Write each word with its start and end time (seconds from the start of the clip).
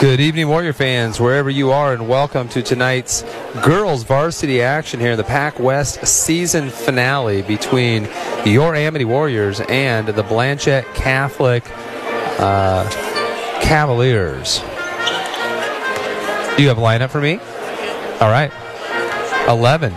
Good 0.00 0.18
evening, 0.18 0.48
Warrior 0.48 0.72
fans, 0.72 1.20
wherever 1.20 1.50
you 1.50 1.72
are, 1.72 1.92
and 1.92 2.08
welcome 2.08 2.48
to 2.48 2.62
tonight's 2.62 3.22
girls 3.62 4.02
varsity 4.02 4.62
action 4.62 4.98
here 4.98 5.10
in 5.10 5.18
the 5.18 5.24
Pac 5.24 5.58
West 5.60 6.06
season 6.06 6.70
finale 6.70 7.42
between 7.42 8.08
your 8.46 8.74
Amity 8.74 9.04
Warriors 9.04 9.60
and 9.60 10.08
the 10.08 10.22
Blanchet 10.22 10.86
Catholic 10.94 11.64
uh, 12.40 12.88
Cavaliers. 13.60 14.60
Do 16.56 16.62
you 16.62 16.68
have 16.68 16.78
a 16.78 16.80
lineup 16.80 17.10
for 17.10 17.20
me? 17.20 17.34
All 18.22 18.30
right. 18.30 18.50
11, 19.50 19.92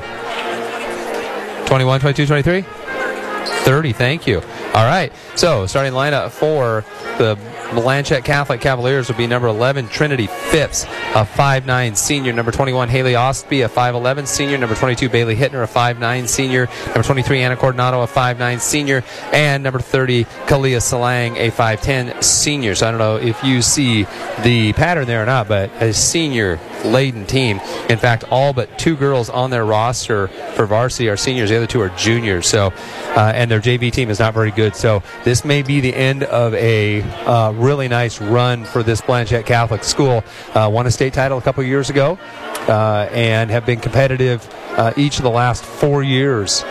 21, 1.66 2.02
22, 2.02 2.26
23, 2.26 2.62
30. 2.62 3.94
Thank 3.94 4.28
you. 4.28 4.42
All 4.74 4.86
right. 4.86 5.14
So, 5.36 5.66
starting 5.66 5.94
lineup 5.94 6.32
for 6.32 6.84
the 7.18 7.38
Blanchet 7.74 8.24
Catholic 8.24 8.62
Cavaliers 8.62 9.10
will 9.10 9.16
be 9.16 9.28
number 9.28 9.48
11, 9.48 9.88
Trinity 9.88 10.28
Phipps, 10.28 10.84
a 10.84 11.26
5'9 11.26 11.98
senior. 11.98 12.34
Number 12.34 12.52
21, 12.52 12.90
Haley 12.90 13.14
Ostby, 13.14 13.66
a 13.66 13.70
5'11 13.70 14.28
senior. 14.28 14.58
Number 14.58 14.76
22, 14.76 15.10
Bailey 15.10 15.36
Hittner, 15.36 15.64
a 15.64 15.68
5'9 15.68 16.28
senior. 16.28 16.68
Number 16.88 17.04
23, 17.04 17.42
Anna 17.42 17.56
Coronado, 17.56 18.02
a 18.02 18.08
5'9 18.08 18.60
senior. 18.60 19.04
And 19.32 19.64
number 19.64 19.80
30, 19.80 20.26
Kalia 20.46 20.80
Salang, 20.80 21.38
a 21.38 21.52
5'10 21.52 22.24
senior. 22.24 22.76
So 22.76 22.88
I 22.88 22.92
don't 22.92 23.00
know 23.00 23.16
if 23.16 23.44
you 23.44 23.62
see 23.62 24.06
the 24.44 24.74
pattern 24.74 25.08
there 25.08 25.24
or 25.24 25.26
not, 25.26 25.48
but 25.48 25.72
a 25.82 25.94
senior 25.94 26.60
laden 26.84 27.26
team. 27.26 27.60
In 27.90 27.98
fact, 27.98 28.24
all 28.30 28.54
but 28.54 28.78
two 28.78 28.96
girls 28.96 29.30
on 29.30 29.50
their 29.50 29.66
roster 29.66 30.28
for 30.56 30.66
varsity 30.66 31.10
are 31.10 31.18
seniors. 31.18 31.50
The 31.50 31.58
other 31.58 31.68
two 31.68 31.82
are 31.82 31.90
juniors. 31.90 32.48
So, 32.48 32.74
uh, 33.16 33.32
and 33.36 33.50
their 33.50 33.60
JV 33.60 33.92
team 33.92 34.10
is 34.10 34.20
not 34.20 34.34
very 34.34 34.52
good. 34.52 34.76
So 34.76 35.04
this 35.24 35.46
may 35.46 35.62
be 35.62 35.80
the 35.80 35.94
end 35.94 36.24
of 36.24 36.54
a 36.54 37.02
uh, 37.02 37.52
really 37.54 37.88
nice 37.88 38.22
run 38.22 38.66
for 38.66 38.84
this 38.84 39.02
Blanchet 39.02 39.46
Catholic 39.46 39.84
school. 39.84 40.24
Uh, 40.54 40.70
won 40.72 40.88
a 40.88 40.92
state 40.92 41.14
title 41.14 41.38
a 41.38 41.42
couple 41.42 41.64
years 41.64 41.90
ago 41.90 42.18
uh, 42.68 43.08
and 43.12 43.50
have 43.50 43.66
been 43.66 43.80
competitive 43.80 44.48
uh, 44.78 44.94
each 44.98 45.18
of 45.18 45.24
the 45.24 45.30
last 45.30 45.64
four 45.64 46.04
years. 46.04 46.64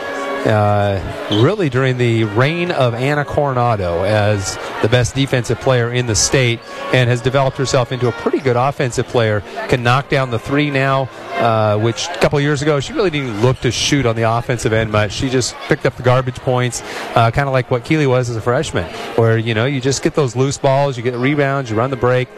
Uh, 0.44 1.00
really 1.44 1.68
during 1.68 1.98
the 1.98 2.24
reign 2.24 2.72
of 2.72 2.94
Anna 2.94 3.24
Coronado 3.24 4.02
as 4.02 4.56
the 4.82 4.88
best 4.88 5.14
defensive 5.14 5.60
player 5.60 5.92
in 5.92 6.06
the 6.06 6.16
state 6.16 6.58
and 6.92 7.08
has 7.08 7.20
developed 7.20 7.56
herself 7.56 7.92
into 7.92 8.08
a 8.08 8.12
pretty 8.12 8.40
good 8.40 8.56
offensive 8.56 9.06
player. 9.06 9.40
Can 9.68 9.84
knock 9.84 10.08
down 10.08 10.30
the 10.30 10.40
three 10.40 10.68
now, 10.68 11.08
uh, 11.34 11.78
which 11.78 12.08
a 12.08 12.18
couple 12.18 12.40
years 12.40 12.60
ago 12.60 12.80
she 12.80 12.92
really 12.92 13.10
didn't 13.10 13.40
look 13.40 13.60
to 13.60 13.70
shoot 13.70 14.04
on 14.04 14.16
the 14.16 14.22
offensive 14.22 14.72
end 14.72 14.90
much. 14.90 15.12
She 15.12 15.30
just 15.30 15.54
picked 15.68 15.86
up 15.86 15.96
the 15.96 16.02
garbage 16.02 16.40
points, 16.40 16.82
uh, 17.14 17.30
kind 17.30 17.46
of 17.46 17.52
like 17.52 17.70
what 17.70 17.84
Keeley 17.84 18.08
was 18.08 18.28
as 18.28 18.34
a 18.34 18.40
freshman, 18.40 18.92
where 19.14 19.38
you 19.38 19.54
know 19.54 19.66
you 19.66 19.80
just 19.80 20.02
get 20.02 20.14
those 20.14 20.34
loose 20.34 20.58
balls, 20.58 20.96
you 20.96 21.04
get 21.04 21.14
rebounds, 21.14 21.70
you 21.70 21.77
run 21.77 21.90
the 21.90 21.96
break 21.96 22.28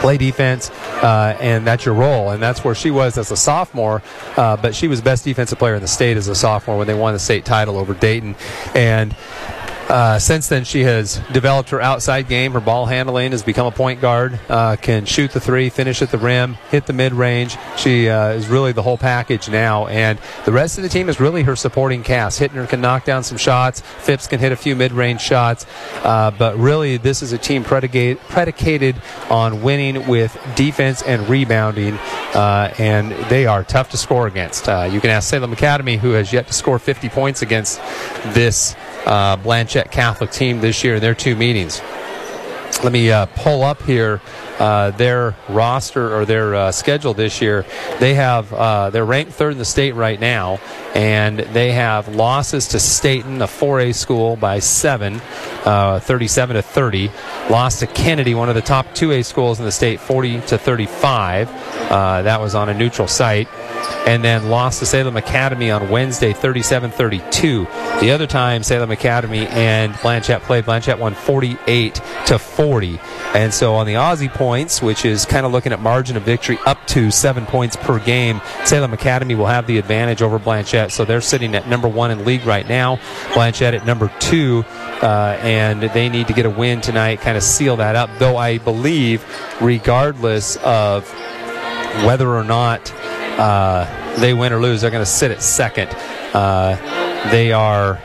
play 0.00 0.16
defense, 0.16 0.70
uh, 1.02 1.36
and 1.40 1.66
that's 1.66 1.84
your 1.84 1.94
role. 1.94 2.30
And 2.30 2.42
that's 2.42 2.64
where 2.64 2.74
she 2.74 2.90
was 2.90 3.18
as 3.18 3.30
a 3.30 3.36
sophomore. 3.36 4.02
Uh, 4.36 4.56
but 4.56 4.74
she 4.74 4.88
was 4.88 5.00
best 5.00 5.24
defensive 5.24 5.58
player 5.58 5.74
in 5.74 5.82
the 5.82 5.88
state 5.88 6.16
as 6.16 6.28
a 6.28 6.34
sophomore 6.34 6.78
when 6.78 6.86
they 6.86 6.94
won 6.94 7.12
the 7.12 7.18
state 7.18 7.44
title 7.44 7.76
over 7.76 7.94
Dayton. 7.94 8.36
And 8.74 9.14
uh, 9.88 10.18
since 10.18 10.48
then, 10.48 10.64
she 10.64 10.82
has 10.82 11.20
developed 11.32 11.70
her 11.70 11.80
outside 11.80 12.28
game. 12.28 12.52
Her 12.52 12.60
ball 12.60 12.86
handling 12.86 13.30
has 13.30 13.42
become 13.42 13.66
a 13.66 13.70
point 13.70 14.00
guard. 14.00 14.38
Uh, 14.48 14.76
can 14.76 15.04
shoot 15.04 15.30
the 15.30 15.40
three, 15.40 15.70
finish 15.70 16.02
at 16.02 16.10
the 16.10 16.18
rim, 16.18 16.54
hit 16.70 16.86
the 16.86 16.92
mid 16.92 17.12
range. 17.12 17.56
She 17.76 18.08
uh, 18.08 18.30
is 18.30 18.48
really 18.48 18.72
the 18.72 18.82
whole 18.82 18.98
package 18.98 19.48
now. 19.48 19.86
And 19.86 20.18
the 20.44 20.52
rest 20.52 20.76
of 20.76 20.82
the 20.82 20.88
team 20.88 21.08
is 21.08 21.20
really 21.20 21.44
her 21.44 21.54
supporting 21.54 22.02
cast. 22.02 22.40
Hittner 22.40 22.68
can 22.68 22.80
knock 22.80 23.04
down 23.04 23.22
some 23.22 23.38
shots. 23.38 23.80
Phipps 23.80 24.26
can 24.26 24.40
hit 24.40 24.50
a 24.50 24.56
few 24.56 24.74
mid 24.74 24.92
range 24.92 25.20
shots. 25.20 25.66
Uh, 26.02 26.32
but 26.32 26.56
really, 26.56 26.96
this 26.96 27.22
is 27.22 27.32
a 27.32 27.38
team 27.38 27.62
predicate, 27.62 28.18
predicated 28.28 28.96
on 29.30 29.62
winning 29.62 30.08
with 30.08 30.36
defense 30.56 31.02
and 31.02 31.28
rebounding. 31.28 31.94
Uh, 32.34 32.74
and 32.78 33.12
they 33.30 33.46
are 33.46 33.62
tough 33.62 33.90
to 33.90 33.96
score 33.96 34.26
against. 34.26 34.68
Uh, 34.68 34.88
you 34.90 35.00
can 35.00 35.10
ask 35.10 35.30
Salem 35.30 35.52
Academy, 35.52 35.96
who 35.96 36.10
has 36.10 36.32
yet 36.32 36.48
to 36.48 36.52
score 36.52 36.80
50 36.80 37.08
points 37.08 37.42
against 37.42 37.78
this 38.34 38.74
uh, 39.06 39.36
Blanchet 39.36 39.90
Catholic 39.90 40.30
team 40.30 40.60
this 40.60 40.84
year 40.84 40.96
in 40.96 41.00
their 41.00 41.14
two 41.14 41.36
meetings. 41.36 41.80
Let 42.82 42.92
me 42.92 43.10
uh, 43.10 43.26
pull 43.26 43.62
up 43.62 43.82
here 43.82 44.20
uh, 44.58 44.90
their 44.92 45.36
roster 45.48 46.16
or 46.16 46.24
their 46.24 46.54
uh, 46.54 46.72
schedule 46.72 47.14
this 47.14 47.40
year. 47.40 47.64
They 47.98 48.14
have 48.14 48.52
uh, 48.52 48.90
they're 48.90 49.04
ranked 49.04 49.32
third 49.32 49.52
in 49.52 49.58
the 49.58 49.64
state 49.64 49.94
right 49.94 50.18
now, 50.18 50.60
and 50.94 51.38
they 51.38 51.72
have 51.72 52.08
losses 52.08 52.68
to 52.68 52.80
Stayton, 52.80 53.42
a 53.42 53.46
4A 53.46 53.94
school, 53.94 54.36
by 54.36 54.58
seven, 54.58 55.20
uh, 55.64 56.00
37 56.00 56.56
to 56.56 56.62
30. 56.62 57.10
Lost 57.50 57.80
to 57.80 57.86
Kennedy, 57.86 58.34
one 58.34 58.48
of 58.48 58.54
the 58.54 58.62
top 58.62 58.86
2A 58.94 59.24
schools 59.24 59.58
in 59.58 59.64
the 59.64 59.72
state, 59.72 60.00
40 60.00 60.40
to 60.42 60.58
35. 60.58 61.48
Uh, 61.90 62.22
that 62.22 62.40
was 62.40 62.54
on 62.54 62.68
a 62.68 62.74
neutral 62.74 63.08
site 63.08 63.48
and 64.06 64.22
then 64.22 64.48
lost 64.48 64.78
to 64.78 64.86
Salem 64.86 65.16
Academy 65.16 65.70
on 65.70 65.90
Wednesday 65.90 66.32
37 66.32 66.90
32. 66.90 67.64
The 68.00 68.10
other 68.10 68.26
time, 68.26 68.62
Salem 68.62 68.90
Academy 68.90 69.46
and 69.48 69.98
Blanchet 70.00 70.42
played, 70.42 70.64
Blanchet 70.64 70.98
won 70.98 71.14
48 71.14 72.00
to 72.26 72.38
40. 72.38 73.00
And 73.34 73.52
so 73.52 73.74
on 73.74 73.86
the 73.86 73.94
Aussie 73.94 74.32
points, 74.46 74.80
which 74.80 75.04
is 75.04 75.26
kind 75.26 75.44
of 75.44 75.50
looking 75.50 75.72
at 75.72 75.80
margin 75.80 76.16
of 76.16 76.22
victory 76.22 76.56
up 76.66 76.78
to 76.86 77.10
seven 77.10 77.44
points 77.46 77.74
per 77.74 77.98
game, 77.98 78.40
Salem 78.64 78.92
Academy 78.92 79.34
will 79.34 79.46
have 79.46 79.66
the 79.66 79.76
advantage 79.76 80.22
over 80.22 80.38
Blanchet. 80.38 80.92
So 80.92 81.04
they're 81.04 81.20
sitting 81.20 81.56
at 81.56 81.66
number 81.66 81.88
one 81.88 82.12
in 82.12 82.24
league 82.24 82.46
right 82.46 82.68
now, 82.68 83.00
Blanchet 83.34 83.74
at 83.74 83.84
number 83.84 84.08
two. 84.20 84.64
Uh, 85.02 85.36
and 85.42 85.82
they 85.82 86.08
need 86.08 86.28
to 86.28 86.32
get 86.32 86.46
a 86.46 86.50
win 86.50 86.80
tonight, 86.80 87.20
kind 87.20 87.36
of 87.36 87.42
seal 87.42 87.76
that 87.76 87.96
up. 87.96 88.08
Though 88.20 88.36
I 88.36 88.58
believe, 88.58 89.24
regardless 89.60 90.56
of 90.58 91.10
whether 92.04 92.30
or 92.30 92.44
not 92.44 92.92
uh, 93.38 93.84
they 94.20 94.32
win 94.32 94.52
or 94.52 94.60
lose, 94.60 94.80
they're 94.80 94.92
going 94.92 95.04
to 95.04 95.10
sit 95.10 95.32
at 95.32 95.42
second. 95.42 95.90
Uh, 96.32 96.76
they 97.30 97.52
are, 97.52 97.98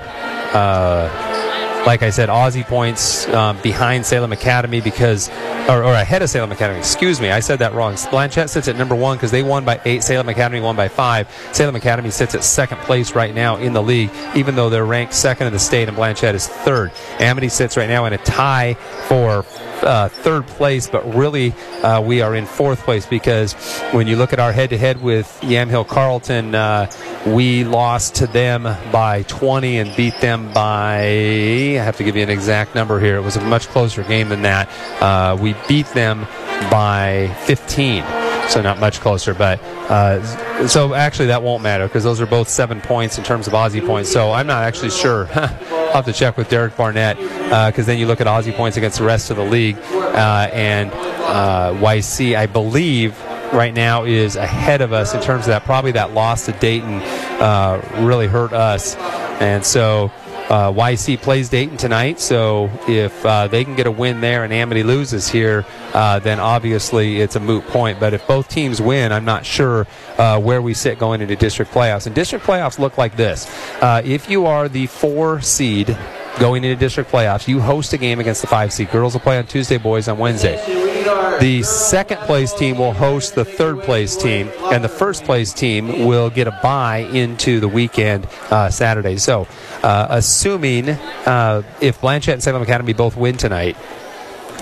uh, 0.54 1.84
like 1.86 2.04
I 2.04 2.10
said, 2.10 2.30
Aussie 2.30 2.66
points 2.66 3.28
um, 3.30 3.58
behind 3.62 4.06
Salem 4.06 4.34
Academy 4.34 4.82
because, 4.82 5.30
or, 5.72 5.84
or, 5.84 5.94
ahead 5.94 6.22
of 6.22 6.30
Salem 6.30 6.52
Academy. 6.52 6.80
Excuse 6.80 7.22
me, 7.22 7.30
I 7.30 7.40
said 7.40 7.60
that 7.60 7.74
wrong. 7.74 7.96
Blanchet 8.10 8.50
sits 8.50 8.68
at 8.68 8.76
number 8.76 8.96
one 8.96 9.18
because 9.18 9.32
they 9.32 9.44
won 9.44 9.64
by 9.64 9.80
eight. 9.86 10.04
Salem 10.04 10.28
Academy 10.28 10.60
won 10.60 10.76
by 10.76 10.88
five. 10.88 11.30
Salem 11.54 11.76
Academy 11.76 12.10
sits 12.10 12.36
at 12.36 12.44
second 12.44 12.80
place 12.80 13.16
right 13.16 13.34
now 13.34 13.56
in 13.58 13.74
the 13.74 13.82
league, 13.82 14.12
even 14.36 14.56
though 14.56 14.70
they're 14.70 14.86
ranked 14.86 15.14
second 15.14 15.48
in 15.48 15.54
the 15.54 15.60
state, 15.60 15.88
and 15.88 15.96
Blanchet 15.96 16.36
is 16.36 16.48
third. 16.48 16.92
Amity 17.20 17.50
sits 17.50 17.78
right 17.78 17.90
now 17.90 18.06
in 18.06 18.14
a 18.14 18.18
tie 18.20 18.74
for 19.08 19.46
uh, 19.84 20.10
third 20.10 20.46
place, 20.48 20.88
but 20.88 21.16
really 21.16 21.54
uh, 21.84 22.02
we 22.02 22.22
are 22.22 22.36
in 22.36 22.46
fourth 22.46 22.84
place 22.84 23.06
because 23.06 23.54
when 23.92 24.08
you 24.08 24.16
look 24.16 24.34
at 24.34 24.40
our 24.40 24.52
head-to-head 24.52 25.02
with 25.02 25.28
Yamhill 25.42 25.88
Carlton, 25.88 26.56
uh, 26.56 26.92
we 27.26 27.64
lost 27.64 28.16
to 28.16 28.28
them 28.28 28.64
by 28.92 29.24
20 29.24 29.80
and 29.80 29.96
beat 29.96 30.20
them 30.22 30.52
by. 30.54 31.00
I 31.02 31.84
have 31.84 31.98
to 31.98 32.04
give 32.04 32.16
you 32.16 32.24
an 32.24 32.30
exact 32.30 32.76
number 32.76 33.00
here. 33.00 33.16
It 33.16 33.22
was 33.22 33.36
a 33.36 33.42
much 33.42 33.68
closer 33.68 34.04
game 34.04 34.30
than 34.30 34.44
that. 34.44 34.70
Uh, 35.02 35.38
we 35.40 35.54
beat 35.68 35.88
them 35.88 36.28
by 36.70 37.36
15 37.46 38.04
so 38.52 38.62
not 38.62 38.80
much 38.80 39.00
closer. 39.00 39.34
But 39.34 39.62
uh, 39.90 40.68
so 40.68 40.94
actually, 40.94 41.28
that 41.28 41.42
won't 41.42 41.64
matter 41.64 41.88
because 41.88 42.04
those 42.04 42.22
are 42.22 42.26
both 42.26 42.50
seven 42.50 42.82
points 42.82 43.18
in 43.18 43.24
terms 43.24 43.48
of 43.48 43.54
Aussie 43.54 43.86
points. 43.86 44.12
So 44.12 44.32
I'm 44.32 44.48
not 44.48 44.64
actually 44.64 44.92
sure. 44.92 45.28
I'll 45.36 45.94
have 45.94 46.06
to 46.06 46.14
check 46.14 46.38
with 46.38 46.50
Derek 46.50 46.76
Barnett 46.78 47.18
because 47.18 47.80
uh, 47.80 47.84
then 47.84 47.98
you 47.98 48.08
look 48.08 48.22
at 48.22 48.28
Aussie 48.28 48.56
points 48.56 48.78
against 48.78 49.00
the 49.00 49.06
rest 49.06 49.30
of 49.30 49.38
the 49.38 49.44
league, 49.44 49.78
uh, 49.78 50.50
and 50.54 50.92
uh, 50.92 51.74
YC, 51.76 52.38
I 52.38 52.46
believe. 52.46 53.20
Right 53.52 53.74
now 53.74 54.06
is 54.06 54.38
ahead 54.38 54.80
of 54.80 54.94
us 54.94 55.14
in 55.14 55.20
terms 55.20 55.42
of 55.42 55.48
that. 55.48 55.66
Probably 55.66 55.92
that 55.92 56.14
loss 56.14 56.46
to 56.46 56.54
Dayton 56.54 57.02
uh, 57.42 57.86
really 58.00 58.28
hurt 58.28 58.54
us, 58.54 58.96
and 59.42 59.66
so 59.66 60.10
uh, 60.52 60.70
YC 60.74 61.22
plays 61.22 61.48
Dayton 61.48 61.78
tonight, 61.78 62.20
so 62.20 62.70
if 62.86 63.26
uh, 63.26 63.48
they 63.48 63.64
can 63.64 63.78
get 63.78 63.88
a 63.88 63.92
win 63.92 64.20
there 64.20 64.44
and 64.44 64.52
Amity 64.52 64.84
loses 64.84 65.30
here, 65.30 65.66
uh, 65.94 66.20
then 66.20 66.42
obviously 66.42 67.22
it's 67.22 67.38
a 67.38 67.40
moot 67.40 67.66
point. 67.68 68.02
But 68.02 68.14
if 68.14 68.28
both 68.28 68.50
teams 68.50 68.82
win, 68.82 69.14
I'm 69.14 69.24
not 69.24 69.46
sure 69.46 69.88
uh, 70.18 70.42
where 70.42 70.62
we 70.62 70.74
sit 70.74 71.00
going 71.00 71.22
into 71.22 71.38
district 71.38 71.72
playoffs. 71.72 72.06
And 72.06 72.14
district 72.14 72.46
playoffs 72.46 72.80
look 72.80 72.98
like 72.98 73.16
this: 73.16 73.50
uh, 73.82 74.02
if 74.04 74.30
you 74.30 74.46
are 74.46 74.68
the 74.68 74.88
four 74.88 75.40
seed 75.40 75.98
going 76.38 76.66
into 76.66 76.76
district 76.76 77.10
playoffs, 77.10 77.48
you 77.48 77.62
host 77.62 77.94
a 77.94 77.98
game 77.98 78.20
against 78.20 78.42
the 78.42 78.48
five 78.48 78.74
seed. 78.74 78.92
Girls 78.92 79.14
will 79.14 79.22
play 79.22 79.38
on 79.38 79.48
Tuesday, 79.48 79.78
boys 79.78 80.10
on 80.10 80.18
Wednesday. 80.18 80.91
The 81.40 81.64
second 81.64 82.18
place 82.22 82.54
team 82.54 82.78
will 82.78 82.94
host 82.94 83.36
the 83.36 83.46
third 83.46 83.82
place 83.82 84.16
team, 84.16 84.52
and 84.66 84.84
the 84.84 84.90
first 84.90 85.24
place 85.24 85.54
team 85.54 86.06
will 86.06 86.30
get 86.30 86.48
a 86.48 86.60
bye 86.62 87.00
into 87.00 87.60
the 87.60 87.68
weekend 87.68 88.28
uh, 88.50 88.70
Saturday. 88.70 89.18
So, 89.18 89.48
uh, 89.82 90.08
assuming 90.10 90.90
uh, 90.90 91.64
if 91.82 92.00
Blanchet 92.02 92.34
and 92.36 92.44
Salem 92.44 92.62
Academy 92.62 92.94
both 92.94 93.18
win 93.18 93.38
tonight, 93.38 93.76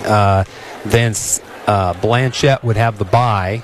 uh, 0.04 0.44
then 0.86 1.14
uh, 1.66 1.92
Blanchet 2.00 2.64
would 2.64 2.76
have 2.76 2.98
the 2.98 3.04
bye 3.04 3.62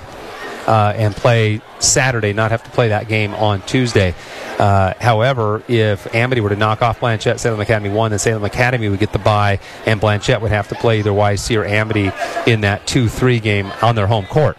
uh, 0.67 0.93
and 0.95 1.15
play 1.15 1.61
Saturday, 1.79 2.33
not 2.33 2.51
have 2.51 2.63
to 2.63 2.69
play 2.69 2.89
that 2.89 3.07
game 3.07 3.33
on 3.33 3.61
Tuesday. 3.61 4.13
Uh, 4.59 4.93
however, 4.99 5.63
if 5.67 6.13
Amity 6.13 6.41
were 6.41 6.49
to 6.49 6.55
knock 6.55 6.81
off 6.81 6.99
Blanchet, 6.99 7.39
Salem 7.39 7.59
Academy 7.59 7.89
won, 7.89 8.11
then 8.11 8.19
Salem 8.19 8.43
Academy 8.43 8.89
would 8.89 8.99
get 8.99 9.13
the 9.13 9.19
bye, 9.19 9.59
and 9.85 10.01
Blanchet 10.01 10.41
would 10.41 10.51
have 10.51 10.67
to 10.67 10.75
play 10.75 10.99
either 10.99 11.11
YC 11.11 11.57
or 11.57 11.65
Amity 11.65 12.11
in 12.45 12.61
that 12.61 12.85
2 12.85 13.07
3 13.07 13.39
game 13.39 13.71
on 13.81 13.95
their 13.95 14.07
home 14.07 14.25
court. 14.25 14.57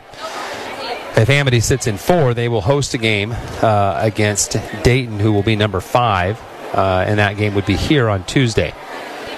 If 1.17 1.31
Amity 1.31 1.61
sits 1.61 1.89
in 1.89 1.97
four, 1.97 2.33
they 2.33 2.49
will 2.49 2.61
host 2.61 2.95
a 2.95 2.99
game 2.99 3.35
uh, 3.61 3.99
against 4.01 4.57
Dayton, 4.85 5.19
who 5.19 5.33
will 5.33 5.43
be 5.43 5.57
number 5.57 5.81
five, 5.81 6.41
uh, 6.73 7.05
and 7.09 7.19
that 7.19 7.37
game 7.37 7.57
would 7.57 7.67
be 7.67 7.75
here 7.75 8.09
on 8.09 8.23
Tuesday. 8.25 8.73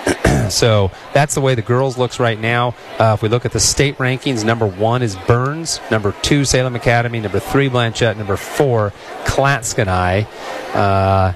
so 0.50 0.90
that's 1.12 1.34
the 1.34 1.40
way 1.40 1.54
the 1.54 1.62
girls 1.62 1.98
looks 1.98 2.18
right 2.18 2.38
now. 2.38 2.74
Uh, 2.98 3.14
if 3.14 3.22
we 3.22 3.28
look 3.28 3.44
at 3.44 3.52
the 3.52 3.60
state 3.60 3.98
rankings, 3.98 4.44
number 4.44 4.66
one 4.66 5.02
is 5.02 5.16
Burns, 5.16 5.80
number 5.90 6.14
two 6.22 6.44
Salem 6.44 6.76
Academy, 6.76 7.20
number 7.20 7.38
three 7.40 7.68
Blanchet, 7.68 8.16
number 8.16 8.36
four 8.36 8.92
Clatskanie. 9.24 10.26
Uh, 10.74 11.32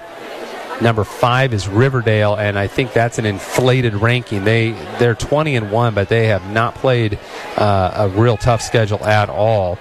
number 0.81 1.05
five 1.05 1.55
is 1.55 1.69
Riverdale, 1.69 2.35
and 2.35 2.59
I 2.59 2.67
think 2.67 2.93
that's 2.93 3.19
an 3.19 3.27
inflated 3.27 3.95
ranking. 3.95 4.45
They 4.45 4.73
they're 4.99 5.15
20 5.15 5.57
and 5.57 5.71
one, 5.71 5.95
but 5.95 6.09
they 6.09 6.27
have 6.29 6.51
not 6.51 6.75
played 6.75 7.19
uh, 7.57 7.93
a 7.95 8.09
real 8.09 8.37
tough 8.37 8.63
schedule 8.63 9.05
at 9.05 9.29
all. 9.29 9.79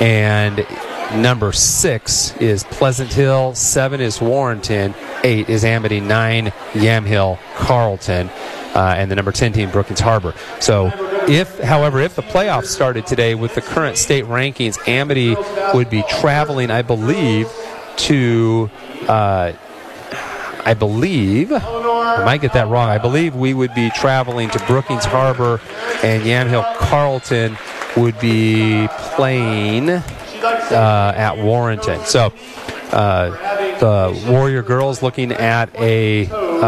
And 0.00 0.66
number 1.14 1.52
six 1.52 2.36
is 2.38 2.64
Pleasant 2.64 3.12
Hill, 3.12 3.54
seven 3.54 4.00
is 4.00 4.20
Warrenton, 4.20 4.94
eight 5.24 5.48
is 5.48 5.64
Amity, 5.64 6.00
nine 6.00 6.52
Yamhill, 6.72 7.38
Carlton, 7.56 8.28
uh, 8.74 8.94
and 8.96 9.10
the 9.10 9.16
number 9.16 9.32
10 9.32 9.52
team, 9.52 9.70
Brookings 9.70 10.00
Harbor. 10.00 10.34
So, 10.60 10.92
if, 11.28 11.58
however, 11.60 12.00
if 12.00 12.14
the 12.14 12.22
playoffs 12.22 12.66
started 12.66 13.06
today 13.06 13.34
with 13.34 13.54
the 13.54 13.62
current 13.62 13.96
state 13.96 14.24
rankings, 14.26 14.78
Amity 14.86 15.36
would 15.72 15.90
be 15.90 16.04
traveling, 16.08 16.70
I 16.70 16.82
believe, 16.82 17.50
to. 17.96 18.70
Uh, 19.08 19.52
I 20.66 20.72
believe, 20.72 21.52
I 21.52 22.24
might 22.24 22.40
get 22.40 22.54
that 22.54 22.68
wrong. 22.68 22.88
I 22.88 22.96
believe 22.96 23.34
we 23.36 23.52
would 23.52 23.74
be 23.74 23.90
traveling 23.90 24.48
to 24.48 24.58
Brookings 24.60 25.04
Harbor 25.04 25.60
and 26.02 26.22
Yamhill 26.22 26.64
Carlton 26.78 27.58
would 27.98 28.18
be 28.18 28.88
playing 29.14 29.90
uh, 29.90 31.12
at 31.14 31.36
Warrenton. 31.36 32.04
So 32.06 32.32
the 32.94 34.26
Warrior 34.28 34.62
girls 34.62 35.02
looking 35.02 35.32
at 35.32 35.74
a 35.76 36.28
uh, 36.28 36.66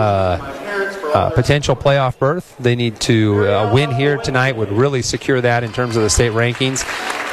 uh 1.15 1.31
potential 1.31 1.77
playoff 1.77 2.19
berth. 2.19 2.57
They 2.59 2.77
need 2.77 3.01
to 3.03 3.47
uh, 3.47 3.73
win 3.73 3.91
here 3.91 4.17
tonight 4.19 4.57
would 4.57 4.71
really 4.71 5.03
secure 5.03 5.41
that 5.41 5.65
in 5.65 5.73
terms 5.73 5.97
of 5.97 6.03
the 6.03 6.11
state 6.11 6.33
rankings. 6.33 6.85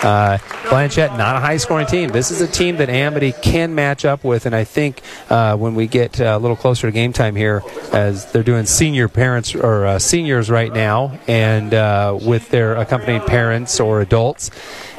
Uh, 0.04 0.38
Blanchet, 0.70 1.14
not 1.14 1.38
a 1.38 1.40
high 1.40 1.56
scoring 1.56 1.88
team. 1.88 2.10
This 2.10 2.30
is 2.30 2.42
a 2.42 2.48
team 2.48 2.76
that 2.78 2.90
Amity 2.90 3.32
can 3.32 3.74
match 3.74 4.04
up 4.04 4.26
with, 4.26 4.46
and 4.46 4.54
I 4.54 4.66
think 4.66 5.02
uh, 5.30 5.56
when 5.56 5.76
we 5.76 5.88
get 5.88 6.20
uh, 6.20 6.36
a 6.36 6.40
little 6.40 6.58
closer 6.58 6.88
to 6.88 6.92
game 6.92 7.14
time 7.14 7.36
here, 7.38 7.64
as 7.94 8.30
they're 8.32 8.44
doing 8.44 8.66
senior 8.66 9.08
parents 9.08 9.56
or 9.56 9.86
uh, 9.86 10.00
seniors 10.00 10.50
right 10.50 10.74
now, 10.74 11.18
and 11.28 11.74
uh, 11.74 12.18
with 12.22 12.50
their 12.50 12.76
accompanying 12.76 13.22
parents 13.22 13.80
or 13.80 14.02
adults. 14.02 14.52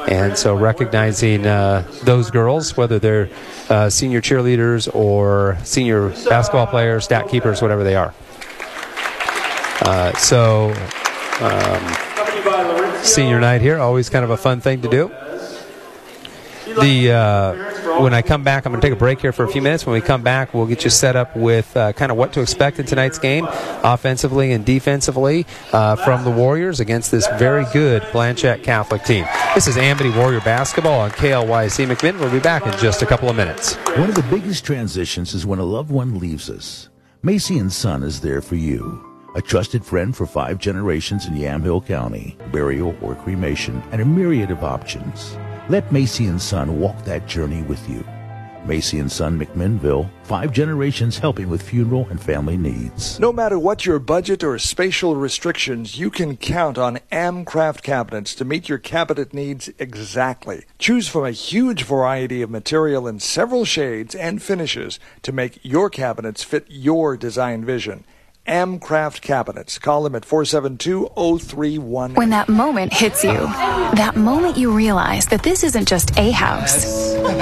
And 0.08 0.38
so 0.38 0.54
recognizing 0.54 1.46
uh, 1.46 1.86
those 2.04 2.30
girls, 2.30 2.76
whether 2.76 2.98
they're 2.98 3.28
senior 3.90 4.22
cheerleaders 4.22 4.94
or 4.94 5.58
senior 5.64 6.08
basketball 6.08 6.66
players, 6.66 7.04
stat 7.04 7.28
keepers, 7.28 7.60
whatever 7.60 7.84
they 7.84 7.96
are. 7.96 8.14
so. 10.16 10.72
Um, 11.40 12.13
senior 13.04 13.40
night 13.40 13.60
here. 13.60 13.78
Always 13.78 14.08
kind 14.08 14.24
of 14.24 14.30
a 14.30 14.36
fun 14.36 14.60
thing 14.60 14.82
to 14.82 14.88
do. 14.88 15.08
The 16.80 17.12
uh, 17.12 18.00
when 18.00 18.14
I 18.14 18.22
come 18.22 18.42
back, 18.42 18.64
I'm 18.64 18.72
going 18.72 18.80
to 18.80 18.86
take 18.86 18.96
a 18.96 18.98
break 18.98 19.20
here 19.20 19.32
for 19.32 19.44
a 19.44 19.48
few 19.48 19.62
minutes. 19.62 19.86
When 19.86 19.92
we 19.94 20.00
come 20.00 20.22
back, 20.22 20.54
we'll 20.54 20.66
get 20.66 20.82
you 20.82 20.90
set 20.90 21.14
up 21.14 21.36
with 21.36 21.76
uh, 21.76 21.92
kind 21.92 22.10
of 22.10 22.18
what 22.18 22.32
to 22.32 22.40
expect 22.40 22.78
in 22.78 22.86
tonight's 22.86 23.18
game, 23.18 23.46
offensively 23.84 24.52
and 24.52 24.64
defensively, 24.64 25.46
uh, 25.72 25.96
from 25.96 26.24
the 26.24 26.30
Warriors 26.30 26.80
against 26.80 27.10
this 27.10 27.28
very 27.38 27.64
good 27.72 28.04
Blanchet 28.12 28.62
Catholic 28.62 29.04
team. 29.04 29.26
This 29.54 29.68
is 29.68 29.76
Amity 29.76 30.10
Warrior 30.10 30.40
basketball 30.40 31.00
on 31.00 31.10
KLYC 31.10 31.86
McMinn. 31.86 32.18
We'll 32.18 32.32
be 32.32 32.40
back 32.40 32.66
in 32.66 32.72
just 32.78 33.02
a 33.02 33.06
couple 33.06 33.28
of 33.28 33.36
minutes. 33.36 33.74
One 33.96 34.08
of 34.08 34.14
the 34.14 34.26
biggest 34.30 34.64
transitions 34.64 35.34
is 35.34 35.46
when 35.46 35.58
a 35.58 35.64
loved 35.64 35.90
one 35.90 36.18
leaves 36.18 36.50
us. 36.50 36.88
Macy 37.22 37.58
and 37.58 37.72
Son 37.72 38.02
is 38.02 38.20
there 38.20 38.40
for 38.40 38.56
you 38.56 39.13
a 39.34 39.42
trusted 39.42 39.84
friend 39.84 40.16
for 40.16 40.26
five 40.26 40.58
generations 40.58 41.26
in 41.26 41.34
Yamhill 41.34 41.84
County, 41.86 42.36
burial 42.52 42.96
or 43.02 43.14
cremation, 43.14 43.82
and 43.90 44.00
a 44.00 44.04
myriad 44.04 44.50
of 44.50 44.62
options. 44.62 45.36
Let 45.68 45.90
Macy 45.92 46.26
and 46.26 46.40
Son 46.40 46.78
walk 46.78 47.04
that 47.04 47.26
journey 47.26 47.62
with 47.62 47.88
you. 47.88 48.04
Macy 48.66 48.98
and 48.98 49.12
Son 49.12 49.38
McMinnville, 49.38 50.08
five 50.22 50.50
generations 50.50 51.18
helping 51.18 51.50
with 51.50 51.60
funeral 51.60 52.06
and 52.08 52.22
family 52.22 52.56
needs. 52.56 53.20
No 53.20 53.30
matter 53.32 53.58
what 53.58 53.84
your 53.84 53.98
budget 53.98 54.42
or 54.42 54.58
spatial 54.58 55.16
restrictions, 55.16 55.98
you 55.98 56.10
can 56.10 56.38
count 56.38 56.78
on 56.78 56.98
Amcraft 57.12 57.82
cabinets 57.82 58.34
to 58.36 58.44
meet 58.44 58.68
your 58.68 58.78
cabinet 58.78 59.34
needs 59.34 59.68
exactly. 59.78 60.64
Choose 60.78 61.08
from 61.08 61.26
a 61.26 61.30
huge 61.30 61.82
variety 61.82 62.40
of 62.40 62.48
material 62.48 63.06
in 63.06 63.20
several 63.20 63.66
shades 63.66 64.14
and 64.14 64.42
finishes 64.42 64.98
to 65.22 65.32
make 65.32 65.58
your 65.62 65.90
cabinets 65.90 66.42
fit 66.42 66.64
your 66.68 67.18
design 67.18 67.66
vision. 67.66 68.04
Amcraft 68.46 69.22
Cabinets. 69.22 69.78
Call 69.78 70.02
them 70.02 70.14
at 70.14 70.24
472 70.24 71.08
0318. 71.16 72.14
When 72.14 72.30
that 72.30 72.48
moment 72.48 72.92
hits 72.92 73.24
you, 73.24 73.32
that 73.32 74.16
moment 74.16 74.58
you 74.58 74.70
realize 74.70 75.26
that 75.26 75.42
this 75.42 75.64
isn't 75.64 75.88
just 75.88 76.18
a 76.18 76.30
house, 76.30 76.84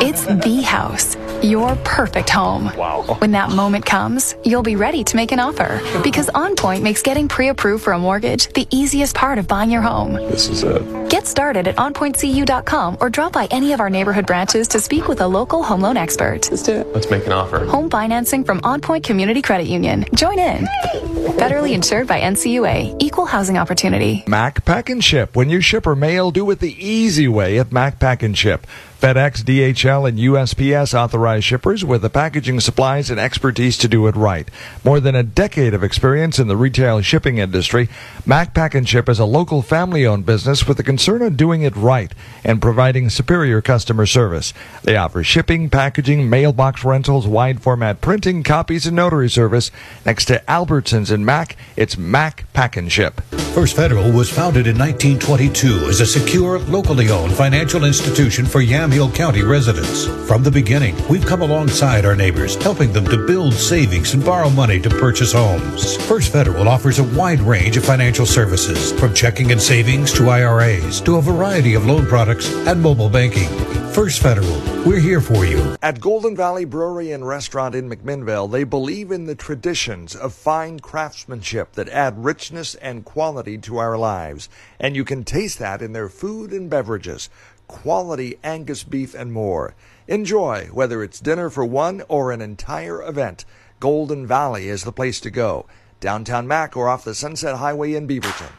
it's 0.00 0.24
the 0.26 0.62
house. 0.62 1.16
Your 1.42 1.74
perfect 1.82 2.30
home. 2.30 2.70
Wow. 2.76 3.16
When 3.18 3.32
that 3.32 3.50
moment 3.50 3.84
comes, 3.84 4.36
you'll 4.44 4.62
be 4.62 4.76
ready 4.76 5.02
to 5.02 5.16
make 5.16 5.32
an 5.32 5.40
offer 5.40 5.80
because 6.04 6.28
OnPoint 6.28 6.82
makes 6.82 7.02
getting 7.02 7.26
pre 7.26 7.48
approved 7.48 7.82
for 7.82 7.94
a 7.94 7.98
mortgage 7.98 8.46
the 8.52 8.68
easiest 8.70 9.16
part 9.16 9.38
of 9.38 9.48
buying 9.48 9.70
your 9.70 9.82
home. 9.82 10.12
This 10.12 10.48
is 10.48 10.62
it. 10.62 11.10
Get 11.10 11.26
started 11.26 11.66
at 11.66 11.76
OnPointCU.com 11.76 12.98
or 13.00 13.10
drop 13.10 13.32
by 13.32 13.48
any 13.50 13.72
of 13.72 13.80
our 13.80 13.90
neighborhood 13.90 14.24
branches 14.26 14.68
to 14.68 14.80
speak 14.80 15.08
with 15.08 15.20
a 15.20 15.26
local 15.26 15.64
home 15.64 15.80
loan 15.80 15.96
expert. 15.96 16.48
Let's 16.48 16.62
do 16.62 16.74
it. 16.74 16.86
Let's 16.94 17.10
make 17.10 17.26
an 17.26 17.32
offer. 17.32 17.64
Home 17.66 17.90
financing 17.90 18.44
from 18.44 18.60
OnPoint 18.60 19.02
Community 19.02 19.42
Credit 19.42 19.66
Union. 19.66 20.04
Join 20.14 20.38
in. 20.38 20.68
Federally 20.92 21.72
insured 21.72 22.06
by 22.06 22.20
NCUA. 22.20 22.96
Equal 23.00 23.24
housing 23.24 23.56
opportunity. 23.56 24.24
Mac 24.26 24.64
Pack 24.64 24.90
and 24.90 25.02
Ship. 25.02 25.34
When 25.34 25.48
you 25.48 25.60
ship 25.60 25.86
or 25.86 25.96
mail, 25.96 26.30
do 26.30 26.50
it 26.50 26.58
the 26.58 26.74
easy 26.84 27.28
way 27.28 27.58
at 27.58 27.72
Mac 27.72 27.98
Pack 27.98 28.22
and 28.22 28.36
Ship. 28.36 28.66
FedEx, 29.02 29.42
DHL, 29.42 30.08
and 30.08 30.16
USPS 30.16 30.94
authorized 30.94 31.44
shippers 31.44 31.84
with 31.84 32.02
the 32.02 32.08
packaging 32.08 32.60
supplies 32.60 33.10
and 33.10 33.18
expertise 33.18 33.76
to 33.78 33.88
do 33.88 34.06
it 34.06 34.14
right. 34.14 34.48
More 34.84 35.00
than 35.00 35.16
a 35.16 35.24
decade 35.24 35.74
of 35.74 35.82
experience 35.82 36.38
in 36.38 36.46
the 36.46 36.56
retail 36.56 37.00
shipping 37.00 37.38
industry, 37.38 37.88
Mac 38.24 38.54
Pack 38.54 38.76
and 38.76 38.88
Ship 38.88 39.08
is 39.08 39.18
a 39.18 39.24
local 39.24 39.60
family 39.60 40.06
owned 40.06 40.24
business 40.24 40.68
with 40.68 40.78
a 40.78 40.84
concern 40.84 41.20
of 41.22 41.36
doing 41.36 41.62
it 41.62 41.74
right 41.74 42.14
and 42.44 42.62
providing 42.62 43.10
superior 43.10 43.60
customer 43.60 44.06
service. 44.06 44.54
They 44.84 44.94
offer 44.94 45.24
shipping, 45.24 45.68
packaging, 45.68 46.30
mailbox 46.30 46.84
rentals, 46.84 47.26
wide 47.26 47.60
format 47.60 48.00
printing, 48.00 48.44
copies, 48.44 48.86
and 48.86 48.94
notary 48.94 49.30
service. 49.30 49.72
Next 50.06 50.26
to 50.26 50.48
Albertsons 50.82 51.12
and 51.12 51.24
Mac, 51.24 51.56
it's 51.76 51.96
Mac 51.96 52.44
Pack 52.52 52.76
and 52.76 52.90
Ship. 52.90 53.20
First 53.54 53.76
Federal 53.76 54.10
was 54.10 54.30
founded 54.30 54.66
in 54.66 54.78
1922 54.78 55.88
as 55.88 56.00
a 56.00 56.06
secure, 56.06 56.58
locally 56.58 57.10
owned 57.10 57.32
financial 57.34 57.84
institution 57.84 58.46
for 58.46 58.60
Yamhill 58.60 59.14
County 59.14 59.42
residents. 59.42 60.06
From 60.26 60.42
the 60.42 60.50
beginning, 60.50 60.96
we've 61.08 61.26
come 61.26 61.42
alongside 61.42 62.04
our 62.04 62.16
neighbors, 62.16 62.60
helping 62.62 62.92
them 62.92 63.04
to 63.06 63.26
build 63.26 63.52
savings 63.52 64.14
and 64.14 64.24
borrow 64.24 64.48
money 64.50 64.80
to 64.80 64.90
purchase 64.90 65.32
homes. 65.32 65.96
First 66.06 66.32
Federal 66.32 66.68
offers 66.68 66.98
a 66.98 67.04
wide 67.04 67.40
range 67.40 67.76
of 67.76 67.84
financial 67.84 68.26
services, 68.26 68.92
from 68.98 69.14
checking 69.14 69.52
and 69.52 69.60
savings 69.60 70.12
to 70.14 70.30
IRAs 70.30 71.00
to 71.02 71.16
a 71.16 71.22
variety 71.22 71.74
of 71.74 71.86
loan 71.86 72.06
products 72.06 72.52
and 72.66 72.82
mobile 72.82 73.10
banking. 73.10 73.48
First 73.92 74.22
Federal, 74.22 74.58
we're 74.86 75.00
here 75.00 75.20
for 75.20 75.44
you. 75.44 75.76
At 75.82 76.00
Golden 76.00 76.34
Valley 76.34 76.64
Brewery 76.64 77.12
and 77.12 77.28
Restaurant 77.28 77.74
in 77.74 77.90
McMinnville, 77.90 78.50
they 78.50 78.64
believe 78.64 79.12
in 79.12 79.26
the 79.26 79.34
traditions 79.34 80.16
of 80.16 80.32
fine 80.32 80.71
craftsmanship 80.80 81.72
that 81.72 81.88
add 81.88 82.24
richness 82.24 82.74
and 82.76 83.04
quality 83.04 83.58
to 83.58 83.78
our 83.78 83.98
lives. 83.98 84.48
And 84.78 84.96
you 84.96 85.04
can 85.04 85.24
taste 85.24 85.58
that 85.58 85.82
in 85.82 85.92
their 85.92 86.08
food 86.08 86.52
and 86.52 86.70
beverages 86.70 87.28
quality 87.72 88.38
Angus 88.44 88.84
beef, 88.84 89.14
and 89.14 89.32
more. 89.32 89.74
Enjoy, 90.06 90.68
whether 90.72 91.02
it's 91.02 91.20
dinner 91.20 91.48
for 91.48 91.64
one 91.64 92.02
or 92.06 92.30
an 92.30 92.42
entire 92.42 93.02
event. 93.02 93.44
Golden 93.80 94.26
Valley 94.26 94.68
is 94.68 94.84
the 94.84 94.92
place 94.92 95.20
to 95.20 95.30
go. 95.30 95.66
Downtown 95.98 96.46
Mac 96.46 96.76
or 96.76 96.88
off 96.88 97.04
the 97.04 97.14
Sunset 97.14 97.56
Highway 97.56 97.94
in 97.94 98.06
Beaverton. 98.06 98.52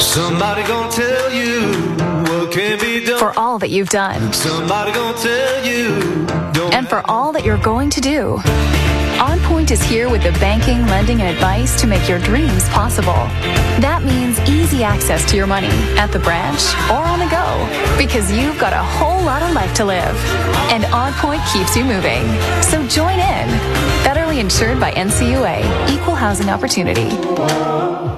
Somebody 0.00 0.62
gonna 0.62 0.90
tell 0.90 1.32
you 1.32 1.72
what 2.30 2.52
can 2.52 2.78
be 2.78 3.04
done. 3.04 3.18
For 3.18 3.38
all 3.38 3.58
that 3.58 3.70
you've 3.70 3.88
done. 3.88 4.32
Somebody 4.32 4.92
gonna 4.92 5.18
tell 5.18 5.66
you. 5.66 6.26
And 6.72 6.88
for 6.88 7.02
all 7.10 7.32
that 7.32 7.44
you're 7.44 7.58
going 7.58 7.90
to 7.90 8.00
do. 8.00 8.40
OnPoint 9.18 9.70
is 9.70 9.82
here 9.82 10.10
with 10.10 10.22
the 10.22 10.32
banking, 10.32 10.82
lending, 10.86 11.20
and 11.20 11.30
advice 11.30 11.80
to 11.80 11.86
make 11.86 12.08
your 12.08 12.18
dreams 12.18 12.68
possible. 12.70 13.12
That 13.80 14.02
means 14.04 14.40
easy 14.48 14.82
access 14.82 15.24
to 15.30 15.36
your 15.36 15.46
money 15.46 15.70
at 15.96 16.08
the 16.08 16.18
branch 16.18 16.74
or 16.90 17.04
on 17.06 17.20
the 17.20 17.30
go 17.30 17.46
because 17.96 18.32
you've 18.32 18.58
got 18.58 18.72
a 18.72 18.82
whole 18.82 19.22
lot 19.22 19.42
of 19.42 19.52
life 19.52 19.72
to 19.74 19.84
live. 19.84 20.16
And 20.70 20.84
OnPoint 20.84 21.42
keeps 21.52 21.76
you 21.76 21.84
moving. 21.84 22.24
So 22.62 22.86
join 22.88 23.18
in. 23.20 23.48
Federally 24.34 24.40
insured 24.40 24.80
by 24.80 24.90
NCUA, 24.92 25.90
Equal 25.90 26.14
Housing 26.16 26.48
Opportunity. 26.48 27.08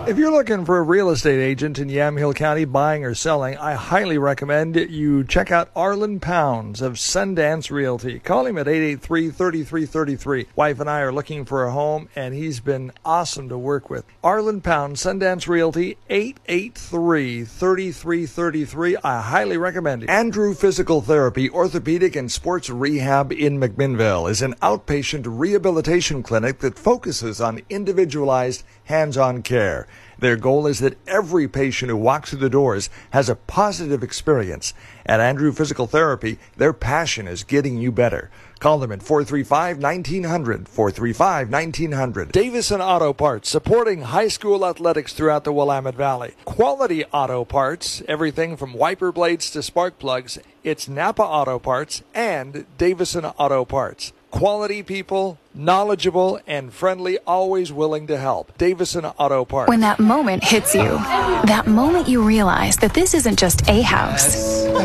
If 0.08 0.18
you're 0.18 0.30
looking 0.30 0.64
for 0.64 0.78
a 0.78 0.82
real 0.82 1.10
estate 1.10 1.40
agent 1.40 1.80
in 1.80 1.88
Yamhill 1.88 2.32
County 2.34 2.64
buying 2.64 3.04
or 3.04 3.12
selling, 3.12 3.58
I 3.58 3.74
highly 3.74 4.18
recommend 4.18 4.76
you 4.76 5.24
check 5.24 5.50
out 5.50 5.68
Arlen 5.74 6.20
Pounds 6.20 6.80
of 6.80 6.92
Sundance 6.92 7.72
Realty. 7.72 8.20
Call 8.20 8.46
him 8.46 8.56
at 8.56 8.66
883-3333. 8.66 10.46
Wife 10.54 10.78
and 10.78 10.88
I 10.88 11.00
are 11.00 11.12
looking 11.12 11.44
for 11.44 11.64
a 11.64 11.72
home 11.72 12.08
and 12.14 12.34
he's 12.34 12.60
been 12.60 12.92
awesome 13.04 13.48
to 13.48 13.58
work 13.58 13.90
with. 13.90 14.04
Arlen 14.22 14.60
Pounds, 14.60 15.02
Sundance 15.02 15.48
Realty, 15.48 15.98
883-3333. 16.08 18.96
I 19.02 19.20
highly 19.20 19.56
recommend 19.56 20.04
it. 20.04 20.08
Andrew 20.08 20.54
Physical 20.54 21.02
Therapy, 21.02 21.50
Orthopedic 21.50 22.14
and 22.14 22.30
Sports 22.30 22.70
Rehab 22.70 23.32
in 23.32 23.58
McMinnville 23.58 24.30
is 24.30 24.40
an 24.40 24.54
outpatient 24.62 25.24
rehabilitation 25.26 26.05
clinic 26.06 26.60
that 26.60 26.78
focuses 26.78 27.40
on 27.40 27.60
individualized 27.68 28.62
hands-on 28.84 29.42
care. 29.42 29.86
Their 30.18 30.36
goal 30.36 30.66
is 30.66 30.78
that 30.78 30.96
every 31.06 31.46
patient 31.46 31.90
who 31.90 31.96
walks 31.96 32.30
through 32.30 32.38
the 32.38 32.48
doors 32.48 32.88
has 33.10 33.28
a 33.28 33.36
positive 33.36 34.02
experience. 34.02 34.72
At 35.04 35.20
Andrew 35.20 35.52
Physical 35.52 35.86
Therapy, 35.86 36.38
their 36.56 36.72
passion 36.72 37.28
is 37.28 37.44
getting 37.44 37.78
you 37.78 37.92
better. 37.92 38.30
Call 38.58 38.78
them 38.78 38.92
at 38.92 39.00
435-1900, 39.00 40.64
435-1900. 40.64 42.32
Davison 42.32 42.80
Auto 42.80 43.12
Parts, 43.12 43.50
supporting 43.50 44.02
high 44.02 44.28
school 44.28 44.64
athletics 44.64 45.12
throughout 45.12 45.44
the 45.44 45.52
Willamette 45.52 45.94
Valley. 45.94 46.34
Quality 46.46 47.04
auto 47.06 47.44
parts, 47.44 48.02
everything 48.08 48.56
from 48.56 48.72
wiper 48.72 49.12
blades 49.12 49.50
to 49.50 49.62
spark 49.62 49.98
plugs. 49.98 50.38
It's 50.64 50.88
Napa 50.88 51.22
Auto 51.22 51.58
Parts 51.58 52.02
and 52.14 52.64
Davison 52.78 53.26
Auto 53.26 53.66
Parts. 53.66 54.14
Quality 54.36 54.82
people, 54.82 55.38
knowledgeable 55.54 56.38
and 56.46 56.70
friendly, 56.70 57.16
always 57.26 57.72
willing 57.72 58.06
to 58.08 58.18
help. 58.18 58.52
Davison 58.58 59.06
Auto 59.06 59.46
Parts. 59.46 59.70
When 59.70 59.80
that 59.80 59.98
moment 59.98 60.44
hits 60.44 60.74
you, 60.74 60.98
that 61.46 61.66
moment 61.66 62.06
you 62.06 62.20
realize 62.20 62.76
that 62.76 62.92
this 62.92 63.14
isn't 63.14 63.38
just 63.38 63.66
a 63.66 63.80
house, 63.80 64.34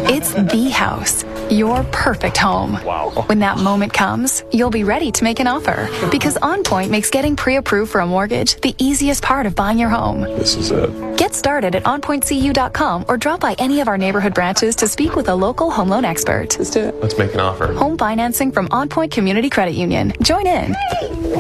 it's 0.10 0.32
the 0.32 0.70
house, 0.70 1.26
your 1.52 1.84
perfect 1.92 2.38
home. 2.38 2.74
Wow. 2.84 3.10
When 3.28 3.40
that 3.40 3.58
moment 3.58 3.94
comes, 3.94 4.44
you'll 4.52 4.70
be 4.70 4.84
ready 4.84 5.12
to 5.12 5.24
make 5.24 5.40
an 5.40 5.48
offer 5.48 5.90
because 6.10 6.36
OnPoint 6.36 6.90
makes 6.90 7.10
getting 7.10 7.36
pre 7.36 7.58
approved 7.58 7.92
for 7.92 8.02
a 8.02 8.08
mortgage 8.08 8.60
the 8.62 8.74
easiest 8.78 9.22
part 9.22 9.46
of 9.46 9.56
buying 9.56 9.78
your 9.78 9.90
home. 9.90 10.22
This 10.22 10.56
is 10.56 10.72
it. 10.72 11.18
Get 11.18 11.36
started 11.36 11.76
at 11.76 11.84
onpointcu.com 11.84 13.06
or 13.08 13.18
drop 13.18 13.42
by 13.42 13.56
any 13.60 13.82
of 13.82 13.88
our 13.88 13.98
neighborhood 13.98 14.34
branches 14.34 14.76
to 14.78 14.88
speak 14.88 15.16
with 15.16 15.28
a 15.30 15.36
local 15.36 15.70
home 15.70 15.90
loan 15.90 16.06
expert. 16.06 16.58
Let's 16.58 16.72
do 16.72 16.80
it. 16.80 16.96
Let's 16.96 17.18
make 17.18 17.34
an 17.34 17.40
offer. 17.40 17.74
Home 17.74 17.98
financing 17.98 18.52
from 18.52 18.68
OnPoint 18.70 19.12
Community 19.12 19.50
Credit 19.50 19.76
Union. 19.76 20.14
Join 20.22 20.48
in. 20.48 20.74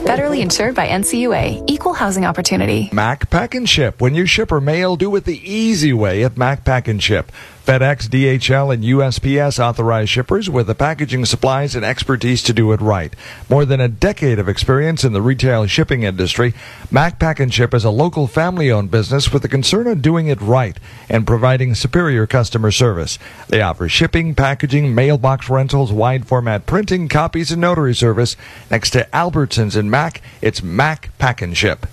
Federally 0.01 0.41
insured 0.41 0.75
by 0.75 0.87
NCUA. 0.87 1.63
Equal 1.67 1.93
housing 1.93 2.25
opportunity. 2.25 2.89
Mac 2.91 3.29
Pack 3.29 3.55
and 3.55 3.67
Ship. 3.67 3.99
When 4.01 4.13
you 4.13 4.25
ship 4.25 4.51
or 4.51 4.61
mail, 4.61 4.95
do 4.95 5.15
it 5.15 5.25
the 5.25 5.39
easy 5.49 5.93
way 5.93 6.23
at 6.23 6.37
Mac 6.37 6.65
Pack 6.65 6.87
and 6.87 7.01
Ship. 7.01 7.31
FedEx, 7.65 8.07
DHL, 8.07 8.73
and 8.73 8.83
USPS 8.83 9.59
authorized 9.59 10.09
shippers 10.09 10.49
with 10.49 10.65
the 10.65 10.73
packaging 10.73 11.25
supplies 11.25 11.75
and 11.75 11.85
expertise 11.85 12.41
to 12.43 12.53
do 12.53 12.71
it 12.71 12.81
right. 12.81 13.15
More 13.49 13.65
than 13.65 13.79
a 13.79 13.87
decade 13.87 14.39
of 14.39 14.49
experience 14.49 15.03
in 15.03 15.13
the 15.13 15.21
retail 15.21 15.67
shipping 15.67 16.01
industry, 16.01 16.55
Mac 16.89 17.19
Pack 17.19 17.39
and 17.39 17.53
Ship 17.53 17.71
is 17.73 17.85
a 17.85 17.91
local 17.91 18.25
family-owned 18.25 18.89
business 18.89 19.31
with 19.31 19.45
a 19.45 19.47
concern 19.47 19.85
of 19.85 20.01
doing 20.01 20.27
it 20.27 20.41
right 20.41 20.79
and 21.07 21.27
providing 21.27 21.75
superior 21.75 22.25
customer 22.25 22.71
service. 22.71 23.19
They 23.47 23.61
offer 23.61 23.87
shipping, 23.87 24.33
packaging, 24.33 24.95
mailbox 24.95 25.47
rentals, 25.47 25.91
wide 25.91 26.27
format 26.27 26.65
printing, 26.65 27.09
copies, 27.09 27.51
and 27.51 27.61
notary 27.61 27.93
service. 27.93 28.35
Next 28.71 28.89
to 28.91 29.07
Albertsons 29.13 29.75
and 29.75 29.91
Mac, 29.91 30.21
it's 30.41 30.63
Mac 30.63 31.15
Pack 31.19 31.43
and 31.43 31.55
Ship. 31.55 31.85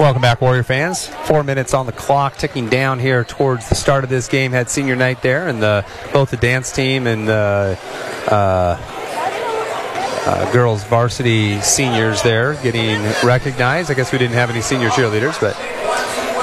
Welcome 0.00 0.22
back, 0.22 0.40
Warrior 0.40 0.62
fans. 0.62 1.06
Four 1.06 1.44
minutes 1.44 1.74
on 1.74 1.84
the 1.84 1.92
clock, 1.92 2.36
ticking 2.36 2.70
down 2.70 2.98
here 2.98 3.22
towards 3.22 3.68
the 3.68 3.74
start 3.74 4.02
of 4.02 4.08
this 4.08 4.28
game. 4.28 4.50
Had 4.50 4.70
senior 4.70 4.96
night 4.96 5.20
there, 5.20 5.46
and 5.46 5.62
the 5.62 5.84
both 6.10 6.30
the 6.30 6.38
dance 6.38 6.72
team 6.72 7.06
and 7.06 7.28
the 7.28 7.78
uh, 8.26 8.80
uh, 10.24 10.52
girls 10.54 10.82
varsity 10.84 11.60
seniors 11.60 12.22
there 12.22 12.54
getting 12.62 13.02
recognized. 13.22 13.90
I 13.90 13.94
guess 13.94 14.10
we 14.10 14.16
didn't 14.16 14.36
have 14.36 14.48
any 14.48 14.62
senior 14.62 14.88
cheerleaders, 14.88 15.38
but 15.38 15.54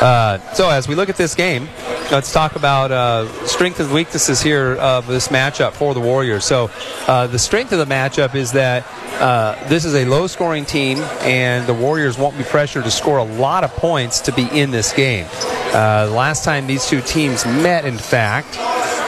uh, 0.02 0.40
so 0.54 0.70
as 0.70 0.88
we 0.88 0.96
look 0.96 1.10
at 1.10 1.18
this 1.18 1.36
game, 1.36 1.68
let's 2.12 2.32
talk 2.32 2.56
about 2.56 2.92
uh, 2.92 3.28
and 3.46 3.92
weaknesses 3.92 4.42
here 4.42 4.76
of 4.76 5.08
this 5.08 5.30
matchup 5.30 5.74
for 5.74 5.94
the 5.94 6.00
Warriors. 6.00 6.46
So 6.46 6.70
uh, 7.08 7.28
the 7.28 7.40
strength 7.40 7.72
of 7.72 7.80
the 7.80 7.86
matchup 7.86 8.36
is 8.36 8.52
that 8.54 8.86
uh, 9.20 9.68
this 9.68 9.86
is 9.86 9.96
a 9.96 10.06
low-scoring 10.06 10.66
team, 10.66 11.00
and 11.22 11.66
the 11.66 11.74
Warriors 11.74 12.18
won't 12.18 12.38
be 12.38 12.44
pressured 12.44 12.84
to 12.84 12.92
score 12.92 13.18
a 13.18 13.24
lot 13.24 13.64
of 13.64 13.72
points 13.72 14.22
to 14.22 14.32
be 14.32 14.48
in 14.52 14.70
this 14.70 14.94
game. 14.94 15.26
Uh, 15.74 16.10
last 16.14 16.44
time 16.44 16.68
these 16.68 16.86
two 16.86 17.02
teams 17.02 17.46
met, 17.46 17.84
in 17.84 17.98
fact, 17.98 18.56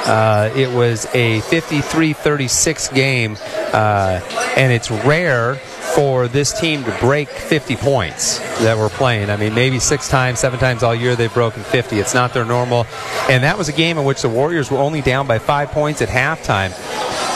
uh, 0.07 0.51
it 0.55 0.69
was 0.75 1.05
a 1.13 1.41
53-36 1.41 2.93
game, 2.95 3.37
uh, 3.73 4.19
and 4.57 4.73
it's 4.73 4.89
rare 4.89 5.59
for 5.99 6.29
this 6.29 6.57
team 6.57 6.81
to 6.85 6.97
break 7.01 7.27
50 7.27 7.75
points 7.75 8.39
that 8.59 8.77
we're 8.77 8.87
playing. 8.87 9.29
I 9.29 9.35
mean, 9.35 9.53
maybe 9.53 9.79
six 9.79 10.07
times, 10.07 10.39
seven 10.39 10.57
times 10.57 10.81
all 10.81 10.95
year 10.95 11.13
they've 11.13 11.33
broken 11.33 11.61
50. 11.61 11.99
It's 11.99 12.13
not 12.13 12.33
their 12.33 12.45
normal. 12.45 12.87
And 13.29 13.43
that 13.43 13.57
was 13.57 13.67
a 13.67 13.73
game 13.73 13.97
in 13.97 14.05
which 14.05 14.21
the 14.21 14.29
Warriors 14.29 14.71
were 14.71 14.77
only 14.77 15.01
down 15.01 15.27
by 15.27 15.39
five 15.39 15.71
points 15.71 16.01
at 16.01 16.07
halftime. 16.07 16.71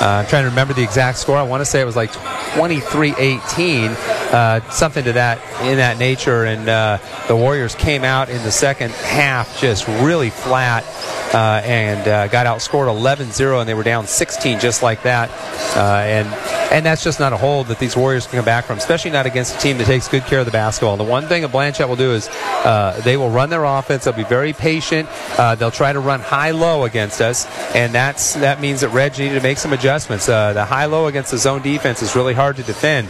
Uh, 0.01 0.05
I'm 0.05 0.27
trying 0.27 0.43
to 0.43 0.49
remember 0.49 0.73
the 0.73 0.81
exact 0.81 1.17
score. 1.17 1.35
I 1.35 1.43
want 1.43 1.59
to 1.59 1.65
say 1.65 1.81
it 1.81 1.85
was 1.85 1.97
like 1.97 2.13
23-18, 2.13 3.89
uh, 4.31 4.71
something 4.71 5.03
to 5.03 5.11
that 5.11 5.39
in 5.63 5.75
that 5.79 5.97
nature. 5.97 6.45
And 6.45 6.69
uh, 6.69 6.99
the 7.27 7.35
Warriors 7.35 7.75
came 7.75 8.05
out 8.05 8.29
in 8.29 8.41
the 8.43 8.51
second 8.51 8.91
half 8.91 9.59
just 9.59 9.85
really 9.89 10.29
flat 10.29 10.85
uh, 11.33 11.61
and 11.63 12.07
uh, 12.07 12.27
got 12.27 12.45
outscored 12.45 12.87
11-0, 12.87 13.59
and 13.59 13.67
they 13.67 13.73
were 13.73 13.83
down 13.83 14.07
16 14.07 14.59
just 14.59 14.83
like 14.83 15.03
that. 15.03 15.29
Uh, 15.75 16.01
and 16.05 16.27
and 16.71 16.85
that's 16.85 17.03
just 17.03 17.19
not 17.19 17.33
a 17.33 17.37
hold 17.37 17.67
that 17.67 17.77
these 17.77 17.95
Warriors 17.95 18.25
can 18.25 18.37
come 18.37 18.45
back 18.45 18.65
from, 18.65 18.77
especially 18.77 19.11
not 19.11 19.25
against 19.25 19.55
a 19.55 19.59
team 19.59 19.77
that 19.77 19.85
takes 19.85 20.07
good 20.07 20.23
care 20.23 20.39
of 20.39 20.45
the 20.45 20.51
basketball. 20.51 20.97
The 20.97 21.03
one 21.03 21.27
thing 21.27 21.43
a 21.43 21.47
Blanchet 21.47 21.87
will 21.87 21.95
do 21.95 22.13
is 22.13 22.27
uh, 22.29 22.99
they 23.03 23.15
will 23.15 23.29
run 23.29 23.49
their 23.49 23.63
offense. 23.63 24.05
They'll 24.05 24.13
be 24.13 24.23
very 24.23 24.53
patient. 24.53 25.07
Uh, 25.37 25.55
they'll 25.55 25.71
try 25.71 25.93
to 25.93 25.99
run 25.99 26.19
high-low 26.19 26.85
against 26.85 27.21
us, 27.21 27.45
and 27.75 27.93
that's 27.93 28.33
that 28.35 28.59
means 28.59 28.81
that 28.81 28.89
Reg 28.89 29.17
needed 29.17 29.35
to 29.35 29.41
make 29.41 29.57
some 29.57 29.73
adjustments. 29.73 30.25
The 30.25 30.65
high-low 30.65 31.07
against 31.07 31.31
the 31.31 31.37
zone 31.37 31.61
defense 31.61 32.01
is 32.01 32.15
really 32.15 32.33
hard 32.33 32.55
to 32.55 32.63
defend. 32.63 33.07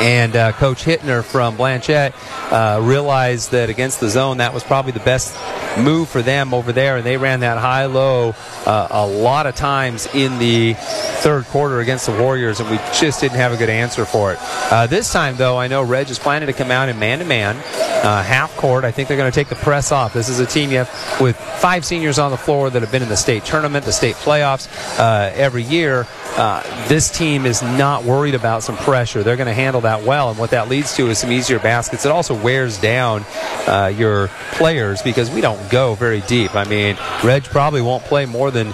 And 0.00 0.34
uh, 0.34 0.52
Coach 0.52 0.84
Hittner 0.84 1.22
from 1.22 1.56
Blanchet 1.56 2.14
uh, 2.50 2.80
realized 2.82 3.50
that 3.50 3.68
against 3.68 4.00
the 4.00 4.08
zone, 4.08 4.38
that 4.38 4.54
was 4.54 4.64
probably 4.64 4.92
the 4.92 5.00
best 5.00 5.36
move 5.78 6.08
for 6.08 6.22
them 6.22 6.54
over 6.54 6.72
there, 6.72 6.96
and 6.96 7.04
they 7.04 7.18
ran 7.18 7.40
that 7.40 7.58
high 7.58 7.84
low 7.84 8.34
uh, 8.64 8.88
a 8.90 9.06
lot 9.06 9.46
of 9.46 9.54
times 9.54 10.08
in 10.14 10.38
the 10.38 10.74
third 10.78 11.44
quarter 11.46 11.80
against 11.80 12.06
the 12.06 12.12
Warriors, 12.12 12.60
and 12.60 12.70
we 12.70 12.78
just 12.98 13.20
didn't 13.20 13.36
have 13.36 13.52
a 13.52 13.58
good 13.58 13.68
answer 13.68 14.06
for 14.06 14.32
it. 14.32 14.38
Uh, 14.40 14.86
this 14.86 15.12
time, 15.12 15.36
though, 15.36 15.58
I 15.58 15.68
know 15.68 15.82
Reg 15.82 16.08
is 16.08 16.18
planning 16.18 16.46
to 16.46 16.54
come 16.54 16.70
out 16.70 16.88
in 16.88 16.98
man 16.98 17.18
to 17.18 17.24
man, 17.26 17.56
half 17.56 18.56
court. 18.56 18.84
I 18.84 18.90
think 18.90 19.08
they're 19.08 19.18
going 19.18 19.30
to 19.30 19.34
take 19.34 19.48
the 19.48 19.54
press 19.56 19.92
off. 19.92 20.14
This 20.14 20.28
is 20.28 20.40
a 20.40 20.46
team 20.46 20.70
you 20.70 20.78
have 20.78 21.20
with 21.20 21.36
five 21.36 21.84
seniors 21.84 22.18
on 22.18 22.30
the 22.30 22.38
floor 22.38 22.70
that 22.70 22.80
have 22.80 22.90
been 22.90 23.02
in 23.02 23.08
the 23.08 23.16
state 23.16 23.44
tournament, 23.44 23.84
the 23.84 23.92
state 23.92 24.16
playoffs 24.16 24.68
uh, 24.98 25.30
every 25.34 25.62
year. 25.62 26.06
Uh, 26.36 26.62
this 26.88 27.10
team 27.10 27.44
is 27.44 27.60
not 27.60 28.04
worried 28.04 28.34
about 28.34 28.62
some 28.62 28.76
pressure. 28.76 29.22
They're 29.22 29.36
going 29.36 29.46
to 29.46 29.52
handle 29.52 29.80
that 29.82 29.89
well, 29.98 30.30
and 30.30 30.38
what 30.38 30.50
that 30.50 30.68
leads 30.68 30.94
to 30.96 31.08
is 31.08 31.18
some 31.18 31.32
easier 31.32 31.58
baskets. 31.58 32.04
It 32.04 32.12
also 32.12 32.34
wears 32.34 32.78
down 32.78 33.24
uh, 33.66 33.92
your 33.94 34.28
players 34.52 35.02
because 35.02 35.30
we 35.30 35.40
don't 35.40 35.70
go 35.70 35.94
very 35.94 36.20
deep. 36.22 36.54
I 36.54 36.64
mean, 36.64 36.96
Reg 37.24 37.44
probably 37.44 37.82
won't 37.82 38.04
play 38.04 38.26
more 38.26 38.50
than 38.50 38.68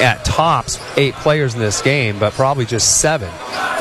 at 0.00 0.20
tops 0.24 0.80
eight 0.96 1.14
players 1.14 1.54
in 1.54 1.60
this 1.60 1.82
game, 1.82 2.18
but 2.18 2.32
probably 2.32 2.64
just 2.64 3.00
seven. 3.00 3.30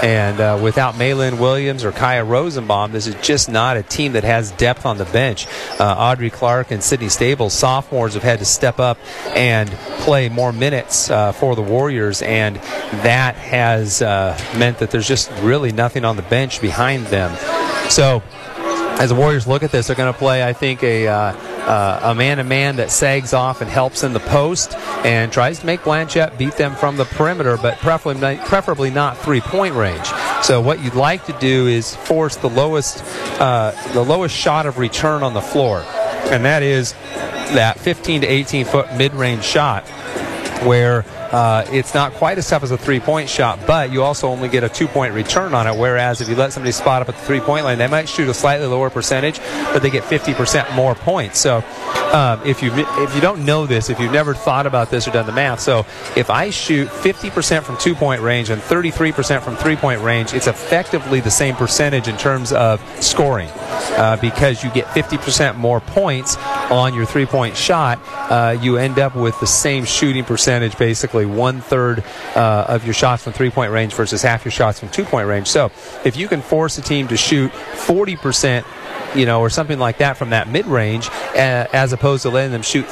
And 0.03 0.39
uh, 0.39 0.59
without 0.61 0.93
Maylin 0.93 1.39
Williams 1.39 1.83
or 1.83 1.91
Kaya 1.91 2.23
Rosenbaum, 2.23 2.91
this 2.91 3.07
is 3.07 3.15
just 3.15 3.49
not 3.49 3.77
a 3.77 3.83
team 3.83 4.13
that 4.13 4.23
has 4.23 4.51
depth 4.51 4.85
on 4.85 4.97
the 4.97 5.05
bench. 5.05 5.47
Uh, 5.79 5.95
Audrey 5.97 6.29
Clark 6.29 6.69
and 6.71 6.83
Sydney 6.83 7.09
Stables, 7.09 7.53
sophomores, 7.53 8.13
have 8.13 8.23
had 8.23 8.39
to 8.39 8.45
step 8.45 8.79
up 8.79 8.99
and 9.35 9.69
play 10.01 10.29
more 10.29 10.53
minutes 10.53 11.09
uh, 11.09 11.31
for 11.31 11.55
the 11.55 11.63
Warriors, 11.63 12.21
and 12.21 12.57
that 12.57 13.35
has 13.35 14.01
uh, 14.01 14.39
meant 14.57 14.77
that 14.79 14.91
there's 14.91 15.07
just 15.07 15.31
really 15.41 15.71
nothing 15.71 16.05
on 16.05 16.15
the 16.15 16.21
bench 16.23 16.61
behind 16.61 17.07
them. 17.07 17.35
So, 17.89 18.21
as 18.99 19.09
the 19.09 19.15
Warriors 19.15 19.47
look 19.47 19.63
at 19.63 19.71
this, 19.71 19.87
they're 19.87 19.95
going 19.95 20.11
to 20.11 20.17
play, 20.17 20.43
I 20.43 20.53
think, 20.53 20.83
a 20.83 21.07
uh, 21.07 21.33
uh, 21.67 21.99
a 22.03 22.15
man-to-man 22.15 22.77
that 22.77 22.91
sags 22.91 23.33
off 23.33 23.61
and 23.61 23.69
helps 23.69 24.03
in 24.03 24.13
the 24.13 24.19
post 24.21 24.75
and 25.05 25.31
tries 25.31 25.59
to 25.59 25.65
make 25.65 25.83
Blanchet 25.83 26.37
beat 26.37 26.53
them 26.53 26.75
from 26.75 26.97
the 26.97 27.05
perimeter, 27.05 27.57
but 27.57 27.77
preferably 27.79 28.19
not, 28.19 28.47
preferably 28.47 28.89
not 28.89 29.17
three-point 29.17 29.75
range. 29.75 30.07
So 30.41 30.61
what 30.61 30.81
you'd 30.81 30.95
like 30.95 31.25
to 31.25 31.33
do 31.33 31.67
is 31.67 31.95
force 31.95 32.37
the 32.37 32.49
lowest 32.49 33.03
uh, 33.41 33.71
the 33.93 34.03
lowest 34.03 34.35
shot 34.35 34.65
of 34.65 34.77
return 34.77 35.23
on 35.23 35.33
the 35.33 35.41
floor, 35.41 35.81
and 36.31 36.45
that 36.45 36.63
is 36.63 36.93
that 37.53 37.79
15 37.79 38.21
to 38.21 38.27
18 38.27 38.65
foot 38.65 38.93
mid-range 38.95 39.43
shot 39.43 39.85
where 40.59 41.05
uh, 41.31 41.65
it's 41.71 41.93
not 41.93 42.13
quite 42.13 42.37
as 42.37 42.49
tough 42.49 42.63
as 42.63 42.71
a 42.71 42.77
three 42.77 42.99
point 42.99 43.29
shot, 43.29 43.59
but 43.65 43.91
you 43.91 44.03
also 44.03 44.27
only 44.27 44.49
get 44.49 44.63
a 44.63 44.69
two 44.69 44.87
point 44.87 45.13
return 45.13 45.53
on 45.53 45.67
it. 45.67 45.77
Whereas 45.77 46.21
if 46.21 46.29
you 46.29 46.35
let 46.35 46.53
somebody 46.53 46.71
spot 46.71 47.01
up 47.01 47.09
at 47.09 47.15
the 47.15 47.21
three 47.21 47.39
point 47.39 47.65
line, 47.65 47.77
they 47.77 47.87
might 47.87 48.07
shoot 48.09 48.29
a 48.29 48.33
slightly 48.33 48.67
lower 48.67 48.89
percentage, 48.89 49.39
but 49.73 49.79
they 49.79 49.89
get 49.89 50.03
50% 50.03 50.73
more 50.75 50.95
points. 50.95 51.39
So 51.39 51.63
um, 52.13 52.41
if 52.45 52.63
you 52.63 52.71
if 52.73 53.15
you 53.15 53.21
don't 53.21 53.45
know 53.45 53.65
this, 53.65 53.89
if 53.89 53.99
you've 53.99 54.11
never 54.11 54.33
thought 54.33 54.65
about 54.65 54.89
this 54.89 55.07
or 55.07 55.11
done 55.11 55.25
the 55.25 55.31
math, 55.31 55.59
so 55.59 55.85
if 56.15 56.29
I 56.29 56.49
shoot 56.49 56.87
50% 56.87 57.63
from 57.63 57.77
two 57.77 57.95
point 57.95 58.21
range 58.21 58.49
and 58.49 58.61
33% 58.61 59.41
from 59.41 59.55
three 59.55 59.75
point 59.75 60.01
range, 60.01 60.33
it's 60.33 60.47
effectively 60.47 61.19
the 61.19 61.31
same 61.31 61.55
percentage 61.55 62.07
in 62.07 62.17
terms 62.17 62.51
of 62.53 62.81
scoring 63.03 63.49
uh, 63.97 64.17
because 64.21 64.63
you 64.63 64.69
get 64.71 64.85
50% 64.87 65.55
more 65.55 65.79
points 65.79 66.37
on 66.71 66.93
your 66.93 67.05
three 67.05 67.25
point 67.25 67.55
shot. 67.55 67.99
Uh, 68.31 68.57
you 68.61 68.77
end 68.77 68.99
up 68.99 69.15
with 69.15 69.39
the 69.39 69.47
same 69.47 69.85
shooting 69.85 70.23
percentage 70.23 70.77
basically 70.77 71.25
one 71.25 71.61
third 71.61 72.03
uh, 72.35 72.65
of 72.67 72.85
your 72.85 72.93
shots 72.93 73.23
from 73.23 73.33
three 73.33 73.49
point 73.49 73.71
range 73.71 73.93
versus 73.93 74.21
half 74.21 74.45
your 74.45 74.51
shots 74.51 74.79
from 74.79 74.89
two 74.89 75.03
point 75.03 75.27
range. 75.27 75.47
So 75.47 75.71
if 76.03 76.15
you 76.17 76.27
can 76.27 76.41
force 76.41 76.77
a 76.77 76.81
team 76.81 77.07
to 77.07 77.17
shoot 77.17 77.51
40%, 77.51 78.65
you 79.15 79.25
know, 79.25 79.41
or 79.41 79.49
something 79.49 79.79
like 79.79 79.99
that 79.99 80.17
from 80.17 80.31
that 80.31 80.47
mid 80.47 80.65
range, 80.65 81.07
uh, 81.09 81.67
as 81.73 81.93
opposed 81.93 82.23
to 82.23 82.29
letting 82.29 82.51
them 82.51 82.61
shoot 82.61 82.85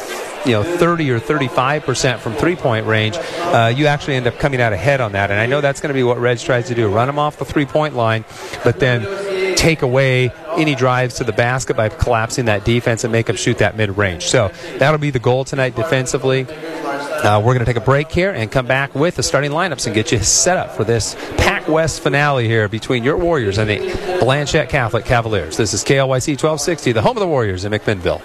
you 0.45 0.51
know 0.51 0.63
30 0.63 1.11
or 1.11 1.19
35 1.19 1.83
percent 1.83 2.21
from 2.21 2.33
three 2.33 2.55
point 2.55 2.85
range, 2.85 3.17
uh, 3.17 3.73
you 3.75 3.87
actually 3.87 4.15
end 4.15 4.27
up 4.27 4.37
coming 4.39 4.61
out 4.61 4.73
ahead 4.73 5.01
on 5.01 5.13
that. 5.13 5.31
And 5.31 5.39
I 5.39 5.45
know 5.45 5.61
that's 5.61 5.81
going 5.81 5.89
to 5.89 5.93
be 5.93 6.03
what 6.03 6.19
Reg 6.19 6.39
tries 6.39 6.67
to 6.67 6.75
do: 6.75 6.87
run 6.87 7.07
them 7.07 7.19
off 7.19 7.37
the 7.37 7.45
three 7.45 7.65
point 7.65 7.95
line, 7.95 8.25
but 8.63 8.79
then 8.79 9.55
take 9.55 9.81
away 9.81 10.31
any 10.57 10.75
drives 10.75 11.15
to 11.15 11.23
the 11.23 11.33
basket 11.33 11.75
by 11.75 11.89
collapsing 11.89 12.45
that 12.45 12.63
defense 12.65 13.03
and 13.03 13.11
make 13.11 13.25
them 13.25 13.35
shoot 13.35 13.57
that 13.57 13.75
mid 13.75 13.97
range. 13.97 14.23
So 14.25 14.51
that'll 14.77 14.99
be 14.99 15.11
the 15.11 15.19
goal 15.19 15.45
tonight 15.45 15.75
defensively. 15.75 16.45
Uh, 16.45 17.39
we're 17.39 17.53
going 17.53 17.59
to 17.59 17.65
take 17.65 17.75
a 17.75 17.85
break 17.85 18.11
here 18.11 18.29
and 18.29 18.51
come 18.51 18.67
back 18.67 18.93
with 18.93 19.15
the 19.15 19.23
starting 19.23 19.51
lineups 19.51 19.87
and 19.87 19.95
get 19.95 20.11
you 20.11 20.19
set 20.19 20.57
up 20.57 20.75
for 20.75 20.83
this 20.83 21.15
Pac 21.37 21.67
West 21.67 22.01
finale 22.01 22.47
here 22.47 22.67
between 22.67 23.03
your 23.03 23.17
Warriors 23.17 23.57
and 23.57 23.69
the 23.69 24.19
Blanchet 24.19 24.69
Catholic 24.69 25.05
Cavaliers. 25.05 25.57
This 25.57 25.73
is 25.73 25.83
KLYC 25.83 26.33
1260, 26.33 26.91
the 26.91 27.01
home 27.01 27.17
of 27.17 27.21
the 27.21 27.27
Warriors 27.27 27.65
in 27.65 27.71
McMinnville. 27.71 28.21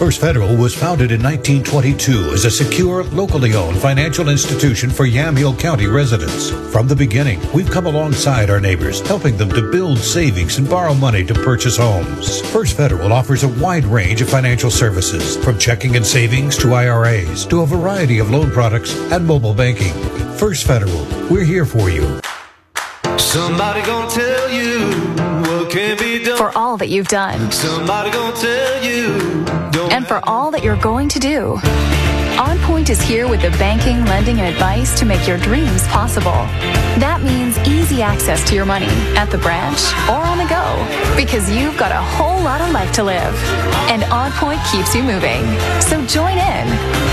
First 0.00 0.22
Federal 0.22 0.56
was 0.56 0.74
founded 0.74 1.12
in 1.12 1.22
1922 1.22 2.32
as 2.32 2.46
a 2.46 2.50
secure, 2.50 3.04
locally 3.04 3.54
owned 3.54 3.76
financial 3.76 4.30
institution 4.30 4.88
for 4.88 5.04
Yamhill 5.04 5.58
County 5.58 5.86
residents. 5.86 6.48
From 6.72 6.88
the 6.88 6.96
beginning, 6.96 7.38
we've 7.52 7.70
come 7.70 7.84
alongside 7.84 8.48
our 8.48 8.60
neighbors, 8.60 9.06
helping 9.06 9.36
them 9.36 9.50
to 9.50 9.70
build 9.70 9.98
savings 9.98 10.56
and 10.56 10.66
borrow 10.66 10.94
money 10.94 11.22
to 11.26 11.34
purchase 11.34 11.76
homes. 11.76 12.40
First 12.50 12.78
Federal 12.78 13.12
offers 13.12 13.42
a 13.42 13.48
wide 13.48 13.84
range 13.84 14.22
of 14.22 14.30
financial 14.30 14.70
services, 14.70 15.36
from 15.44 15.58
checking 15.58 15.96
and 15.96 16.06
savings 16.06 16.56
to 16.56 16.72
IRAs 16.72 17.44
to 17.48 17.60
a 17.60 17.66
variety 17.66 18.20
of 18.20 18.30
loan 18.30 18.50
products 18.50 18.98
and 19.12 19.26
mobile 19.26 19.52
banking. 19.52 19.92
First 20.38 20.66
Federal, 20.66 21.06
we're 21.28 21.44
here 21.44 21.66
for 21.66 21.90
you. 21.90 22.22
Somebody 23.18 23.82
gonna 23.82 24.10
tell 24.10 24.50
you 24.50 25.29
what 25.70 25.78
can 25.78 25.98
be 25.98 26.24
done. 26.24 26.36
For 26.36 26.56
all 26.56 26.76
that 26.78 26.88
you've 26.88 27.08
done 27.08 27.50
Somebody 27.52 28.10
gonna 28.10 28.36
tell 28.36 28.84
you. 28.84 29.44
And 29.90 30.06
for 30.06 30.20
all 30.28 30.50
that 30.50 30.62
you're 30.62 30.76
going 30.76 31.08
to 31.08 31.18
do. 31.18 31.58
On 32.38 32.58
Point 32.60 32.88
is 32.90 33.00
here 33.00 33.28
with 33.28 33.42
the 33.42 33.50
banking, 33.58 34.04
lending, 34.06 34.40
and 34.40 34.48
advice 34.48 34.98
to 34.98 35.04
make 35.04 35.26
your 35.26 35.36
dreams 35.38 35.86
possible. 35.88 36.46
That 36.98 37.20
means 37.22 37.58
easy 37.68 38.02
access 38.02 38.48
to 38.48 38.54
your 38.54 38.64
money 38.64 38.88
at 39.16 39.26
the 39.26 39.38
branch 39.38 39.80
or 40.08 40.22
on 40.24 40.38
the 40.38 40.46
go 40.46 41.16
because 41.16 41.50
you've 41.50 41.76
got 41.76 41.92
a 41.92 42.00
whole 42.00 42.40
lot 42.42 42.60
of 42.60 42.70
life 42.72 42.92
to 42.92 43.04
live. 43.04 43.34
And 43.90 44.04
On 44.04 44.30
Point 44.32 44.60
keeps 44.72 44.94
you 44.94 45.02
moving. 45.02 45.44
So 45.80 46.04
join 46.06 46.38
in. 46.38 46.66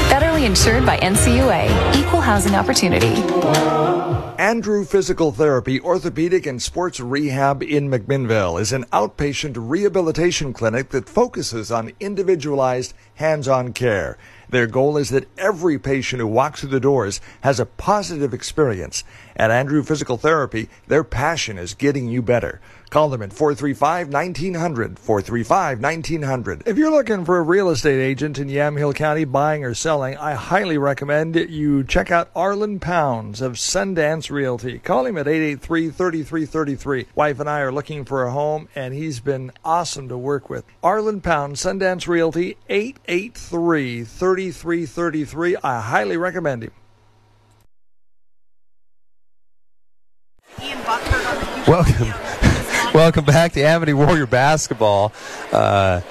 Federally 0.10 0.46
insured 0.46 0.86
by 0.86 0.98
NCUA, 1.00 1.96
Equal 1.96 2.22
Housing 2.22 2.56
Opportunity. 2.56 3.16
Andrew 4.38 4.86
Physical 4.86 5.32
Therapy, 5.32 5.82
Orthopedic 5.82 6.46
and 6.46 6.62
Sports 6.62 7.00
Rehab 7.00 7.64
in 7.64 7.90
McMinnville 7.90 8.62
is 8.62 8.72
an 8.72 8.84
outpatient 8.94 9.56
rehabilitation 9.58 10.54
clinic 10.54 10.90
that 10.90 11.10
focuses 11.10 11.72
on 11.72 11.92
individualized 12.00 12.94
hands-on 13.16 13.74
care. 13.74 14.16
Their 14.48 14.68
goal 14.68 14.96
is 14.96 15.10
that 15.10 15.28
every 15.40 15.80
patient 15.80 16.20
who 16.20 16.28
walks 16.28 16.60
through 16.62 16.70
the 16.70 16.80
doors 16.80 17.20
has 17.42 17.60
a 17.60 17.66
positive 17.66 18.32
experience. 18.32 19.04
At 19.36 19.50
Andrew 19.50 19.82
Physical 19.82 20.18
Therapy, 20.18 20.70
their 20.86 21.04
passion 21.04 21.58
is 21.58 21.74
getting 21.74 22.08
you 22.08 22.22
better. 22.22 22.62
Call 22.90 23.10
them 23.10 23.22
at 23.22 23.34
435 23.34 24.14
1900. 24.14 24.98
435 24.98 25.82
1900. 25.82 26.64
If 26.66 26.78
you're 26.78 26.92
looking 26.92 27.26
for 27.26 27.38
a 27.38 27.42
real 27.42 27.70
estate 27.70 28.02
agent 28.02 28.40
in 28.40 28.48
Yamhill 28.48 28.96
County 28.96 29.26
buying 29.26 29.66
or 29.66 29.74
selling, 29.74 30.16
I 30.18 30.34
highly 30.34 30.78
recommend 30.78 31.36
you 31.36 31.84
check 31.84 32.12
out 32.12 32.30
Arlen 32.36 32.80
Pounds 32.80 33.42
of 33.42 33.54
Sundance 33.54 34.32
Realty. 34.32 34.80
Call 34.80 35.06
him 35.06 35.18
at 35.18 35.28
883 35.28 35.90
3333. 35.90 37.08
Wife 37.14 37.40
and 37.40 37.50
I 37.50 37.60
are 37.60 37.72
looking 37.72 38.06
for 38.06 38.24
a 38.24 38.32
home, 38.32 38.70
and 38.74 38.94
he's 38.94 39.20
been 39.20 39.52
awesome 39.66 40.08
to 40.08 40.18
work 40.18 40.50
with. 40.50 40.64
Arlen 40.82 41.20
Pounds, 41.20 41.62
Sundance 41.62 42.08
Realty, 42.08 42.58
883 42.70 44.06
3333. 44.06 45.58
I 45.64 45.82
highly 45.82 46.16
recommend 46.16 46.64
him. 46.64 46.72
Welcome, 51.68 52.14
welcome 52.94 53.26
back 53.26 53.54
to 53.54 53.62
Amity 53.62 53.94
Warrior 53.94 54.28
basketball. 54.28 55.14
Uh, 55.52 56.02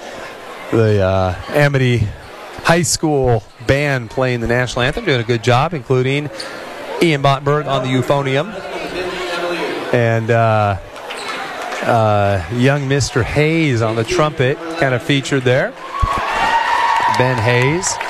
the 0.71 1.01
uh, 1.01 1.35
Amity 1.49 2.07
High 2.63 2.81
School 2.81 3.43
band 3.65 4.09
playing 4.09 4.41
the 4.41 4.47
national 4.47 4.83
anthem, 4.83 5.05
doing 5.05 5.21
a 5.21 5.23
good 5.23 5.43
job, 5.43 5.73
including 5.73 6.29
Ian 7.01 7.21
Bottenberg 7.21 7.67
on 7.67 7.83
the 7.83 7.89
euphonium 7.89 8.53
and 9.93 10.29
uh, 10.29 10.77
uh, 11.83 12.45
young 12.53 12.81
Mr. 12.81 13.23
Hayes 13.23 13.81
on 13.81 13.95
the 13.95 14.03
trumpet, 14.03 14.57
kind 14.79 14.93
of 14.93 15.01
featured 15.01 15.43
there. 15.43 15.71
Ben 17.17 17.37
Hayes. 17.37 18.06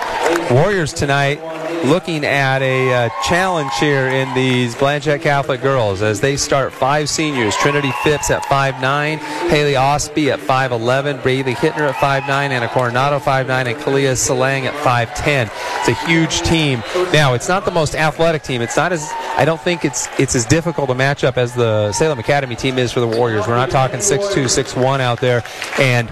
Warriors 0.51 0.93
tonight 0.93 1.41
looking 1.83 2.23
at 2.23 2.62
a 2.62 2.93
uh, 2.93 3.10
challenge 3.23 3.71
here 3.79 4.07
in 4.07 4.33
these 4.33 4.75
Blanchet 4.75 5.21
Catholic 5.21 5.62
girls 5.62 6.01
as 6.01 6.21
they 6.21 6.38
start 6.38 6.71
five 6.71 7.10
seniors. 7.10 7.55
Trinity 7.57 7.91
Phipps 8.03 8.31
at 8.31 8.43
5'9", 8.43 9.17
Haley 9.49 9.75
Osby 9.75 10.31
at 10.31 10.39
5'11", 10.39 11.21
Brady 11.21 11.53
Hittner 11.53 11.89
at 11.89 11.95
5'9", 11.95 12.29
Anna 12.29 12.69
Coronado 12.69 13.19
5'9", 13.19 13.49
and 13.49 13.77
Kalia 13.77 14.13
Salang 14.13 14.63
at 14.63 14.73
5'10". 14.75 15.49
It's 15.79 15.89
a 15.89 16.07
huge 16.07 16.41
team. 16.41 16.81
Now, 17.12 17.33
it's 17.33 17.49
not 17.49 17.65
the 17.65 17.71
most 17.71 17.93
athletic 17.93 18.43
team. 18.43 18.62
It's 18.62 18.77
not 18.77 18.93
as, 18.93 19.12
I 19.36 19.43
don't 19.43 19.62
think 19.62 19.83
it's 19.83 20.07
it's 20.17 20.36
as 20.36 20.45
difficult 20.45 20.88
to 20.88 20.95
match 20.95 21.25
up 21.25 21.38
as 21.38 21.53
the 21.55 21.91
Salem 21.91 22.19
Academy 22.19 22.55
team 22.55 22.77
is 22.77 22.93
for 22.93 23.01
the 23.01 23.07
Warriors. 23.07 23.47
We're 23.47 23.55
not 23.55 23.69
talking 23.69 23.99
6'2", 23.99 24.45
6'1", 24.45 25.01
out 25.01 25.19
there. 25.19 25.43
And 25.77 26.10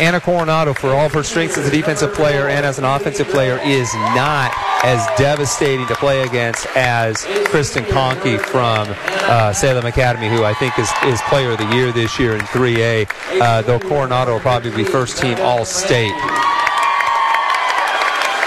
Anna 0.00 0.18
Coronado, 0.18 0.72
for 0.72 0.90
all 0.90 1.06
of 1.06 1.12
her 1.12 1.22
strengths 1.22 1.58
as 1.58 1.68
a 1.68 1.70
defensive 1.70 2.14
player 2.14 2.48
and 2.48 2.64
as 2.64 2.78
an 2.78 2.84
offensive 2.84 3.28
player, 3.28 3.60
is 3.62 3.92
not 3.94 4.50
as 4.82 5.06
devastating 5.18 5.86
to 5.88 5.94
play 5.96 6.22
against 6.22 6.66
as 6.74 7.26
Kristen 7.48 7.84
Conkey 7.84 8.40
from 8.40 8.88
uh, 9.28 9.52
Salem 9.52 9.84
Academy, 9.84 10.30
who 10.30 10.42
I 10.42 10.54
think 10.54 10.78
is, 10.78 10.90
is 11.04 11.20
player 11.28 11.50
of 11.50 11.58
the 11.58 11.70
year 11.74 11.92
this 11.92 12.18
year 12.18 12.34
in 12.34 12.40
3A, 12.40 13.40
uh, 13.42 13.60
though 13.60 13.78
Coronado 13.78 14.32
will 14.32 14.40
probably 14.40 14.70
be 14.70 14.84
first 14.84 15.18
team 15.18 15.36
All 15.40 15.66
State. 15.66 16.14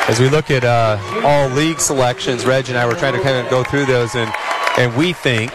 As 0.10 0.20
we 0.20 0.30
look 0.30 0.50
at 0.50 0.63
uh, 0.63 0.98
all 1.24 1.50
league 1.50 1.80
selections, 1.80 2.48
Reg 2.48 2.68
and 2.70 2.78
I 2.80 2.88
were 2.88 2.96
trying 2.96 3.13
to 3.13 3.22
kind 3.22 3.38
of 3.38 3.50
go 3.52 3.63
through 3.63 3.86
those, 3.86 4.16
and, 4.16 4.34
and 4.80 4.96
we 4.96 5.13
think 5.13 5.54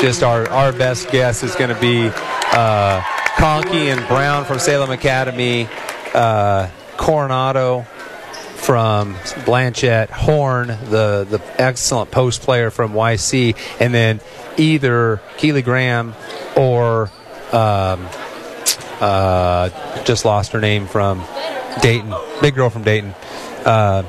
just 0.00 0.22
our, 0.22 0.48
our 0.48 0.72
best 0.72 1.10
guess 1.10 1.42
is 1.42 1.54
going 1.54 1.72
to 1.72 1.80
be 1.80 2.10
uh, 2.52 3.02
Conkey 3.36 3.92
and 3.92 4.06
Brown 4.08 4.44
from 4.44 4.58
Salem 4.58 4.90
Academy, 4.90 5.68
uh, 6.14 6.68
Coronado 6.96 7.82
from 7.82 9.16
Blanchet, 9.44 10.08
Horn, 10.10 10.68
the, 10.68 11.26
the 11.28 11.42
excellent 11.60 12.10
post 12.10 12.42
player 12.42 12.70
from 12.70 12.92
YC, 12.92 13.56
and 13.80 13.92
then 13.92 14.20
either 14.56 15.20
Keely 15.36 15.62
Graham 15.62 16.14
or 16.56 17.10
um, 17.52 18.08
uh, 19.00 19.68
just 20.04 20.24
lost 20.24 20.52
her 20.52 20.60
name 20.60 20.86
from 20.86 21.24
Dayton, 21.82 22.14
big 22.40 22.54
girl 22.54 22.70
from 22.70 22.84
Dayton. 22.84 23.14
Uh, 23.64 24.02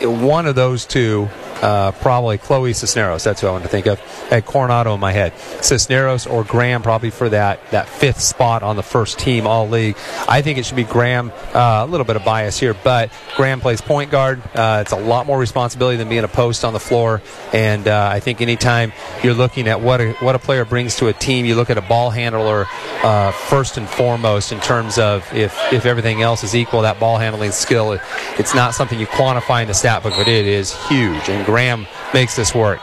one 0.00 0.46
of 0.46 0.54
those 0.54 0.86
two 0.86 1.28
uh, 1.62 1.92
probably 1.92 2.38
Chloe 2.38 2.72
Cisneros. 2.72 3.24
That's 3.24 3.40
who 3.40 3.46
I 3.46 3.50
want 3.50 3.64
to 3.64 3.70
think 3.70 3.86
of. 3.86 3.98
Had 4.30 4.44
Coronado 4.44 4.94
in 4.94 5.00
my 5.00 5.12
head. 5.12 5.36
Cisneros 5.60 6.26
or 6.26 6.44
Graham 6.44 6.82
probably 6.82 7.10
for 7.10 7.28
that, 7.28 7.60
that 7.70 7.88
fifth 7.88 8.20
spot 8.20 8.62
on 8.62 8.76
the 8.76 8.82
first 8.82 9.18
team 9.18 9.46
all 9.46 9.68
league. 9.68 9.96
I 10.28 10.42
think 10.42 10.58
it 10.58 10.66
should 10.66 10.76
be 10.76 10.84
Graham. 10.84 11.32
Uh, 11.54 11.84
a 11.84 11.86
little 11.86 12.04
bit 12.04 12.16
of 12.16 12.24
bias 12.24 12.58
here, 12.58 12.74
but 12.84 13.10
Graham 13.36 13.60
plays 13.60 13.80
point 13.80 14.10
guard. 14.10 14.42
Uh, 14.54 14.78
it's 14.82 14.92
a 14.92 14.98
lot 14.98 15.26
more 15.26 15.38
responsibility 15.38 15.96
than 15.96 16.08
being 16.08 16.24
a 16.24 16.28
post 16.28 16.64
on 16.64 16.72
the 16.72 16.80
floor. 16.80 17.22
And 17.52 17.88
uh, 17.88 18.08
I 18.12 18.20
think 18.20 18.40
anytime 18.40 18.92
you're 19.22 19.34
looking 19.34 19.68
at 19.68 19.80
what 19.80 20.00
a, 20.00 20.12
what 20.14 20.34
a 20.34 20.38
player 20.38 20.64
brings 20.64 20.96
to 20.96 21.08
a 21.08 21.12
team, 21.12 21.44
you 21.44 21.54
look 21.54 21.70
at 21.70 21.78
a 21.78 21.82
ball 21.82 22.10
handler 22.10 22.66
uh, 23.02 23.32
first 23.32 23.76
and 23.76 23.88
foremost 23.88 24.52
in 24.52 24.60
terms 24.60 24.98
of 24.98 25.30
if, 25.34 25.56
if 25.72 25.86
everything 25.86 26.22
else 26.22 26.44
is 26.44 26.54
equal, 26.54 26.82
that 26.82 27.00
ball 27.00 27.18
handling 27.18 27.50
skill, 27.50 27.98
it's 28.38 28.54
not 28.54 28.74
something 28.74 28.98
you 28.98 29.06
quantify 29.06 29.62
in 29.62 29.68
the 29.68 29.74
stat 29.74 30.02
book, 30.02 30.12
but 30.16 30.28
it 30.28 30.46
is 30.46 30.74
huge. 30.88 31.28
And 31.28 31.44
Graham 31.48 31.86
makes 32.12 32.36
this 32.36 32.54
work. 32.54 32.78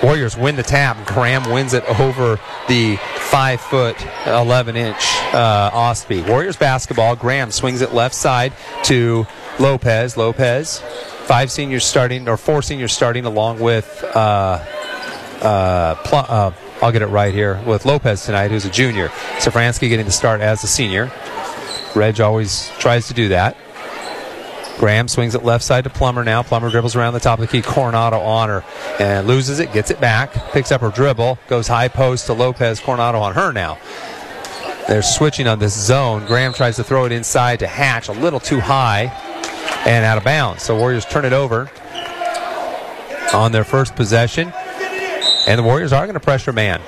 Warriors 0.00 0.36
win 0.36 0.54
the 0.54 0.62
tap. 0.62 1.04
Graham 1.04 1.50
wins 1.50 1.74
it 1.74 1.82
over 1.98 2.38
the 2.68 2.94
five 3.16 3.60
foot, 3.60 3.96
11 4.24 4.76
inch 4.76 5.16
uh. 5.32 5.94
Warriors 6.28 6.56
basketball. 6.56 7.16
Graham 7.16 7.50
swings 7.50 7.80
it 7.80 7.92
left 7.92 8.14
side 8.14 8.52
to 8.84 9.26
Lopez. 9.58 10.16
Lopez, 10.16 10.78
five 11.24 11.50
seniors 11.50 11.84
starting, 11.84 12.28
or 12.28 12.36
four 12.36 12.62
seniors 12.62 12.92
starting, 12.92 13.24
along 13.24 13.58
with. 13.58 14.04
Uh, 14.04 14.64
uh, 15.42 15.96
pl- 15.96 16.26
uh, 16.28 16.52
I'll 16.82 16.92
get 16.92 17.02
it 17.02 17.06
right 17.06 17.34
here 17.34 17.60
with 17.66 17.84
Lopez 17.84 18.24
tonight, 18.24 18.52
who's 18.52 18.64
a 18.64 18.70
junior. 18.70 19.08
Safransky 19.38 19.88
getting 19.88 20.06
the 20.06 20.12
start 20.12 20.40
as 20.40 20.62
a 20.62 20.68
senior. 20.68 21.10
Reg 21.96 22.20
always 22.20 22.70
tries 22.78 23.08
to 23.08 23.14
do 23.14 23.30
that. 23.30 23.56
Graham 24.78 25.08
swings 25.08 25.34
it 25.34 25.44
left 25.44 25.64
side 25.64 25.84
to 25.84 25.90
Plummer 25.90 26.24
now. 26.24 26.42
Plummer 26.42 26.70
dribbles 26.70 26.96
around 26.96 27.14
the 27.14 27.20
top 27.20 27.38
of 27.38 27.46
the 27.46 27.50
key. 27.50 27.62
Coronado 27.62 28.18
on 28.18 28.48
her 28.48 28.64
and 28.98 29.26
loses 29.26 29.60
it, 29.60 29.72
gets 29.72 29.90
it 29.90 30.00
back, 30.00 30.32
picks 30.52 30.72
up 30.72 30.80
her 30.80 30.90
dribble, 30.90 31.38
goes 31.48 31.68
high 31.68 31.88
post 31.88 32.26
to 32.26 32.32
Lopez. 32.32 32.80
Coronado 32.80 33.18
on 33.20 33.34
her 33.34 33.52
now. 33.52 33.78
They're 34.88 35.02
switching 35.02 35.46
on 35.46 35.58
this 35.58 35.74
zone. 35.74 36.26
Graham 36.26 36.52
tries 36.52 36.76
to 36.76 36.84
throw 36.84 37.06
it 37.06 37.12
inside 37.12 37.60
to 37.60 37.66
Hatch, 37.66 38.08
a 38.08 38.12
little 38.12 38.40
too 38.40 38.60
high 38.60 39.04
and 39.86 40.04
out 40.04 40.18
of 40.18 40.24
bounds. 40.24 40.62
So 40.62 40.76
Warriors 40.76 41.06
turn 41.06 41.24
it 41.24 41.32
over 41.32 41.70
on 43.32 43.52
their 43.52 43.64
first 43.64 43.96
possession. 43.96 44.52
And 45.46 45.58
the 45.58 45.62
Warriors 45.62 45.92
are 45.92 46.06
going 46.06 46.14
to 46.14 46.20
pressure 46.20 46.52
man. 46.52 46.80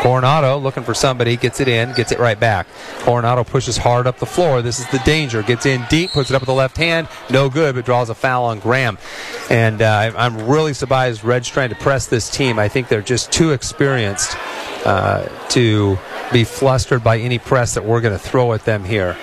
Coronado 0.00 0.56
looking 0.56 0.82
for 0.82 0.94
somebody, 0.94 1.36
gets 1.36 1.60
it 1.60 1.68
in, 1.68 1.92
gets 1.92 2.10
it 2.10 2.18
right 2.18 2.40
back. 2.40 2.66
Coronado 3.00 3.44
pushes 3.44 3.76
hard 3.76 4.06
up 4.06 4.18
the 4.18 4.24
floor. 4.24 4.62
This 4.62 4.80
is 4.80 4.86
the 4.88 4.98
danger. 5.00 5.42
Gets 5.42 5.66
in 5.66 5.84
deep, 5.90 6.12
puts 6.12 6.30
it 6.30 6.34
up 6.34 6.40
with 6.40 6.46
the 6.46 6.54
left 6.54 6.78
hand. 6.78 7.06
No 7.28 7.50
good, 7.50 7.74
but 7.74 7.84
draws 7.84 8.08
a 8.08 8.14
foul 8.14 8.46
on 8.46 8.60
Graham. 8.60 8.96
And 9.50 9.82
uh, 9.82 10.12
I'm 10.16 10.46
really 10.46 10.72
surprised 10.72 11.22
Reg's 11.22 11.48
trying 11.48 11.68
to 11.68 11.74
press 11.74 12.06
this 12.06 12.30
team. 12.30 12.58
I 12.58 12.68
think 12.68 12.88
they're 12.88 13.02
just 13.02 13.30
too 13.30 13.50
experienced 13.50 14.36
uh, 14.86 15.28
to 15.50 15.98
be 16.32 16.44
flustered 16.44 17.04
by 17.04 17.18
any 17.18 17.38
press 17.38 17.74
that 17.74 17.84
we're 17.84 18.00
going 18.00 18.14
to 18.14 18.18
throw 18.18 18.54
at 18.54 18.64
them 18.64 18.84
here, 18.84 19.18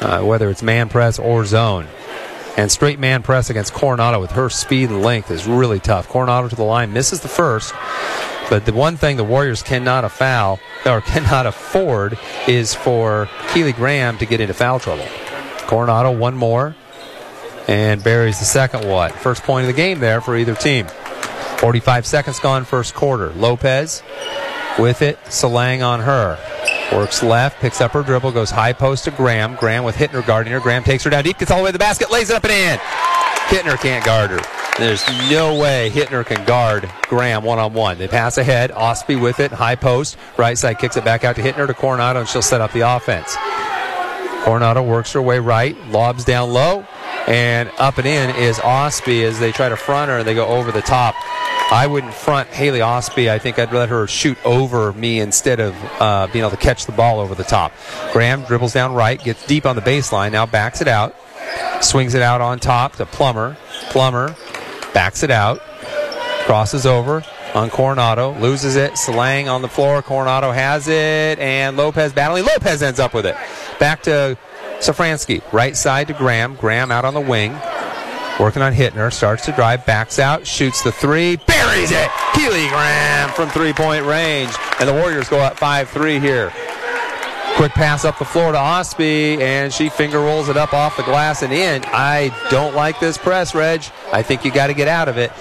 uh, 0.00 0.22
whether 0.22 0.48
it's 0.48 0.62
man 0.62 0.88
press 0.88 1.18
or 1.18 1.44
zone. 1.44 1.88
And 2.56 2.70
straight 2.70 3.00
man 3.00 3.22
press 3.22 3.50
against 3.50 3.72
Coronado 3.72 4.20
with 4.20 4.32
her 4.32 4.48
speed 4.48 4.90
and 4.90 5.02
length 5.02 5.32
is 5.32 5.46
really 5.46 5.80
tough. 5.80 6.08
Coronado 6.08 6.48
to 6.48 6.56
the 6.56 6.64
line, 6.64 6.92
misses 6.92 7.20
the 7.20 7.28
first. 7.28 7.74
But 8.48 8.64
the 8.64 8.72
one 8.72 8.96
thing 8.96 9.16
the 9.16 9.24
Warriors 9.24 9.62
cannot 9.62 10.10
foul 10.10 10.58
or 10.86 11.00
cannot 11.02 11.46
afford 11.46 12.18
is 12.46 12.74
for 12.74 13.28
Keely 13.52 13.72
Graham 13.72 14.18
to 14.18 14.26
get 14.26 14.40
into 14.40 14.54
foul 14.54 14.80
trouble. 14.80 15.06
Coronado 15.66 16.10
one 16.10 16.34
more, 16.34 16.74
and 17.68 18.02
buries 18.02 18.38
the 18.38 18.46
second 18.46 18.88
one. 18.88 19.12
First 19.12 19.42
point 19.42 19.64
of 19.64 19.66
the 19.68 19.76
game 19.76 20.00
there 20.00 20.20
for 20.20 20.36
either 20.36 20.54
team. 20.54 20.86
45 21.58 22.06
seconds 22.06 22.40
gone, 22.40 22.64
first 22.64 22.94
quarter. 22.94 23.30
Lopez 23.30 24.02
with 24.78 25.02
it, 25.02 25.18
Salang 25.24 25.86
on 25.86 26.00
her. 26.00 26.38
Works 26.92 27.22
left, 27.22 27.60
picks 27.60 27.80
up 27.82 27.92
her 27.92 28.02
dribble, 28.02 28.32
goes 28.32 28.50
high 28.50 28.72
post 28.72 29.04
to 29.04 29.10
Graham. 29.10 29.56
Graham 29.56 29.84
with 29.84 29.96
Hittner 29.96 30.26
guarding 30.26 30.52
her. 30.54 30.60
Graham 30.60 30.84
takes 30.84 31.04
her 31.04 31.10
down 31.10 31.24
deep, 31.24 31.38
gets 31.38 31.50
all 31.50 31.58
the 31.58 31.64
way 31.64 31.68
to 31.68 31.72
the 31.72 31.78
basket, 31.78 32.10
lays 32.10 32.30
it 32.30 32.36
up 32.36 32.44
and 32.44 32.52
in. 32.52 32.78
Hittner 33.48 33.78
can't 33.78 34.04
guard 34.04 34.30
her. 34.30 34.67
There's 34.78 35.04
no 35.28 35.58
way 35.58 35.90
Hittner 35.90 36.24
can 36.24 36.44
guard 36.44 36.88
Graham 37.08 37.42
one 37.42 37.58
on 37.58 37.74
one. 37.74 37.98
They 37.98 38.06
pass 38.06 38.38
ahead. 38.38 38.70
Ostby 38.70 39.20
with 39.20 39.40
it, 39.40 39.50
high 39.50 39.74
post. 39.74 40.16
Right 40.36 40.56
side 40.56 40.78
kicks 40.78 40.96
it 40.96 41.04
back 41.04 41.24
out 41.24 41.34
to 41.34 41.42
Hittner 41.42 41.66
to 41.66 41.74
Coronado, 41.74 42.20
and 42.20 42.28
she'll 42.28 42.42
set 42.42 42.60
up 42.60 42.72
the 42.72 42.82
offense. 42.82 43.36
Coronado 44.44 44.82
works 44.82 45.12
her 45.12 45.20
way 45.20 45.40
right, 45.40 45.76
lobs 45.88 46.24
down 46.24 46.52
low, 46.52 46.86
and 47.26 47.70
up 47.78 47.98
and 47.98 48.06
in 48.06 48.30
is 48.36 48.58
Ostby 48.58 49.24
as 49.24 49.40
they 49.40 49.50
try 49.50 49.68
to 49.68 49.76
front 49.76 50.10
her 50.10 50.18
and 50.18 50.28
they 50.28 50.34
go 50.34 50.46
over 50.46 50.70
the 50.70 50.80
top. 50.80 51.16
I 51.70 51.86
wouldn't 51.86 52.14
front 52.14 52.48
Haley 52.48 52.78
Ostby. 52.78 53.28
I 53.28 53.38
think 53.38 53.58
I'd 53.58 53.72
let 53.72 53.88
her 53.88 54.06
shoot 54.06 54.38
over 54.46 54.92
me 54.92 55.20
instead 55.20 55.60
of 55.60 55.74
uh, 56.00 56.28
being 56.28 56.44
able 56.44 56.52
to 56.52 56.56
catch 56.56 56.86
the 56.86 56.92
ball 56.92 57.18
over 57.18 57.34
the 57.34 57.44
top. 57.44 57.72
Graham 58.12 58.44
dribbles 58.44 58.72
down 58.72 58.94
right, 58.94 59.22
gets 59.22 59.44
deep 59.44 59.66
on 59.66 59.76
the 59.76 59.82
baseline, 59.82 60.32
now 60.32 60.46
backs 60.46 60.80
it 60.80 60.88
out, 60.88 61.16
swings 61.80 62.14
it 62.14 62.22
out 62.22 62.40
on 62.40 62.58
top 62.60 62.94
to 62.96 63.04
Plummer. 63.04 63.56
Plummer 63.90 64.34
backs 64.94 65.22
it 65.22 65.30
out, 65.30 65.60
crosses 66.46 66.86
over 66.86 67.22
on 67.54 67.70
Coronado, 67.70 68.38
loses 68.38 68.76
it. 68.76 68.92
Salang 68.92 69.50
on 69.50 69.62
the 69.62 69.68
floor. 69.68 70.02
Coronado 70.02 70.52
has 70.52 70.88
it, 70.88 71.38
and 71.38 71.76
Lopez 71.76 72.12
battling. 72.12 72.44
Lopez 72.44 72.82
ends 72.82 73.00
up 73.00 73.14
with 73.14 73.26
it. 73.26 73.36
Back 73.78 74.02
to 74.04 74.36
Safransky, 74.78 75.42
right 75.52 75.76
side 75.76 76.08
to 76.08 76.14
Graham. 76.14 76.54
Graham 76.56 76.90
out 76.90 77.04
on 77.04 77.14
the 77.14 77.20
wing. 77.20 77.52
Working 78.38 78.62
on 78.62 78.72
Hittner, 78.72 79.12
starts 79.12 79.44
to 79.46 79.52
drive, 79.52 79.84
backs 79.84 80.20
out, 80.20 80.46
shoots 80.46 80.82
the 80.82 80.92
three, 80.92 81.36
buries 81.36 81.90
it. 81.90 82.08
Keely 82.34 82.68
Graham 82.68 83.30
from 83.30 83.48
three 83.48 83.72
point 83.72 84.04
range. 84.04 84.54
And 84.78 84.88
the 84.88 84.94
Warriors 84.94 85.28
go 85.28 85.40
up 85.40 85.58
5 85.58 85.88
3 85.88 86.20
here. 86.20 86.52
Quick 87.58 87.72
pass 87.72 88.04
up 88.04 88.16
the 88.20 88.24
floor 88.24 88.52
to 88.52 88.58
Osby, 88.58 89.42
and 89.42 89.74
she 89.74 89.88
finger 89.88 90.20
rolls 90.20 90.48
it 90.48 90.56
up 90.56 90.72
off 90.72 90.96
the 90.96 91.02
glass 91.02 91.42
and 91.42 91.52
in. 91.52 91.82
I 91.86 92.32
don't 92.50 92.76
like 92.76 93.00
this 93.00 93.18
press, 93.18 93.52
Reg. 93.52 93.82
I 94.12 94.22
think 94.22 94.44
you 94.44 94.52
got 94.52 94.68
to 94.68 94.74
get 94.74 94.86
out 94.86 95.08
of 95.08 95.18
it. 95.18 95.32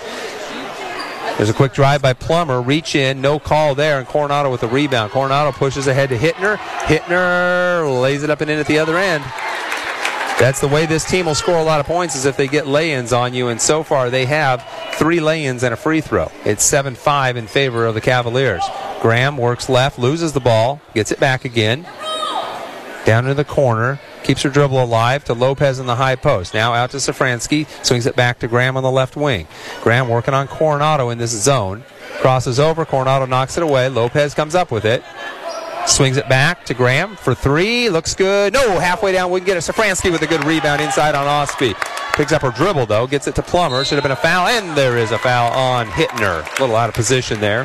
There's 1.37 1.51
a 1.51 1.53
quick 1.53 1.73
drive 1.73 2.01
by 2.01 2.13
Plummer, 2.13 2.59
reach 2.59 2.95
in, 2.95 3.21
no 3.21 3.37
call 3.37 3.75
there, 3.75 3.99
and 3.99 4.07
Coronado 4.07 4.49
with 4.49 4.61
the 4.61 4.67
rebound. 4.67 5.11
Coronado 5.11 5.51
pushes 5.51 5.85
ahead 5.85 6.09
to 6.09 6.17
Hittner. 6.17 6.57
Hittner 6.57 8.01
lays 8.01 8.23
it 8.23 8.31
up 8.31 8.41
and 8.41 8.49
in 8.49 8.57
at 8.57 8.65
the 8.65 8.79
other 8.79 8.97
end. 8.97 9.23
That's 10.39 10.59
the 10.59 10.67
way 10.67 10.87
this 10.87 11.05
team 11.05 11.27
will 11.27 11.35
score 11.35 11.57
a 11.59 11.63
lot 11.63 11.79
of 11.79 11.85
points 11.85 12.15
is 12.15 12.25
if 12.25 12.35
they 12.35 12.47
get 12.47 12.65
lay-ins 12.65 13.13
on 13.13 13.35
you, 13.35 13.49
and 13.49 13.61
so 13.61 13.83
far 13.83 14.09
they 14.09 14.25
have 14.25 14.67
three 14.93 15.19
lay-ins 15.19 15.61
and 15.61 15.71
a 15.71 15.77
free 15.77 16.01
throw. 16.01 16.31
It's 16.45 16.67
7-5 16.67 17.35
in 17.35 17.45
favor 17.45 17.85
of 17.85 17.93
the 17.93 18.01
Cavaliers. 18.01 18.63
Graham 19.01 19.37
works 19.37 19.69
left, 19.69 19.99
loses 19.99 20.33
the 20.33 20.39
ball, 20.39 20.81
gets 20.95 21.11
it 21.11 21.19
back 21.19 21.45
again. 21.45 21.85
Down 23.07 23.25
in 23.25 23.37
the 23.37 23.45
corner, 23.45 24.01
keeps 24.23 24.41
her 24.41 24.49
dribble 24.49 24.83
alive 24.83 25.23
to 25.23 25.33
Lopez 25.33 25.79
in 25.79 25.85
the 25.85 25.95
high 25.95 26.17
post. 26.17 26.53
Now 26.53 26.73
out 26.73 26.89
to 26.89 26.97
Safransky, 26.97 27.65
swings 27.85 28.05
it 28.05 28.17
back 28.17 28.39
to 28.39 28.49
Graham 28.49 28.75
on 28.75 28.83
the 28.83 28.91
left 28.91 29.15
wing. 29.15 29.47
Graham 29.81 30.09
working 30.09 30.33
on 30.33 30.49
Coronado 30.49 31.09
in 31.09 31.17
this 31.17 31.31
zone. 31.31 31.85
Crosses 32.19 32.59
over, 32.59 32.83
Coronado 32.83 33.25
knocks 33.25 33.55
it 33.55 33.63
away. 33.63 33.87
Lopez 33.87 34.33
comes 34.33 34.55
up 34.55 34.71
with 34.71 34.83
it. 34.83 35.05
Swings 35.85 36.17
it 36.17 36.27
back 36.27 36.65
to 36.65 36.73
Graham 36.73 37.15
for 37.15 37.33
three. 37.33 37.87
Looks 37.87 38.13
good. 38.13 38.51
No, 38.51 38.77
halfway 38.77 39.13
down, 39.13 39.31
we 39.31 39.39
can 39.39 39.45
get 39.45 39.55
it. 39.55 39.61
Safransky 39.61 40.11
with 40.11 40.21
a 40.23 40.27
good 40.27 40.43
rebound 40.43 40.81
inside 40.81 41.15
on 41.15 41.27
Ostby. 41.27 41.75
Picks 42.15 42.33
up 42.33 42.41
her 42.41 42.51
dribble, 42.51 42.87
though. 42.87 43.07
Gets 43.07 43.27
it 43.27 43.35
to 43.35 43.41
Plummer. 43.41 43.85
Should 43.85 43.95
have 43.95 44.03
been 44.03 44.11
a 44.11 44.17
foul, 44.17 44.47
and 44.47 44.77
there 44.77 44.97
is 44.97 45.11
a 45.11 45.17
foul 45.17 45.53
on 45.53 45.87
Hittner. 45.87 46.45
A 46.57 46.61
little 46.61 46.75
out 46.75 46.89
of 46.89 46.95
position 46.95 47.39
there. 47.39 47.63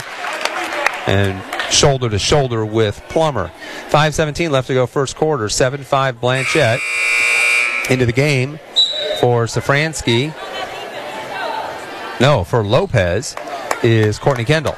And 1.07 1.43
shoulder 1.73 2.09
to 2.09 2.19
shoulder 2.19 2.65
with 2.65 3.03
Plummer. 3.09 3.51
5.17 3.89 4.51
left 4.51 4.69
to 4.69 4.75
go 4.75 4.87
first 4.87 5.17
quarter. 5.17 5.49
7 5.49 5.83
5 5.83 6.21
Blanchet 6.21 6.81
into 7.91 8.07
the 8.07 8.13
game 8.13 8.59
for 9.21 9.47
Safransky. 9.47 10.35
No, 12.21 12.45
for 12.45 12.63
Lopez 12.63 13.35
is 13.83 14.19
Courtney 14.19 14.45
Kendall. 14.45 14.77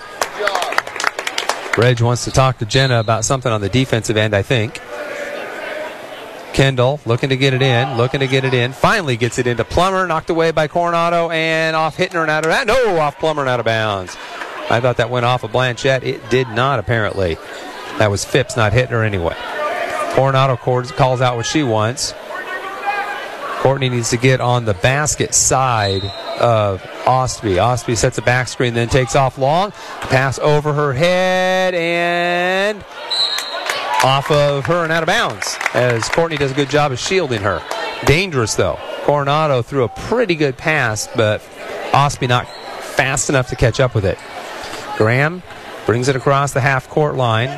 Reg 1.77 2.01
wants 2.01 2.25
to 2.25 2.31
talk 2.31 2.59
to 2.59 2.65
Jenna 2.67 3.01
about 3.01 3.25
something 3.25 3.51
on 3.51 3.61
the 3.61 3.69
defensive 3.69 4.17
end, 4.17 4.35
I 4.35 4.43
think. 4.43 4.81
Kendall 6.55 7.01
looking 7.05 7.31
to 7.31 7.37
get 7.37 7.53
it 7.53 7.63
in, 7.63 7.97
looking 7.97 8.21
to 8.21 8.29
get 8.29 8.45
it 8.45 8.55
in. 8.55 8.73
Finally 8.73 9.17
gets 9.17 9.39
it 9.39 9.49
into 9.49 9.65
Plummer, 9.65 10.07
knocked 10.07 10.31
away 10.31 10.53
by 10.53 10.69
Coronado, 10.69 11.29
and 11.31 11.75
off 11.75 11.97
Hittner 11.97 12.23
and 12.23 12.31
out 12.31 12.47
of 12.47 12.51
bounds. 12.53 12.69
No, 12.69 12.99
off 13.01 13.19
Plummer 13.19 13.43
and 13.43 13.51
out 13.51 13.59
of 13.59 13.67
bounds. 13.67 14.17
I 14.71 14.81
thought 14.81 14.97
that 14.97 15.11
went 15.11 15.27
off 15.27 15.45
of 15.45 15.53
Blanchet. 15.53 16.03
It 16.05 16.31
did 16.31 16.49
not, 16.49 16.79
apparently. 16.79 17.37
That 17.99 18.11
was 18.11 18.25
Phipps, 18.25 18.57
not 18.57 18.73
Hittner 18.73 19.05
anyway. 19.05 19.37
Coronado 20.15 20.57
calls 20.57 21.21
out 21.21 21.37
what 21.37 21.47
she 21.47 21.63
wants. 21.63 22.15
Courtney 23.59 23.89
needs 23.89 24.11
to 24.11 24.17
get 24.17 24.41
on 24.41 24.65
the 24.65 24.75
basket 24.75 25.35
side 25.35 26.05
of 26.39 26.83
Ostby. 27.05 27.57
Ostby 27.57 27.97
sets 27.97 28.19
a 28.19 28.23
back 28.23 28.49
screen, 28.49 28.75
then 28.75 28.89
takes 28.89 29.17
off 29.17 29.39
long. 29.39 29.71
Pass 30.03 30.39
over 30.39 30.73
her 30.73 30.93
head 30.93 31.75
and 31.75 32.85
off 34.05 34.31
of 34.31 34.67
her 34.67 34.85
and 34.85 34.93
out 34.93 35.03
of 35.03 35.07
bounds 35.07 35.57
as 35.73 36.09
Courtney 36.11 36.37
does 36.37 36.51
a 36.53 36.55
good 36.55 36.69
job 36.69 36.93
of 36.93 36.99
shielding 36.99 37.41
her. 37.41 37.63
Dangerous 38.05 38.55
though. 38.55 38.79
Coronado 39.05 39.63
threw 39.63 39.85
a 39.85 39.89
pretty 39.89 40.35
good 40.35 40.59
pass, 40.59 41.09
but 41.17 41.41
Osby 41.95 42.27
not 42.27 42.47
fast 42.47 43.31
enough 43.31 43.49
to 43.49 43.57
catch 43.57 43.81
up 43.81 43.95
with 43.95 44.05
it. 44.05 44.19
Graham 44.97 45.43
brings 45.87 46.09
it 46.09 46.17
across 46.17 46.53
the 46.53 46.61
half 46.61 46.89
court 46.89 47.15
line, 47.15 47.49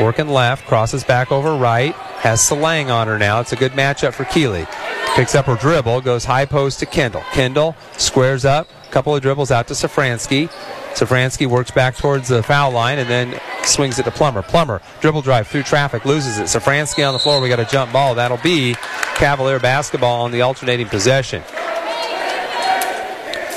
working 0.00 0.28
left, 0.28 0.66
crosses 0.66 1.04
back 1.04 1.30
over 1.30 1.54
right, 1.54 1.94
has 1.94 2.40
Salang 2.40 2.90
on 2.90 3.06
her 3.06 3.18
now. 3.18 3.40
It's 3.40 3.52
a 3.52 3.56
good 3.56 3.72
matchup 3.72 4.14
for 4.14 4.24
Keeley. 4.24 4.66
Picks 5.14 5.34
up 5.34 5.46
her 5.46 5.56
dribble, 5.56 6.00
goes 6.02 6.24
high 6.24 6.46
post 6.46 6.78
to 6.80 6.86
Kendall. 6.86 7.22
Kendall 7.32 7.76
squares 7.96 8.44
up, 8.44 8.68
couple 8.90 9.14
of 9.14 9.22
dribbles 9.22 9.50
out 9.50 9.68
to 9.68 9.74
Safransky. 9.74 10.48
Safransky 10.94 11.46
works 11.46 11.70
back 11.70 11.96
towards 11.96 12.28
the 12.28 12.42
foul 12.42 12.72
line 12.72 12.98
and 12.98 13.08
then 13.08 13.40
swings 13.64 13.98
it 13.98 14.04
to 14.04 14.10
Plummer. 14.10 14.42
Plummer, 14.42 14.80
dribble 15.00 15.22
drive 15.22 15.46
through 15.46 15.62
traffic, 15.62 16.04
loses 16.04 16.38
it. 16.38 16.44
Safransky 16.44 17.06
on 17.06 17.12
the 17.12 17.18
floor. 17.18 17.40
We 17.40 17.48
got 17.48 17.60
a 17.60 17.64
jump 17.64 17.92
ball. 17.92 18.14
That'll 18.14 18.38
be 18.38 18.74
Cavalier 19.14 19.60
basketball 19.60 20.22
on 20.22 20.32
the 20.32 20.42
alternating 20.42 20.88
possession. 20.88 21.42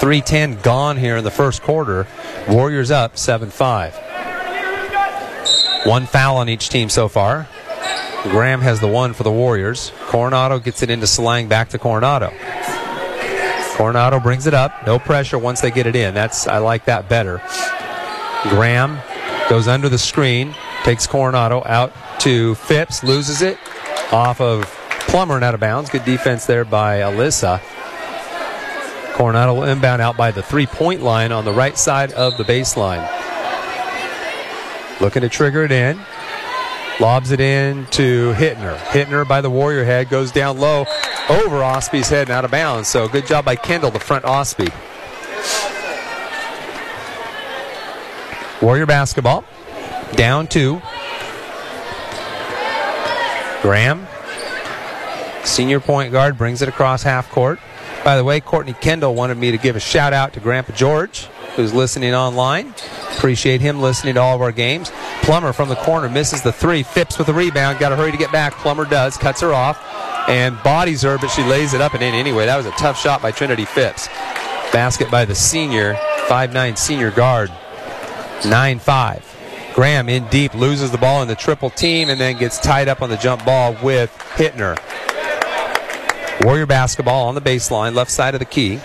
310 0.04 0.60
gone 0.62 0.98
here 0.98 1.16
in 1.16 1.24
the 1.24 1.32
first 1.32 1.62
quarter. 1.62 2.06
Warriors 2.50 2.92
up 2.92 3.18
7 3.18 3.50
5. 3.50 3.96
One 5.86 6.08
foul 6.08 6.36
on 6.36 6.50
each 6.50 6.68
team 6.68 6.90
so 6.90 7.08
far. 7.08 7.48
Graham 8.24 8.60
has 8.60 8.82
the 8.82 8.88
one 8.90 9.14
for 9.14 9.24
the 9.24 9.32
Warriors. 9.32 9.94
Coronado 10.08 10.60
gets 10.60 10.84
it 10.84 10.90
into 10.90 11.06
Salang 11.06 11.48
back 11.48 11.70
to 11.70 11.80
Coronado. 11.80 12.34
Coronado 13.78 14.20
brings 14.20 14.46
it 14.46 14.54
up. 14.54 14.86
No 14.86 15.00
pressure 15.00 15.40
once 15.40 15.62
they 15.62 15.72
get 15.72 15.88
it 15.88 15.96
in. 15.96 16.14
That's 16.14 16.48
I 16.48 16.58
like 16.58 16.84
that 16.84 17.08
better. 17.08 17.42
Graham 18.50 19.00
goes 19.50 19.70
under 19.70 19.88
the 19.88 19.98
screen, 19.98 20.54
takes 20.84 21.08
Coronado 21.08 21.64
out 21.66 21.94
to 22.20 22.56
Phipps, 22.56 23.06
loses 23.06 23.42
it 23.42 23.58
off 24.12 24.42
of 24.42 24.66
Plummer 25.08 25.36
and 25.36 25.46
out 25.46 25.54
of 25.54 25.62
bounds. 25.62 25.90
Good 25.90 26.04
defense 26.04 26.46
there 26.46 26.66
by 26.66 26.98
Alyssa. 26.98 27.62
Coronado 29.14 29.54
will 29.54 29.64
inbound 29.64 30.02
out 30.02 30.18
by 30.18 30.32
the 30.32 30.42
three 30.42 30.66
point 30.66 31.02
line 31.02 31.32
on 31.32 31.46
the 31.46 31.54
right 31.54 31.78
side 31.78 32.12
of 32.14 32.38
the 32.38 32.44
baseline. 32.44 33.08
Looking 35.00 35.22
to 35.22 35.30
trigger 35.30 35.64
it 35.64 35.72
in. 35.72 36.00
Lobs 37.00 37.32
it 37.32 37.40
in 37.40 37.86
to 37.88 38.34
Hittner. 38.34 38.78
Hittner 38.78 39.28
by 39.28 39.42
the 39.42 39.50
Warrior 39.50 39.84
head 39.84 40.10
goes 40.10 40.32
down 40.32 40.60
low 40.60 40.86
over 41.30 41.58
Osby's 41.58 42.10
head 42.10 42.28
and 42.28 42.32
out 42.32 42.46
of 42.46 42.52
bounds. 42.52 42.88
So 42.88 43.08
good 43.08 43.26
job 43.26 43.46
by 43.46 43.56
Kendall, 43.56 43.92
the 43.92 44.00
front 44.00 44.26
Osby. 44.26 44.70
Warrior 48.62 48.86
basketball. 48.86 49.44
Down 50.16 50.48
two. 50.48 50.82
Graham, 53.62 54.08
senior 55.46 55.80
point 55.80 56.12
guard, 56.12 56.38
brings 56.38 56.62
it 56.62 56.68
across 56.68 57.02
half 57.04 57.30
court. 57.32 57.60
By 58.04 58.18
the 58.18 58.24
way, 58.24 58.42
Courtney 58.42 58.74
Kendall 58.74 59.16
wanted 59.16 59.38
me 59.38 59.52
to 59.52 59.58
give 59.58 59.76
a 59.76 59.80
shout 59.80 60.12
out 60.12 60.34
to 60.34 60.42
Grandpa 60.42 60.74
George, 60.74 61.26
who's 61.56 61.74
listening 61.74 62.14
online. 62.14 62.74
Appreciate 63.16 63.62
him 63.62 63.82
listening 63.82 64.16
to 64.16 64.22
all 64.22 64.36
of 64.36 64.42
our 64.42 64.52
games. 64.52 64.92
Plummer 65.22 65.54
from 65.54 65.70
the 65.70 65.76
corner 65.76 66.10
misses 66.10 66.42
the 66.42 66.52
three. 66.52 66.84
Phipps 66.84 67.18
with 67.18 67.28
the 67.28 67.34
rebound. 67.34 67.80
Got 67.80 67.90
to 67.90 67.96
hurry 67.96 68.12
to 68.12 68.18
get 68.18 68.32
back. 68.32 68.54
Plummer 68.56 68.84
does. 68.84 69.16
Cuts 69.16 69.40
her 69.40 69.54
off 69.54 69.82
and 70.28 70.62
bodies 70.64 71.02
her, 71.04 71.18
but 71.18 71.30
she 71.30 71.44
lays 71.44 71.74
it 71.74 71.80
up 71.80 71.94
and 71.94 72.04
in 72.04 72.14
anyway. 72.14 72.46
That 72.46 72.58
was 72.58 72.66
a 72.66 72.72
tough 72.72 73.00
shot 73.00 73.22
by 73.22 73.32
Trinity 73.32 73.66
Phipps. 73.66 74.08
Basket 74.74 75.10
by 75.10 75.24
the 75.24 75.36
senior, 75.36 75.96
five-nine 76.28 76.76
senior 76.76 77.12
guard. 77.12 77.52
9 78.46 78.80
5. 78.80 79.72
Graham 79.74 80.10
in 80.10 80.28
deep, 80.28 80.54
loses 80.54 80.92
the 80.92 80.98
ball 80.98 81.22
in 81.22 81.28
the 81.28 81.36
triple 81.36 81.70
team, 81.70 82.10
and 82.10 82.20
then 82.20 82.38
gets 82.38 82.60
tied 82.60 82.88
up 82.88 83.02
on 83.02 83.10
the 83.10 83.18
jump 83.18 83.46
ball 83.46 83.76
with 83.82 84.12
Hittner. 84.36 84.78
Warrior 86.44 86.66
basketball 86.66 87.28
on 87.28 87.36
the 87.36 87.42
baseline, 87.42 87.96
left 87.96 88.12
side 88.12 88.36
of 88.36 88.40
the 88.40 88.46
key. 88.46 88.76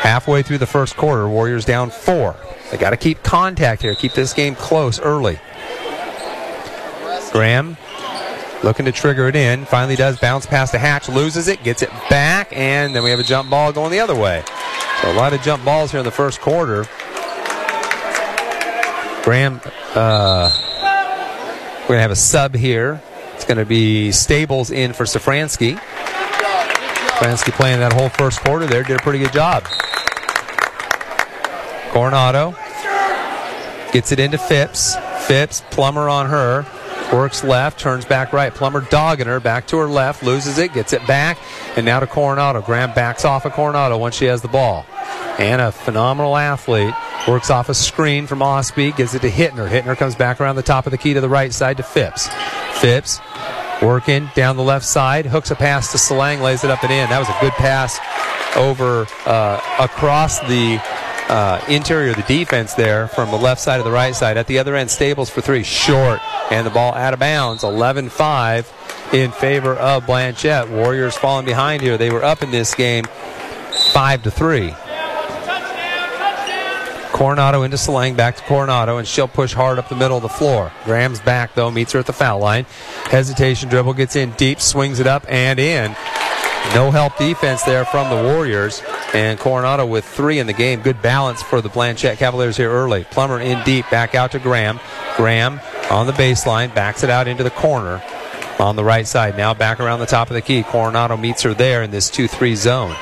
Halfway 0.00 0.42
through 0.42 0.58
the 0.58 0.66
first 0.66 0.96
quarter, 0.96 1.28
Warriors 1.28 1.64
down 1.64 1.90
four. 1.90 2.36
They 2.70 2.76
got 2.76 2.90
to 2.90 2.96
keep 2.96 3.22
contact 3.22 3.82
here, 3.82 3.94
keep 3.94 4.12
this 4.12 4.32
game 4.32 4.54
close 4.54 5.00
early. 5.00 5.38
Graham 7.32 7.76
looking 8.62 8.84
to 8.84 8.92
trigger 8.92 9.26
it 9.26 9.36
in. 9.36 9.64
Finally 9.64 9.96
does 9.96 10.18
bounce 10.18 10.46
past 10.46 10.72
the 10.72 10.78
hatch, 10.78 11.08
loses 11.08 11.48
it, 11.48 11.62
gets 11.64 11.82
it 11.82 11.90
back, 12.08 12.48
and 12.52 12.94
then 12.94 13.02
we 13.02 13.10
have 13.10 13.18
a 13.18 13.24
jump 13.24 13.50
ball 13.50 13.72
going 13.72 13.90
the 13.90 14.00
other 14.00 14.14
way. 14.14 14.44
So 15.00 15.10
a 15.10 15.14
lot 15.14 15.32
of 15.32 15.42
jump 15.42 15.64
balls 15.64 15.90
here 15.90 15.98
in 15.98 16.04
the 16.04 16.12
first 16.12 16.40
quarter. 16.40 16.84
Graham, 19.24 19.60
uh, 19.94 20.50
we're 21.82 21.88
going 21.88 21.98
to 21.98 22.02
have 22.02 22.10
a 22.10 22.16
sub 22.16 22.54
here. 22.54 23.02
It's 23.34 23.44
going 23.44 23.58
to 23.58 23.64
be 23.64 24.12
Stables 24.12 24.70
in 24.70 24.92
for 24.92 25.04
Safransky. 25.04 25.80
Safransky 27.22 27.52
playing 27.52 27.78
that 27.78 27.92
whole 27.92 28.08
first 28.08 28.40
quarter 28.40 28.66
there, 28.66 28.82
did 28.82 28.98
a 28.98 29.02
pretty 29.02 29.20
good 29.20 29.32
job. 29.32 29.64
Coronado 31.92 32.50
gets 33.92 34.10
it 34.10 34.18
into 34.18 34.38
Phipps. 34.38 34.96
Phipps, 35.26 35.62
Plummer 35.70 36.08
on 36.08 36.26
her. 36.26 36.66
Works 37.12 37.44
left, 37.44 37.78
turns 37.78 38.04
back 38.04 38.32
right. 38.32 38.52
Plummer 38.52 38.80
dogging 38.80 39.26
her, 39.26 39.38
back 39.38 39.66
to 39.68 39.76
her 39.76 39.86
left, 39.86 40.22
loses 40.22 40.58
it, 40.58 40.72
gets 40.72 40.92
it 40.92 41.06
back, 41.06 41.38
and 41.76 41.86
now 41.86 42.00
to 42.00 42.06
Coronado. 42.06 42.60
Graham 42.60 42.92
backs 42.92 43.24
off 43.24 43.44
of 43.44 43.52
Coronado 43.52 43.98
once 43.98 44.16
she 44.16 44.24
has 44.24 44.42
the 44.42 44.48
ball. 44.48 44.84
And 45.38 45.60
a 45.60 45.70
phenomenal 45.70 46.36
athlete. 46.36 46.94
Works 47.28 47.50
off 47.50 47.68
a 47.68 47.74
screen 47.74 48.26
from 48.26 48.42
Osby, 48.42 48.92
gives 48.92 49.14
it 49.14 49.22
to 49.22 49.30
Hittner. 49.30 49.68
Hittner 49.68 49.96
comes 49.96 50.16
back 50.16 50.40
around 50.40 50.56
the 50.56 50.62
top 50.62 50.86
of 50.86 50.90
the 50.90 50.98
key 50.98 51.14
to 51.14 51.20
the 51.20 51.28
right 51.28 51.52
side 51.52 51.76
to 51.76 51.84
Phipps. 51.84 52.28
Phipps 52.80 53.20
working 53.82 54.30
down 54.34 54.56
the 54.56 54.62
left 54.62 54.84
side, 54.84 55.26
hooks 55.26 55.50
a 55.50 55.54
pass 55.54 55.92
to 55.92 55.98
Salang, 55.98 56.40
lays 56.40 56.64
it 56.64 56.70
up 56.70 56.82
and 56.82 56.92
in. 56.92 57.08
That 57.10 57.18
was 57.18 57.28
a 57.28 57.36
good 57.40 57.52
pass 57.52 57.98
over 58.56 59.06
uh, 59.26 59.60
across 59.80 60.40
the 60.40 60.80
uh, 61.28 61.64
interior 61.68 62.10
of 62.10 62.16
the 62.16 62.22
defense 62.22 62.74
there 62.74 63.08
from 63.08 63.30
the 63.30 63.36
left 63.36 63.60
side 63.60 63.78
to 63.78 63.82
the 63.82 63.90
right 63.90 64.14
side. 64.14 64.36
At 64.36 64.46
the 64.46 64.58
other 64.58 64.76
end, 64.76 64.90
Stables 64.90 65.30
for 65.30 65.40
three, 65.40 65.62
short, 65.62 66.20
and 66.50 66.66
the 66.66 66.70
ball 66.70 66.94
out 66.94 67.14
of 67.14 67.20
bounds, 67.20 67.64
11 67.64 68.10
5 68.10 69.10
in 69.12 69.30
favor 69.32 69.74
of 69.74 70.06
Blanchet. 70.06 70.68
Warriors 70.70 71.16
falling 71.16 71.46
behind 71.46 71.82
here. 71.82 71.98
They 71.98 72.10
were 72.10 72.24
up 72.24 72.42
in 72.42 72.50
this 72.50 72.74
game 72.74 73.04
5 73.92 74.22
to 74.24 74.30
3. 74.30 74.74
Coronado 77.12 77.62
into 77.62 77.76
Salang, 77.76 78.16
back 78.16 78.36
to 78.36 78.42
Coronado, 78.42 78.96
and 78.96 79.06
she'll 79.06 79.28
push 79.28 79.52
hard 79.52 79.78
up 79.78 79.88
the 79.88 79.94
middle 79.94 80.16
of 80.16 80.22
the 80.22 80.28
floor. 80.28 80.72
Graham's 80.84 81.20
back, 81.20 81.54
though, 81.54 81.70
meets 81.70 81.92
her 81.92 81.98
at 81.98 82.06
the 82.06 82.12
foul 82.12 82.38
line. 82.38 82.64
Hesitation 83.04 83.68
dribble, 83.68 83.94
gets 83.94 84.16
in 84.16 84.30
deep, 84.32 84.60
swings 84.60 84.98
it 84.98 85.06
up 85.06 85.24
and 85.28 85.58
in. 85.58 85.94
No 86.74 86.90
help 86.90 87.18
defense 87.18 87.62
there 87.64 87.84
from 87.84 88.08
the 88.08 88.22
Warriors. 88.22 88.82
And 89.12 89.38
Coronado 89.38 89.84
with 89.84 90.06
three 90.06 90.38
in 90.38 90.46
the 90.46 90.54
game. 90.54 90.80
Good 90.80 91.02
balance 91.02 91.42
for 91.42 91.60
the 91.60 91.68
Blanchet 91.68 92.16
Cavaliers 92.16 92.56
here 92.56 92.70
early. 92.70 93.04
Plummer 93.04 93.40
in 93.40 93.62
deep, 93.64 93.84
back 93.90 94.14
out 94.14 94.32
to 94.32 94.38
Graham. 94.38 94.80
Graham 95.16 95.60
on 95.90 96.06
the 96.06 96.12
baseline, 96.14 96.74
backs 96.74 97.02
it 97.02 97.10
out 97.10 97.28
into 97.28 97.44
the 97.44 97.50
corner 97.50 98.02
on 98.58 98.76
the 98.76 98.84
right 98.84 99.06
side. 99.06 99.36
Now 99.36 99.52
back 99.52 99.80
around 99.80 100.00
the 100.00 100.06
top 100.06 100.30
of 100.30 100.34
the 100.34 100.40
key. 100.40 100.62
Coronado 100.62 101.18
meets 101.18 101.42
her 101.42 101.52
there 101.52 101.82
in 101.82 101.90
this 101.90 102.08
2 102.08 102.26
3 102.26 102.54
zone. 102.56 102.96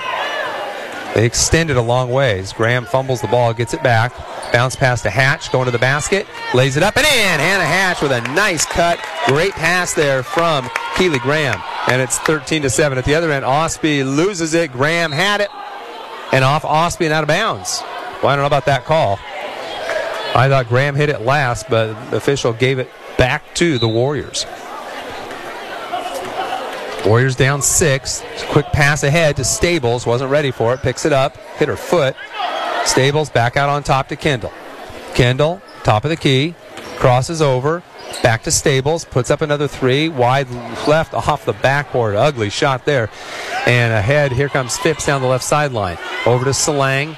They 1.14 1.26
extended 1.26 1.76
a 1.76 1.82
long 1.82 2.10
ways. 2.10 2.52
Graham 2.52 2.84
fumbles 2.84 3.20
the 3.20 3.28
ball, 3.28 3.52
gets 3.52 3.74
it 3.74 3.82
back. 3.82 4.12
Bounce 4.52 4.76
pass 4.76 5.02
to 5.02 5.10
Hatch, 5.10 5.50
going 5.50 5.66
to 5.66 5.70
the 5.70 5.78
basket, 5.78 6.26
lays 6.54 6.76
it 6.76 6.82
up 6.82 6.96
and 6.96 7.06
in. 7.06 7.40
Hannah 7.40 7.64
Hatch 7.64 8.00
with 8.00 8.12
a 8.12 8.20
nice 8.32 8.64
cut. 8.64 9.00
Great 9.26 9.52
pass 9.52 9.92
there 9.92 10.22
from 10.22 10.70
Keely 10.96 11.18
Graham. 11.18 11.60
And 11.88 12.00
it's 12.00 12.18
13 12.20 12.62
to 12.62 12.70
7. 12.70 12.96
At 12.96 13.04
the 13.04 13.14
other 13.14 13.32
end, 13.32 13.44
Osby 13.44 14.04
loses 14.04 14.54
it. 14.54 14.72
Graham 14.72 15.10
had 15.10 15.40
it. 15.40 15.50
And 16.32 16.44
off 16.44 16.64
Osby 16.64 17.06
and 17.06 17.14
out 17.14 17.24
of 17.24 17.28
bounds. 17.28 17.82
Well, 18.22 18.28
I 18.28 18.36
don't 18.36 18.42
know 18.42 18.46
about 18.46 18.66
that 18.66 18.84
call. 18.84 19.18
I 20.32 20.46
thought 20.48 20.68
Graham 20.68 20.94
hit 20.94 21.08
it 21.08 21.22
last, 21.22 21.68
but 21.68 22.10
the 22.10 22.16
official 22.16 22.52
gave 22.52 22.78
it 22.78 22.88
back 23.18 23.54
to 23.56 23.78
the 23.78 23.88
Warriors. 23.88 24.46
Warriors 27.06 27.34
down 27.34 27.62
six. 27.62 28.22
Quick 28.50 28.66
pass 28.66 29.02
ahead 29.02 29.36
to 29.36 29.44
Stables. 29.44 30.06
Wasn't 30.06 30.30
ready 30.30 30.50
for 30.50 30.74
it. 30.74 30.80
Picks 30.80 31.06
it 31.06 31.12
up. 31.12 31.36
Hit 31.56 31.68
her 31.68 31.76
foot. 31.76 32.14
Stables 32.84 33.30
back 33.30 33.56
out 33.56 33.68
on 33.68 33.82
top 33.82 34.08
to 34.08 34.16
Kendall. 34.16 34.52
Kendall, 35.14 35.60
top 35.82 36.04
of 36.04 36.10
the 36.10 36.16
key. 36.16 36.54
Crosses 36.96 37.40
over. 37.40 37.82
Back 38.22 38.42
to 38.42 38.50
Stables. 38.50 39.04
Puts 39.04 39.30
up 39.30 39.40
another 39.40 39.66
three. 39.66 40.08
Wide 40.08 40.50
left 40.86 41.14
off 41.14 41.44
the 41.44 41.52
backboard. 41.54 42.16
Ugly 42.16 42.50
shot 42.50 42.84
there. 42.84 43.08
And 43.66 43.92
ahead, 43.92 44.32
here 44.32 44.48
comes 44.48 44.76
Phipps 44.76 45.06
down 45.06 45.22
the 45.22 45.28
left 45.28 45.44
sideline. 45.44 45.98
Over 46.26 46.44
to 46.44 46.50
Salang. 46.50 47.16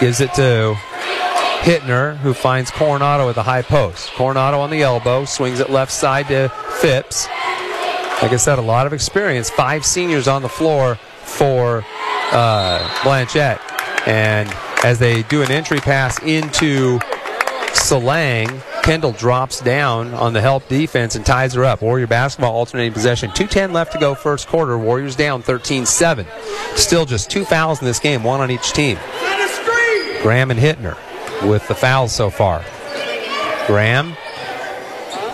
Gives 0.00 0.20
it 0.20 0.32
to 0.34 0.76
Hittner, 1.60 2.16
who 2.18 2.34
finds 2.34 2.70
Coronado 2.70 3.28
at 3.28 3.34
the 3.34 3.42
high 3.42 3.62
post. 3.62 4.10
Coronado 4.12 4.60
on 4.60 4.70
the 4.70 4.82
elbow. 4.82 5.24
Swings 5.24 5.58
it 5.58 5.70
left 5.70 5.90
side 5.90 6.28
to 6.28 6.48
Phipps. 6.80 7.26
Like 8.22 8.32
I 8.32 8.36
said, 8.36 8.58
a 8.58 8.62
lot 8.62 8.86
of 8.86 8.92
experience. 8.92 9.48
Five 9.48 9.84
seniors 9.86 10.26
on 10.26 10.42
the 10.42 10.48
floor 10.48 10.96
for 11.22 11.84
uh, 12.32 13.02
Blanchet. 13.04 13.58
And 14.06 14.52
as 14.82 14.98
they 14.98 15.22
do 15.24 15.42
an 15.42 15.50
entry 15.50 15.78
pass 15.78 16.20
into 16.22 16.98
Salang, 17.74 18.62
Kendall 18.82 19.12
drops 19.12 19.60
down 19.60 20.14
on 20.14 20.32
the 20.32 20.40
help 20.40 20.66
defense 20.68 21.14
and 21.14 21.24
ties 21.24 21.54
her 21.54 21.64
up. 21.64 21.80
Warrior 21.80 22.06
basketball 22.06 22.54
alternating 22.54 22.92
possession. 22.92 23.30
2.10 23.30 23.72
left 23.72 23.92
to 23.92 23.98
go 23.98 24.14
first 24.14 24.48
quarter. 24.48 24.76
Warriors 24.78 25.14
down 25.14 25.42
13 25.42 25.86
7. 25.86 26.26
Still 26.74 27.04
just 27.04 27.30
two 27.30 27.44
fouls 27.44 27.80
in 27.80 27.86
this 27.86 27.98
game, 28.00 28.24
one 28.24 28.40
on 28.40 28.50
each 28.50 28.72
team. 28.72 28.96
Graham 30.22 30.50
and 30.50 30.58
Hittner 30.58 30.96
with 31.48 31.68
the 31.68 31.74
fouls 31.74 32.12
so 32.12 32.30
far. 32.30 32.64
Graham 33.66 34.16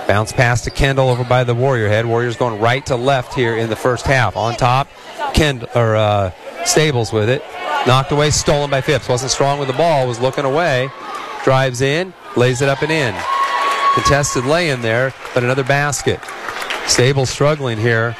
bounce 0.07 0.33
pass 0.33 0.63
to 0.63 0.71
Kendall 0.71 1.09
over 1.09 1.25
by 1.25 1.45
the 1.45 1.55
Warrior 1.55 1.89
head. 1.89 2.07
Warriors 2.07 2.37
going 2.37 2.61
right 2.61 2.85
to 2.87 2.97
left 2.97 3.35
here 3.35 3.57
in 3.57 3.71
the 3.71 3.77
first 3.77 4.07
half. 4.07 4.37
On 4.37 4.55
top, 4.55 4.89
Kendall 5.35 5.69
or 5.75 5.97
uh, 5.97 6.31
Stables 6.65 7.13
with 7.13 7.29
it. 7.29 7.43
Knocked 7.87 8.13
away, 8.13 8.31
stolen 8.31 8.71
by 8.71 8.81
Phipps. 8.81 9.09
Wasn't 9.09 9.31
strong 9.31 9.59
with 9.59 9.69
the 9.69 9.75
ball, 9.75 10.07
was 10.07 10.19
looking 10.19 10.45
away. 10.45 10.89
Drives 11.45 11.83
in, 11.83 12.15
lays 12.37 12.63
it 12.63 12.69
up 12.69 12.83
and 12.83 12.91
in. 12.91 13.15
Contested 13.95 14.45
lay 14.47 14.71
in 14.71 14.81
there, 14.81 15.13
but 15.35 15.45
another 15.45 15.63
basket. 15.63 16.21
Stables 16.87 17.29
struggling 17.29 17.79
here, 17.79 18.17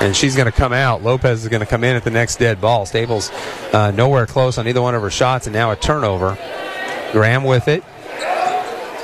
and 0.00 0.14
she's 0.14 0.36
going 0.36 0.46
to 0.46 0.52
come 0.52 0.72
out. 0.72 1.02
Lopez 1.02 1.42
is 1.42 1.48
going 1.48 1.60
to 1.60 1.66
come 1.66 1.82
in 1.82 1.96
at 1.96 2.04
the 2.04 2.10
next 2.10 2.36
dead 2.36 2.60
ball. 2.60 2.86
Stables 2.86 3.30
uh, 3.72 3.90
nowhere 3.90 4.26
close 4.26 4.56
on 4.56 4.68
either 4.68 4.80
one 4.80 4.94
of 4.94 5.02
her 5.02 5.10
shots, 5.10 5.46
and 5.46 5.54
now 5.54 5.72
a 5.72 5.76
turnover. 5.76 6.38
Graham 7.12 7.42
with 7.42 7.66
it. 7.66 7.82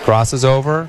Crosses 0.04 0.44
over. 0.44 0.88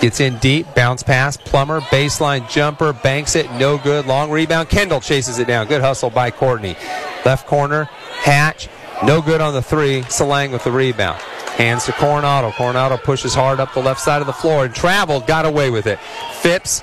Gets 0.00 0.20
in 0.20 0.38
deep. 0.38 0.66
Bounce 0.74 1.02
pass. 1.02 1.36
Plummer. 1.36 1.80
Baseline 1.80 2.48
jumper. 2.48 2.92
Banks 2.92 3.34
it. 3.34 3.50
No 3.52 3.78
good. 3.78 4.06
Long 4.06 4.30
rebound. 4.30 4.68
Kendall 4.68 5.00
chases 5.00 5.38
it 5.38 5.46
down. 5.48 5.66
Good 5.66 5.80
hustle 5.80 6.10
by 6.10 6.30
Courtney. 6.30 6.76
Left 7.24 7.46
corner. 7.46 7.84
Hatch. 8.20 8.68
No 9.04 9.20
good 9.20 9.40
on 9.40 9.54
the 9.54 9.62
three. 9.62 10.02
Salang 10.02 10.52
with 10.52 10.64
the 10.64 10.70
rebound. 10.70 11.20
Hands 11.56 11.84
to 11.86 11.92
Coronado. 11.92 12.52
Coronado 12.52 12.96
pushes 12.96 13.34
hard 13.34 13.58
up 13.58 13.74
the 13.74 13.82
left 13.82 14.00
side 14.00 14.20
of 14.20 14.26
the 14.26 14.32
floor 14.32 14.64
and 14.64 14.74
traveled. 14.74 15.26
Got 15.26 15.44
away 15.44 15.70
with 15.70 15.86
it. 15.86 15.98
Phipps 16.40 16.82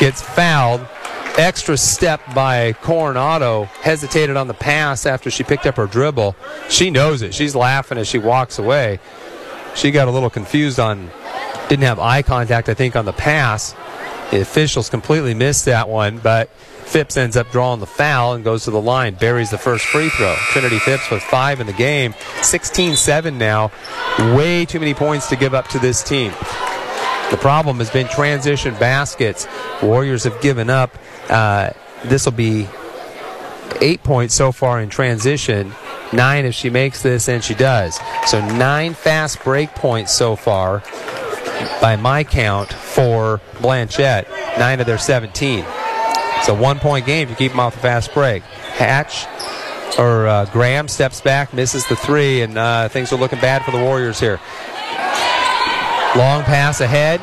gets 0.00 0.22
fouled. 0.22 0.86
Extra 1.36 1.76
step 1.76 2.22
by 2.34 2.72
Coronado. 2.80 3.64
Hesitated 3.82 4.38
on 4.38 4.48
the 4.48 4.54
pass 4.54 5.04
after 5.04 5.30
she 5.30 5.44
picked 5.44 5.66
up 5.66 5.76
her 5.76 5.86
dribble. 5.86 6.34
She 6.70 6.90
knows 6.90 7.20
it. 7.20 7.34
She's 7.34 7.54
laughing 7.54 7.98
as 7.98 8.08
she 8.08 8.16
walks 8.16 8.58
away. 8.58 8.98
She 9.74 9.90
got 9.90 10.08
a 10.08 10.10
little 10.10 10.30
confused 10.30 10.80
on, 10.80 11.10
didn't 11.68 11.84
have 11.84 11.98
eye 11.98 12.22
contact, 12.22 12.68
I 12.68 12.74
think, 12.74 12.96
on 12.96 13.04
the 13.04 13.12
pass. 13.12 13.74
The 14.30 14.40
officials 14.40 14.88
completely 14.88 15.34
missed 15.34 15.64
that 15.66 15.88
one, 15.88 16.18
but 16.18 16.48
Phipps 16.86 17.16
ends 17.16 17.36
up 17.36 17.50
drawing 17.50 17.80
the 17.80 17.86
foul 17.86 18.34
and 18.34 18.44
goes 18.44 18.64
to 18.64 18.70
the 18.70 18.80
line. 18.80 19.14
Buries 19.14 19.50
the 19.50 19.58
first 19.58 19.84
free 19.84 20.08
throw. 20.08 20.34
Trinity 20.50 20.78
Phipps 20.78 21.10
with 21.10 21.22
five 21.22 21.60
in 21.60 21.66
the 21.66 21.72
game. 21.72 22.14
16 22.42 22.96
7 22.96 23.36
now. 23.38 23.72
Way 24.36 24.64
too 24.64 24.78
many 24.78 24.94
points 24.94 25.28
to 25.28 25.36
give 25.36 25.52
up 25.52 25.68
to 25.68 25.78
this 25.78 26.02
team. 26.02 26.30
The 27.30 27.38
problem 27.40 27.78
has 27.78 27.90
been 27.90 28.06
transition 28.06 28.74
baskets. 28.74 29.48
Warriors 29.82 30.22
have 30.24 30.40
given 30.40 30.70
up. 30.70 30.96
Uh, 31.28 31.70
this 32.04 32.24
will 32.24 32.32
be 32.32 32.68
eight 33.80 34.04
points 34.04 34.32
so 34.32 34.52
far 34.52 34.80
in 34.80 34.88
transition. 34.88 35.72
Nine 36.12 36.44
if 36.44 36.54
she 36.54 36.70
makes 36.70 37.02
this, 37.02 37.28
and 37.28 37.42
she 37.42 37.54
does. 37.54 37.98
So 38.26 38.40
nine 38.56 38.94
fast 38.94 39.42
break 39.42 39.70
points 39.74 40.12
so 40.12 40.36
far, 40.36 40.84
by 41.80 41.96
my 41.96 42.24
count, 42.24 42.72
for 42.72 43.40
Blanchet. 43.60 44.28
Nine 44.58 44.80
of 44.80 44.86
their 44.86 44.98
17. 44.98 45.64
It's 46.38 46.48
a 46.48 46.54
one 46.54 46.78
point 46.78 47.06
game 47.06 47.24
if 47.24 47.30
you 47.30 47.36
keep 47.36 47.52
them 47.52 47.60
off 47.60 47.74
the 47.74 47.80
fast 47.80 48.12
break. 48.14 48.42
Hatch 48.42 49.26
or 49.98 50.26
uh, 50.26 50.44
Graham 50.46 50.88
steps 50.88 51.20
back, 51.20 51.54
misses 51.54 51.86
the 51.86 51.96
three, 51.96 52.42
and 52.42 52.58
uh, 52.58 52.88
things 52.88 53.12
are 53.12 53.16
looking 53.16 53.40
bad 53.40 53.64
for 53.64 53.70
the 53.70 53.82
Warriors 53.82 54.20
here. 54.20 54.40
Long 56.16 56.42
pass 56.44 56.80
ahead. 56.80 57.20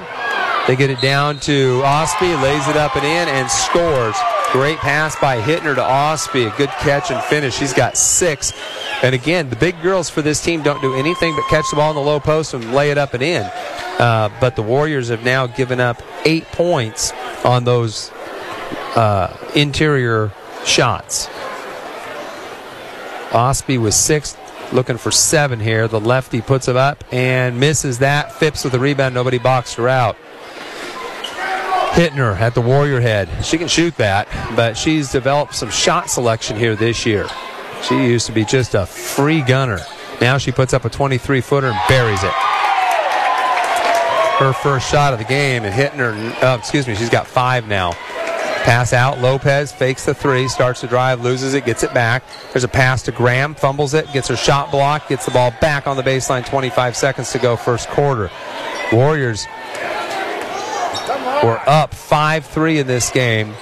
They 0.67 0.75
get 0.75 0.89
it 0.89 1.01
down 1.01 1.39
to 1.41 1.81
Osby, 1.83 2.35
lays 2.35 2.67
it 2.67 2.77
up 2.77 2.95
and 2.95 3.05
in, 3.05 3.27
and 3.27 3.49
scores. 3.49 4.15
Great 4.53 4.77
pass 4.77 5.15
by 5.19 5.41
Hittner 5.41 5.73
to 5.73 5.83
Osby. 5.83 6.43
A 6.43 6.55
good 6.57 6.69
catch 6.69 7.09
and 7.09 7.19
finish. 7.23 7.57
She's 7.57 7.73
got 7.73 7.97
six. 7.97 8.53
And 9.01 9.15
again, 9.15 9.49
the 9.49 9.55
big 9.55 9.81
girls 9.81 10.11
for 10.11 10.21
this 10.21 10.43
team 10.43 10.61
don't 10.61 10.79
do 10.79 10.93
anything 10.93 11.35
but 11.35 11.43
catch 11.49 11.65
the 11.71 11.75
ball 11.75 11.89
in 11.89 11.95
the 11.95 12.03
low 12.03 12.19
post 12.19 12.53
and 12.53 12.71
lay 12.71 12.91
it 12.91 12.99
up 12.99 13.15
and 13.15 13.23
in. 13.23 13.41
Uh, 13.97 14.29
but 14.39 14.55
the 14.55 14.61
Warriors 14.61 15.09
have 15.09 15.23
now 15.23 15.47
given 15.47 15.79
up 15.79 16.03
eight 16.23 16.45
points 16.51 17.11
on 17.43 17.63
those 17.63 18.11
uh, 18.95 19.35
interior 19.55 20.31
shots. 20.65 21.27
Osby 23.33 23.79
was 23.79 23.95
six, 23.95 24.37
looking 24.71 24.97
for 24.97 25.09
seven 25.09 25.59
here. 25.59 25.87
The 25.87 25.99
lefty 25.99 26.41
puts 26.41 26.67
it 26.67 26.75
up 26.75 27.03
and 27.11 27.59
misses 27.59 27.97
that. 27.99 28.31
Phipps 28.31 28.63
with 28.63 28.73
the 28.73 28.79
rebound. 28.79 29.15
Nobody 29.15 29.39
boxed 29.39 29.77
her 29.77 29.89
out. 29.89 30.15
Hittner 31.93 32.35
at 32.39 32.55
the 32.55 32.61
Warrior 32.61 32.99
head. 32.99 33.29
She 33.45 33.59
can 33.59 33.67
shoot 33.67 33.95
that, 33.97 34.27
but 34.55 34.75
she's 34.75 35.11
developed 35.11 35.53
some 35.53 35.69
shot 35.69 36.09
selection 36.09 36.57
here 36.57 36.75
this 36.75 37.05
year. 37.05 37.27
She 37.83 37.93
used 38.07 38.25
to 38.25 38.31
be 38.31 38.43
just 38.45 38.73
a 38.73 38.87
free 38.87 39.41
gunner. 39.41 39.79
Now 40.19 40.39
she 40.39 40.51
puts 40.51 40.73
up 40.73 40.85
a 40.85 40.89
23 40.89 41.39
footer 41.41 41.67
and 41.67 41.79
buries 41.87 42.23
it. 42.23 42.33
Her 44.39 44.53
first 44.53 44.89
shot 44.89 45.13
of 45.13 45.19
the 45.19 45.25
game, 45.25 45.65
and 45.65 45.71
Hittner, 45.71 46.15
uh, 46.41 46.57
excuse 46.57 46.87
me, 46.87 46.95
she's 46.95 47.11
got 47.11 47.27
five 47.27 47.67
now. 47.67 47.91
Pass 48.63 48.91
out. 48.91 49.19
Lopez 49.19 49.71
fakes 49.71 50.05
the 50.05 50.15
three, 50.15 50.47
starts 50.47 50.81
to 50.81 50.87
drive, 50.87 51.21
loses 51.21 51.53
it, 51.53 51.63
gets 51.63 51.83
it 51.83 51.93
back. 51.93 52.23
There's 52.53 52.63
a 52.63 52.69
pass 52.69 53.03
to 53.03 53.11
Graham, 53.11 53.53
fumbles 53.53 53.93
it, 53.93 54.11
gets 54.13 54.29
her 54.29 54.35
shot 54.35 54.71
blocked, 54.71 55.09
gets 55.09 55.25
the 55.25 55.31
ball 55.31 55.53
back 55.61 55.85
on 55.85 55.95
the 55.95 56.01
baseline. 56.01 56.43
25 56.43 56.97
seconds 56.97 57.31
to 57.33 57.39
go, 57.39 57.55
first 57.55 57.87
quarter. 57.89 58.31
Warriors 58.91 59.45
were 61.43 61.61
up 61.67 61.93
5 61.93 62.45
3 62.45 62.79
in 62.79 62.87
this 62.87 63.11
game. 63.11 63.53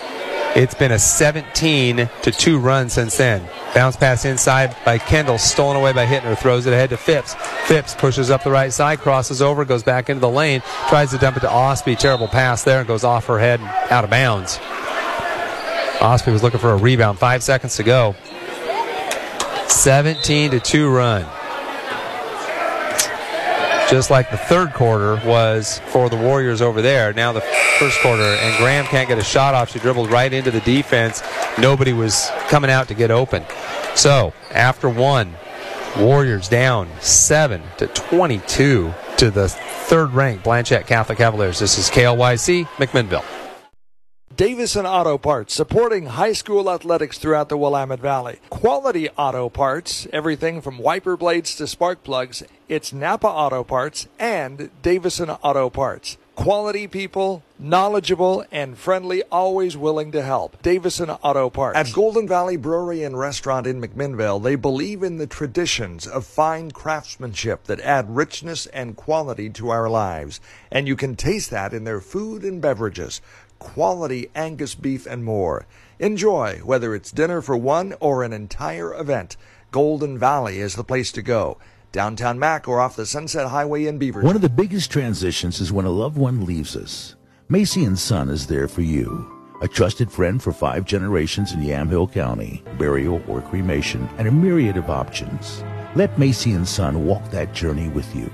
It's 0.56 0.76
been 0.76 0.91
a 0.91 1.00
17 1.00 2.10
to 2.24 2.32
2 2.32 2.60
run 2.60 2.89
since 2.89 3.17
then. 3.17 3.48
Bounce 3.74 3.96
pass 3.96 4.26
inside 4.26 4.76
by 4.84 4.98
Kendall, 4.98 5.38
stolen 5.38 5.78
away 5.78 5.94
by 5.94 6.06
Hittner, 6.06 6.38
throws 6.38 6.65
it 6.65 6.74
ahead 6.74 6.89
to 6.89 6.98
Phipps. 6.98 7.36
Phipps 7.67 7.96
pushes 7.96 8.30
up 8.30 8.44
the 8.44 8.52
right 8.52 8.72
side, 8.74 9.00
crosses 9.00 9.41
over, 9.41 9.63
goes 9.63 9.82
back 9.82 10.10
into 10.10 10.20
the 10.20 10.30
lane, 10.30 10.62
tries 10.89 11.12
to 11.12 11.17
dump 11.17 11.38
it 11.38 11.39
to 11.41 11.50
Osby. 11.50 11.96
Terrible 11.96 12.28
pass 12.28 12.63
there 12.63 12.80
and 12.80 12.88
goes 12.88 13.06
off 13.06 13.28
her 13.28 13.39
head 13.39 13.62
and 13.62 13.70
out 13.89 14.04
of 14.04 14.10
bounds. 14.10 14.60
Osby 16.02 16.32
was 16.32 16.44
looking 16.44 16.60
for 16.60 16.72
a 16.72 16.78
rebound. 16.78 17.17
Five 17.17 17.44
seconds 17.44 17.78
to 17.78 17.84
go. 17.84 18.15
17 19.67 20.52
to 20.52 20.60
2 20.60 20.89
run. 20.89 21.26
Just 23.91 24.10
like 24.10 24.32
the 24.32 24.38
third 24.38 24.73
quarter 24.73 25.17
was 25.27 25.80
for 25.88 26.10
the 26.10 26.15
Warriors 26.15 26.62
over 26.62 26.82
there. 26.82 27.12
Now 27.12 27.34
the 27.34 27.41
first 27.77 27.99
quarter, 27.99 28.23
and 28.23 28.58
Graham 28.58 28.86
can't 28.86 29.10
get 29.10 29.17
a 29.17 29.23
shot 29.23 29.54
off. 29.54 29.69
She 29.69 29.80
dribbled 29.80 30.10
right 30.10 30.32
into 30.32 30.49
the 30.49 30.62
defense. 30.62 31.21
Nobody 31.60 31.91
was 31.91 32.30
coming 32.47 32.71
out 32.71 32.88
to 32.88 32.93
get 32.93 33.12
open. 33.12 33.43
So 33.95 34.32
after 34.51 34.88
one, 34.88 35.36
Warriors 35.97 36.47
down 36.47 36.89
7 37.01 37.62
to 37.80 37.88
22 37.88 38.93
to 39.17 39.30
the 39.30 39.49
third 39.49 40.13
ranked 40.13 40.45
Blanchet 40.45 40.88
Catholic 40.88 41.17
Cavaliers. 41.17 41.60
This 41.60 41.77
is 41.77 41.89
KLYC 41.89 42.65
McMinnville. 42.77 43.40
Davison 44.38 44.86
Auto 44.86 45.17
Parts, 45.17 45.54
supporting 45.54 46.06
high 46.06 46.32
school 46.32 46.72
athletics 46.72 47.17
throughout 47.17 47.50
the 47.50 47.58
Willamette 47.58 48.00
Valley. 48.00 48.39
Quality 48.50 49.10
auto 49.17 49.50
parts, 49.50 50.08
everything 50.13 50.62
from 50.62 50.78
wiper 50.78 51.17
blades 51.17 51.54
to 51.56 51.67
spark 51.67 52.02
plugs. 52.04 52.41
It's 52.70 52.94
Napa 52.94 53.28
Auto 53.28 53.65
Parts 53.65 54.08
and 54.17 54.70
Davison 54.82 55.30
Auto 55.30 55.70
Parts. 55.70 56.17
Quality 56.36 56.88
people, 56.88 57.44
knowledgeable 57.60 58.46
and 58.52 58.78
friendly, 58.78 59.22
always 59.24 59.76
willing 59.76 60.13
to 60.13 60.24
help. 60.24 60.60
Davison 60.63 61.10
Auto 61.10 61.50
Parts. 61.50 61.78
At 61.78 61.94
Golden 61.94 62.28
Valley 62.28 62.56
Brewery 62.56 63.04
and 63.04 63.20
Restaurant 63.20 63.67
in 63.67 63.82
McMinnville, 63.82 64.41
they 64.41 64.56
believe 64.56 65.04
in 65.04 65.17
the 65.17 65.28
traditions 65.28 66.08
of 66.08 66.26
fine 66.26 66.72
craftsmanship 66.72 67.65
that 67.65 67.82
add 67.82 68.15
richness 68.15 68.65
and 68.67 68.96
quality 68.96 69.50
to 69.52 69.70
our 69.70 69.89
lives. 69.89 70.39
And 70.72 70.88
you 70.88 70.96
can 70.96 71.15
taste 71.15 71.52
that 71.52 71.74
in 71.74 71.84
their 71.84 72.00
food 72.00 72.44
and 72.44 72.62
beverages 72.62 73.22
quality 73.62 74.30
Angus 74.36 74.74
beef, 74.74 75.06
and 75.06 75.24
more. 75.24 75.67
Enjoy, 76.00 76.60
whether 76.65 76.95
it's 76.95 77.12
dinner 77.12 77.41
for 77.41 77.56
one 77.56 77.93
or 78.00 78.24
an 78.24 78.34
entire 78.34 78.93
event. 78.93 79.38
Golden 79.71 80.17
Valley 80.17 80.60
is 80.60 80.76
the 80.76 80.84
place 80.84 81.12
to 81.13 81.21
go. 81.21 81.60
Downtown 81.91 82.39
Mac 82.39 82.67
or 82.67 82.82
off 82.82 82.95
the 82.95 83.06
Sunset 83.06 83.47
Highway 83.47 83.86
in 83.86 84.00
Beaver. 84.00 84.21
One 84.21 84.36
of 84.36 84.41
the 84.41 84.50
biggest 84.50 84.91
transitions 84.91 85.62
is 85.62 85.71
when 85.71 85.86
a 85.86 85.91
loved 85.91 86.17
one 86.17 86.45
leaves 86.45 86.76
us. 86.76 87.15
Macy 87.50 87.86
and 87.86 87.97
Son 87.97 88.30
is 88.30 88.47
there 88.47 88.67
for 88.67 88.82
you. 88.82 89.30
A 89.62 89.67
trusted 89.67 90.12
friend 90.12 90.41
for 90.41 90.52
five 90.52 90.86
generations 90.86 91.54
in 91.54 91.60
Yamhill 91.60 92.12
County, 92.12 92.63
burial 92.80 93.21
or 93.28 93.41
cremation, 93.41 94.10
and 94.17 94.28
a 94.28 94.32
myriad 94.32 94.76
of 94.76 94.89
options. 94.89 95.63
Let 95.93 96.17
Macy 96.17 96.54
and 96.54 96.67
Son 96.67 97.06
walk 97.06 97.30
that 97.30 97.54
journey 97.54 97.89
with 97.89 98.15
you. 98.15 98.34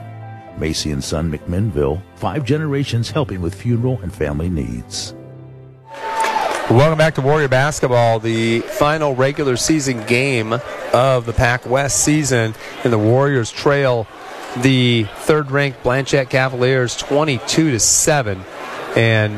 Macy 0.58 0.92
and 0.92 1.04
Son 1.04 1.32
McMinnville, 1.32 2.02
five 2.16 2.46
generations 2.46 3.12
helping 3.12 3.42
with 3.42 3.54
funeral 3.54 4.00
and 4.02 4.14
family 4.14 4.50
needs. 4.50 5.14
Welcome 6.70 6.98
back 6.98 7.16
to 7.16 7.22
Warrior 7.22 7.48
Basketball, 7.48 8.20
the 8.20 8.60
final 8.60 9.16
regular 9.16 9.56
season 9.56 10.06
game 10.06 10.54
of 10.94 11.26
the 11.26 11.32
Pac 11.32 11.66
West 11.66 12.04
season, 12.04 12.56
and 12.84 12.92
the 12.92 12.98
Warriors 12.98 13.52
trail 13.52 14.06
the 14.58 15.04
third-ranked 15.04 15.82
Blanchet 15.84 16.30
Cavaliers 16.30 16.98
22 16.98 17.72
to 17.72 17.80
seven, 17.80 18.44
and 18.98 19.34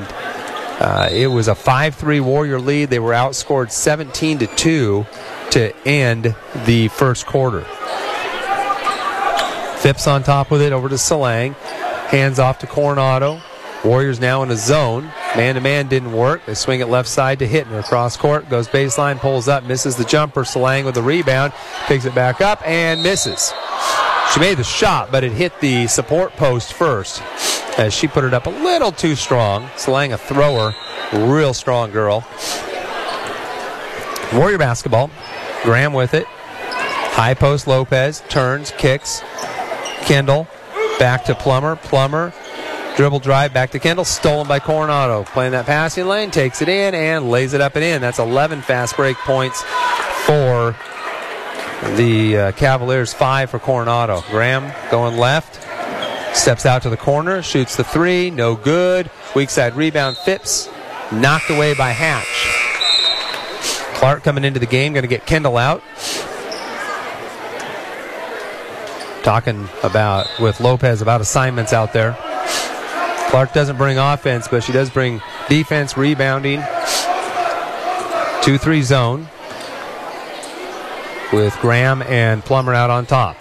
uh, 0.79 1.09
it 1.11 1.27
was 1.27 1.47
a 1.47 1.53
5-3 1.53 2.21
Warrior 2.21 2.59
lead. 2.59 2.89
They 2.89 2.99
were 2.99 3.13
outscored 3.13 3.69
17 3.69 4.39
to 4.39 4.47
two 4.47 5.05
to 5.51 5.75
end 5.87 6.35
the 6.65 6.87
first 6.87 7.25
quarter. 7.25 7.61
Phipps 9.79 10.07
on 10.07 10.23
top 10.23 10.51
with 10.51 10.61
it 10.61 10.73
over 10.73 10.89
to 10.89 10.95
Salang. 10.95 11.53
Hands 12.07 12.39
off 12.39 12.59
to 12.59 12.67
Coronado. 12.67 13.39
Warriors 13.83 14.19
now 14.19 14.43
in 14.43 14.51
a 14.51 14.57
zone. 14.57 15.11
Man 15.35 15.55
to 15.55 15.61
man 15.61 15.87
didn't 15.87 16.11
work. 16.11 16.45
They 16.45 16.55
swing 16.55 16.79
it 16.79 16.89
left 16.89 17.07
side 17.07 17.39
to 17.39 17.47
Hittner. 17.47 17.83
Cross 17.83 18.17
court, 18.17 18.49
goes 18.49 18.67
baseline, 18.67 19.19
pulls 19.19 19.47
up, 19.47 19.63
misses 19.63 19.95
the 19.95 20.03
jumper. 20.03 20.41
Salang 20.41 20.85
with 20.85 20.95
the 20.95 21.03
rebound, 21.03 21.53
picks 21.85 22.05
it 22.05 22.15
back 22.15 22.41
up 22.41 22.65
and 22.67 23.03
misses. 23.03 23.53
She 24.33 24.39
made 24.39 24.57
the 24.57 24.63
shot, 24.63 25.11
but 25.11 25.23
it 25.23 25.31
hit 25.31 25.59
the 25.59 25.87
support 25.87 26.33
post 26.33 26.73
first 26.73 27.21
as 27.77 27.93
she 27.93 28.07
put 28.07 28.23
it 28.23 28.33
up 28.33 28.47
a 28.47 28.49
little 28.49 28.91
too 28.91 29.15
strong. 29.15 29.67
Salang 29.75 30.13
a 30.13 30.17
thrower, 30.17 30.73
real 31.13 31.53
strong 31.53 31.91
girl. 31.91 32.25
Warrior 34.33 34.57
basketball. 34.57 35.09
Graham 35.63 35.93
with 35.93 36.13
it. 36.13 36.25
High 36.27 37.33
post 37.33 37.67
Lopez 37.67 38.23
turns, 38.29 38.71
kicks. 38.77 39.21
Kendall 40.01 40.47
back 40.99 41.25
to 41.25 41.35
Plummer. 41.35 41.75
Plummer 41.75 42.33
dribble 42.99 43.19
drive 43.19 43.53
back 43.53 43.71
to 43.71 43.79
Kendall, 43.79 44.03
stolen 44.03 44.45
by 44.45 44.59
Coronado. 44.59 45.23
Playing 45.23 45.53
that 45.53 45.65
passing 45.65 46.05
lane, 46.05 46.31
takes 46.31 46.61
it 46.61 46.67
in 46.67 46.93
and 46.93 47.29
lays 47.29 47.53
it 47.53 47.61
up 47.61 47.77
and 47.77 47.85
in. 47.85 48.01
That's 48.01 48.19
11 48.19 48.61
fast 48.61 48.97
break 48.97 49.15
points 49.19 49.61
for 50.25 50.75
the 51.95 52.37
uh, 52.37 52.51
Cavaliers, 52.51 53.13
five 53.13 53.51
for 53.51 53.57
Coronado. 53.57 54.21
Graham 54.29 54.73
going 54.91 55.15
left, 55.15 55.65
steps 56.35 56.65
out 56.65 56.81
to 56.81 56.89
the 56.89 56.97
corner, 56.97 57.41
shoots 57.41 57.77
the 57.77 57.85
three, 57.85 58.31
no 58.31 58.57
good. 58.57 59.09
Weak 59.33 59.49
side 59.49 59.75
rebound, 59.75 60.17
Phipps, 60.17 60.69
knocked 61.09 61.49
away 61.49 61.73
by 61.75 61.91
Hatch. 61.91 62.27
Clark 63.97 64.23
coming 64.23 64.43
into 64.43 64.59
the 64.59 64.65
game, 64.65 64.91
going 64.91 65.03
to 65.03 65.07
get 65.07 65.25
Kendall 65.25 65.55
out. 65.55 65.81
Talking 69.23 69.69
about 69.83 70.27
with 70.41 70.59
Lopez 70.59 71.01
about 71.01 71.21
assignments 71.21 71.71
out 71.71 71.93
there. 71.93 72.17
Clark 73.29 73.53
doesn't 73.53 73.77
bring 73.77 73.97
offense, 73.99 74.47
but 74.47 74.63
she 74.63 74.71
does 74.71 74.89
bring 74.89 75.21
defense, 75.47 75.95
rebounding. 75.95 76.61
2 78.41 78.57
3 78.57 78.81
zone 78.81 79.27
with 81.31 81.55
Graham 81.61 82.01
and 82.01 82.43
Plummer 82.43 82.73
out 82.73 82.89
on 82.89 83.05
top. 83.05 83.37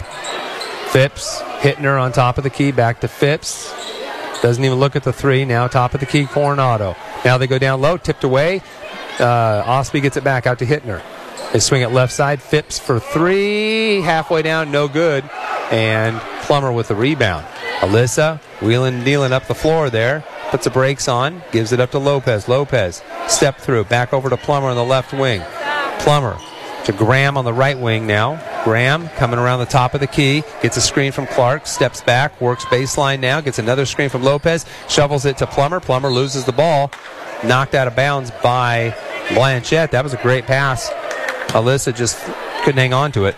Phipps 0.91 1.41
hitting 1.59 1.83
her 1.83 1.97
on 1.97 2.11
top 2.11 2.37
of 2.37 2.43
the 2.43 2.49
key, 2.49 2.71
back 2.71 3.01
to 3.01 3.07
Phipps. 3.07 3.73
Doesn't 4.41 4.63
even 4.63 4.79
look 4.79 4.95
at 4.95 5.03
the 5.03 5.11
three. 5.11 5.43
Now 5.43 5.67
top 5.67 5.93
of 5.93 5.99
the 5.99 6.05
key, 6.05 6.25
Coronado. 6.25 6.95
Now 7.25 7.37
they 7.37 7.47
go 7.47 7.59
down 7.59 7.81
low, 7.81 7.97
tipped 7.97 8.23
away. 8.23 8.61
Uh, 9.19 9.63
Osby 9.65 10.01
gets 10.01 10.17
it 10.17 10.23
back 10.23 10.47
out 10.47 10.59
to 10.59 10.65
Hittner. 10.65 11.01
They 11.51 11.59
swing 11.59 11.81
it 11.81 11.91
left 11.91 12.13
side. 12.13 12.41
Phipps 12.41 12.79
for 12.79 12.99
three. 12.99 14.01
Halfway 14.01 14.43
down, 14.43 14.71
no 14.71 14.87
good. 14.87 15.29
And 15.71 16.19
Plummer 16.43 16.71
with 16.71 16.87
the 16.87 16.95
rebound. 16.95 17.45
Alyssa 17.79 18.39
wheeling 18.61 19.03
dealing 19.03 19.31
up 19.31 19.47
the 19.47 19.55
floor 19.55 19.89
there. 19.89 20.23
Puts 20.49 20.65
the 20.65 20.71
brakes 20.71 21.07
on. 21.07 21.41
Gives 21.51 21.71
it 21.71 21.79
up 21.79 21.91
to 21.91 21.99
Lopez. 21.99 22.47
Lopez 22.47 23.01
step 23.27 23.57
through. 23.57 23.85
Back 23.85 24.13
over 24.13 24.29
to 24.29 24.37
Plummer 24.37 24.67
on 24.67 24.75
the 24.75 24.83
left 24.83 25.13
wing. 25.13 25.41
Plummer 25.99 26.37
to 26.85 26.91
Graham 26.91 27.37
on 27.37 27.45
the 27.45 27.53
right 27.53 27.77
wing 27.77 28.07
now. 28.07 28.43
Graham 28.63 29.07
coming 29.09 29.39
around 29.39 29.59
the 29.59 29.65
top 29.65 29.93
of 29.93 29.99
the 29.99 30.07
key, 30.07 30.43
gets 30.61 30.75
a 30.75 30.81
screen 30.81 31.11
from 31.11 31.27
Clark, 31.27 31.67
steps 31.67 32.01
back, 32.01 32.41
works 32.41 32.65
baseline 32.65 33.19
now, 33.19 33.39
gets 33.41 33.59
another 33.59 33.85
screen 33.85 34.09
from 34.09 34.23
Lopez, 34.23 34.65
shovels 34.89 35.25
it 35.25 35.37
to 35.37 35.47
Plummer. 35.47 35.79
Plummer 35.79 36.09
loses 36.09 36.45
the 36.45 36.51
ball, 36.51 36.91
knocked 37.43 37.75
out 37.75 37.87
of 37.87 37.95
bounds 37.95 38.31
by 38.43 38.95
Blanchet. 39.33 39.91
That 39.91 40.03
was 40.03 40.13
a 40.13 40.21
great 40.21 40.45
pass. 40.45 40.89
Alyssa 41.49 41.95
just 41.95 42.19
couldn't 42.63 42.79
hang 42.79 42.93
on 42.93 43.11
to 43.13 43.25
it. 43.25 43.35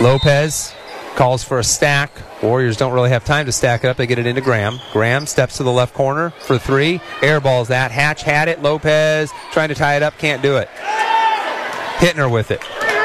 Lopez 0.00 0.74
calls 1.16 1.44
for 1.44 1.58
a 1.58 1.64
stack. 1.64 2.10
Warriors 2.42 2.76
don't 2.76 2.92
really 2.92 3.10
have 3.10 3.24
time 3.24 3.46
to 3.46 3.52
stack 3.52 3.84
it 3.84 3.88
up. 3.88 3.96
They 3.96 4.06
get 4.06 4.18
it 4.18 4.26
into 4.26 4.40
Graham. 4.40 4.80
Graham 4.92 5.26
steps 5.26 5.58
to 5.58 5.62
the 5.62 5.72
left 5.72 5.94
corner 5.94 6.30
for 6.30 6.58
three. 6.58 6.98
Airballs 7.20 7.68
that. 7.68 7.90
Hatch 7.90 8.22
had 8.22 8.48
it. 8.48 8.62
Lopez 8.62 9.30
trying 9.52 9.68
to 9.68 9.74
tie 9.74 9.96
it 9.96 10.02
up. 10.02 10.18
Can't 10.18 10.42
do 10.42 10.56
it. 10.56 10.68
Hittner 11.98 12.30
with 12.30 12.50
it. 12.50 12.60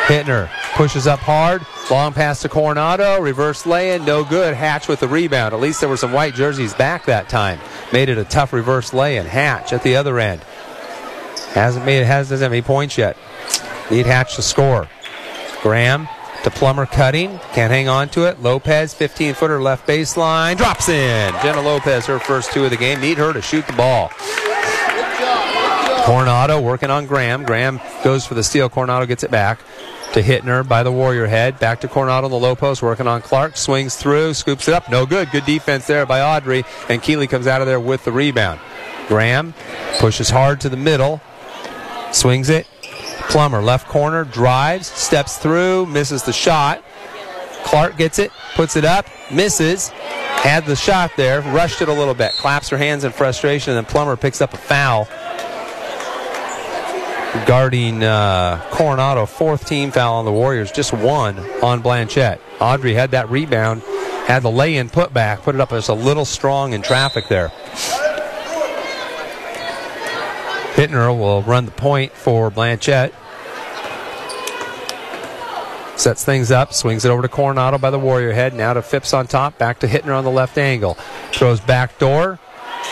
Hittner 0.07 0.49
pushes 0.73 1.05
up 1.05 1.19
hard. 1.19 1.65
Long 1.91 2.13
pass 2.13 2.41
to 2.41 2.49
Coronado. 2.49 3.19
Reverse 3.21 3.65
lay 3.65 3.93
in. 3.93 4.05
No 4.05 4.23
good. 4.23 4.55
Hatch 4.55 4.87
with 4.87 4.99
the 4.99 5.07
rebound. 5.07 5.53
At 5.53 5.59
least 5.59 5.79
there 5.79 5.89
were 5.89 5.97
some 5.97 6.13
white 6.13 6.33
jerseys 6.33 6.73
back 6.73 7.05
that 7.05 7.29
time. 7.29 7.59
Made 7.91 8.09
it 8.09 8.17
a 8.17 8.23
tough 8.23 8.53
reverse 8.53 8.93
lay 8.93 9.17
in. 9.17 9.25
Hatch 9.25 9.73
at 9.73 9.83
the 9.83 9.95
other 9.95 10.19
end. 10.19 10.41
Hasn't 11.51 11.85
made 11.85 12.01
it. 12.01 12.05
Has 12.05 12.29
doesn't 12.29 12.43
have 12.43 12.51
any 12.51 12.61
points 12.61 12.97
yet. 12.97 13.17
Need 13.91 14.05
Hatch 14.05 14.35
to 14.35 14.41
score. 14.41 14.87
Graham 15.61 16.07
to 16.49 16.57
Plummer 16.57 16.85
cutting. 16.85 17.39
Can't 17.51 17.71
hang 17.71 17.89
on 17.89 18.07
to 18.09 18.25
it. 18.25 18.41
Lopez, 18.41 18.93
15 18.93 19.33
footer 19.33 19.61
left 19.61 19.85
baseline. 19.85 20.55
Drops 20.55 20.87
in. 20.87 21.33
Jenna 21.41 21.61
Lopez, 21.61 22.05
her 22.05 22.19
first 22.19 22.53
two 22.53 22.63
of 22.63 22.69
the 22.69 22.77
game. 22.77 23.01
Need 23.01 23.17
her 23.17 23.33
to 23.33 23.41
shoot 23.41 23.67
the 23.67 23.73
ball. 23.73 24.09
Coronado 26.05 26.61
working 26.61 26.89
on 26.89 27.05
Graham. 27.05 27.43
Graham 27.43 27.81
goes 28.01 28.25
for 28.25 28.33
the 28.33 28.43
steal. 28.43 28.69
Coronado 28.69 29.05
gets 29.05 29.23
it 29.23 29.31
back 29.31 29.59
to 30.13 30.21
Hittner 30.21 30.65
by 30.65 30.83
the 30.83 30.91
Warrior 30.91 31.27
head. 31.27 31.59
Back 31.59 31.81
to 31.81 31.89
Coronado 31.89 32.25
on 32.25 32.31
the 32.31 32.39
low 32.39 32.55
post, 32.55 32.81
working 32.81 33.07
on 33.07 33.21
Clark. 33.21 33.57
Swings 33.57 33.97
through, 33.97 34.33
scoops 34.33 34.69
it 34.69 34.73
up. 34.73 34.89
No 34.89 35.05
good. 35.05 35.29
Good 35.31 35.45
defense 35.45 35.85
there 35.85 36.05
by 36.05 36.21
Audrey. 36.21 36.63
And 36.87 37.03
Keeley 37.03 37.27
comes 37.27 37.47
out 37.47 37.59
of 37.59 37.67
there 37.67 37.79
with 37.79 38.05
the 38.05 38.11
rebound. 38.13 38.61
Graham 39.09 39.53
pushes 39.99 40.29
hard 40.29 40.61
to 40.61 40.69
the 40.69 40.77
middle. 40.77 41.19
Swings 42.13 42.49
it. 42.49 42.67
Plummer, 43.29 43.61
left 43.61 43.87
corner, 43.87 44.23
drives, 44.23 44.87
steps 44.87 45.37
through, 45.37 45.85
misses 45.87 46.23
the 46.23 46.33
shot. 46.33 46.83
Clark 47.63 47.97
gets 47.97 48.19
it, 48.19 48.31
puts 48.55 48.75
it 48.75 48.85
up, 48.85 49.05
misses. 49.31 49.89
Had 49.89 50.65
the 50.65 50.75
shot 50.75 51.11
there, 51.17 51.41
rushed 51.41 51.81
it 51.81 51.89
a 51.89 51.93
little 51.93 52.13
bit, 52.13 52.31
claps 52.33 52.69
her 52.69 52.77
hands 52.77 53.03
in 53.03 53.11
frustration, 53.11 53.75
and 53.75 53.85
then 53.85 53.91
Plummer 53.91 54.15
picks 54.15 54.41
up 54.41 54.53
a 54.53 54.57
foul 54.57 55.07
guarding 57.45 58.03
uh, 58.03 58.61
Coronado. 58.71 59.25
Fourth 59.25 59.67
team 59.67 59.91
foul 59.91 60.15
on 60.15 60.25
the 60.25 60.31
Warriors, 60.31 60.71
just 60.71 60.93
one 60.93 61.37
on 61.61 61.81
Blanchet. 61.81 62.39
Audrey 62.59 62.93
had 62.93 63.11
that 63.11 63.29
rebound, 63.29 63.81
had 64.25 64.43
the 64.43 64.51
lay 64.51 64.77
in 64.77 64.89
put 64.89 65.13
back, 65.13 65.41
put 65.41 65.55
it 65.55 65.61
up 65.61 65.71
as 65.73 65.89
a 65.89 65.93
little 65.93 66.25
strong 66.25 66.73
in 66.73 66.81
traffic 66.81 67.27
there. 67.27 67.51
Hittner 70.87 71.17
will 71.17 71.41
run 71.43 71.65
the 71.65 71.71
point 71.71 72.13
for 72.13 72.49
Blanchet. 72.49 73.13
Sets 75.97 76.23
things 76.23 76.51
up, 76.51 76.73
swings 76.73 77.03
it 77.05 77.09
over 77.09 77.23
to 77.23 77.27
Coronado 77.27 77.77
by 77.77 77.89
the 77.89 77.99
Warrior 77.99 78.31
head. 78.31 78.53
Now 78.53 78.73
to 78.73 78.81
Phipps 78.81 79.13
on 79.13 79.27
top, 79.27 79.57
back 79.57 79.79
to 79.79 79.87
Hittner 79.87 80.15
on 80.15 80.23
the 80.23 80.31
left 80.31 80.57
angle. 80.57 80.93
Throws 81.31 81.59
back 81.59 81.97
door 81.97 82.39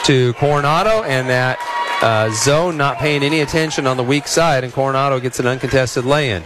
to 0.05 0.33
Coronado, 0.33 1.03
and 1.03 1.29
that 1.29 1.59
uh, 2.01 2.31
zone 2.31 2.77
not 2.77 2.97
paying 2.97 3.23
any 3.23 3.41
attention 3.41 3.87
on 3.87 3.95
the 3.95 4.03
weak 4.03 4.27
side, 4.27 4.63
and 4.63 4.73
Coronado 4.73 5.19
gets 5.19 5.39
an 5.39 5.47
uncontested 5.47 6.03
lay 6.03 6.31
in. 6.31 6.43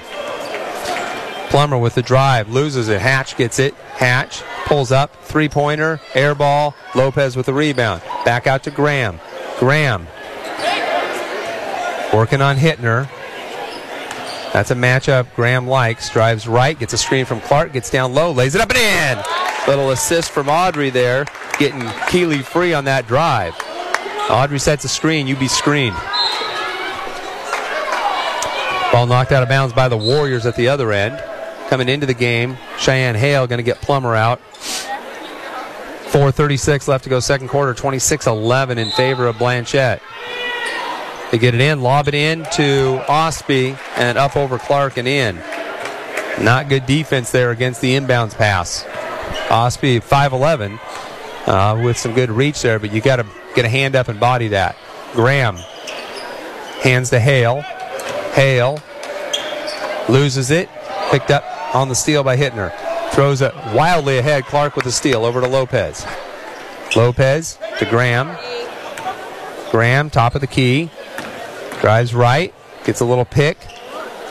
Plummer 1.50 1.78
with 1.78 1.96
the 1.96 2.04
drive, 2.04 2.50
loses 2.50 2.90
it. 2.90 3.02
Hatch 3.02 3.36
gets 3.38 3.58
it. 3.58 3.74
Hatch 3.74 4.44
pulls 4.66 4.92
up, 4.92 5.16
three 5.24 5.50
pointer, 5.50 6.00
air 6.14 6.36
ball. 6.36 6.76
Lopez 6.94 7.36
with 7.36 7.48
the 7.48 7.54
rebound. 7.54 8.04
Back 8.24 8.46
out 8.46 8.64
to 8.64 8.72
Graham. 8.72 9.20
Graham 9.58 10.08
working 12.14 12.42
on 12.42 12.58
Hittner. 12.58 13.10
That's 14.54 14.72
a 14.72 14.76
matchup 14.76 15.28
Graham 15.36 15.68
likes. 15.68 16.10
Drives 16.10 16.48
right, 16.48 16.78
gets 16.78 16.94
a 16.94 16.98
screen 16.98 17.26
from 17.26 17.40
Clark, 17.42 17.74
gets 17.74 17.90
down 17.90 18.14
low, 18.14 18.32
lays 18.32 18.56
it 18.56 18.62
up 18.62 18.72
and 18.74 19.20
in. 19.20 19.24
Little 19.68 19.92
assist 19.92 20.32
from 20.32 20.50
Audrey 20.50 20.90
there, 20.90 21.26
getting 21.60 21.88
Keeley 22.10 22.40
free 22.40 22.74
on 22.74 22.86
that 22.86 23.08
drive. 23.08 23.54
Audrey 24.30 24.60
sets 24.60 24.84
a 24.86 24.90
screen, 24.90 25.28
you 25.28 25.36
be 25.36 25.48
screened. 25.48 25.96
Ball 28.92 29.06
knocked 29.06 29.32
out 29.32 29.44
of 29.44 29.50
bounds 29.50 29.74
by 29.74 29.88
the 29.88 29.98
Warriors 29.98 30.48
at 30.48 30.56
the 30.56 30.68
other 30.68 30.92
end. 30.92 31.24
Coming 31.70 31.88
into 31.88 32.08
the 32.08 32.16
game, 32.16 32.58
Cheyenne 32.80 33.14
Hale 33.14 33.46
going 33.46 33.58
to 33.58 33.64
get 33.64 33.80
Plummer 33.82 34.16
out. 34.16 34.42
4.36 36.10 36.88
left 36.88 37.04
to 37.04 37.10
go, 37.12 37.20
second 37.20 37.50
quarter, 37.50 37.76
26 37.76 38.26
11 38.26 38.80
in 38.80 38.90
favor 38.92 39.28
of 39.28 39.38
Blanchet. 39.38 40.02
They 41.32 41.38
get 41.38 41.54
it 41.54 41.62
in, 41.62 41.82
lob 41.82 42.08
it 42.08 42.16
in 42.16 42.46
to 42.56 43.04
Osby, 43.08 43.76
and 43.96 44.18
up 44.18 44.36
over 44.36 44.58
Clark 44.58 44.98
and 44.98 45.08
in. 45.08 45.40
Not 46.42 46.70
good 46.70 46.86
defense 46.86 47.32
there 47.32 47.52
against 47.52 47.82
the 47.82 47.96
inbounds 47.96 48.36
pass. 48.36 48.86
Osby 49.52 50.00
5'11 50.00 50.80
uh, 51.48 51.82
with 51.84 51.98
some 51.98 52.14
good 52.14 52.32
reach 52.32 52.62
there, 52.62 52.80
but 52.80 52.92
you 52.94 53.02
got 53.02 53.18
to 53.18 53.26
get 53.56 53.66
a 53.66 53.70
hand 53.70 53.96
up 53.96 54.08
and 54.08 54.20
body 54.20 54.50
that. 54.50 54.76
Graham 55.14 55.58
hands 56.82 57.10
to 57.10 57.20
Hale. 57.20 57.62
Hale 58.34 58.80
loses 60.08 60.50
it, 60.50 60.70
picked 61.12 61.32
up 61.32 61.44
on 61.76 61.90
the 61.90 61.96
steal 61.96 62.24
by 62.24 62.38
Hittner. 62.38 62.74
Throws 63.12 63.42
it 63.42 63.54
wildly 63.74 64.18
ahead. 64.18 64.46
Clark 64.46 64.76
with 64.76 64.86
the 64.86 64.92
steal 64.92 65.26
over 65.26 65.42
to 65.42 65.48
Lopez. 65.48 66.06
Lopez 66.96 67.58
to 67.80 67.86
Graham. 67.86 68.38
Graham, 69.72 70.10
top 70.10 70.36
of 70.36 70.42
the 70.42 70.48
key. 70.48 70.90
Drives 71.80 72.14
right. 72.14 72.54
Gets 72.84 73.02
a 73.02 73.06
little 73.06 73.26
pick. 73.26 73.58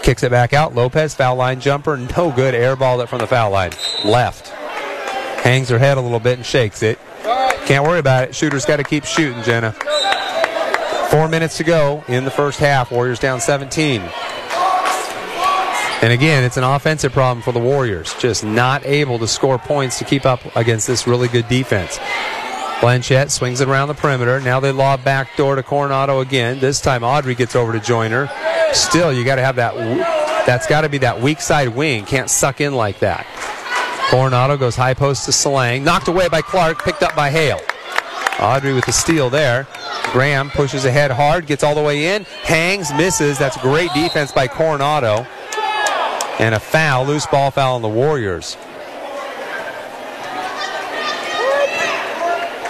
Kicks 0.02 0.22
it 0.22 0.30
back 0.30 0.52
out. 0.52 0.74
Lopez, 0.74 1.14
foul 1.14 1.36
line 1.36 1.60
jumper. 1.60 1.96
No 1.96 2.30
good. 2.30 2.54
Air 2.54 2.76
Airball 2.76 3.02
it 3.02 3.08
from 3.08 3.18
the 3.18 3.26
foul 3.26 3.50
line. 3.50 3.72
Left. 4.04 4.48
Hangs 5.44 5.68
her 5.68 5.78
head 5.78 5.98
a 5.98 6.00
little 6.00 6.20
bit 6.20 6.38
and 6.38 6.46
shakes 6.46 6.82
it. 6.82 6.98
Can't 7.66 7.84
worry 7.84 7.98
about 7.98 8.24
it. 8.24 8.34
Shooter's 8.34 8.64
got 8.64 8.76
to 8.76 8.84
keep 8.84 9.04
shooting, 9.04 9.42
Jenna. 9.42 9.72
Four 11.10 11.28
minutes 11.28 11.56
to 11.58 11.64
go 11.64 12.04
in 12.08 12.24
the 12.24 12.30
first 12.30 12.58
half. 12.58 12.90
Warriors 12.90 13.18
down 13.18 13.40
17. 13.40 14.02
And 16.00 16.12
again, 16.12 16.44
it's 16.44 16.56
an 16.56 16.64
offensive 16.64 17.12
problem 17.12 17.42
for 17.42 17.52
the 17.52 17.58
Warriors. 17.58 18.14
Just 18.20 18.44
not 18.44 18.86
able 18.86 19.18
to 19.18 19.26
score 19.26 19.58
points 19.58 19.98
to 19.98 20.04
keep 20.04 20.24
up 20.24 20.40
against 20.56 20.86
this 20.86 21.06
really 21.06 21.28
good 21.28 21.48
defense. 21.48 21.98
Blanchet 22.80 23.32
swings 23.32 23.60
it 23.60 23.68
around 23.68 23.88
the 23.88 23.94
perimeter. 23.94 24.40
Now 24.40 24.60
they 24.60 24.70
lob 24.70 25.02
back 25.02 25.36
door 25.36 25.56
to 25.56 25.62
Coronado 25.62 26.20
again. 26.20 26.60
This 26.60 26.80
time 26.80 27.02
Audrey 27.02 27.34
gets 27.34 27.56
over 27.56 27.72
to 27.72 27.80
join 27.80 28.12
her. 28.12 28.30
Still, 28.72 29.12
you 29.12 29.24
got 29.24 29.36
to 29.36 29.42
have 29.42 29.56
that. 29.56 29.74
That's 30.46 30.66
got 30.66 30.82
to 30.82 30.88
be 30.88 30.98
that 30.98 31.20
weak 31.20 31.40
side 31.40 31.68
wing. 31.68 32.04
Can't 32.04 32.30
suck 32.30 32.60
in 32.60 32.74
like 32.74 33.00
that. 33.00 33.26
Coronado 34.10 34.56
goes 34.56 34.76
high 34.76 34.94
post 34.94 35.24
to 35.24 35.32
Salang. 35.32 35.82
Knocked 35.82 36.08
away 36.08 36.28
by 36.28 36.40
Clark. 36.40 36.84
Picked 36.84 37.02
up 37.02 37.16
by 37.16 37.30
Hale. 37.30 37.60
Audrey 38.40 38.72
with 38.72 38.86
the 38.86 38.92
steal 38.92 39.28
there. 39.28 39.66
Graham 40.12 40.48
pushes 40.48 40.84
ahead 40.84 41.10
hard. 41.10 41.46
Gets 41.46 41.64
all 41.64 41.74
the 41.74 41.82
way 41.82 42.14
in. 42.14 42.24
Hangs. 42.44 42.92
Misses. 42.94 43.38
That's 43.38 43.56
great 43.56 43.92
defense 43.92 44.30
by 44.30 44.46
Coronado. 44.46 45.26
And 46.38 46.54
a 46.54 46.60
foul. 46.60 47.04
Loose 47.04 47.26
ball 47.26 47.50
foul 47.50 47.74
on 47.74 47.82
the 47.82 47.88
Warriors. 47.88 48.56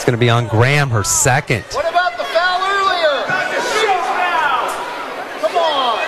Going 0.08 0.18
to 0.18 0.24
be 0.24 0.30
on 0.30 0.48
Graham, 0.48 0.88
her 0.88 1.04
second. 1.04 1.64
What 1.64 1.86
about 1.86 2.16
the 2.16 2.24
foul 2.24 2.62
earlier? 2.62 3.26
Come 5.42 5.54
on. 5.54 5.98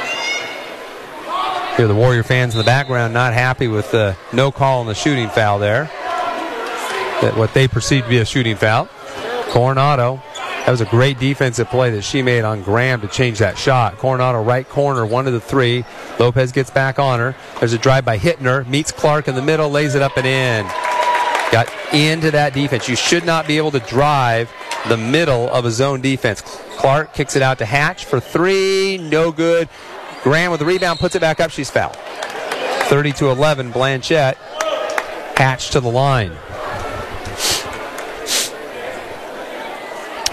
Here, 1.77 1.87
the 1.87 1.95
Warrior 1.95 2.23
fans 2.23 2.55
in 2.55 2.59
the 2.59 2.65
background 2.65 3.13
not 3.13 3.35
happy 3.35 3.69
with 3.69 3.91
the 3.91 4.17
no 4.33 4.51
call 4.51 4.81
on 4.81 4.87
the 4.87 4.95
shooting 4.95 5.29
foul 5.29 5.59
there. 5.59 5.85
That 7.21 7.37
what 7.37 7.53
they 7.53 7.69
perceive 7.69 8.05
to 8.05 8.09
be 8.09 8.17
a 8.17 8.25
shooting 8.25 8.57
foul. 8.57 8.89
Coronado. 9.51 10.23
That 10.65 10.71
was 10.71 10.81
a 10.81 10.87
great 10.87 11.19
defensive 11.19 11.69
play 11.69 11.91
that 11.91 12.01
she 12.01 12.23
made 12.23 12.45
on 12.45 12.63
Graham 12.63 13.03
to 13.03 13.09
change 13.09 13.41
that 13.41 13.59
shot. 13.59 13.99
Coronado 13.99 14.43
right 14.43 14.67
corner, 14.67 15.05
one 15.05 15.27
of 15.27 15.35
the 15.35 15.41
three. 15.41 15.85
Lopez 16.19 16.53
gets 16.53 16.71
back 16.71 16.99
on 16.99 17.19
her. 17.19 17.37
There's 17.59 17.75
a 17.75 17.79
drive 17.79 18.07
by 18.07 18.19
Hittner, 18.19 18.67
meets 18.67 18.93
Clark 18.93 19.29
in 19.29 19.35
the 19.35 19.43
middle, 19.43 19.69
lays 19.69 19.95
it 19.95 20.01
up 20.01 20.17
and 20.17 20.27
in. 20.27 20.65
Got 21.51 21.69
into 21.93 22.31
that 22.31 22.55
defense. 22.55 22.89
You 22.89 22.97
should 22.97 23.25
not 23.25 23.47
be 23.47 23.57
able 23.57 23.73
to 23.73 23.81
drive 23.81 24.53
the 24.89 24.97
middle 24.97 25.49
of 25.51 25.65
a 25.65 25.71
zone 25.71 26.01
defense. 26.01 26.43
Clark 26.77 27.13
kicks 27.13 27.37
it 27.37 27.43
out 27.43 27.59
to 27.59 27.65
Hatch 27.65 28.05
for 28.05 28.21
three, 28.21 28.99
no 28.99 29.33
good. 29.33 29.69
Graham 30.23 30.51
with 30.51 30.61
the 30.61 30.67
rebound, 30.67 30.99
puts 31.01 31.15
it 31.15 31.21
back 31.21 31.41
up. 31.41 31.51
She's 31.51 31.71
fouled. 31.71 31.97
30 31.97 33.13
to 33.13 33.31
11, 33.31 33.73
Blanchet. 33.73 34.37
Hatch 35.37 35.71
to 35.71 35.81
the 35.81 35.91
line. 35.91 36.33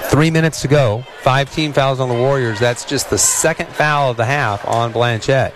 Three 0.10 0.32
minutes 0.32 0.62
to 0.62 0.68
go. 0.68 1.04
Five 1.22 1.54
team 1.54 1.74
fouls 1.74 2.00
on 2.00 2.10
the 2.10 2.16
Warriors. 2.16 2.60
That's 2.60 2.86
just 2.86 3.10
the 3.10 3.18
second 3.18 3.68
foul 3.70 4.12
of 4.12 4.18
the 4.18 4.26
half 4.26 4.68
on 4.68 4.92
Blanchet. 4.92 5.54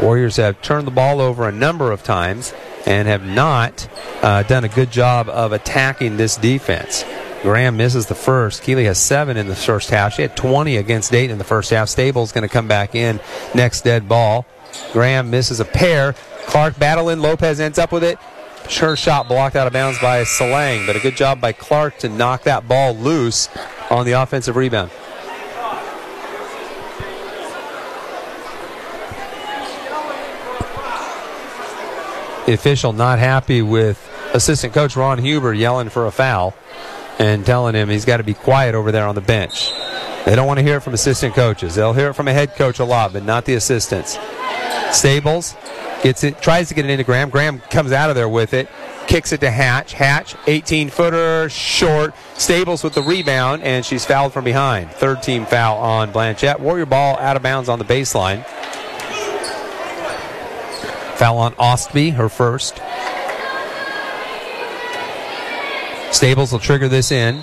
Warriors 0.00 0.36
have 0.36 0.60
turned 0.62 0.86
the 0.86 0.92
ball 0.92 1.20
over 1.20 1.48
a 1.48 1.52
number 1.52 1.92
of 1.92 2.02
times 2.02 2.52
and 2.86 3.08
have 3.08 3.24
not 3.24 3.88
uh, 4.22 4.42
done 4.44 4.64
a 4.64 4.68
good 4.68 4.90
job 4.90 5.28
of 5.28 5.52
attacking 5.52 6.16
this 6.16 6.36
defense. 6.36 7.04
Graham 7.42 7.76
misses 7.76 8.06
the 8.06 8.14
first. 8.14 8.62
Keeley 8.62 8.84
has 8.86 8.98
seven 8.98 9.36
in 9.36 9.48
the 9.48 9.56
first 9.56 9.90
half. 9.90 10.14
She 10.14 10.22
had 10.22 10.36
20 10.36 10.76
against 10.76 11.12
Dayton 11.12 11.32
in 11.32 11.38
the 11.38 11.44
first 11.44 11.70
half. 11.70 11.88
Stable's 11.88 12.32
going 12.32 12.42
to 12.42 12.48
come 12.48 12.66
back 12.66 12.94
in 12.94 13.20
next 13.54 13.82
dead 13.82 14.08
ball. 14.08 14.46
Graham 14.92 15.30
misses 15.30 15.60
a 15.60 15.64
pair. 15.64 16.14
Clark 16.46 16.78
battling. 16.78 17.20
Lopez 17.20 17.60
ends 17.60 17.78
up 17.78 17.92
with 17.92 18.04
it. 18.04 18.18
Her 18.80 18.96
shot 18.96 19.28
blocked 19.28 19.54
out 19.54 19.66
of 19.66 19.72
bounds 19.72 20.00
by 20.00 20.24
Salang, 20.24 20.86
but 20.86 20.96
a 20.96 21.00
good 21.00 21.16
job 21.16 21.40
by 21.40 21.52
Clark 21.52 21.98
to 21.98 22.08
knock 22.08 22.42
that 22.44 22.66
ball 22.66 22.96
loose 22.96 23.48
on 23.90 24.06
the 24.06 24.12
offensive 24.12 24.56
rebound. 24.56 24.90
Official 32.54 32.92
not 32.92 33.18
happy 33.18 33.60
with 33.60 33.98
assistant 34.32 34.72
coach 34.72 34.96
Ron 34.96 35.18
Huber 35.18 35.52
yelling 35.52 35.88
for 35.88 36.06
a 36.06 36.10
foul 36.10 36.54
and 37.18 37.44
telling 37.44 37.74
him 37.74 37.88
he's 37.88 38.04
got 38.04 38.18
to 38.18 38.24
be 38.24 38.34
quiet 38.34 38.74
over 38.74 38.92
there 38.92 39.06
on 39.06 39.14
the 39.14 39.20
bench. 39.20 39.70
They 40.24 40.34
don't 40.34 40.46
want 40.46 40.58
to 40.58 40.64
hear 40.64 40.76
it 40.76 40.80
from 40.80 40.94
assistant 40.94 41.34
coaches. 41.34 41.74
They'll 41.74 41.92
hear 41.92 42.10
it 42.10 42.14
from 42.14 42.28
a 42.28 42.32
head 42.32 42.54
coach 42.56 42.78
a 42.78 42.84
lot, 42.84 43.12
but 43.12 43.24
not 43.24 43.44
the 43.44 43.54
assistants. 43.54 44.18
Stables 44.90 45.54
gets 46.02 46.24
it, 46.24 46.40
tries 46.40 46.68
to 46.68 46.74
get 46.74 46.84
it 46.84 46.90
into 46.90 47.04
Graham. 47.04 47.30
Graham 47.30 47.60
comes 47.60 47.92
out 47.92 48.10
of 48.10 48.16
there 48.16 48.28
with 48.28 48.54
it, 48.54 48.68
kicks 49.06 49.32
it 49.32 49.40
to 49.40 49.50
Hatch. 49.50 49.92
Hatch, 49.92 50.34
18 50.46 50.90
footer, 50.90 51.48
short. 51.48 52.14
Stables 52.34 52.82
with 52.82 52.94
the 52.94 53.02
rebound, 53.02 53.62
and 53.62 53.84
she's 53.84 54.04
fouled 54.04 54.32
from 54.32 54.44
behind. 54.44 54.90
Third 54.90 55.22
team 55.22 55.46
foul 55.46 55.78
on 55.78 56.12
Blanchet. 56.12 56.60
Warrior 56.60 56.86
ball 56.86 57.18
out 57.18 57.36
of 57.36 57.42
bounds 57.42 57.68
on 57.68 57.78
the 57.78 57.84
baseline. 57.84 58.44
Foul 61.16 61.38
on 61.38 61.54
Ostby, 61.54 62.12
her 62.14 62.28
first. 62.28 62.80
Stables 66.14 66.52
will 66.52 66.58
trigger 66.58 66.88
this 66.88 67.10
in. 67.10 67.42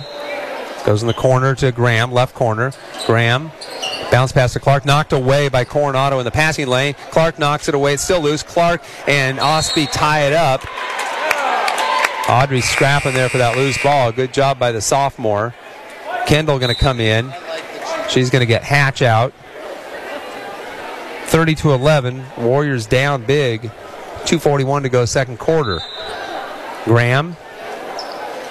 Goes 0.84 1.02
in 1.02 1.08
the 1.08 1.14
corner 1.14 1.54
to 1.56 1.72
Graham, 1.72 2.12
left 2.12 2.34
corner. 2.34 2.72
Graham 3.06 3.50
bounce 4.10 4.32
pass 4.32 4.52
to 4.52 4.60
Clark, 4.60 4.84
knocked 4.84 5.12
away 5.12 5.48
by 5.48 5.64
Coronado 5.64 6.18
in 6.18 6.24
the 6.24 6.30
passing 6.30 6.68
lane. 6.68 6.94
Clark 7.10 7.38
knocks 7.38 7.68
it 7.68 7.74
away. 7.74 7.94
It's 7.94 8.02
still 8.02 8.20
loose. 8.20 8.42
Clark 8.42 8.82
and 9.08 9.38
Ostby 9.38 9.90
tie 9.90 10.26
it 10.26 10.32
up. 10.32 10.64
Audrey 12.28 12.60
scrapping 12.60 13.12
there 13.12 13.28
for 13.28 13.38
that 13.38 13.56
loose 13.56 13.82
ball. 13.82 14.12
Good 14.12 14.32
job 14.32 14.58
by 14.58 14.72
the 14.72 14.80
sophomore. 14.80 15.54
Kendall 16.26 16.58
going 16.58 16.74
to 16.74 16.80
come 16.80 17.00
in. 17.00 17.32
She's 18.08 18.30
going 18.30 18.40
to 18.40 18.46
get 18.46 18.62
Hatch 18.62 19.02
out. 19.02 19.32
30 21.34 21.56
to 21.56 21.72
11. 21.72 22.24
Warriors 22.38 22.86
down 22.86 23.24
big. 23.24 23.62
241 23.62 24.84
to 24.84 24.88
go 24.88 25.04
second 25.04 25.36
quarter. 25.36 25.80
Graham 26.84 27.36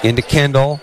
into 0.04 0.22
Kendall. 0.22 0.82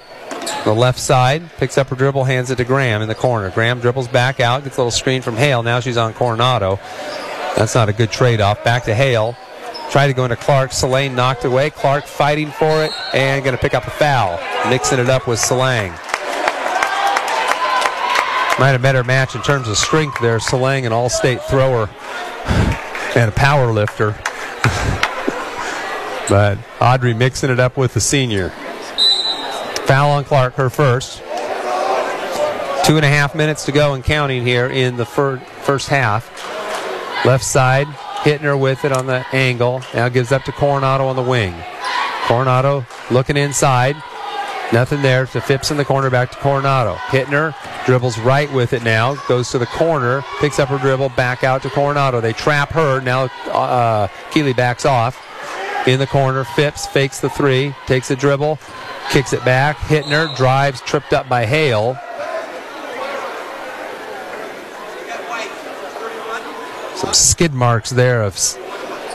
The 0.64 0.72
left 0.72 0.98
side 0.98 1.42
picks 1.59 1.76
up 1.76 1.88
her 1.88 1.96
dribble, 1.96 2.24
hands 2.24 2.51
it 2.51 2.57
to 2.57 2.64
Graham 2.64 3.03
in 3.03 3.09
the 3.09 3.14
corner. 3.14 3.51
Graham 3.51 3.80
dribbles 3.80 4.09
back 4.09 4.40
out, 4.40 4.64
gets 4.64 4.78
a 4.78 4.80
little 4.80 4.90
screen 4.90 5.20
from 5.20 5.36
Hale. 5.36 5.62
Now 5.62 5.80
she's 5.80 5.98
on 5.98 6.14
Coronado. 6.14 6.80
That's 7.55 7.74
not 7.74 7.90
a 7.90 7.92
good 7.92 8.11
trade 8.11 8.40
off. 8.40 8.64
Back 8.64 8.84
to 8.84 8.94
Hale. 8.94 9.36
Tried 9.90 10.07
to 10.07 10.14
go 10.14 10.24
into 10.24 10.36
Clark. 10.36 10.70
Salang 10.70 11.14
knocked 11.14 11.44
away. 11.44 11.68
Clark 11.68 12.07
fighting 12.07 12.51
for 12.51 12.82
it 12.82 12.92
and 13.12 13.44
going 13.44 13.55
to 13.55 13.61
pick 13.61 13.74
up 13.74 13.86
a 13.86 13.90
foul. 13.90 14.40
Mixing 14.70 15.01
it 15.01 15.11
up 15.11 15.28
with 15.28 15.38
Salang. 15.38 15.94
Might 18.61 18.73
have 18.73 18.83
better 18.83 19.03
match 19.03 19.35
in 19.35 19.41
terms 19.41 19.69
of 19.69 19.79
strength 19.79 20.21
there. 20.21 20.37
Salang, 20.37 20.85
an 20.85 20.93
all 20.93 21.09
state 21.09 21.41
thrower 21.45 21.89
and 23.17 23.31
a 23.31 23.35
power 23.35 23.73
lifter. 23.73 24.11
but 26.29 26.59
Audrey 26.79 27.15
mixing 27.15 27.49
it 27.49 27.59
up 27.59 27.79
with 27.79 27.95
the 27.95 28.03
senior. 28.03 28.51
Foul 29.87 30.11
on 30.11 30.25
Clark, 30.25 30.57
her 30.57 30.69
first. 30.69 31.21
Two 32.85 32.97
and 32.97 33.05
a 33.05 33.09
half 33.09 33.35
minutes 33.35 33.65
to 33.65 33.73
go 33.73 33.95
and 33.95 34.05
counting 34.05 34.45
here 34.45 34.67
in 34.67 34.99
the 34.99 35.07
fir- 35.07 35.39
first 35.39 35.89
half. 35.89 36.29
Left 37.25 37.43
side, 37.43 37.87
Hittner 37.87 38.61
with 38.61 38.85
it 38.85 38.93
on 38.93 39.07
the 39.07 39.25
angle. 39.33 39.81
Now 39.95 40.11
gives 40.11 40.33
up 40.33 40.45
to 40.45 40.53
Coronado 40.53 41.07
on 41.07 41.17
the 41.17 41.23
wing. 41.23 41.55
Coronado 42.27 42.85
looking 43.11 43.39
inside. 43.39 43.97
Nothing 44.73 45.03
there 45.03 45.27
to 45.27 45.41
Phipps 45.41 45.73
in 45.73 45.77
the 45.77 45.85
corner, 45.85 46.11
back 46.11 46.31
to 46.31 46.39
Coronado. 46.39 46.95
Hittner 47.09 47.55
dribbles 47.87 48.18
right 48.21 48.51
with 48.53 48.73
it 48.73 48.85
now, 48.85 49.16
goes 49.27 49.51
to 49.51 49.59
the 49.59 49.66
corner, 49.66 50.23
picks 50.39 50.61
up 50.61 50.68
her 50.68 50.79
dribble, 50.79 51.09
back 51.11 51.43
out 51.43 51.62
to 51.62 51.71
Coronado. 51.71 52.21
They 52.21 52.33
trap 52.33 52.71
her. 52.71 53.01
Now 53.01 53.25
uh, 53.51 54.07
Keeley 54.31 54.53
backs 54.53 54.87
off. 54.87 55.21
In 55.89 55.99
the 55.99 56.07
corner, 56.07 56.45
Phipps 56.45 56.87
fakes 56.87 57.21
the 57.21 57.31
three, 57.31 57.75
takes 57.87 58.12
a 58.12 58.16
dribble, 58.16 58.61
kicks 59.11 59.33
it 59.33 59.45
back. 59.45 59.77
Hittner 59.79 60.35
drives, 60.37 60.81
tripped 60.83 61.12
up 61.12 61.29
by 61.29 61.47
Hale. 61.47 61.99
Some 66.95 67.14
skid 67.14 67.55
marks 67.55 67.91
there 67.91 68.23
of 68.23 68.39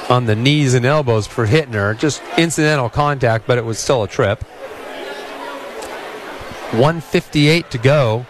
on 0.09 0.25
the 0.25 0.35
knees 0.35 0.73
and 0.73 0.85
elbows 0.85 1.27
for 1.27 1.47
Hittner. 1.47 1.97
Just 1.97 2.21
incidental 2.37 2.89
contact, 2.89 3.47
but 3.47 3.57
it 3.57 3.63
was 3.63 3.79
still 3.79 4.03
a 4.03 4.07
trip. 4.07 4.43
158 6.71 7.71
to 7.71 7.77
go. 7.77 8.25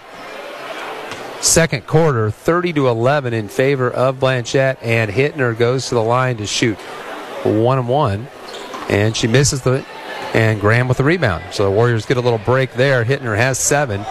Second 1.42 1.86
quarter, 1.86 2.32
30 2.32 2.74
to 2.74 2.88
11 2.88 3.34
in 3.34 3.48
favor 3.48 3.90
of 3.92 4.20
Blanchet, 4.20 4.80
and 4.82 5.12
Hittner 5.12 5.58
goes 5.58 5.90
to 5.90 5.96
the 5.96 6.04
line 6.04 6.38
to 6.38 6.48
shoot 6.48 6.78
one 7.44 7.78
and 7.78 7.88
one. 7.88 8.28
and 8.90 9.16
she 9.16 9.28
misses 9.28 9.62
the 9.62 9.86
and 10.34 10.60
Graham 10.60 10.88
with 10.88 10.98
the 10.98 11.04
rebound. 11.04 11.44
So 11.52 11.64
the 11.64 11.72
Warriors 11.72 12.06
get 12.06 12.18
a 12.18 12.22
little 12.22 12.40
break 12.40 12.74
there. 12.74 13.06
Hittner 13.06 13.38
has 13.38 13.58
seven. 13.58 14.06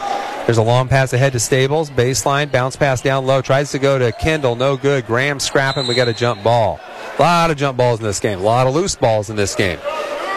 There's 0.47 0.59
a 0.59 0.63
long 0.63 0.89
pass 0.89 1.13
ahead 1.13 1.33
to 1.33 1.41
Stables, 1.41 1.91
baseline, 1.91 2.51
bounce 2.51 2.77
pass 2.77 3.01
down 3.01 3.27
low, 3.27 3.41
tries 3.41 3.71
to 3.73 3.79
go 3.79 3.99
to 3.99 4.13
Kendall, 4.13 4.57
no 4.57 4.77
good. 4.77 5.07
Graham 5.07 5.41
scrapping, 5.41 5.87
we 5.87 5.95
got 5.95 6.09
a 6.09 6.13
jump 6.13 6.43
ball. 6.43 6.81
A 7.19 7.23
lot 7.23 7.51
of 7.51 7.57
jump 7.57 7.79
balls 7.79 8.01
in 8.01 8.05
this 8.05 8.21
game, 8.21 8.41
a 8.41 8.43
lot 8.43 8.67
of 8.67 8.75
loose 8.75 8.95
balls 8.95 9.31
in 9.31 9.37
this 9.37 9.55
game. 9.55 9.79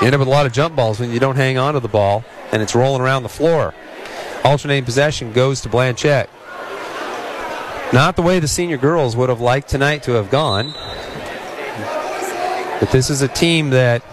You 0.01 0.07
end 0.07 0.15
up 0.15 0.19
with 0.19 0.27
a 0.27 0.31
lot 0.31 0.45
of 0.45 0.53
jump 0.53 0.75
balls 0.75 0.99
when 0.99 1.11
you 1.11 1.19
don't 1.19 1.35
hang 1.35 1.57
on 1.57 1.73
to 1.73 1.79
the 1.79 1.87
ball 1.87 2.23
and 2.51 2.61
it's 2.61 2.75
rolling 2.75 3.01
around 3.01 3.23
the 3.23 3.29
floor. 3.29 3.73
Alternating 4.43 4.85
possession 4.85 5.33
goes 5.33 5.61
to 5.61 5.69
Blanchet. 5.69 6.29
Not 7.93 8.15
the 8.15 8.21
way 8.21 8.39
the 8.39 8.47
senior 8.47 8.77
girls 8.77 9.15
would 9.15 9.29
have 9.29 9.39
liked 9.39 9.69
tonight 9.69 10.03
to 10.03 10.13
have 10.13 10.29
gone. 10.29 10.73
But 12.79 12.91
this 12.91 13.09
is 13.09 13.21
a 13.21 13.27
team 13.27 13.71
that, 13.71 14.03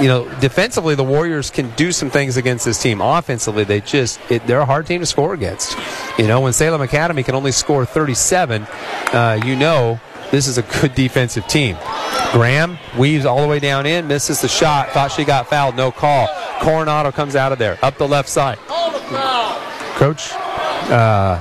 you 0.00 0.08
know, 0.08 0.28
defensively 0.40 0.94
the 0.94 1.04
Warriors 1.04 1.50
can 1.50 1.70
do 1.70 1.92
some 1.92 2.10
things 2.10 2.36
against 2.36 2.64
this 2.64 2.82
team. 2.82 3.00
Offensively, 3.00 3.64
they 3.64 3.80
just 3.80 4.18
it, 4.30 4.46
they're 4.46 4.60
a 4.60 4.66
hard 4.66 4.86
team 4.86 5.00
to 5.00 5.06
score 5.06 5.34
against. 5.34 5.76
You 6.18 6.26
know, 6.26 6.40
when 6.40 6.52
Salem 6.52 6.80
Academy 6.80 7.22
can 7.22 7.34
only 7.34 7.52
score 7.52 7.84
37, 7.84 8.62
uh, 9.12 9.40
you 9.44 9.56
know 9.56 10.00
this 10.30 10.46
is 10.46 10.58
a 10.58 10.62
good 10.62 10.94
defensive 10.96 11.46
team. 11.46 11.76
Graham 12.32 12.78
weaves 12.98 13.24
all 13.24 13.40
the 13.40 13.48
way 13.48 13.58
down 13.58 13.86
in, 13.86 14.08
misses 14.08 14.40
the 14.40 14.48
shot, 14.48 14.90
thought 14.90 15.12
she 15.12 15.24
got 15.24 15.48
fouled, 15.48 15.76
no 15.76 15.90
call. 15.90 16.28
Coronado 16.60 17.12
comes 17.12 17.36
out 17.36 17.52
of 17.52 17.58
there, 17.58 17.78
up 17.82 17.98
the 17.98 18.08
left 18.08 18.28
side. 18.28 18.58
Coach 19.96 20.30
uh, 20.90 21.40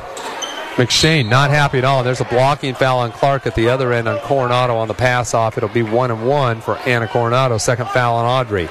McShane 0.75 1.27
not 1.29 1.49
happy 1.49 1.79
at 1.79 1.83
all. 1.83 2.03
There's 2.03 2.21
a 2.21 2.25
blocking 2.25 2.75
foul 2.75 2.99
on 2.99 3.11
Clark 3.11 3.47
at 3.47 3.55
the 3.55 3.69
other 3.69 3.91
end 3.93 4.07
on 4.07 4.19
Coronado 4.19 4.75
on 4.77 4.87
the 4.87 4.93
pass 4.93 5.33
off. 5.33 5.57
It'll 5.57 5.69
be 5.69 5.83
one 5.83 6.11
and 6.11 6.27
one 6.27 6.61
for 6.61 6.77
Anna 6.79 7.07
Coronado. 7.07 7.57
Second 7.57 7.89
foul 7.89 8.15
on 8.15 8.25
Audrey. 8.25 8.67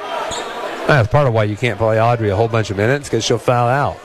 That's 0.86 1.08
part 1.08 1.26
of 1.26 1.34
why 1.34 1.44
you 1.44 1.56
can't 1.56 1.78
play 1.78 2.00
Audrey 2.00 2.30
a 2.30 2.36
whole 2.36 2.48
bunch 2.48 2.70
of 2.70 2.76
minutes 2.76 3.08
because 3.08 3.24
she'll 3.24 3.38
foul 3.38 3.68
out. 3.68 3.98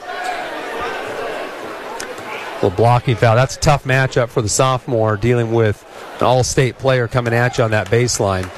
Little 2.56 2.76
blocking 2.76 3.16
foul. 3.16 3.36
That's 3.36 3.56
a 3.56 3.60
tough 3.60 3.84
matchup 3.84 4.30
for 4.30 4.42
the 4.42 4.50
sophomore 4.50 5.18
dealing 5.18 5.52
with 5.52 5.84
an 6.20 6.26
all-state 6.26 6.78
player 6.78 7.08
coming 7.08 7.34
at 7.34 7.58
you 7.58 7.64
on 7.64 7.72
that 7.72 7.88
baseline. 7.88 8.50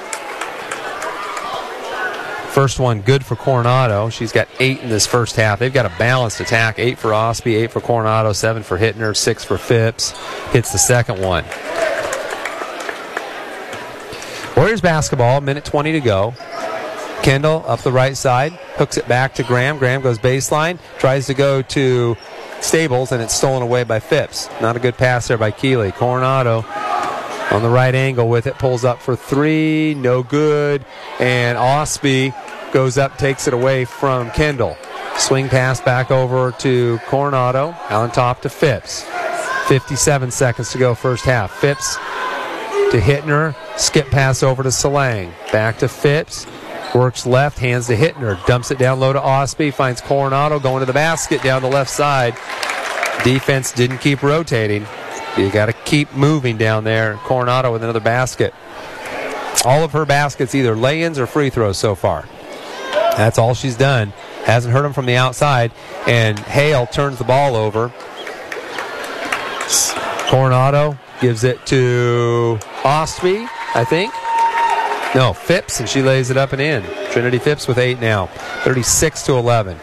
First 2.53 2.79
one 2.79 3.01
good 3.01 3.25
for 3.25 3.35
Coronado. 3.35 4.09
She's 4.09 4.31
got 4.31 4.47
eight 4.59 4.79
in 4.81 4.89
this 4.89 5.07
first 5.07 5.37
half. 5.37 5.57
They've 5.57 5.73
got 5.73 5.87
a 5.87 5.93
balanced 5.97 6.39
attack. 6.39 6.77
Eight 6.77 6.99
for 6.99 7.11
Osby, 7.11 7.55
eight 7.55 7.71
for 7.71 7.81
Coronado, 7.81 8.31
seven 8.31 8.61
for 8.61 8.77
Hittner, 8.77 9.17
six 9.17 9.43
for 9.43 9.57
Phipps. 9.57 10.11
Hits 10.51 10.71
the 10.71 10.77
second 10.77 11.19
one. 11.19 11.45
Warriors 14.55 14.81
basketball, 14.81 15.41
minute 15.41 15.65
20 15.65 15.93
to 15.93 15.99
go. 15.99 16.35
Kendall 17.23 17.63
up 17.65 17.79
the 17.79 17.91
right 17.91 18.15
side, 18.15 18.51
hooks 18.75 18.97
it 18.97 19.07
back 19.07 19.33
to 19.33 19.43
Graham. 19.43 19.79
Graham 19.79 20.01
goes 20.03 20.19
baseline, 20.19 20.77
tries 20.99 21.25
to 21.25 21.33
go 21.33 21.63
to 21.63 22.15
Stables, 22.61 23.11
and 23.11 23.19
it's 23.23 23.33
stolen 23.33 23.63
away 23.63 23.83
by 23.83 23.99
Phipps. 23.99 24.47
Not 24.61 24.75
a 24.75 24.79
good 24.79 24.95
pass 24.95 25.27
there 25.27 25.39
by 25.39 25.49
Keeley. 25.49 25.91
Coronado 25.91 26.63
on 27.53 27.61
the 27.61 27.69
right 27.69 27.93
angle 27.93 28.27
with 28.27 28.47
it, 28.47 28.57
pulls 28.57 28.83
up 28.83 28.99
for 28.99 29.15
three, 29.15 29.93
no 29.93 30.23
good. 30.23 30.83
And 31.19 31.57
Osby 31.57 32.33
goes 32.71 32.97
up, 32.97 33.17
takes 33.17 33.47
it 33.47 33.53
away 33.53 33.85
from 33.85 34.31
Kendall. 34.31 34.75
Swing 35.17 35.47
pass 35.47 35.79
back 35.79 36.09
over 36.09 36.51
to 36.59 36.97
Coronado, 37.05 37.75
on 37.89 38.11
top 38.11 38.41
to 38.41 38.49
Phipps. 38.49 39.05
57 39.67 40.31
seconds 40.31 40.71
to 40.71 40.79
go, 40.79 40.95
first 40.95 41.23
half. 41.23 41.51
Phipps 41.51 41.95
to 42.91 42.99
Hittner, 42.99 43.55
skip 43.77 44.07
pass 44.07 44.41
over 44.41 44.63
to 44.63 44.69
Salang. 44.69 45.31
Back 45.51 45.77
to 45.79 45.87
Phipps, 45.87 46.47
works 46.95 47.27
left, 47.27 47.59
hands 47.59 47.87
to 47.87 47.95
Hittner, 47.95 48.43
dumps 48.47 48.71
it 48.71 48.79
down 48.79 48.99
low 48.99 49.13
to 49.13 49.21
Osby, 49.21 49.71
finds 49.71 50.01
Coronado 50.01 50.59
going 50.59 50.79
to 50.79 50.85
the 50.87 50.93
basket 50.93 51.43
down 51.43 51.61
the 51.61 51.69
left 51.69 51.91
side. 51.91 52.33
Defense 53.23 53.71
didn't 53.71 53.99
keep 53.99 54.23
rotating. 54.23 54.85
You 55.37 55.49
got 55.51 55.65
to 55.65 55.73
keep 55.73 56.13
moving 56.13 56.57
down 56.57 56.83
there. 56.83 57.15
Coronado 57.23 57.71
with 57.71 57.83
another 57.83 57.99
basket. 57.99 58.53
All 59.65 59.83
of 59.83 59.91
her 59.93 60.05
baskets 60.05 60.53
either 60.53 60.75
lay-ins 60.75 61.17
or 61.17 61.25
free 61.25 61.49
throws 61.49 61.77
so 61.77 61.95
far. 61.95 62.25
That's 63.17 63.37
all 63.37 63.53
she's 63.53 63.77
done. 63.77 64.13
Hasn't 64.43 64.73
hurt 64.73 64.85
him 64.85 64.93
from 64.93 65.05
the 65.05 65.15
outside. 65.15 65.71
And 66.07 66.37
Hale 66.37 66.85
turns 66.85 67.17
the 67.17 67.23
ball 67.23 67.55
over. 67.55 67.91
Coronado 70.29 70.97
gives 71.21 71.43
it 71.43 71.65
to 71.67 72.59
Ostby, 72.83 73.47
I 73.75 73.85
think. 73.85 74.13
No, 75.15 75.31
Phipps, 75.31 75.79
and 75.79 75.87
she 75.87 76.01
lays 76.01 76.29
it 76.31 76.37
up 76.37 76.53
and 76.53 76.61
in. 76.61 76.83
Trinity 77.11 77.37
Phipps 77.37 77.67
with 77.67 77.77
eight 77.77 77.99
now. 77.99 78.27
36 78.63 79.23
to 79.23 79.33
11. 79.33 79.79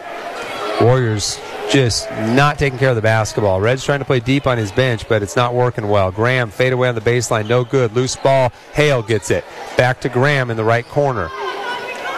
Warriors 0.81 1.39
just 1.71 2.11
not 2.11 2.59
taking 2.59 2.77
care 2.77 2.89
of 2.89 2.95
the 2.95 3.01
basketball. 3.01 3.61
Reg's 3.61 3.83
trying 3.83 3.99
to 3.99 4.05
play 4.05 4.19
deep 4.19 4.45
on 4.45 4.57
his 4.57 4.71
bench, 4.71 5.07
but 5.07 5.23
it's 5.23 5.35
not 5.35 5.53
working 5.53 5.87
well. 5.87 6.11
Graham 6.11 6.49
fade 6.49 6.73
away 6.73 6.89
on 6.89 6.95
the 6.95 7.01
baseline, 7.01 7.47
no 7.47 7.63
good. 7.63 7.93
Loose 7.93 8.15
ball. 8.15 8.51
Hale 8.73 9.01
gets 9.01 9.31
it. 9.31 9.45
Back 9.77 10.01
to 10.01 10.09
Graham 10.09 10.51
in 10.51 10.57
the 10.57 10.63
right 10.63 10.85
corner. 10.87 11.29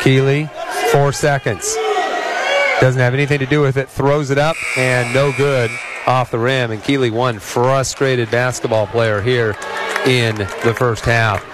Keeley, 0.01 0.49
four 0.91 1.13
seconds. 1.13 1.75
Doesn't 2.81 2.99
have 2.99 3.13
anything 3.13 3.39
to 3.39 3.45
do 3.45 3.61
with 3.61 3.77
it. 3.77 3.87
Throws 3.87 4.31
it 4.31 4.37
up 4.37 4.55
and 4.77 5.13
no 5.13 5.31
good 5.37 5.69
off 6.07 6.31
the 6.31 6.39
rim. 6.39 6.71
And 6.71 6.83
Keeley, 6.83 7.11
one 7.11 7.39
frustrated 7.39 8.31
basketball 8.31 8.87
player 8.87 9.21
here 9.21 9.55
in 10.05 10.35
the 10.35 10.75
first 10.77 11.05
half. 11.05 11.52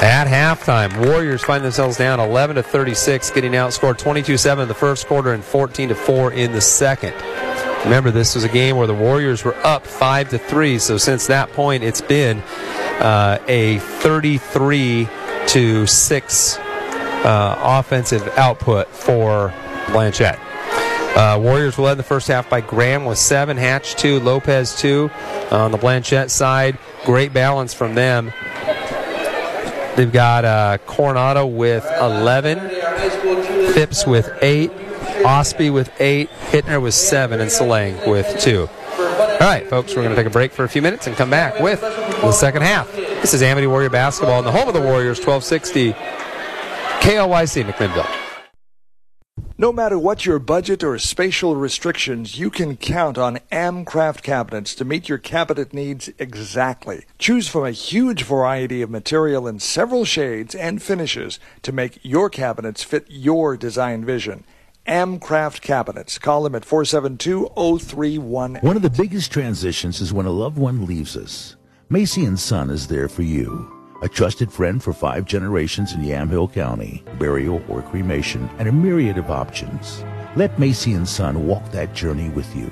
At 0.00 0.28
halftime, 0.28 1.06
Warriors 1.06 1.44
find 1.44 1.62
themselves 1.62 1.98
down 1.98 2.20
11 2.20 2.56
to 2.56 2.62
36, 2.62 3.30
getting 3.32 3.52
outscored 3.52 4.00
22-7 4.00 4.62
in 4.62 4.68
the 4.68 4.72
first 4.72 5.06
quarter 5.06 5.34
and 5.34 5.44
14 5.44 5.90
to 5.90 5.94
4 5.94 6.32
in 6.32 6.52
the 6.52 6.60
second. 6.62 7.12
Remember, 7.84 8.10
this 8.10 8.34
was 8.34 8.44
a 8.44 8.48
game 8.48 8.78
where 8.78 8.86
the 8.86 8.94
Warriors 8.94 9.44
were 9.44 9.54
up 9.56 9.86
five 9.86 10.30
to 10.30 10.38
three. 10.38 10.78
So 10.78 10.96
since 10.96 11.26
that 11.26 11.52
point, 11.52 11.82
it's 11.82 12.00
been 12.00 12.38
uh, 13.00 13.38
a 13.46 13.78
33 13.78 15.06
to 15.48 15.86
six 15.86 16.58
uh, 16.58 17.58
offensive 17.58 18.26
output 18.38 18.88
for 18.88 19.52
Blanchet. 19.92 20.38
Uh, 21.16 21.38
Warriors 21.42 21.76
were 21.76 21.84
led 21.84 21.92
in 21.92 21.98
the 21.98 22.04
first 22.04 22.28
half 22.28 22.48
by 22.48 22.60
Graham 22.60 23.04
with 23.04 23.18
seven, 23.18 23.56
Hatch 23.56 23.96
two, 23.96 24.20
Lopez 24.20 24.76
two. 24.76 25.10
on 25.50 25.72
the 25.72 25.78
Blanchet 25.78 26.30
side, 26.30 26.78
great 27.04 27.32
balance 27.32 27.74
from 27.74 27.94
them. 27.94 28.32
They've 30.00 30.10
got 30.10 30.46
uh, 30.46 30.78
Coronado 30.86 31.44
with 31.44 31.84
11, 32.00 32.70
Phipps 33.74 34.06
with 34.06 34.30
8, 34.40 34.70
Osby 35.26 35.68
with 35.68 35.92
8, 36.00 36.30
Hittner 36.30 36.80
with 36.80 36.94
7, 36.94 37.38
and 37.38 37.50
Salang 37.50 38.08
with 38.08 38.40
2. 38.40 38.66
All 38.98 39.38
right, 39.40 39.68
folks, 39.68 39.94
we're 39.94 40.02
going 40.02 40.16
to 40.16 40.16
take 40.16 40.26
a 40.26 40.30
break 40.30 40.52
for 40.52 40.64
a 40.64 40.70
few 40.70 40.80
minutes 40.80 41.06
and 41.06 41.14
come 41.16 41.28
back 41.28 41.60
with 41.60 41.82
the 41.82 42.32
second 42.32 42.62
half. 42.62 42.90
This 42.96 43.34
is 43.34 43.42
Amity 43.42 43.66
Warrior 43.66 43.90
Basketball 43.90 44.38
in 44.38 44.46
the 44.46 44.52
home 44.52 44.68
of 44.68 44.72
the 44.72 44.80
Warriors, 44.80 45.18
1260 45.18 45.92
KLYC 47.02 47.70
McMinnville. 47.70 48.29
No 49.60 49.74
matter 49.74 49.98
what 49.98 50.24
your 50.24 50.38
budget 50.38 50.82
or 50.82 50.98
spatial 50.98 51.54
restrictions, 51.54 52.38
you 52.38 52.48
can 52.48 52.78
count 52.78 53.18
on 53.18 53.40
Amcraft 53.52 54.22
cabinets 54.22 54.74
to 54.74 54.86
meet 54.86 55.06
your 55.06 55.18
cabinet 55.18 55.74
needs 55.74 56.08
exactly. 56.18 57.04
Choose 57.18 57.46
from 57.46 57.66
a 57.66 57.70
huge 57.70 58.22
variety 58.22 58.80
of 58.80 58.88
material 58.88 59.46
in 59.46 59.60
several 59.60 60.06
shades 60.06 60.54
and 60.54 60.82
finishes 60.82 61.38
to 61.60 61.72
make 61.72 61.98
your 62.02 62.30
cabinets 62.30 62.82
fit 62.82 63.04
your 63.10 63.54
design 63.58 64.02
vision. 64.02 64.44
Amcraft 64.86 65.60
Cabinets. 65.60 66.18
Call 66.18 66.44
them 66.44 66.54
at 66.54 66.64
472 66.64 67.50
0318. 67.54 68.62
One 68.66 68.76
of 68.76 68.82
the 68.82 68.88
biggest 68.88 69.30
transitions 69.30 70.00
is 70.00 70.10
when 70.10 70.24
a 70.24 70.30
loved 70.30 70.56
one 70.56 70.86
leaves 70.86 71.18
us. 71.18 71.56
Macy 71.90 72.24
and 72.24 72.40
Son 72.40 72.70
is 72.70 72.88
there 72.88 73.10
for 73.10 73.24
you. 73.24 73.79
A 74.02 74.08
trusted 74.08 74.50
friend 74.50 74.82
for 74.82 74.94
five 74.94 75.26
generations 75.26 75.92
in 75.92 76.00
Yamhill 76.00 76.50
County, 76.54 77.04
burial 77.18 77.62
or 77.68 77.82
cremation, 77.82 78.48
and 78.58 78.66
a 78.66 78.72
myriad 78.72 79.18
of 79.18 79.30
options. 79.30 80.02
Let 80.36 80.58
Macy 80.58 80.94
and 80.94 81.06
Son 81.06 81.46
walk 81.46 81.70
that 81.72 81.94
journey 81.94 82.30
with 82.30 82.56
you. 82.56 82.70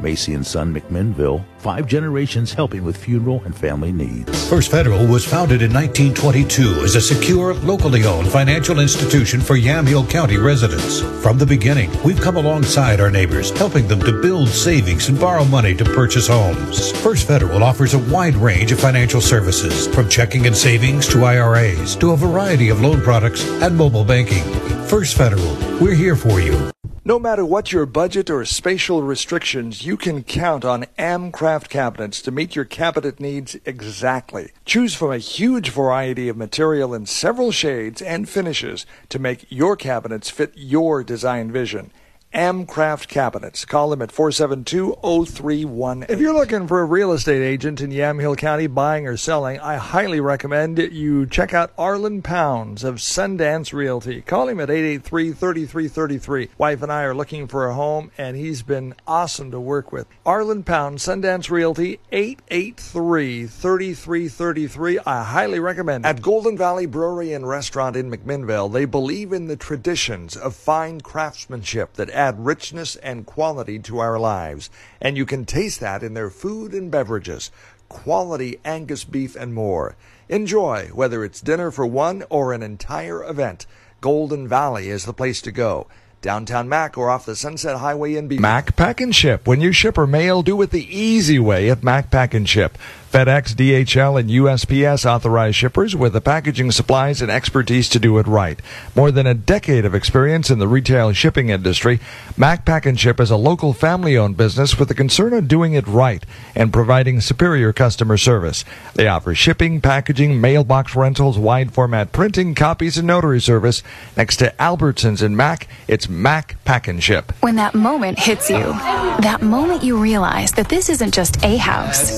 Macy 0.00 0.34
and 0.34 0.46
Son 0.46 0.74
McMinnville, 0.74 1.44
five 1.58 1.86
generations 1.86 2.52
helping 2.52 2.84
with 2.84 2.96
funeral 2.96 3.42
and 3.44 3.56
family 3.56 3.92
needs. 3.92 4.48
First 4.48 4.70
Federal 4.70 5.06
was 5.06 5.24
founded 5.24 5.62
in 5.62 5.72
1922 5.72 6.84
as 6.84 6.94
a 6.94 7.00
secure, 7.00 7.54
locally 7.54 8.04
owned 8.04 8.28
financial 8.28 8.80
institution 8.80 9.40
for 9.40 9.56
Yamhill 9.56 10.08
County 10.08 10.36
residents. 10.36 11.00
From 11.22 11.38
the 11.38 11.46
beginning, 11.46 11.90
we've 12.02 12.20
come 12.20 12.36
alongside 12.36 13.00
our 13.00 13.10
neighbors, 13.10 13.50
helping 13.58 13.88
them 13.88 14.00
to 14.00 14.22
build 14.22 14.48
savings 14.48 15.08
and 15.08 15.18
borrow 15.18 15.44
money 15.44 15.74
to 15.74 15.84
purchase 15.84 16.28
homes. 16.28 16.92
First 17.02 17.26
Federal 17.26 17.62
offers 17.62 17.94
a 17.94 17.98
wide 17.98 18.36
range 18.36 18.72
of 18.72 18.80
financial 18.80 19.20
services, 19.20 19.86
from 19.88 20.08
checking 20.08 20.46
and 20.46 20.56
savings 20.56 21.06
to 21.08 21.24
IRAs 21.24 21.96
to 21.96 22.12
a 22.12 22.16
variety 22.16 22.68
of 22.68 22.80
loan 22.80 23.00
products 23.02 23.48
and 23.62 23.76
mobile 23.76 24.04
banking. 24.04 24.44
First 24.86 25.16
Federal, 25.16 25.54
we're 25.80 25.94
here 25.94 26.16
for 26.16 26.40
you. 26.40 26.70
No 27.08 27.18
matter 27.18 27.42
what 27.42 27.72
your 27.72 27.86
budget 27.86 28.28
or 28.28 28.44
spatial 28.44 29.02
restrictions, 29.02 29.82
you 29.82 29.96
can 29.96 30.22
count 30.22 30.62
on 30.62 30.84
Amcraft 30.98 31.70
cabinets 31.70 32.20
to 32.20 32.30
meet 32.30 32.54
your 32.54 32.66
cabinet 32.66 33.18
needs 33.18 33.56
exactly. 33.64 34.52
Choose 34.66 34.94
from 34.94 35.12
a 35.12 35.16
huge 35.16 35.70
variety 35.70 36.28
of 36.28 36.36
material 36.36 36.92
in 36.92 37.06
several 37.06 37.50
shades 37.50 38.02
and 38.02 38.28
finishes 38.28 38.84
to 39.08 39.18
make 39.18 39.46
your 39.48 39.74
cabinets 39.74 40.28
fit 40.28 40.52
your 40.54 41.02
design 41.02 41.50
vision. 41.50 41.92
Amcraft 42.34 43.08
Cabinets. 43.08 43.64
Call 43.64 43.88
them 43.90 44.02
at 44.02 44.10
472-0318. 44.10 46.10
If 46.10 46.20
you're 46.20 46.34
looking 46.34 46.68
for 46.68 46.80
a 46.80 46.84
real 46.84 47.12
estate 47.12 47.42
agent 47.42 47.80
in 47.80 47.90
Yamhill 47.90 48.36
County 48.36 48.66
buying 48.66 49.06
or 49.06 49.16
selling, 49.16 49.58
I 49.60 49.76
highly 49.76 50.20
recommend 50.20 50.76
you 50.78 51.24
check 51.26 51.54
out 51.54 51.72
Arlen 51.78 52.20
Pounds 52.20 52.84
of 52.84 52.96
Sundance 52.96 53.72
Realty. 53.72 54.20
Call 54.20 54.48
him 54.48 54.60
at 54.60 54.68
883-3333. 54.68 56.50
Wife 56.58 56.82
and 56.82 56.92
I 56.92 57.04
are 57.04 57.14
looking 57.14 57.48
for 57.48 57.66
a 57.66 57.72
home 57.74 58.10
and 58.18 58.36
he's 58.36 58.62
been 58.62 58.94
awesome 59.06 59.50
to 59.50 59.58
work 59.58 59.90
with. 59.90 60.06
Arlen 60.26 60.64
Pounds, 60.64 61.06
Sundance 61.06 61.48
Realty, 61.48 61.98
883-3333. 62.12 64.98
I 65.06 65.24
highly 65.24 65.60
recommend 65.60 66.04
it. 66.04 66.08
At 66.08 66.20
Golden 66.20 66.58
Valley 66.58 66.84
Brewery 66.84 67.32
and 67.32 67.48
Restaurant 67.48 67.96
in 67.96 68.10
McMinnville, 68.10 68.70
they 68.70 68.84
believe 68.84 69.32
in 69.32 69.46
the 69.46 69.56
traditions 69.56 70.36
of 70.36 70.54
fine 70.54 71.00
craftsmanship 71.00 71.94
that 71.94 72.10
add 72.18 72.44
richness 72.44 72.96
and 72.96 73.24
quality 73.24 73.78
to 73.78 74.00
our 74.00 74.18
lives, 74.18 74.68
and 75.00 75.16
you 75.16 75.24
can 75.24 75.44
taste 75.44 75.78
that 75.78 76.02
in 76.02 76.14
their 76.14 76.28
food 76.28 76.74
and 76.74 76.90
beverages, 76.90 77.52
quality 77.88 78.58
Angus 78.64 79.04
beef 79.04 79.36
and 79.36 79.54
more. 79.54 79.94
Enjoy, 80.28 80.88
whether 80.92 81.24
it's 81.24 81.40
dinner 81.40 81.70
for 81.70 81.86
one 81.86 82.24
or 82.28 82.52
an 82.52 82.62
entire 82.62 83.22
event. 83.22 83.66
Golden 84.00 84.48
Valley 84.48 84.90
is 84.90 85.04
the 85.04 85.12
place 85.12 85.40
to 85.42 85.52
go. 85.52 85.86
Downtown 86.20 86.68
Mac 86.68 86.98
or 86.98 87.10
off 87.10 87.26
the 87.26 87.36
Sunset 87.36 87.76
Highway 87.76 88.16
in 88.16 88.26
Beaver. 88.28 88.42
Mac 88.42 88.74
Pack 88.74 89.00
and 89.00 89.14
Ship. 89.14 89.46
When 89.46 89.60
you 89.60 89.72
ship 89.72 89.96
or 89.96 90.06
mail, 90.06 90.42
do 90.42 90.60
it 90.62 90.70
the 90.70 90.96
easy 90.96 91.38
way 91.38 91.70
at 91.70 91.84
Mac 91.84 92.10
Pack 92.10 92.34
and 92.34 92.48
Ship. 92.48 92.76
FedEx, 93.12 93.54
DHL, 93.54 94.20
and 94.20 94.28
USPS 94.28 95.06
authorized 95.06 95.56
shippers 95.56 95.96
with 95.96 96.12
the 96.12 96.20
packaging 96.20 96.70
supplies 96.70 97.22
and 97.22 97.30
expertise 97.30 97.88
to 97.88 97.98
do 97.98 98.18
it 98.18 98.26
right. 98.26 98.60
More 98.94 99.10
than 99.10 99.26
a 99.26 99.32
decade 99.32 99.86
of 99.86 99.94
experience 99.94 100.50
in 100.50 100.58
the 100.58 100.68
retail 100.68 101.14
shipping 101.14 101.48
industry, 101.48 102.00
Mac 102.36 102.66
Pack 102.66 102.84
and 102.84 103.00
Ship 103.00 103.18
is 103.18 103.30
a 103.30 103.36
local 103.38 103.72
family-owned 103.72 104.36
business 104.36 104.78
with 104.78 104.88
the 104.88 104.94
concern 104.94 105.32
of 105.32 105.48
doing 105.48 105.72
it 105.72 105.86
right 105.86 106.22
and 106.54 106.70
providing 106.70 107.22
superior 107.22 107.72
customer 107.72 108.18
service. 108.18 108.62
They 108.94 109.08
offer 109.08 109.34
shipping, 109.34 109.80
packaging, 109.80 110.38
mailbox 110.38 110.94
rentals, 110.94 111.38
wide 111.38 111.72
format 111.72 112.12
printing, 112.12 112.54
copies, 112.54 112.98
and 112.98 113.06
notary 113.06 113.40
service. 113.40 113.82
Next 114.18 114.36
to 114.36 114.54
Albertsons 114.60 115.22
and 115.22 115.34
Mac, 115.34 115.66
it's 115.86 116.07
Mac 116.08 116.62
Pack 116.64 116.88
and 116.88 117.02
Ship. 117.02 117.32
When 117.40 117.56
that 117.56 117.74
moment 117.74 118.18
hits 118.18 118.50
you, 118.50 118.72
that 119.20 119.40
moment 119.42 119.82
you 119.82 119.98
realize 119.98 120.52
that 120.52 120.68
this 120.68 120.88
isn't 120.88 121.14
just 121.14 121.44
a 121.44 121.56
house, 121.56 122.10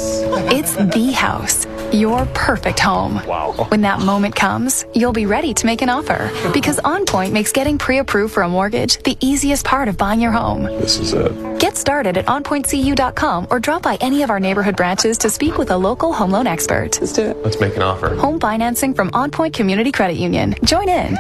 it's 0.51 0.74
the 0.74 1.12
house. 1.12 1.66
Your 1.93 2.24
perfect 2.26 2.78
home. 2.78 3.14
Wow. 3.26 3.66
When 3.68 3.80
that 3.80 3.99
moment 3.99 4.36
comes, 4.36 4.84
you'll 4.95 5.12
be 5.12 5.26
ready 5.26 5.53
to 5.55 5.66
make 5.66 5.82
an 5.82 5.88
offer 5.88 6.30
because 6.53 6.76
OnPoint 6.78 7.32
makes 7.32 7.51
getting 7.51 7.78
pre-approved 7.78 8.32
for 8.32 8.45
a 8.45 8.49
mortgage 8.49 9.03
the 9.03 9.16
easiest 9.20 9.66
part 9.66 9.88
of 9.88 9.99
buying 9.99 10.20
your 10.20 10.30
home. 10.30 10.62
This 10.62 10.99
is 11.01 11.12
it. 11.12 11.59
Get 11.59 11.76
started 11.76 12.16
at 12.16 12.26
onpointcu.com 12.26 13.49
or 13.51 13.59
drop 13.59 13.82
by 13.82 13.97
any 14.01 14.22
of 14.22 14.30
our 14.30 14.38
neighborhood 14.38 14.76
branches 14.76 15.18
to 15.18 15.28
speak 15.30 15.59
with 15.59 15.72
a 15.72 15.76
local 15.76 16.12
home 16.12 16.30
loan 16.30 16.47
expert. 16.47 17.01
Let's 17.01 17.12
do 17.12 17.22
it. 17.22 17.36
Let's 17.38 17.59
make 17.59 17.74
an 17.74 17.82
offer. 17.82 18.14
Home 18.14 18.38
financing 18.38 18.95
from 18.95 19.11
OnPoint 19.11 19.53
Community 19.53 19.91
Credit 19.91 20.16
Union. 20.16 20.55
Join 20.62 20.88
in. 20.88 21.16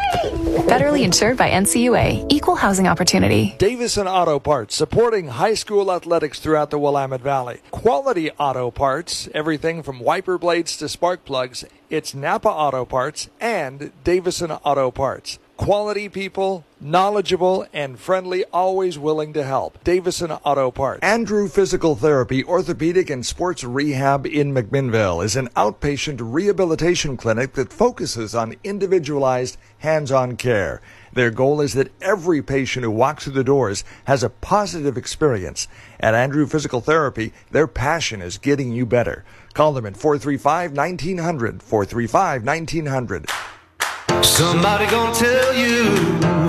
Federally 0.70 1.02
insured 1.02 1.36
by 1.36 1.50
NCUA. 1.50 2.26
Equal 2.30 2.54
housing 2.60 2.86
opportunity. 2.86 3.54
Davison 3.56 4.06
Auto 4.06 4.38
Parts, 4.38 4.74
supporting 4.74 5.28
high 5.28 5.54
school 5.54 5.90
athletics 5.90 6.38
throughout 6.38 6.68
the 6.68 6.78
Willamette 6.78 7.22
Valley. 7.22 7.62
Quality 7.70 8.30
auto 8.32 8.70
parts, 8.70 9.30
everything 9.32 9.82
from 9.82 9.98
wiper 9.98 10.36
blades 10.36 10.76
to 10.76 10.86
spark 10.86 11.24
plugs. 11.24 11.64
It's 11.88 12.14
Napa 12.14 12.50
Auto 12.50 12.84
Parts 12.84 13.30
and 13.40 13.92
Davison 14.04 14.50
Auto 14.50 14.90
Parts. 14.90 15.38
Quality 15.56 16.10
people, 16.10 16.64
knowledgeable 16.80 17.66
and 17.72 17.98
friendly, 17.98 18.44
always 18.52 18.98
willing 18.98 19.32
to 19.32 19.42
help. 19.42 19.82
Davison 19.82 20.30
Auto 20.30 20.70
Parts. 20.70 21.00
Andrew 21.02 21.48
Physical 21.48 21.96
Therapy, 21.96 22.44
Orthopedic 22.44 23.08
and 23.08 23.24
Sports 23.24 23.64
Rehab 23.64 24.26
in 24.26 24.52
McMinnville 24.52 25.24
is 25.24 25.34
an 25.34 25.48
outpatient 25.56 26.18
rehabilitation 26.20 27.16
clinic 27.16 27.54
that 27.54 27.72
focuses 27.72 28.34
on 28.34 28.56
individualized 28.64 29.56
hands-on 29.78 30.36
care. 30.36 30.82
Their 31.12 31.30
goal 31.30 31.60
is 31.60 31.74
that 31.74 31.92
every 32.00 32.42
patient 32.42 32.84
who 32.84 32.90
walks 32.90 33.24
through 33.24 33.34
the 33.34 33.44
doors 33.44 33.84
has 34.04 34.22
a 34.22 34.30
positive 34.30 34.96
experience. 34.96 35.68
At 35.98 36.14
Andrew 36.14 36.46
Physical 36.46 36.80
Therapy, 36.80 37.32
their 37.50 37.66
passion 37.66 38.22
is 38.22 38.38
getting 38.38 38.72
you 38.72 38.86
better. 38.86 39.24
Call 39.54 39.72
them 39.72 39.86
at 39.86 39.96
435 39.96 40.76
1900. 40.76 41.62
435 41.62 42.44
1900. 42.44 43.30
Somebody 44.22 44.86
gonna 44.86 45.14
tell 45.14 45.54
you 45.54 45.84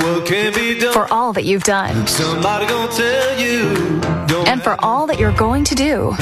what 0.05 0.26
can 0.26 0.53
be 0.53 0.80
done. 0.80 0.93
For 0.93 1.12
all 1.12 1.34
that 1.34 1.45
you've 1.45 1.64
done 1.64 2.05
Somebody 2.05 2.68
gonna 2.68 2.91
tell 2.91 3.39
you. 3.39 3.99
Don't 4.28 4.47
and 4.47 4.62
for 4.62 4.76
all 4.84 5.07
that 5.07 5.20
you're 5.20 5.36
going 5.36 5.64
to 5.66 5.76
do. 5.76 6.16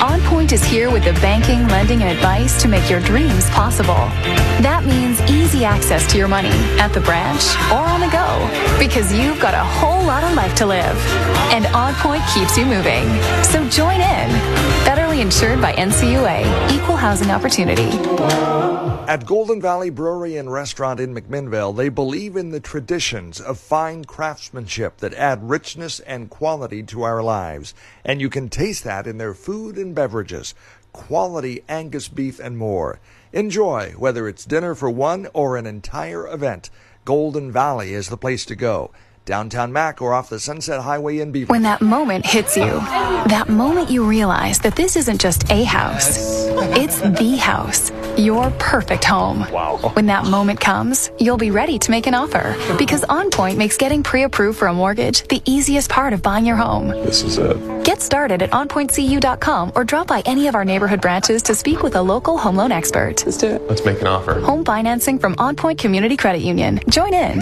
OnPoint 0.00 0.52
is 0.52 0.62
here 0.62 0.90
with 0.90 1.02
the 1.02 1.12
banking, 1.14 1.66
lending, 1.66 2.02
and 2.02 2.10
advice 2.16 2.62
to 2.62 2.68
make 2.68 2.88
your 2.88 3.00
dreams 3.00 3.50
possible. 3.50 4.06
That 4.62 4.84
means 4.84 5.20
easy 5.22 5.64
access 5.64 6.06
to 6.12 6.18
your 6.18 6.28
money 6.28 6.54
at 6.78 6.92
the 6.94 7.00
branch 7.00 7.42
or 7.72 7.82
on 7.82 7.98
the 7.98 8.06
go 8.06 8.28
because 8.78 9.12
you've 9.12 9.40
got 9.40 9.54
a 9.54 9.64
whole 9.64 10.04
lot 10.04 10.22
of 10.22 10.34
life 10.34 10.54
to 10.56 10.66
live. 10.66 10.96
And 11.50 11.64
OnPoint 11.66 12.22
keeps 12.32 12.56
you 12.56 12.64
moving. 12.64 13.06
So 13.42 13.68
join 13.68 14.00
in. 14.00 14.28
Insured 15.18 15.60
by 15.60 15.72
NCUA. 15.72 16.70
Equal 16.70 16.94
housing 16.94 17.32
opportunity. 17.32 17.88
At 19.08 19.26
Golden 19.26 19.60
Valley 19.60 19.90
Brewery 19.90 20.36
and 20.36 20.52
Restaurant 20.52 21.00
in 21.00 21.12
McMinnville, 21.12 21.74
they 21.76 21.88
believe 21.88 22.36
in 22.36 22.50
the 22.50 22.60
traditions 22.60 23.40
of 23.40 23.58
fine 23.58 24.04
craftsmanship 24.04 24.98
that 24.98 25.14
add 25.14 25.50
richness 25.50 25.98
and 25.98 26.30
quality 26.30 26.84
to 26.84 27.02
our 27.02 27.20
lives. 27.20 27.74
And 28.04 28.20
you 28.20 28.30
can 28.30 28.48
taste 28.48 28.84
that 28.84 29.08
in 29.08 29.18
their 29.18 29.34
food 29.34 29.76
and 29.76 29.92
beverages, 29.92 30.54
quality 30.92 31.64
Angus 31.68 32.06
beef 32.06 32.38
and 32.38 32.56
more. 32.56 33.00
Enjoy, 33.32 33.94
whether 33.96 34.28
it's 34.28 34.44
dinner 34.44 34.76
for 34.76 34.88
one 34.88 35.26
or 35.34 35.56
an 35.56 35.66
entire 35.66 36.28
event. 36.28 36.70
Golden 37.04 37.50
Valley 37.50 37.92
is 37.92 38.08
the 38.08 38.16
place 38.16 38.44
to 38.44 38.54
go. 38.54 38.92
Downtown 39.28 39.74
Mac 39.74 40.00
or 40.00 40.14
off 40.14 40.30
the 40.30 40.40
Sunset 40.40 40.80
Highway 40.80 41.18
in 41.18 41.32
Beaver. 41.32 41.50
When 41.52 41.60
that 41.60 41.82
moment 41.82 42.24
hits 42.24 42.56
you, 42.56 42.64
that 42.64 43.50
moment 43.50 43.90
you 43.90 44.02
realize 44.02 44.58
that 44.60 44.74
this 44.74 44.96
isn't 44.96 45.20
just 45.20 45.52
a 45.52 45.64
house, 45.64 46.46
it's 46.78 46.98
the 47.00 47.36
house. 47.36 47.90
Your 48.18 48.50
perfect 48.58 49.04
home. 49.04 49.48
Wow. 49.52 49.76
When 49.92 50.06
that 50.06 50.26
moment 50.26 50.58
comes, 50.58 51.12
you'll 51.20 51.36
be 51.36 51.52
ready 51.52 51.78
to 51.78 51.90
make 51.92 52.08
an 52.08 52.14
offer 52.14 52.56
because 52.76 53.02
OnPoint 53.02 53.56
makes 53.56 53.76
getting 53.76 54.02
pre-approved 54.02 54.58
for 54.58 54.66
a 54.66 54.74
mortgage 54.74 55.22
the 55.28 55.40
easiest 55.44 55.88
part 55.88 56.12
of 56.12 56.20
buying 56.20 56.44
your 56.44 56.56
home. 56.56 56.88
This 56.88 57.22
is 57.22 57.38
it. 57.38 57.84
Get 57.84 58.02
started 58.02 58.42
at 58.42 58.50
onpointcu.com 58.50 59.70
or 59.76 59.84
drop 59.84 60.08
by 60.08 60.22
any 60.26 60.48
of 60.48 60.56
our 60.56 60.64
neighborhood 60.64 61.00
branches 61.00 61.44
to 61.44 61.54
speak 61.54 61.84
with 61.84 61.94
a 61.94 62.02
local 62.02 62.36
home 62.36 62.56
loan 62.56 62.72
expert. 62.72 63.22
Let's 63.24 63.38
do 63.38 63.46
it. 63.46 63.62
Let's 63.68 63.84
make 63.84 64.00
an 64.00 64.08
offer. 64.08 64.40
Home 64.40 64.64
financing 64.64 65.20
from 65.20 65.36
OnPoint 65.36 65.78
Community 65.78 66.16
Credit 66.16 66.42
Union. 66.42 66.80
Join 66.88 67.14
in. 67.14 67.40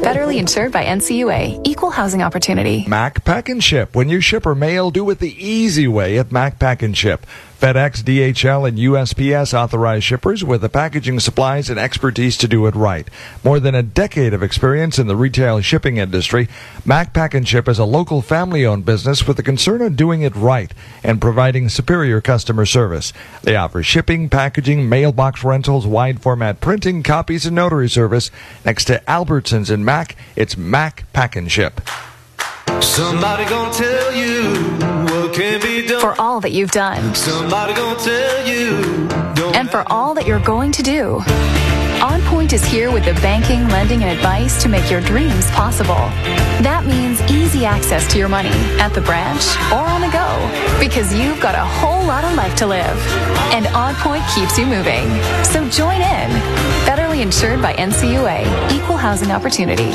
Federally 0.00 0.38
insured 0.38 0.72
by 0.72 0.86
NCUA. 0.86 1.60
Equal 1.64 1.90
housing 1.90 2.22
opportunity. 2.22 2.86
Mac 2.88 3.24
Pack 3.26 3.50
and 3.50 3.62
Ship. 3.62 3.94
When 3.94 4.08
you 4.08 4.22
ship 4.22 4.46
or 4.46 4.54
mail, 4.54 4.90
do 4.90 5.10
it 5.10 5.18
the 5.18 5.36
easy 5.36 5.86
way 5.86 6.18
at 6.18 6.32
Mac 6.32 6.58
Pack 6.58 6.82
and 6.82 6.96
Ship. 6.96 7.26
FedEx, 7.60 8.04
DHL, 8.04 8.68
and 8.68 8.78
USPS 8.78 9.52
authorized 9.52 10.04
shippers 10.04 10.44
with 10.44 10.60
the 10.60 10.68
packaging 10.68 11.18
supplies 11.18 11.68
and 11.68 11.76
expertise 11.76 12.36
to 12.36 12.46
do 12.46 12.66
it 12.66 12.76
right. 12.76 13.08
More 13.42 13.58
than 13.58 13.74
a 13.74 13.82
decade 13.82 14.32
of 14.32 14.44
experience 14.44 14.96
in 14.96 15.08
the 15.08 15.16
retail 15.16 15.60
shipping 15.60 15.96
industry, 15.96 16.48
Mac 16.84 17.12
Pack 17.12 17.34
and 17.34 17.48
Ship 17.48 17.66
is 17.66 17.80
a 17.80 17.84
local 17.84 18.22
family-owned 18.22 18.84
business 18.84 19.26
with 19.26 19.40
a 19.40 19.42
concern 19.42 19.82
of 19.82 19.96
doing 19.96 20.22
it 20.22 20.36
right 20.36 20.72
and 21.02 21.20
providing 21.20 21.68
superior 21.68 22.20
customer 22.20 22.64
service. 22.64 23.12
They 23.42 23.56
offer 23.56 23.82
shipping, 23.82 24.28
packaging, 24.28 24.88
mailbox 24.88 25.42
rentals, 25.42 25.84
wide 25.84 26.22
format 26.22 26.60
printing, 26.60 27.02
copies, 27.02 27.44
and 27.44 27.56
notary 27.56 27.88
service. 27.88 28.30
Next 28.64 28.84
to 28.84 29.02
Albertsons 29.08 29.68
and 29.68 29.84
Mac, 29.84 30.14
it's 30.36 30.56
Mac 30.56 31.12
Pack 31.12 31.34
and 31.34 31.50
Ship. 31.50 31.80
Somebody 32.80 33.44
gonna 33.46 33.72
tell 33.72 34.12
you 34.12 34.52
what 35.04 35.34
can 35.34 35.60
be 35.60 35.86
done. 35.86 36.00
For 36.00 36.20
all 36.20 36.40
that 36.40 36.52
you've 36.52 36.70
done 36.70 37.14
Somebody 37.14 37.74
gonna 37.74 37.98
tell 37.98 38.46
you. 38.46 39.08
And 39.54 39.70
for 39.70 39.84
all 39.90 40.14
that 40.14 40.26
you're 40.26 40.40
going 40.40 40.72
to 40.72 40.82
do. 40.82 41.20
OnPoint 41.98 42.52
is 42.52 42.64
here 42.64 42.92
with 42.92 43.04
the 43.04 43.14
banking, 43.14 43.66
lending, 43.68 44.04
and 44.04 44.10
advice 44.16 44.62
to 44.62 44.68
make 44.68 44.88
your 44.88 45.00
dreams 45.00 45.50
possible. 45.50 45.96
That 46.62 46.84
means 46.86 47.20
easy 47.22 47.64
access 47.64 48.06
to 48.12 48.18
your 48.18 48.28
money 48.28 48.54
at 48.78 48.94
the 48.94 49.00
branch 49.00 49.44
or 49.72 49.82
on 49.82 50.00
the 50.00 50.10
go 50.14 50.28
because 50.78 51.12
you've 51.12 51.40
got 51.40 51.56
a 51.56 51.64
whole 51.64 52.06
lot 52.06 52.24
of 52.24 52.34
life 52.34 52.54
to 52.56 52.66
live. 52.66 52.96
And 53.52 53.66
OnPoint 53.66 54.22
keeps 54.34 54.56
you 54.56 54.66
moving. 54.66 55.06
So 55.42 55.68
join 55.70 56.00
in. 56.00 56.30
Federally 56.86 57.20
insured 57.20 57.60
by 57.60 57.74
NCUA. 57.74 58.70
Equal 58.70 58.96
housing 58.96 59.32
opportunity. 59.32 59.90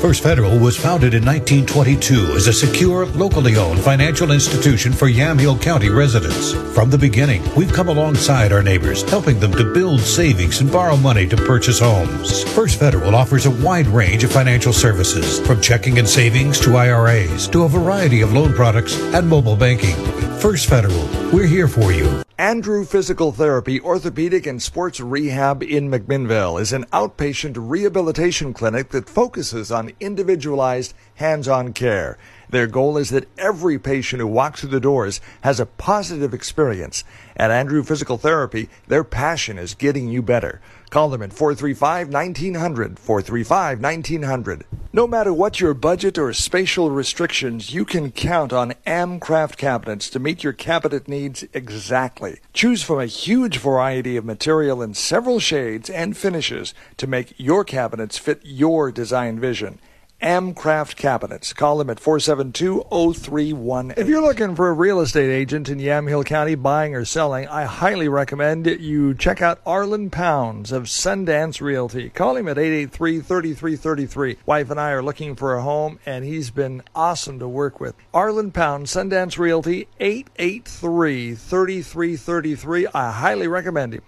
First 0.00 0.22
Federal 0.22 0.60
was 0.60 0.76
founded 0.76 1.12
in 1.12 1.24
1922 1.24 2.36
as 2.36 2.46
a 2.46 2.52
secure, 2.52 3.04
locally 3.04 3.56
owned 3.56 3.80
financial 3.80 4.30
institution 4.30 4.92
for 4.92 5.08
Yamhill 5.08 5.60
County 5.60 5.90
residents. 5.90 6.52
From 6.72 6.88
the 6.88 6.96
beginning, 6.96 7.42
we've 7.56 7.72
come 7.72 7.88
alongside 7.88 8.52
our 8.52 8.62
neighbors, 8.62 9.02
helping 9.10 9.40
them 9.40 9.50
to 9.54 9.74
build 9.74 9.98
savings 10.00 10.60
and 10.60 10.70
borrow 10.70 10.96
money 10.96 11.26
to 11.26 11.36
purchase 11.36 11.80
homes. 11.80 12.44
First 12.54 12.78
Federal 12.78 13.16
offers 13.16 13.46
a 13.46 13.50
wide 13.50 13.88
range 13.88 14.22
of 14.22 14.30
financial 14.30 14.72
services, 14.72 15.40
from 15.44 15.60
checking 15.60 15.98
and 15.98 16.08
savings 16.08 16.60
to 16.60 16.76
IRAs 16.76 17.48
to 17.48 17.64
a 17.64 17.68
variety 17.68 18.20
of 18.20 18.32
loan 18.32 18.54
products 18.54 18.96
and 19.14 19.28
mobile 19.28 19.56
banking. 19.56 19.96
First 20.38 20.68
Federal, 20.68 21.08
we're 21.32 21.48
here 21.48 21.66
for 21.66 21.90
you. 21.90 22.22
Andrew 22.40 22.84
Physical 22.84 23.32
Therapy, 23.32 23.80
Orthopedic 23.80 24.46
and 24.46 24.62
Sports 24.62 25.00
Rehab 25.00 25.60
in 25.60 25.90
McMinnville 25.90 26.60
is 26.60 26.72
an 26.72 26.84
outpatient 26.92 27.56
rehabilitation 27.58 28.54
clinic 28.54 28.90
that 28.90 29.08
focuses 29.08 29.72
on 29.72 29.87
individualized 30.00 30.94
hands-on 31.16 31.72
care. 31.72 32.18
Their 32.50 32.66
goal 32.66 32.96
is 32.96 33.10
that 33.10 33.28
every 33.36 33.78
patient 33.78 34.20
who 34.20 34.26
walks 34.26 34.60
through 34.60 34.70
the 34.70 34.80
doors 34.80 35.20
has 35.42 35.60
a 35.60 35.66
positive 35.66 36.32
experience. 36.32 37.04
At 37.36 37.50
Andrew 37.50 37.82
Physical 37.82 38.16
Therapy, 38.16 38.68
their 38.86 39.04
passion 39.04 39.58
is 39.58 39.74
getting 39.74 40.08
you 40.08 40.22
better. 40.22 40.60
Call 40.90 41.10
them 41.10 41.22
at 41.22 41.32
435 41.32 42.08
1900. 42.08 42.98
435 42.98 43.80
1900. 43.80 44.64
No 44.90 45.06
matter 45.06 45.34
what 45.34 45.60
your 45.60 45.74
budget 45.74 46.16
or 46.16 46.32
spatial 46.32 46.90
restrictions, 46.90 47.74
you 47.74 47.84
can 47.84 48.10
count 48.10 48.54
on 48.54 48.72
Amcraft 48.86 49.58
cabinets 49.58 50.08
to 50.10 50.18
meet 50.18 50.42
your 50.42 50.54
cabinet 50.54 51.06
needs 51.06 51.44
exactly. 51.52 52.40
Choose 52.54 52.82
from 52.82 53.00
a 53.00 53.06
huge 53.06 53.58
variety 53.58 54.16
of 54.16 54.24
material 54.24 54.80
in 54.80 54.94
several 54.94 55.40
shades 55.40 55.90
and 55.90 56.16
finishes 56.16 56.72
to 56.96 57.06
make 57.06 57.34
your 57.36 57.64
cabinets 57.64 58.16
fit 58.16 58.40
your 58.42 58.90
design 58.90 59.38
vision. 59.38 59.78
Amcraft 60.20 60.96
Cabinets. 60.96 61.52
Call 61.52 61.78
them 61.78 61.90
at 61.90 61.98
472-0318. 61.98 63.96
If 63.96 64.08
you're 64.08 64.20
looking 64.20 64.56
for 64.56 64.68
a 64.68 64.72
real 64.72 64.98
estate 65.00 65.30
agent 65.30 65.68
in 65.68 65.78
Yamhill 65.78 66.26
County 66.26 66.56
buying 66.56 66.96
or 66.96 67.04
selling, 67.04 67.46
I 67.46 67.62
highly 67.64 68.08
recommend 68.08 68.66
you 68.66 69.14
check 69.14 69.40
out 69.40 69.60
Arlen 69.64 70.10
Pounds 70.10 70.72
of 70.72 70.82
Sundance 70.84 71.60
Realty. 71.60 72.10
Call 72.10 72.36
him 72.36 72.48
at 72.48 72.56
883-3333. 72.56 74.38
Wife 74.44 74.70
and 74.70 74.80
I 74.80 74.90
are 74.90 75.04
looking 75.04 75.36
for 75.36 75.54
a 75.54 75.62
home 75.62 76.00
and 76.04 76.24
he's 76.24 76.50
been 76.50 76.82
awesome 76.96 77.38
to 77.38 77.46
work 77.46 77.78
with. 77.78 77.94
Arlen 78.12 78.50
Pounds, 78.50 78.92
Sundance 78.92 79.38
Realty, 79.38 79.86
883-3333. 80.00 82.86
I 82.92 83.12
highly 83.12 83.46
recommend 83.46 83.94
him. 83.94 84.02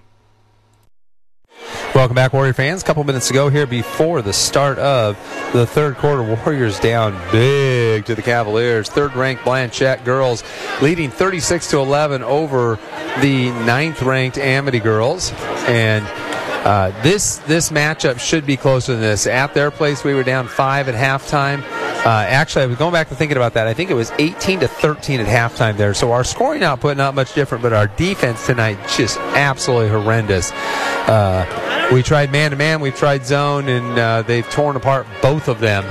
Welcome 1.92 2.14
back, 2.14 2.32
Warrior 2.32 2.52
fans. 2.52 2.82
A 2.82 2.84
couple 2.86 3.02
minutes 3.04 3.28
to 3.28 3.34
go 3.34 3.48
here 3.48 3.66
before 3.66 4.22
the 4.22 4.32
start 4.32 4.78
of 4.78 5.16
the 5.52 5.66
third 5.66 5.96
quarter. 5.96 6.22
Warriors 6.22 6.78
down 6.78 7.20
big 7.32 8.04
to 8.06 8.14
the 8.14 8.22
Cavaliers. 8.22 8.88
Third 8.88 9.14
ranked 9.16 9.44
Blanchet 9.44 10.04
girls 10.04 10.44
leading 10.80 11.10
36 11.10 11.68
to 11.70 11.78
11 11.78 12.22
over 12.22 12.78
the 13.20 13.50
ninth 13.50 14.02
ranked 14.02 14.38
Amity 14.38 14.78
girls. 14.78 15.32
And 15.66 16.06
uh, 16.64 16.90
this 17.02 17.38
this 17.38 17.70
matchup 17.70 18.20
should 18.20 18.46
be 18.46 18.56
closer 18.56 18.92
than 18.92 19.00
this. 19.00 19.26
At 19.26 19.52
their 19.52 19.70
place, 19.70 20.04
we 20.04 20.14
were 20.14 20.22
down 20.22 20.46
five 20.46 20.88
at 20.88 20.94
halftime. 20.94 21.62
Uh, 22.04 22.24
actually, 22.26 22.62
I 22.62 22.66
was 22.66 22.78
going 22.78 22.92
back 22.92 23.10
to 23.10 23.14
thinking 23.14 23.36
about 23.36 23.54
that. 23.54 23.66
I 23.66 23.74
think 23.74 23.90
it 23.90 23.94
was 23.94 24.10
18 24.18 24.60
to 24.60 24.68
13 24.68 25.20
at 25.20 25.26
halftime 25.26 25.76
there. 25.76 25.92
So 25.92 26.12
our 26.12 26.24
scoring 26.24 26.62
output 26.62 26.96
not 26.96 27.14
much 27.14 27.34
different, 27.34 27.62
but 27.62 27.74
our 27.74 27.88
defense 27.88 28.46
tonight 28.46 28.78
just 28.96 29.18
absolutely 29.18 29.90
horrendous. 29.90 30.50
Uh, 30.52 31.88
we 31.92 32.02
tried 32.02 32.32
man 32.32 32.52
to 32.52 32.56
man, 32.56 32.80
we've 32.80 32.96
tried 32.96 33.26
zone, 33.26 33.68
and 33.68 33.98
uh, 33.98 34.22
they've 34.22 34.48
torn 34.48 34.76
apart 34.76 35.06
both 35.20 35.48
of 35.48 35.60
them. 35.60 35.84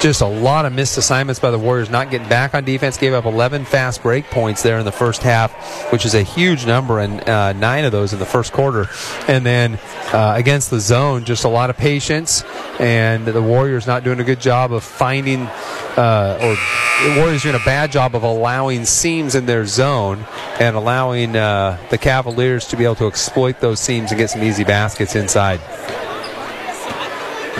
Just 0.00 0.20
a 0.20 0.26
lot 0.26 0.64
of 0.64 0.72
missed 0.72 0.96
assignments 0.96 1.40
by 1.40 1.50
the 1.50 1.58
Warriors, 1.58 1.90
not 1.90 2.08
getting 2.08 2.28
back 2.28 2.54
on 2.54 2.64
defense. 2.64 2.96
Gave 2.96 3.14
up 3.14 3.24
11 3.24 3.64
fast 3.64 4.00
break 4.00 4.26
points 4.26 4.62
there 4.62 4.78
in 4.78 4.84
the 4.84 4.92
first 4.92 5.22
half, 5.22 5.50
which 5.92 6.06
is 6.06 6.14
a 6.14 6.22
huge 6.22 6.66
number, 6.66 7.00
and 7.00 7.28
uh, 7.28 7.52
nine 7.54 7.84
of 7.84 7.90
those 7.90 8.12
in 8.12 8.20
the 8.20 8.26
first 8.26 8.52
quarter. 8.52 8.88
And 9.26 9.44
then 9.44 9.74
uh, 10.12 10.34
against 10.36 10.70
the 10.70 10.78
zone, 10.78 11.24
just 11.24 11.42
a 11.42 11.48
lot 11.48 11.68
of 11.68 11.76
patience, 11.76 12.44
and 12.78 13.26
the 13.26 13.42
Warriors 13.42 13.88
not 13.88 14.04
doing 14.04 14.20
a 14.20 14.24
good 14.24 14.40
job 14.40 14.72
of 14.72 14.84
finding, 14.84 15.48
uh, 15.96 16.38
or 16.40 16.54
the 17.08 17.20
Warriors 17.20 17.42
doing 17.42 17.56
a 17.56 17.64
bad 17.64 17.90
job 17.90 18.14
of 18.14 18.22
allowing 18.22 18.84
seams 18.84 19.34
in 19.34 19.46
their 19.46 19.66
zone 19.66 20.24
and 20.60 20.76
allowing 20.76 21.34
uh, 21.34 21.76
the 21.90 21.98
Cavaliers 21.98 22.68
to 22.68 22.76
be 22.76 22.84
able 22.84 22.94
to 22.94 23.08
exploit 23.08 23.58
those 23.58 23.80
seams 23.80 24.12
and 24.12 24.18
get 24.18 24.30
some 24.30 24.44
easy 24.44 24.62
baskets 24.62 25.16
inside. 25.16 25.60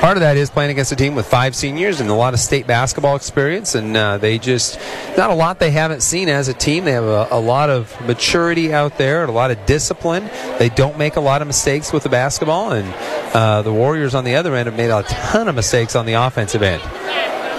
Part 0.00 0.16
of 0.16 0.20
that 0.20 0.36
is 0.36 0.48
playing 0.48 0.70
against 0.70 0.92
a 0.92 0.96
team 0.96 1.16
with 1.16 1.26
five 1.26 1.56
seniors 1.56 1.98
and 1.98 2.08
a 2.08 2.14
lot 2.14 2.32
of 2.32 2.38
state 2.38 2.68
basketball 2.68 3.16
experience, 3.16 3.74
and 3.74 3.96
uh, 3.96 4.16
they 4.16 4.38
just 4.38 4.78
not 5.16 5.30
a 5.30 5.34
lot 5.34 5.58
they 5.58 5.72
haven't 5.72 6.02
seen 6.02 6.28
as 6.28 6.46
a 6.46 6.54
team. 6.54 6.84
They 6.84 6.92
have 6.92 7.02
a, 7.02 7.26
a, 7.32 7.40
lot 7.40 7.68
of 7.68 8.00
maturity 8.06 8.72
out 8.72 8.96
there, 8.96 9.24
a 9.24 9.32
lot 9.32 9.50
of 9.50 9.66
discipline. 9.66 10.30
They 10.60 10.68
don't 10.68 10.98
make 10.98 11.16
a 11.16 11.20
lot 11.20 11.42
of 11.42 11.48
mistakes 11.48 11.92
with 11.92 12.04
the 12.04 12.08
basketball, 12.10 12.70
and 12.70 12.94
uh, 13.34 13.62
the 13.62 13.72
Warriors 13.72 14.14
on 14.14 14.22
the 14.22 14.36
other 14.36 14.54
end 14.54 14.68
have 14.68 14.76
made 14.76 14.90
a 14.90 15.02
ton 15.02 15.48
of 15.48 15.56
mistakes 15.56 15.96
on 15.96 16.06
the 16.06 16.12
offensive 16.12 16.62
end. 16.62 16.80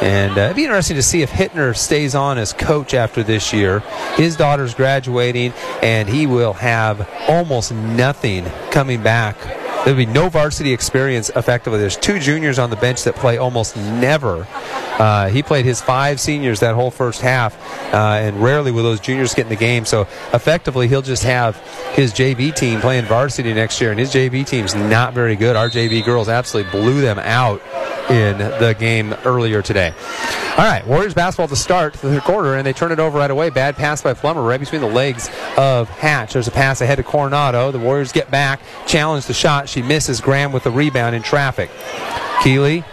And 0.01 0.37
uh, 0.37 0.41
it'd 0.43 0.55
be 0.55 0.63
interesting 0.63 0.95
to 0.95 1.03
see 1.03 1.21
if 1.21 1.29
Hittner 1.29 1.75
stays 1.75 2.15
on 2.15 2.37
as 2.37 2.53
coach 2.53 2.93
after 2.93 3.21
this 3.21 3.51
year. 3.51 3.79
His 4.15 4.37
daughter's 4.37 4.73
graduating, 4.73 5.51
and 5.83 6.07
he 6.07 6.25
will 6.25 6.53
have 6.53 7.05
almost 7.27 7.73
nothing 7.73 8.45
coming 8.71 9.03
back 9.03 9.35
There'll 9.85 9.97
be 9.97 10.05
no 10.05 10.29
varsity 10.29 10.73
experience 10.73 11.29
effectively. 11.35 11.79
There's 11.79 11.95
two 11.95 12.19
juniors 12.19 12.59
on 12.59 12.69
the 12.69 12.75
bench 12.75 13.03
that 13.03 13.15
play 13.15 13.37
almost 13.37 13.77
never. 13.77 14.45
Uh, 14.99 15.29
he 15.29 15.41
played 15.41 15.63
his 15.65 15.81
five 15.81 16.19
seniors 16.19 16.59
that 16.59 16.75
whole 16.75 16.91
first 16.91 17.21
half, 17.21 17.57
uh, 17.93 17.97
and 17.97 18.43
rarely 18.43 18.71
will 18.71 18.83
those 18.83 18.99
juniors 18.99 19.33
get 19.33 19.43
in 19.43 19.49
the 19.49 19.55
game. 19.55 19.85
So 19.85 20.01
effectively, 20.33 20.89
he'll 20.89 21.01
just 21.01 21.23
have 21.23 21.55
his 21.93 22.13
JV 22.13 22.53
team 22.53 22.81
playing 22.81 23.05
varsity 23.05 23.53
next 23.53 23.79
year, 23.79 23.91
and 23.91 23.99
his 23.99 24.11
JV 24.13 24.45
team's 24.45 24.75
not 24.75 25.13
very 25.13 25.37
good. 25.37 25.55
Our 25.55 25.69
JV 25.69 26.03
girls 26.03 26.27
absolutely 26.27 26.71
blew 26.71 26.99
them 26.99 27.17
out 27.17 27.61
in 28.09 28.37
the 28.37 28.75
game 28.77 29.13
earlier 29.25 29.61
today. 29.61 29.93
All 30.57 30.65
right, 30.65 30.85
Warriors 30.85 31.13
basketball 31.13 31.47
to 31.47 31.55
start 31.55 31.93
the 31.93 31.99
third 31.99 32.23
quarter, 32.23 32.55
and 32.55 32.65
they 32.65 32.73
turn 32.73 32.91
it 32.91 32.99
over 32.99 33.17
right 33.17 33.31
away. 33.31 33.49
Bad 33.49 33.75
pass 33.75 34.01
by 34.01 34.13
Plummer 34.13 34.41
right 34.41 34.59
between 34.59 34.81
the 34.81 34.87
legs 34.87 35.29
of 35.57 35.89
Hatch. 35.89 36.33
There's 36.33 36.47
a 36.47 36.51
pass 36.51 36.81
ahead 36.81 36.97
to 36.97 37.03
Coronado. 37.03 37.71
The 37.71 37.79
Warriors 37.79 38.11
get 38.11 38.29
back, 38.29 38.59
challenge 38.85 39.25
the 39.25 39.33
shot. 39.33 39.69
She 39.69 39.81
misses 39.81 40.19
Graham 40.19 40.51
with 40.51 40.63
the 40.63 40.71
rebound 40.71 41.15
in 41.15 41.21
traffic. 41.21 41.69
Keeley 42.43 42.83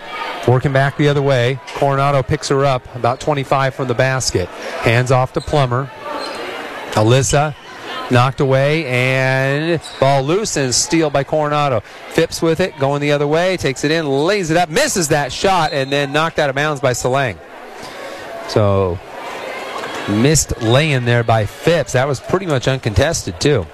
working 0.46 0.72
back 0.72 0.96
the 0.96 1.08
other 1.08 1.22
way. 1.22 1.58
Coronado 1.74 2.22
picks 2.22 2.48
her 2.48 2.64
up 2.64 2.82
about 2.94 3.20
25 3.20 3.74
from 3.74 3.88
the 3.88 3.94
basket. 3.94 4.48
Hands 4.48 5.10
off 5.10 5.32
to 5.32 5.40
Plummer. 5.40 5.90
Alyssa 6.92 7.54
knocked 8.11 8.40
away 8.40 8.86
and 8.86 9.80
ball 10.00 10.22
loose 10.22 10.57
and 10.57 10.74
steal 10.74 11.11
by 11.11 11.24
Coronado. 11.24 11.80
Phipps 12.11 12.40
with 12.40 12.61
it, 12.61 12.78
going 12.78 13.00
the 13.00 13.12
other 13.12 13.26
way, 13.26 13.57
takes 13.57 13.84
it 13.84 13.90
in, 13.90 14.07
lays 14.07 14.50
it 14.50 14.57
up, 14.57 14.68
misses 14.68 15.09
that 15.09 15.32
shot, 15.32 15.72
and 15.72 15.90
then 15.90 16.12
knocked 16.12 16.38
out 16.38 16.48
of 16.48 16.57
bounds 16.57 16.80
by 16.80 16.92
Salang. 16.92 17.38
So 18.48 18.98
missed 20.09 20.61
laying 20.62 21.04
there 21.04 21.24
by 21.24 21.46
Phipps. 21.46 21.92
That 21.92 22.07
was 22.07 22.20
pretty 22.20 22.46
much 22.46 22.68
uncontested 22.68 23.40
too. 23.40 23.66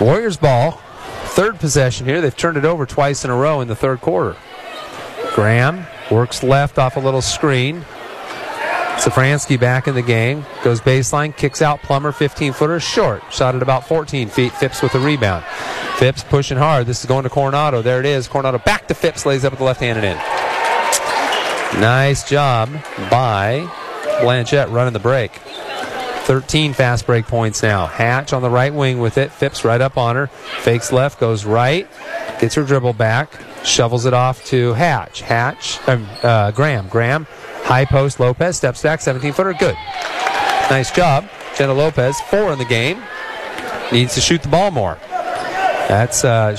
Warriors 0.00 0.36
ball. 0.36 0.80
Third 1.24 1.60
possession 1.60 2.06
here. 2.06 2.20
They've 2.20 2.36
turned 2.36 2.56
it 2.56 2.64
over 2.64 2.86
twice 2.86 3.24
in 3.24 3.30
a 3.30 3.36
row 3.36 3.60
in 3.60 3.68
the 3.68 3.76
third 3.76 4.00
quarter. 4.00 4.36
Graham 5.34 5.86
works 6.10 6.42
left 6.42 6.78
off 6.78 6.96
a 6.96 7.00
little 7.00 7.22
screen. 7.22 7.84
Safransky 8.98 9.58
back 9.58 9.86
in 9.86 9.94
the 9.94 10.02
game. 10.02 10.44
Goes 10.64 10.80
baseline, 10.80 11.36
kicks 11.36 11.62
out 11.62 11.80
Plummer, 11.82 12.10
15 12.10 12.52
footer, 12.52 12.80
short. 12.80 13.22
Shot 13.32 13.54
at 13.54 13.62
about 13.62 13.86
14 13.86 14.28
feet. 14.28 14.52
Phipps 14.52 14.82
with 14.82 14.92
the 14.92 14.98
rebound. 14.98 15.44
Phipps 15.98 16.24
pushing 16.24 16.58
hard. 16.58 16.86
This 16.86 17.00
is 17.00 17.06
going 17.06 17.22
to 17.22 17.30
Coronado. 17.30 17.80
There 17.80 18.00
it 18.00 18.06
is. 18.06 18.26
Coronado 18.26 18.58
back 18.58 18.88
to 18.88 18.94
Phipps, 18.94 19.24
lays 19.24 19.44
up 19.44 19.52
with 19.52 19.60
the 19.60 19.64
left 19.64 19.80
hand 19.80 19.98
and 19.98 20.06
in. 20.06 21.80
Nice 21.80 22.28
job 22.28 22.70
by 23.10 23.70
Blanchet 24.20 24.68
running 24.70 24.92
the 24.92 24.98
break. 24.98 25.32
13 26.28 26.74
fast 26.74 27.06
break 27.06 27.26
points 27.26 27.62
now. 27.62 27.86
Hatch 27.86 28.32
on 28.32 28.42
the 28.42 28.50
right 28.50 28.74
wing 28.74 28.98
with 28.98 29.16
it. 29.16 29.30
Phipps 29.32 29.64
right 29.64 29.80
up 29.80 29.96
on 29.96 30.16
her. 30.16 30.26
Fakes 30.26 30.92
left, 30.92 31.20
goes 31.20 31.44
right. 31.44 31.88
Gets 32.40 32.54
her 32.56 32.64
dribble 32.64 32.92
back. 32.94 33.32
Shovels 33.64 34.06
it 34.06 34.12
off 34.12 34.44
to 34.46 34.74
Hatch. 34.74 35.22
Hatch, 35.22 35.78
um, 35.88 36.06
uh, 36.22 36.50
Graham. 36.50 36.88
Graham, 36.88 37.26
high 37.68 37.84
post. 37.84 38.18
Lopez, 38.18 38.56
steps 38.56 38.82
back, 38.82 39.00
17 39.00 39.32
footer. 39.32 39.52
Good. 39.52 39.76
Nice 40.70 40.90
job. 40.90 41.28
Jenna 41.56 41.74
Lopez, 41.74 42.18
four 42.22 42.52
in 42.52 42.58
the 42.58 42.64
game. 42.64 43.02
Needs 43.92 44.14
to 44.14 44.20
shoot 44.20 44.42
the 44.42 44.48
ball 44.48 44.70
more. 44.70 44.98
That's 45.88 46.24
uh, 46.24 46.56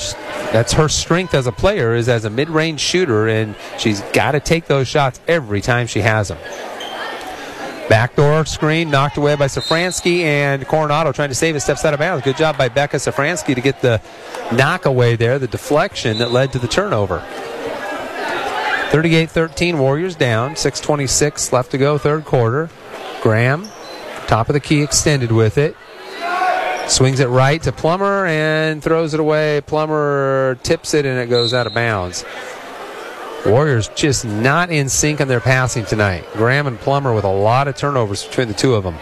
that's 0.52 0.72
her 0.72 0.88
strength 0.88 1.34
as 1.34 1.46
a 1.46 1.52
player 1.52 1.94
is 1.94 2.08
as 2.08 2.24
a 2.24 2.30
mid-range 2.30 2.80
shooter, 2.80 3.28
and 3.28 3.54
she's 3.78 4.00
got 4.12 4.32
to 4.32 4.40
take 4.40 4.66
those 4.66 4.88
shots 4.88 5.20
every 5.28 5.60
time 5.60 5.86
she 5.86 6.00
has 6.00 6.28
them. 6.28 6.38
Backdoor 7.88 8.46
screen 8.46 8.88
knocked 8.90 9.16
away 9.16 9.34
by 9.34 9.46
Safransky 9.46 10.20
and 10.20 10.66
Coronado 10.66 11.10
trying 11.10 11.28
to 11.28 11.34
save 11.34 11.56
it, 11.56 11.60
steps 11.60 11.84
out 11.84 11.92
of 11.92 11.98
bounds. 11.98 12.24
Good 12.24 12.36
job 12.36 12.56
by 12.56 12.68
Becca 12.68 12.98
Safransky 12.98 13.54
to 13.54 13.60
get 13.60 13.80
the 13.80 14.00
knock 14.52 14.86
away 14.86 15.16
there, 15.16 15.40
the 15.40 15.48
deflection 15.48 16.18
that 16.18 16.30
led 16.30 16.52
to 16.52 16.60
the 16.60 16.68
turnover. 16.68 17.24
38 18.90 19.30
13, 19.30 19.78
Warriors 19.78 20.16
down. 20.16 20.54
6.26 20.54 21.52
left 21.52 21.70
to 21.70 21.78
go, 21.78 21.96
third 21.96 22.24
quarter. 22.24 22.68
Graham, 23.22 23.68
top 24.26 24.48
of 24.48 24.52
the 24.52 24.60
key, 24.60 24.82
extended 24.82 25.30
with 25.30 25.58
it. 25.58 25.76
Swings 26.88 27.20
it 27.20 27.28
right 27.28 27.62
to 27.62 27.70
Plummer 27.70 28.26
and 28.26 28.82
throws 28.82 29.14
it 29.14 29.20
away. 29.20 29.60
Plummer 29.60 30.58
tips 30.64 30.92
it 30.92 31.06
and 31.06 31.20
it 31.20 31.30
goes 31.30 31.54
out 31.54 31.68
of 31.68 31.74
bounds. 31.74 32.24
Warriors 33.46 33.88
just 33.94 34.24
not 34.24 34.70
in 34.70 34.88
sync 34.88 35.20
on 35.20 35.28
their 35.28 35.40
passing 35.40 35.84
tonight. 35.84 36.24
Graham 36.32 36.66
and 36.66 36.76
Plummer 36.78 37.14
with 37.14 37.24
a 37.24 37.32
lot 37.32 37.68
of 37.68 37.76
turnovers 37.76 38.24
between 38.24 38.48
the 38.48 38.54
two 38.54 38.74
of 38.74 38.82
them. 38.82 38.96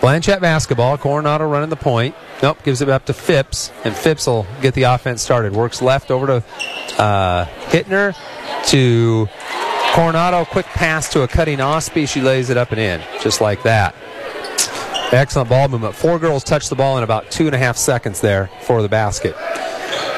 Blanchet 0.00 0.40
basketball. 0.40 0.96
Coronado 0.96 1.46
running 1.46 1.68
the 1.70 1.76
point. 1.76 2.14
Nope, 2.42 2.62
gives 2.64 2.80
it 2.80 2.88
up 2.88 3.04
to 3.06 3.12
Phipps, 3.12 3.70
and 3.84 3.94
Phipps 3.94 4.26
will 4.26 4.46
get 4.62 4.74
the 4.74 4.84
offense 4.84 5.20
started. 5.20 5.52
Works 5.52 5.82
left 5.82 6.10
over 6.10 6.26
to 6.26 6.44
uh, 7.00 7.44
Hittner 7.66 8.16
to 8.70 9.28
Coronado. 9.92 10.44
Quick 10.46 10.66
pass 10.66 11.12
to 11.12 11.22
a 11.22 11.28
cutting 11.28 11.60
Osby. 11.60 12.06
She 12.06 12.22
lays 12.22 12.48
it 12.48 12.56
up 12.56 12.72
and 12.72 12.80
in, 12.80 13.02
just 13.20 13.40
like 13.40 13.62
that. 13.64 13.94
Excellent 15.12 15.50
ball 15.50 15.68
movement. 15.68 15.94
Four 15.94 16.18
girls 16.18 16.44
touch 16.44 16.68
the 16.68 16.76
ball 16.76 16.96
in 16.96 17.04
about 17.04 17.30
two 17.30 17.46
and 17.46 17.54
a 17.54 17.58
half 17.58 17.76
seconds 17.76 18.20
there 18.20 18.48
for 18.62 18.80
the 18.80 18.88
basket. 18.88 19.34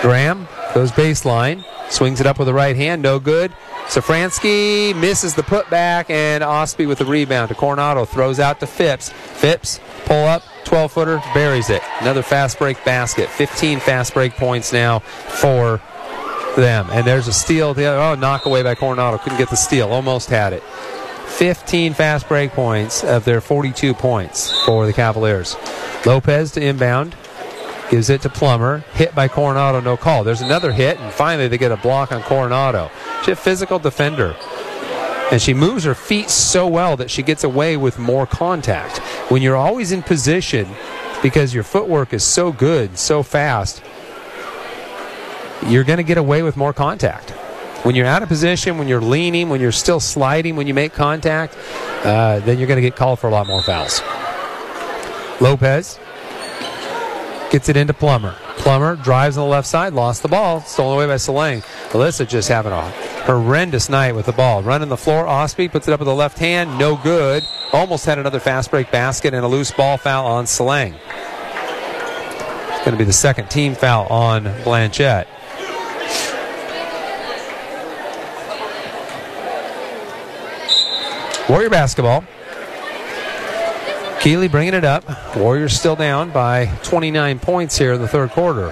Graham 0.01 0.47
goes 0.75 0.93
baseline, 0.93 1.65
swings 1.91 2.21
it 2.21 2.27
up 2.27 2.39
with 2.39 2.47
the 2.47 2.55
right 2.55 2.77
hand, 2.77 3.03
no 3.03 3.19
good. 3.19 3.53
Safransky 3.93 4.99
misses 4.99 5.35
the 5.35 5.43
putback, 5.43 6.09
and 6.09 6.43
Osby 6.43 6.87
with 6.87 6.97
the 6.97 7.05
rebound 7.05 7.51
to 7.51 7.55
Coronado 7.55 8.07
throws 8.07 8.41
out 8.41 8.59
to 8.61 8.67
Phipps. 8.67 9.11
Phipps 9.11 9.81
pull 10.07 10.25
up, 10.25 10.43
12 10.65 10.93
footer, 10.93 11.23
buries 11.35 11.69
it. 11.69 11.83
Another 12.01 12.23
fast 12.23 12.59
break 12.59 12.83
basket. 12.87 13.29
15 13.29 13.81
fast 13.81 14.15
break 14.15 14.33
points 14.33 14.73
now 14.73 15.01
for 15.01 15.83
them. 16.57 16.89
And 16.91 17.07
there's 17.07 17.29
a 17.29 17.35
steal. 17.35 17.75
Oh, 17.77 18.15
knock 18.15 18.47
away 18.47 18.63
by 18.63 18.77
Coronado. 18.77 19.19
Couldn't 19.19 19.37
get 19.37 19.51
the 19.51 19.57
steal. 19.57 19.91
Almost 19.91 20.31
had 20.31 20.55
it. 20.55 20.63
15 20.63 21.93
fast 21.93 22.27
break 22.29 22.53
points 22.53 23.05
of 23.05 23.27
their 23.27 23.43
42 23.43 23.93
points 23.93 24.59
for 24.65 24.87
the 24.87 24.95
Cavaliers. 24.95 25.55
Lopez 26.07 26.53
to 26.53 26.63
inbound. 26.63 27.15
Gives 27.93 28.09
it 28.09 28.23
to 28.23 28.31
Plummer. 28.31 28.79
Hit 28.95 29.15
by 29.15 29.29
Coronado, 29.29 29.79
no 29.79 29.99
call. 29.99 30.25
There's 30.25 30.41
another 30.41 30.73
hit, 30.73 30.99
and 30.99 31.13
finally 31.13 31.47
they 31.47 31.59
get 31.59 31.73
a 31.73 31.77
block 31.77 32.11
on 32.11 32.23
Coronado. 32.23 32.91
She's 33.21 33.35
a 33.35 33.37
physical 33.37 33.79
defender. 33.79 34.35
And 35.31 35.43
she 35.43 35.53
moves 35.53 35.85
her 35.85 35.95
feet 35.95 36.31
so 36.31 36.67
well 36.67 36.97
that 36.97 37.11
she 37.11 37.23
gets 37.23 37.45
away 37.45 37.77
with 37.77 37.99
more 37.99 38.27
contact. 38.27 38.97
When 39.31 39.43
you're 39.43 39.57
always 39.57 39.93
in 39.93 40.03
position, 40.03 40.69
because 41.23 41.53
your 41.53 41.65
footwork 41.65 42.15
is 42.15 42.25
so 42.25 42.51
good, 42.51 42.97
so 42.97 43.23
fast, 43.23 43.83
you're 45.67 45.85
going 45.85 45.99
to 45.99 46.03
get 46.03 46.17
away 46.17 46.43
with 46.43 46.57
more 46.57 46.73
contact. 46.73 47.29
When 47.85 47.95
you're 47.95 48.07
out 48.07 48.23
of 48.23 48.29
position, 48.31 48.79
when 48.79 48.89
you're 48.89 49.03
leaning, 49.03 49.51
when 49.51 49.61
you're 49.61 49.71
still 49.71 50.01
sliding, 50.01 50.57
when 50.57 50.67
you 50.67 50.73
make 50.73 50.95
contact, 50.95 51.59
uh, 52.05 52.39
then 52.39 52.59
you're 52.59 52.69
going 52.69 52.83
to 52.83 52.89
get 52.89 52.97
called 52.97 53.19
for 53.19 53.27
a 53.27 53.31
lot 53.31 53.47
more 53.47 53.63
fouls. 53.63 54.01
Lopez 55.43 55.99
gets 57.53 57.69
it 57.69 57.77
into 57.77 57.93
Plummer. 57.93 58.35
Plummer 58.57 58.97
drives 58.97 59.37
on 59.37 59.45
the 59.45 59.51
left 59.51 59.69
side, 59.69 59.93
lost 59.93 60.23
the 60.23 60.29
ball, 60.29 60.63
stolen 60.63 60.95
away 60.95 61.07
by 61.07 61.17
Salang. 61.17 61.63
Alyssa 61.91 62.27
just 62.27 62.49
having 62.49 62.73
a 62.73 62.91
horrendous 63.25 63.91
night 63.91 64.15
with 64.15 64.25
the 64.25 64.33
ball. 64.33 64.63
Running 64.63 64.89
the 64.89 64.97
floor, 64.97 65.27
Osby 65.27 65.69
puts 65.69 65.87
it 65.87 65.93
up 65.93 66.01
with 66.01 66.07
the 66.07 66.15
left 66.15 66.39
hand, 66.39 66.79
no 66.79 66.97
good. 66.97 67.45
Almost 67.75 68.07
had 68.07 68.19
another 68.19 68.41
fast 68.41 68.71
break 68.71 68.91
basket 68.91 69.35
and 69.35 69.45
a 69.45 69.49
loose 69.49 69.71
ball 69.71 69.99
foul 69.99 70.27
on 70.27 70.47
Salang. 70.47 70.95
It's 72.71 72.85
going 72.87 72.93
to 72.93 72.97
be 72.97 73.05
the 73.05 73.13
second 73.13 73.51
team 73.51 73.75
foul 73.75 74.07
on 74.07 74.45
Blanchet. 74.65 75.29
Warrior 81.51 81.69
basketball. 81.69 82.25
Keeley 84.23 84.47
bringing 84.47 84.75
it 84.75 84.85
up. 84.85 85.37
Warriors 85.37 85.77
still 85.77 85.97
down 85.97 86.31
by 86.31 86.67
29 86.85 87.41
points 87.41 87.77
here 87.77 87.93
in 87.93 88.01
the 88.01 88.07
third 88.07 88.31
quarter. 88.31 88.69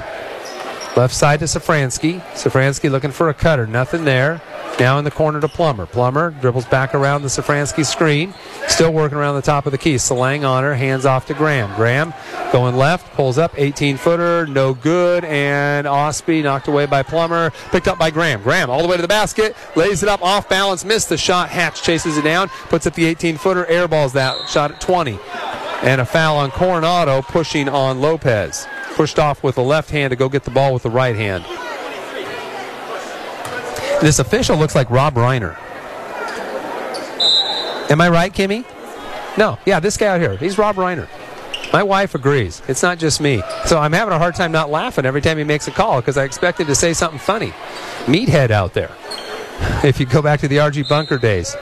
Left 0.97 1.13
side 1.13 1.41
to 1.41 1.47
Safransky. 1.47 2.21
Safransky 2.35 2.89
looking 2.89 3.11
for 3.11 3.29
a 3.31 3.35
cutter. 3.35 3.67
Nothing 3.67 4.05
there. 4.05 4.41
Now 4.79 4.99
in 4.99 5.05
the 5.05 5.11
corner 5.11 5.41
to 5.41 5.49
Plummer. 5.49 5.85
Plummer 5.85 6.31
dribbles 6.31 6.65
back 6.65 6.95
around 6.95 7.23
the 7.23 7.29
Safransky 7.29 7.85
screen. 7.85 8.33
Still 8.69 8.93
working 8.93 9.19
around 9.19 9.35
the 9.35 9.43
top 9.43 9.67
of 9.67 9.73
the 9.73 9.79
key. 9.79 9.97
Salang 9.97 10.49
on 10.49 10.63
her. 10.63 10.75
Hands 10.75 11.05
off 11.05 11.27
to 11.27 11.35
Graham. 11.35 11.75
Graham 11.77 12.15
going 12.51 12.77
left. 12.77 13.13
Pulls 13.13 13.37
up. 13.37 13.53
18 13.59 13.99
footer. 13.99 14.47
No 14.47 14.73
good. 14.73 15.25
And 15.27 15.87
Osby 15.87 16.43
knocked 16.43 16.67
away 16.69 16.87
by 16.87 17.03
Plummer. 17.03 17.51
Picked 17.71 17.89
up 17.89 17.99
by 17.99 18.11
Graham. 18.11 18.43
Graham 18.43 18.71
all 18.71 18.81
the 18.81 18.89
way 18.89 18.97
to 18.97 19.03
the 19.03 19.09
basket. 19.09 19.55
Lays 19.77 20.03
it 20.03 20.09
up 20.09 20.23
off 20.23 20.49
balance. 20.49 20.83
Missed 20.83 21.11
the 21.11 21.19
shot. 21.19 21.51
Hatch 21.51 21.83
chases 21.83 22.17
it 22.17 22.23
down. 22.23 22.49
Puts 22.71 22.87
up 22.87 22.95
the 22.95 23.05
18 23.05 23.37
footer. 23.37 23.65
Airballs 23.65 24.15
that. 24.15 24.49
Shot 24.49 24.71
at 24.71 24.81
20. 24.81 25.19
And 25.83 26.01
a 26.01 26.07
foul 26.07 26.39
on 26.39 26.51
Coronado 26.51 27.21
pushing 27.21 27.69
on 27.69 28.01
Lopez. 28.01 28.67
Pushed 28.95 29.19
off 29.19 29.43
with 29.43 29.57
the 29.57 29.63
left 29.63 29.91
hand 29.91 30.11
to 30.11 30.17
go 30.17 30.29
get 30.29 30.45
the 30.45 30.51
ball 30.51 30.73
with 30.73 30.85
the 30.85 30.91
right 30.91 31.17
hand. 31.17 31.45
This 34.01 34.19
official 34.19 34.57
looks 34.57 34.75
like 34.75 34.89
Rob 34.91 35.15
Reiner. 35.15 35.57
Am 37.91 38.01
I 38.01 38.09
right, 38.09 38.33
Kimmy? 38.33 38.65
No. 39.37 39.59
Yeah, 39.67 39.81
this 39.81 39.97
guy 39.97 40.07
out 40.07 40.21
here. 40.21 40.37
He's 40.37 40.57
Rob 40.59 40.77
Reiner. 40.77 41.09
My 41.73 41.83
wife 41.83 42.15
agrees. 42.15 42.63
It's 42.67 42.83
not 42.83 42.99
just 42.99 43.21
me. 43.21 43.43
So 43.67 43.79
I'm 43.79 43.93
having 43.93 44.13
a 44.13 44.19
hard 44.19 44.35
time 44.35 44.53
not 44.53 44.71
laughing 44.71 45.05
every 45.05 45.21
time 45.21 45.39
he 45.39 45.45
makes 45.45 45.69
a 45.69 45.71
call 45.71 46.01
because 46.01 46.17
I 46.17 46.25
expected 46.25 46.67
to 46.67 46.75
say 46.75 46.93
something 46.95 47.19
funny. 47.19 47.53
Meathead 48.07 48.51
out 48.51 48.75
there. 48.75 48.91
If 49.85 50.01
you 50.01 50.07
go 50.07 50.23
back 50.23 50.41
to 50.41 50.49
the 50.49 50.61
Archie 50.61 50.83
Bunker 50.83 51.19
days. 51.19 51.55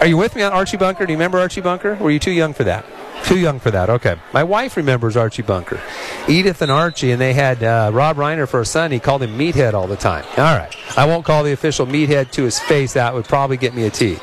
Are 0.00 0.06
you 0.06 0.16
with 0.16 0.34
me 0.34 0.42
on 0.42 0.52
Archie 0.52 0.76
Bunker? 0.76 1.06
Do 1.06 1.12
you 1.12 1.16
remember 1.16 1.38
Archie 1.38 1.60
Bunker? 1.60 1.94
Were 1.96 2.10
you 2.10 2.18
too 2.18 2.32
young 2.32 2.54
for 2.54 2.64
that? 2.64 2.84
Too 3.24 3.38
young 3.38 3.58
for 3.58 3.70
that. 3.70 3.88
Okay. 3.88 4.16
My 4.32 4.44
wife 4.44 4.76
remembers 4.76 5.16
Archie 5.16 5.42
Bunker. 5.42 5.80
Edith 6.28 6.60
and 6.60 6.70
Archie, 6.70 7.10
and 7.10 7.20
they 7.20 7.32
had 7.32 7.62
uh, 7.62 7.90
Rob 7.92 8.16
Reiner 8.16 8.48
for 8.48 8.60
a 8.60 8.66
son. 8.66 8.90
He 8.90 8.98
called 8.98 9.22
him 9.22 9.38
Meathead 9.38 9.72
all 9.72 9.86
the 9.86 9.96
time. 9.96 10.24
All 10.36 10.56
right. 10.56 10.74
I 10.96 11.06
won't 11.06 11.24
call 11.24 11.42
the 11.42 11.52
official 11.52 11.86
Meathead 11.86 12.30
to 12.32 12.42
his 12.42 12.58
face. 12.58 12.94
That 12.94 13.14
would 13.14 13.24
probably 13.24 13.56
get 13.56 13.74
me 13.74 13.84
a 13.84 13.90
T. 13.90 14.18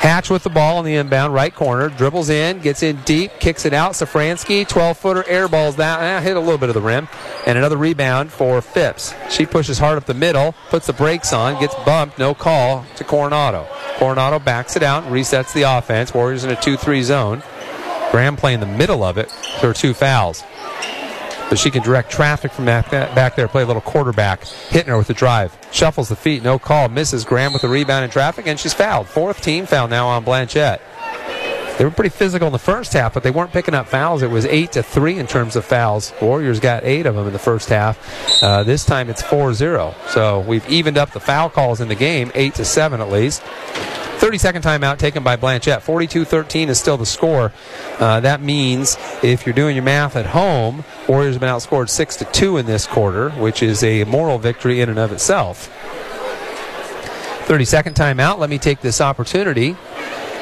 Hatch 0.00 0.30
with 0.30 0.44
the 0.44 0.50
ball 0.50 0.78
on 0.78 0.84
the 0.84 0.94
inbound 0.94 1.34
right 1.34 1.52
corner, 1.52 1.88
dribbles 1.88 2.28
in, 2.28 2.60
gets 2.60 2.82
in 2.82 2.96
deep, 3.02 3.32
kicks 3.40 3.64
it 3.64 3.72
out. 3.72 3.92
Safransky, 3.92 4.68
12 4.68 4.98
footer, 4.98 5.22
airballs 5.24 5.76
that, 5.76 6.00
eh, 6.00 6.20
hit 6.20 6.36
a 6.36 6.40
little 6.40 6.58
bit 6.58 6.68
of 6.68 6.74
the 6.74 6.80
rim, 6.80 7.08
and 7.46 7.56
another 7.58 7.76
rebound 7.76 8.30
for 8.30 8.60
Phipps. 8.60 9.14
She 9.30 9.46
pushes 9.46 9.78
hard 9.78 9.96
up 9.96 10.04
the 10.04 10.14
middle, 10.14 10.54
puts 10.68 10.86
the 10.86 10.92
brakes 10.92 11.32
on, 11.32 11.58
gets 11.58 11.74
bumped, 11.86 12.18
no 12.18 12.34
call 12.34 12.84
to 12.96 13.04
Coronado. 13.04 13.66
Coronado 13.96 14.38
backs 14.38 14.76
it 14.76 14.82
out, 14.82 15.02
resets 15.04 15.52
the 15.54 15.62
offense. 15.62 16.14
Warriors 16.14 16.44
in 16.44 16.50
a 16.50 16.56
2 16.56 16.76
3 16.76 17.02
zone. 17.02 17.42
Graham 18.10 18.36
playing 18.36 18.60
the 18.60 18.66
middle 18.66 19.02
of 19.02 19.18
it. 19.18 19.32
There 19.60 19.70
are 19.70 19.74
two 19.74 19.94
fouls. 19.94 20.42
But 21.48 21.58
she 21.60 21.70
can 21.70 21.82
direct 21.82 22.10
traffic 22.10 22.50
from 22.50 22.64
back, 22.64 22.90
there, 22.90 23.46
play 23.48 23.62
a 23.62 23.66
little 23.66 23.82
quarterback, 23.82 24.44
hitting 24.44 24.88
her 24.88 24.98
with 24.98 25.06
the 25.06 25.14
drive. 25.14 25.56
Shuffles 25.70 26.08
the 26.08 26.16
feet, 26.16 26.42
no 26.42 26.58
call. 26.58 26.88
Misses 26.88 27.24
Graham 27.24 27.52
with 27.52 27.62
the 27.62 27.68
rebound 27.68 28.04
in 28.04 28.10
traffic, 28.10 28.48
and 28.48 28.58
she's 28.58 28.74
fouled. 28.74 29.06
Fourth 29.06 29.42
team 29.42 29.64
foul 29.64 29.86
now 29.86 30.08
on 30.08 30.24
Blanchet. 30.24 30.80
They 31.78 31.84
were 31.84 31.90
pretty 31.90 32.08
physical 32.08 32.46
in 32.46 32.52
the 32.52 32.58
first 32.58 32.94
half, 32.94 33.12
but 33.12 33.22
they 33.22 33.30
weren't 33.30 33.52
picking 33.52 33.74
up 33.74 33.86
fouls. 33.86 34.22
It 34.22 34.30
was 34.30 34.46
eight 34.46 34.72
to 34.72 34.82
three 34.82 35.18
in 35.18 35.26
terms 35.26 35.56
of 35.56 35.64
fouls. 35.64 36.12
Warriors 36.22 36.58
got 36.58 36.84
eight 36.84 37.04
of 37.04 37.14
them 37.14 37.26
in 37.26 37.34
the 37.34 37.38
first 37.38 37.68
half. 37.68 38.42
Uh, 38.42 38.62
this 38.62 38.84
time 38.84 39.10
it's 39.10 39.22
4-0. 39.22 39.94
So 40.08 40.40
we've 40.40 40.66
evened 40.70 40.96
up 40.96 41.10
the 41.12 41.20
foul 41.20 41.50
calls 41.50 41.82
in 41.82 41.88
the 41.88 41.94
game, 41.94 42.32
eight 42.34 42.54
to 42.54 42.64
seven 42.64 43.02
at 43.02 43.10
least. 43.10 43.42
30 44.18 44.38
second 44.38 44.62
timeout 44.62 44.98
taken 44.98 45.22
by 45.22 45.36
Blanchet. 45.36 45.82
42 45.82 46.24
13 46.24 46.68
is 46.68 46.78
still 46.78 46.96
the 46.96 47.06
score. 47.06 47.52
Uh, 47.98 48.20
that 48.20 48.40
means 48.40 48.96
if 49.22 49.46
you're 49.46 49.54
doing 49.54 49.76
your 49.76 49.84
math 49.84 50.16
at 50.16 50.26
home, 50.26 50.84
Warriors 51.06 51.34
have 51.34 51.40
been 51.40 51.50
outscored 51.50 51.88
6 51.88 52.16
to 52.16 52.24
2 52.24 52.56
in 52.56 52.66
this 52.66 52.86
quarter, 52.86 53.30
which 53.30 53.62
is 53.62 53.82
a 53.84 54.04
moral 54.04 54.38
victory 54.38 54.80
in 54.80 54.88
and 54.88 54.98
of 54.98 55.12
itself. 55.12 55.70
30 57.46 57.64
second 57.64 57.94
timeout. 57.94 58.38
Let 58.38 58.50
me 58.50 58.58
take 58.58 58.80
this 58.80 59.00
opportunity 59.00 59.76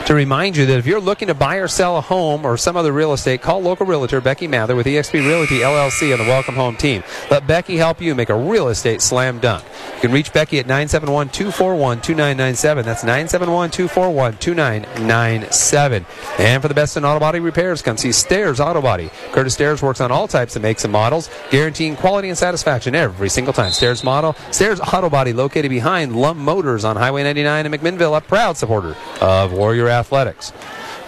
to 0.06 0.14
remind 0.14 0.54
you 0.56 0.66
that 0.66 0.78
if 0.78 0.86
you're 0.86 1.00
looking 1.00 1.28
to 1.28 1.34
buy 1.34 1.56
or 1.56 1.68
sell 1.68 1.96
a 1.96 2.00
home 2.00 2.44
or 2.44 2.58
some 2.58 2.76
other 2.76 2.92
real 2.92 3.14
estate, 3.14 3.40
call 3.40 3.62
local 3.62 3.86
realtor 3.86 4.20
Becky 4.20 4.46
Mather 4.46 4.76
with 4.76 4.86
eXp 4.86 5.14
Realty 5.14 5.60
LLC 5.60 6.12
on 6.12 6.18
the 6.18 6.30
Welcome 6.30 6.54
Home 6.56 6.76
team. 6.76 7.02
Let 7.30 7.46
Becky 7.46 7.76
help 7.76 8.02
you 8.02 8.14
make 8.14 8.28
a 8.28 8.34
real 8.34 8.68
estate 8.68 9.00
slam 9.00 9.38
dunk. 9.38 9.64
You 9.96 10.00
can 10.02 10.12
reach 10.12 10.32
Becky 10.32 10.58
at 10.58 10.66
971 10.66 11.30
241 11.30 12.02
2997. 12.02 12.84
That's 12.84 13.02
971 13.02 13.70
241 13.70 14.36
2997. 14.36 16.06
And 16.38 16.60
for 16.60 16.68
the 16.68 16.74
best 16.74 16.98
in 16.98 17.04
auto 17.04 17.20
body 17.20 17.40
repairs, 17.40 17.80
come 17.80 17.96
see 17.96 18.12
Stairs 18.12 18.60
Auto 18.60 18.82
Body. 18.82 19.10
Curtis 19.32 19.54
Stairs 19.54 19.80
works 19.82 20.02
on 20.02 20.12
all 20.12 20.28
types 20.28 20.54
of 20.54 20.62
makes 20.62 20.84
and 20.84 20.92
models, 20.92 21.30
guaranteeing 21.50 21.96
quality 21.96 22.28
and 22.28 22.36
satisfaction 22.36 22.94
every 22.94 23.30
single 23.30 23.54
time. 23.54 23.72
Stairs 23.72 24.04
Model, 24.04 24.34
Stairs 24.50 24.80
Auto 24.80 25.08
Body, 25.08 25.32
located 25.32 25.70
behind 25.70 26.14
Lum 26.14 26.38
Motors 26.38 26.84
on 26.84 26.96
Highway 26.96 27.22
99 27.22 27.66
in 27.66 27.72
McMinnville, 27.72 28.18
a 28.18 28.20
proud 28.20 28.58
supporter 28.58 28.94
of 29.22 29.52
Warrior 29.52 29.93
Athletics. 29.98 30.52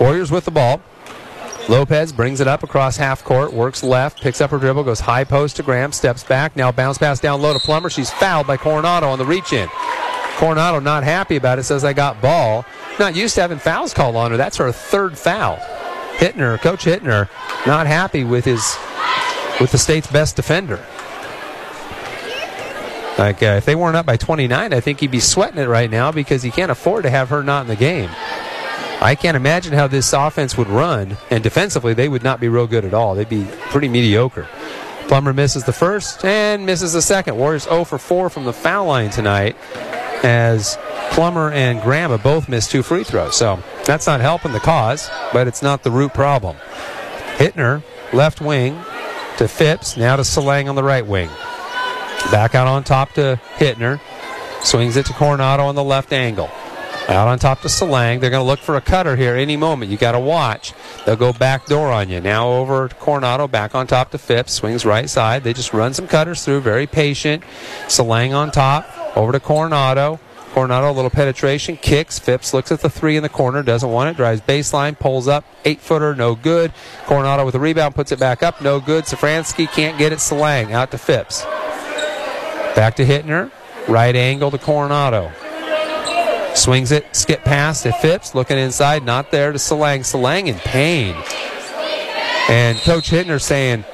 Warriors 0.00 0.30
with 0.30 0.44
the 0.44 0.50
ball. 0.50 0.80
Lopez 1.68 2.12
brings 2.12 2.40
it 2.40 2.46
up 2.46 2.62
across 2.62 2.96
half 2.96 3.24
court, 3.24 3.52
works 3.52 3.82
left, 3.82 4.20
picks 4.20 4.40
up 4.40 4.50
her 4.50 4.58
dribble, 4.58 4.84
goes 4.84 5.00
high 5.00 5.24
post 5.24 5.56
to 5.56 5.64
Graham, 5.64 5.90
steps 5.90 6.22
back, 6.22 6.54
now 6.54 6.70
bounce 6.70 6.96
pass 6.96 7.18
down 7.18 7.42
low 7.42 7.52
to 7.52 7.58
Plummer. 7.58 7.90
She's 7.90 8.10
fouled 8.10 8.46
by 8.46 8.56
Coronado 8.56 9.08
on 9.08 9.18
the 9.18 9.26
reach 9.26 9.52
in. 9.52 9.68
Coronado 10.36 10.78
not 10.78 11.02
happy 11.02 11.36
about 11.36 11.58
it, 11.58 11.64
says 11.64 11.84
I 11.84 11.92
got 11.92 12.20
ball. 12.20 12.64
Not 12.98 13.16
used 13.16 13.34
to 13.34 13.40
having 13.40 13.58
fouls 13.58 13.92
called 13.92 14.14
on 14.16 14.30
her. 14.30 14.36
That's 14.36 14.58
her 14.58 14.70
third 14.70 15.18
foul. 15.18 15.56
Hittner, 16.16 16.58
Coach 16.60 16.84
Hittner, 16.84 17.28
not 17.66 17.86
happy 17.86 18.22
with 18.22 18.44
his 18.44 18.76
with 19.60 19.72
the 19.72 19.78
state's 19.78 20.06
best 20.06 20.36
defender. 20.36 20.84
Like 23.18 23.42
uh, 23.42 23.56
if 23.56 23.64
they 23.64 23.74
weren't 23.74 23.96
up 23.96 24.06
by 24.06 24.16
29, 24.16 24.72
I 24.72 24.80
think 24.80 25.00
he'd 25.00 25.10
be 25.10 25.20
sweating 25.20 25.58
it 25.58 25.68
right 25.68 25.90
now 25.90 26.12
because 26.12 26.42
he 26.42 26.50
can't 26.50 26.70
afford 26.70 27.04
to 27.04 27.10
have 27.10 27.30
her 27.30 27.42
not 27.42 27.62
in 27.62 27.68
the 27.68 27.76
game. 27.76 28.10
I 29.00 29.14
can't 29.14 29.36
imagine 29.36 29.72
how 29.72 29.86
this 29.86 30.12
offense 30.12 30.56
would 30.56 30.68
run, 30.68 31.16
and 31.30 31.42
defensively 31.42 31.94
they 31.94 32.08
would 32.08 32.22
not 32.22 32.40
be 32.40 32.48
real 32.48 32.66
good 32.66 32.84
at 32.84 32.94
all. 32.94 33.14
They'd 33.14 33.28
be 33.28 33.46
pretty 33.70 33.88
mediocre. 33.88 34.48
Plummer 35.08 35.32
misses 35.32 35.64
the 35.64 35.72
first 35.72 36.24
and 36.24 36.66
misses 36.66 36.94
the 36.94 37.02
second. 37.02 37.36
Warriors 37.36 37.64
0 37.64 37.84
for 37.84 37.98
4 37.98 38.30
from 38.30 38.44
the 38.44 38.52
foul 38.52 38.86
line 38.86 39.10
tonight 39.10 39.56
as 40.24 40.78
Plummer 41.10 41.50
and 41.52 41.80
Graham 41.80 42.18
both 42.20 42.48
missed 42.48 42.70
two 42.70 42.82
free 42.82 43.04
throws. 43.04 43.36
So 43.36 43.62
that's 43.84 44.06
not 44.06 44.20
helping 44.20 44.52
the 44.52 44.60
cause, 44.60 45.08
but 45.32 45.46
it's 45.46 45.62
not 45.62 45.82
the 45.82 45.90
root 45.90 46.12
problem. 46.12 46.56
Hittner, 47.36 47.82
left 48.12 48.40
wing 48.40 48.82
to 49.38 49.46
Phipps, 49.46 49.96
now 49.96 50.16
to 50.16 50.22
Salang 50.22 50.68
on 50.68 50.74
the 50.74 50.82
right 50.82 51.06
wing. 51.06 51.28
Back 52.30 52.54
out 52.54 52.66
on 52.66 52.82
top 52.82 53.12
to 53.12 53.40
Hittner. 53.56 54.00
Swings 54.62 54.96
it 54.96 55.06
to 55.06 55.12
Coronado 55.12 55.64
on 55.64 55.74
the 55.74 55.84
left 55.84 56.12
angle. 56.12 56.50
Out 57.08 57.28
on 57.28 57.38
top 57.38 57.60
to 57.60 57.68
Salang. 57.68 58.20
They're 58.20 58.30
going 58.30 58.44
to 58.44 58.46
look 58.46 58.58
for 58.58 58.76
a 58.76 58.80
cutter 58.80 59.14
here 59.14 59.36
any 59.36 59.56
moment. 59.56 59.92
You 59.92 59.96
got 59.96 60.12
to 60.12 60.20
watch. 60.20 60.74
They'll 61.04 61.14
go 61.14 61.32
back 61.32 61.66
door 61.66 61.92
on 61.92 62.08
you. 62.08 62.20
Now 62.20 62.48
over 62.48 62.88
Coronado, 62.88 63.46
back 63.46 63.76
on 63.76 63.86
top 63.86 64.10
to 64.10 64.18
Phipps. 64.18 64.54
Swings 64.54 64.84
right 64.84 65.08
side. 65.08 65.44
They 65.44 65.52
just 65.52 65.72
run 65.72 65.94
some 65.94 66.08
cutters 66.08 66.44
through. 66.44 66.62
Very 66.62 66.86
patient. 66.86 67.44
Salang 67.86 68.34
on 68.34 68.50
top. 68.50 68.88
Over 69.16 69.32
to 69.32 69.40
Coronado. 69.40 70.18
Coronado, 70.56 70.90
a 70.90 70.92
little 70.92 71.10
penetration, 71.10 71.76
kicks. 71.76 72.18
Phipps 72.18 72.54
looks 72.54 72.72
at 72.72 72.80
the 72.80 72.88
three 72.88 73.18
in 73.18 73.22
the 73.22 73.28
corner, 73.28 73.62
doesn't 73.62 73.90
want 73.90 74.08
it, 74.08 74.16
drives 74.16 74.40
baseline, 74.40 74.98
pulls 74.98 75.28
up, 75.28 75.44
eight 75.66 75.82
footer, 75.82 76.14
no 76.14 76.34
good. 76.34 76.72
Coronado 77.04 77.44
with 77.44 77.54
a 77.54 77.60
rebound, 77.60 77.94
puts 77.94 78.10
it 78.10 78.18
back 78.18 78.42
up, 78.42 78.62
no 78.62 78.80
good. 78.80 79.04
Safransky 79.04 79.70
can't 79.70 79.98
get 79.98 80.14
it. 80.14 80.18
Salang 80.18 80.72
out 80.72 80.90
to 80.92 80.98
Phipps. 80.98 81.42
Back 82.74 82.96
to 82.96 83.04
Hittner, 83.04 83.50
right 83.86 84.16
angle 84.16 84.50
to 84.50 84.56
Coronado. 84.56 85.30
Swings 86.56 86.90
it, 86.90 87.14
skip 87.14 87.44
past 87.44 87.82
to 87.82 87.92
Phipps, 87.92 88.34
looking 88.34 88.58
inside, 88.58 89.04
not 89.04 89.30
there 89.30 89.52
to 89.52 89.58
Salang. 89.58 90.00
Salang 90.00 90.46
in 90.46 90.56
pain. 90.56 91.14
And 92.48 92.78
Coach 92.78 93.10
Hittner 93.10 93.40
saying, 93.40 93.84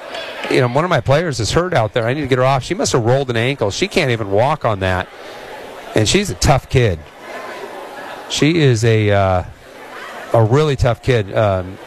you 0.51 0.61
know, 0.61 0.69
one 0.69 0.85
of 0.85 0.91
my 0.91 1.01
players 1.01 1.41
is 1.41 1.51
hurt 1.51 1.75
out 1.75 1.93
there. 1.93 2.07
I 2.07 2.15
need 2.15 2.21
to 2.21 2.27
get 2.27 2.39
her 2.39 2.45
off. 2.45 2.63
She 2.63 2.75
must 2.75 2.93
have 2.93 3.05
rolled 3.05 3.31
an 3.31 3.37
ankle. 3.37 3.71
She 3.71 3.89
can't 3.89 4.11
even 4.11 4.31
walk 4.31 4.65
on 4.65 4.81
that. 4.81 5.09
And 5.95 6.09
she's 6.09 6.31
a 6.31 6.35
tough 6.35 6.69
kid. 6.69 6.99
She 8.31 8.61
is 8.61 8.85
a 8.85 9.11
uh, 9.11 9.45
a 10.33 10.45
really 10.45 10.77
tough 10.77 11.03
kid. 11.03 11.37
Um, 11.37 11.79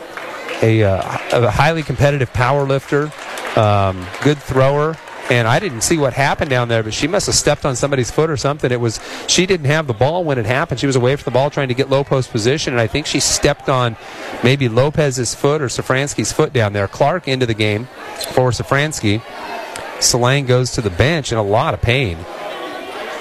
a, 0.61 0.83
uh, 0.83 1.17
a 1.31 1.51
highly 1.51 1.83
competitive 1.83 2.31
power 2.33 2.65
lifter, 2.65 3.11
um, 3.55 4.05
good 4.21 4.37
thrower. 4.37 4.97
And 5.29 5.47
I 5.47 5.59
didn't 5.59 5.81
see 5.81 5.97
what 5.97 6.13
happened 6.13 6.51
down 6.51 6.67
there, 6.67 6.83
but 6.83 6.93
she 6.93 7.07
must 7.07 7.25
have 7.25 7.33
stepped 7.33 7.65
on 7.65 7.75
somebody's 7.75 8.11
foot 8.11 8.29
or 8.29 8.37
something. 8.37 8.71
It 8.71 8.79
was 8.79 8.99
she 9.27 9.47
didn't 9.47 9.65
have 9.65 9.87
the 9.87 9.93
ball 9.93 10.23
when 10.23 10.37
it 10.37 10.45
happened. 10.45 10.79
She 10.79 10.85
was 10.85 10.95
away 10.95 11.15
from 11.15 11.23
the 11.25 11.31
ball 11.31 11.49
trying 11.49 11.69
to 11.69 11.73
get 11.73 11.89
low 11.89 12.03
post 12.03 12.31
position, 12.31 12.73
and 12.73 12.79
I 12.79 12.85
think 12.85 13.07
she 13.07 13.19
stepped 13.19 13.67
on 13.67 13.97
maybe 14.43 14.69
Lopez's 14.69 15.33
foot 15.33 15.63
or 15.63 15.65
Safransky's 15.65 16.31
foot 16.31 16.53
down 16.53 16.73
there. 16.73 16.87
Clark 16.87 17.27
into 17.27 17.47
the 17.47 17.55
game 17.55 17.87
for 18.33 18.51
Safransky. 18.51 19.21
Salang 19.97 20.45
goes 20.45 20.71
to 20.73 20.81
the 20.81 20.91
bench 20.91 21.31
in 21.31 21.39
a 21.39 21.43
lot 21.43 21.73
of 21.73 21.81
pain. 21.81 22.17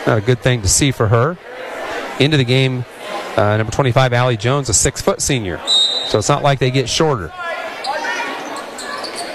Not 0.07 0.19
a 0.19 0.21
good 0.21 0.41
thing 0.41 0.61
to 0.61 0.69
see 0.69 0.91
for 0.91 1.09
her. 1.09 1.39
Into 2.21 2.37
the 2.37 2.45
game, 2.45 2.85
uh, 3.37 3.57
number 3.57 3.73
25, 3.73 4.13
Allie 4.13 4.37
Jones, 4.37 4.69
a 4.69 4.75
six 4.75 5.01
foot 5.01 5.23
senior. 5.23 5.59
So 6.09 6.19
it's 6.19 6.29
not 6.29 6.43
like 6.43 6.59
they 6.59 6.71
get 6.71 6.89
shorter. 6.89 7.33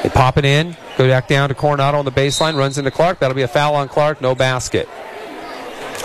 They 0.04 0.10
pop 0.10 0.38
it 0.38 0.46
in, 0.46 0.78
go 1.00 1.08
back 1.08 1.30
down 1.30 1.47
to 1.47 1.56
Coronado 1.56 1.97
on 1.97 2.04
the 2.04 2.12
baseline, 2.12 2.58
runs 2.58 2.78
into 2.78 2.91
Clark. 2.91 3.20
That'll 3.20 3.36
be 3.36 3.43
a 3.43 3.47
foul 3.47 3.76
on 3.76 3.88
Clark, 3.88 4.22
no 4.22 4.36
basket. 4.36 4.89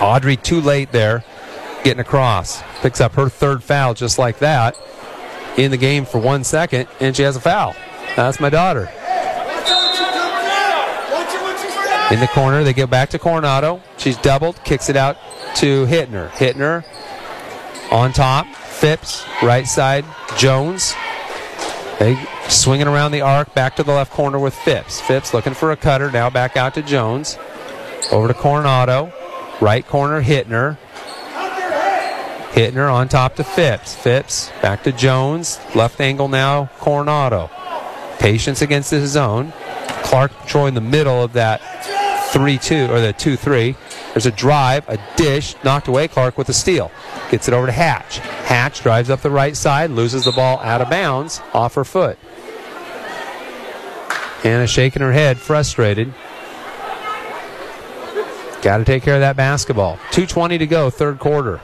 Audrey 0.01 0.36
too 0.36 0.61
late 0.61 0.92
there, 0.92 1.24
getting 1.82 2.01
across. 2.01 2.62
Picks 2.80 3.01
up 3.01 3.14
her 3.14 3.28
third 3.28 3.62
foul 3.62 3.95
just 3.95 4.18
like 4.20 4.38
that 4.38 4.76
in 5.57 5.72
the 5.72 5.76
game 5.76 6.05
for 6.05 6.18
one 6.18 6.45
second, 6.45 6.88
and 7.01 7.16
she 7.16 7.22
has 7.22 7.34
a 7.34 7.40
foul. 7.40 7.74
That's 8.14 8.38
my 8.38 8.51
daughter. 8.51 8.88
In 12.12 12.20
the 12.20 12.28
corner, 12.28 12.62
they 12.62 12.72
get 12.72 12.88
back 12.88 13.11
to 13.11 13.18
Coronado. 13.18 13.82
She's 13.97 14.16
doubled, 14.18 14.62
kicks 14.62 14.88
it 14.88 14.97
out 14.97 15.16
to 15.57 15.86
Hittner. 15.86 16.28
Hittner 16.30 16.84
on 17.90 18.12
top. 18.12 18.47
Phipps, 18.47 19.24
right 19.42 19.66
side. 19.66 20.05
Jones. 20.36 20.95
They 21.99 22.14
swinging 22.49 22.86
around 22.86 23.12
the 23.12 23.20
arc, 23.20 23.55
back 23.55 23.76
to 23.76 23.82
the 23.82 23.92
left 23.92 24.12
corner 24.12 24.38
with 24.38 24.55
Phipps. 24.55 25.01
Phipps 25.01 25.34
looking 25.34 25.55
for 25.55 25.72
a 25.72 25.76
cutter, 25.76 26.11
now 26.11 26.30
back 26.30 26.57
out 26.57 26.74
to 26.74 26.82
Jones. 26.82 27.38
Over 28.12 28.28
to 28.28 28.34
Coronado. 28.34 29.12
Right 29.61 29.86
corner, 29.86 30.22
Hittner. 30.22 30.78
Hittner 32.53 32.92
on 32.92 33.09
top 33.09 33.36
to 33.36 33.45
Phipps. 33.45 33.95
Phipps 33.95 34.51
back 34.62 34.84
to 34.84 34.92
Jones. 34.92 35.59
Left 35.74 36.01
angle 36.01 36.28
now, 36.28 36.66
Coronado. 36.78 37.51
Patience 38.18 38.62
against 38.62 38.90
his 38.90 39.11
zone. 39.11 39.53
Clark 40.05 40.30
controlling 40.38 40.74
the 40.74 40.80
middle 40.80 41.22
of 41.22 41.32
that 41.32 41.61
3 42.30 42.59
2 42.59 42.88
or 42.90 43.01
the 43.01 43.12
2 43.12 43.36
3. 43.36 43.74
There's 44.12 44.26
a 44.26 44.30
drive, 44.30 44.88
a 44.88 44.99
dish, 45.16 45.57
knocked 45.64 45.88
away. 45.88 46.07
Clark 46.07 46.38
with 46.38 46.49
a 46.49 46.53
steal. 46.53 46.92
Gets 47.30 47.49
it 47.49 47.55
over 47.55 47.66
to 47.66 47.72
Hatch. 47.72 48.18
Hatch 48.18 48.82
drives 48.82 49.11
up 49.11 49.22
the 49.22 49.30
right 49.30 49.57
side, 49.57 49.90
loses 49.90 50.24
the 50.24 50.32
ball 50.32 50.61
out 50.61 50.80
of 50.80 50.88
bounds 50.88 51.40
off 51.53 51.74
her 51.74 51.84
foot. 51.84 52.18
Hannah 54.45 54.66
shaking 54.66 55.01
her 55.01 55.11
head, 55.11 55.38
frustrated. 55.38 56.12
Got 58.61 58.78
to 58.78 58.84
take 58.84 59.03
care 59.03 59.14
of 59.14 59.20
that 59.20 59.36
basketball. 59.36 59.97
2.20 60.11 60.59
to 60.59 60.66
go, 60.66 60.90
third 60.90 61.18
quarter. 61.18 61.59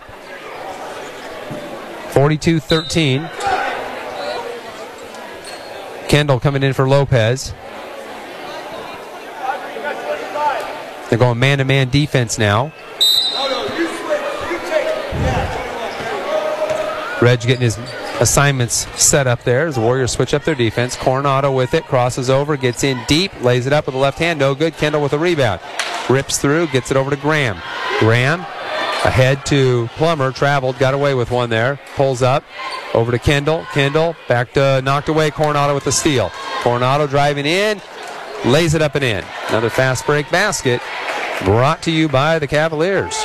42 2.12 2.58
13. 2.58 3.28
Kendall 6.08 6.40
coming 6.40 6.62
in 6.62 6.72
for 6.72 6.88
Lopez. 6.88 7.52
They're 11.10 11.18
going 11.18 11.38
man 11.38 11.58
to 11.58 11.64
man 11.64 11.90
defense 11.90 12.38
now. 12.38 12.72
Reg 17.20 17.42
getting 17.42 17.60
his 17.60 17.76
assignments 18.20 18.86
set 19.00 19.26
up 19.26 19.42
there 19.42 19.66
as 19.66 19.74
the 19.74 19.80
Warriors 19.80 20.12
switch 20.12 20.34
up 20.34 20.44
their 20.44 20.54
defense. 20.54 20.94
Coronado 20.96 21.50
with 21.50 21.74
it, 21.74 21.84
crosses 21.84 22.30
over, 22.30 22.56
gets 22.56 22.84
in 22.84 23.02
deep, 23.08 23.32
lays 23.42 23.66
it 23.66 23.72
up 23.72 23.86
with 23.86 23.94
the 23.94 24.00
left 24.00 24.18
hand. 24.18 24.38
No 24.38 24.54
good. 24.54 24.74
Kendall 24.74 25.02
with 25.02 25.12
a 25.12 25.18
rebound. 25.18 25.60
Rips 26.08 26.38
through, 26.38 26.68
gets 26.68 26.90
it 26.90 26.96
over 26.96 27.10
to 27.10 27.16
Graham. 27.16 27.60
Graham 27.98 28.40
ahead 29.04 29.44
to 29.46 29.88
Plummer, 29.96 30.30
traveled, 30.30 30.78
got 30.78 30.94
away 30.94 31.14
with 31.14 31.30
one 31.30 31.50
there. 31.50 31.80
Pulls 31.96 32.22
up, 32.22 32.44
over 32.94 33.10
to 33.10 33.18
Kendall. 33.18 33.64
Kendall 33.72 34.14
back 34.28 34.52
to 34.52 34.82
knocked 34.82 35.08
away. 35.08 35.30
Coronado 35.30 35.74
with 35.74 35.84
the 35.84 35.92
steal. 35.92 36.30
Coronado 36.62 37.06
driving 37.06 37.46
in, 37.46 37.80
lays 38.44 38.74
it 38.74 38.82
up 38.82 38.94
and 38.94 39.04
in. 39.04 39.24
Another 39.48 39.70
fast 39.70 40.04
break 40.06 40.30
basket 40.30 40.80
brought 41.44 41.82
to 41.82 41.90
you 41.90 42.08
by 42.08 42.38
the 42.38 42.46
Cavaliers. 42.46 43.24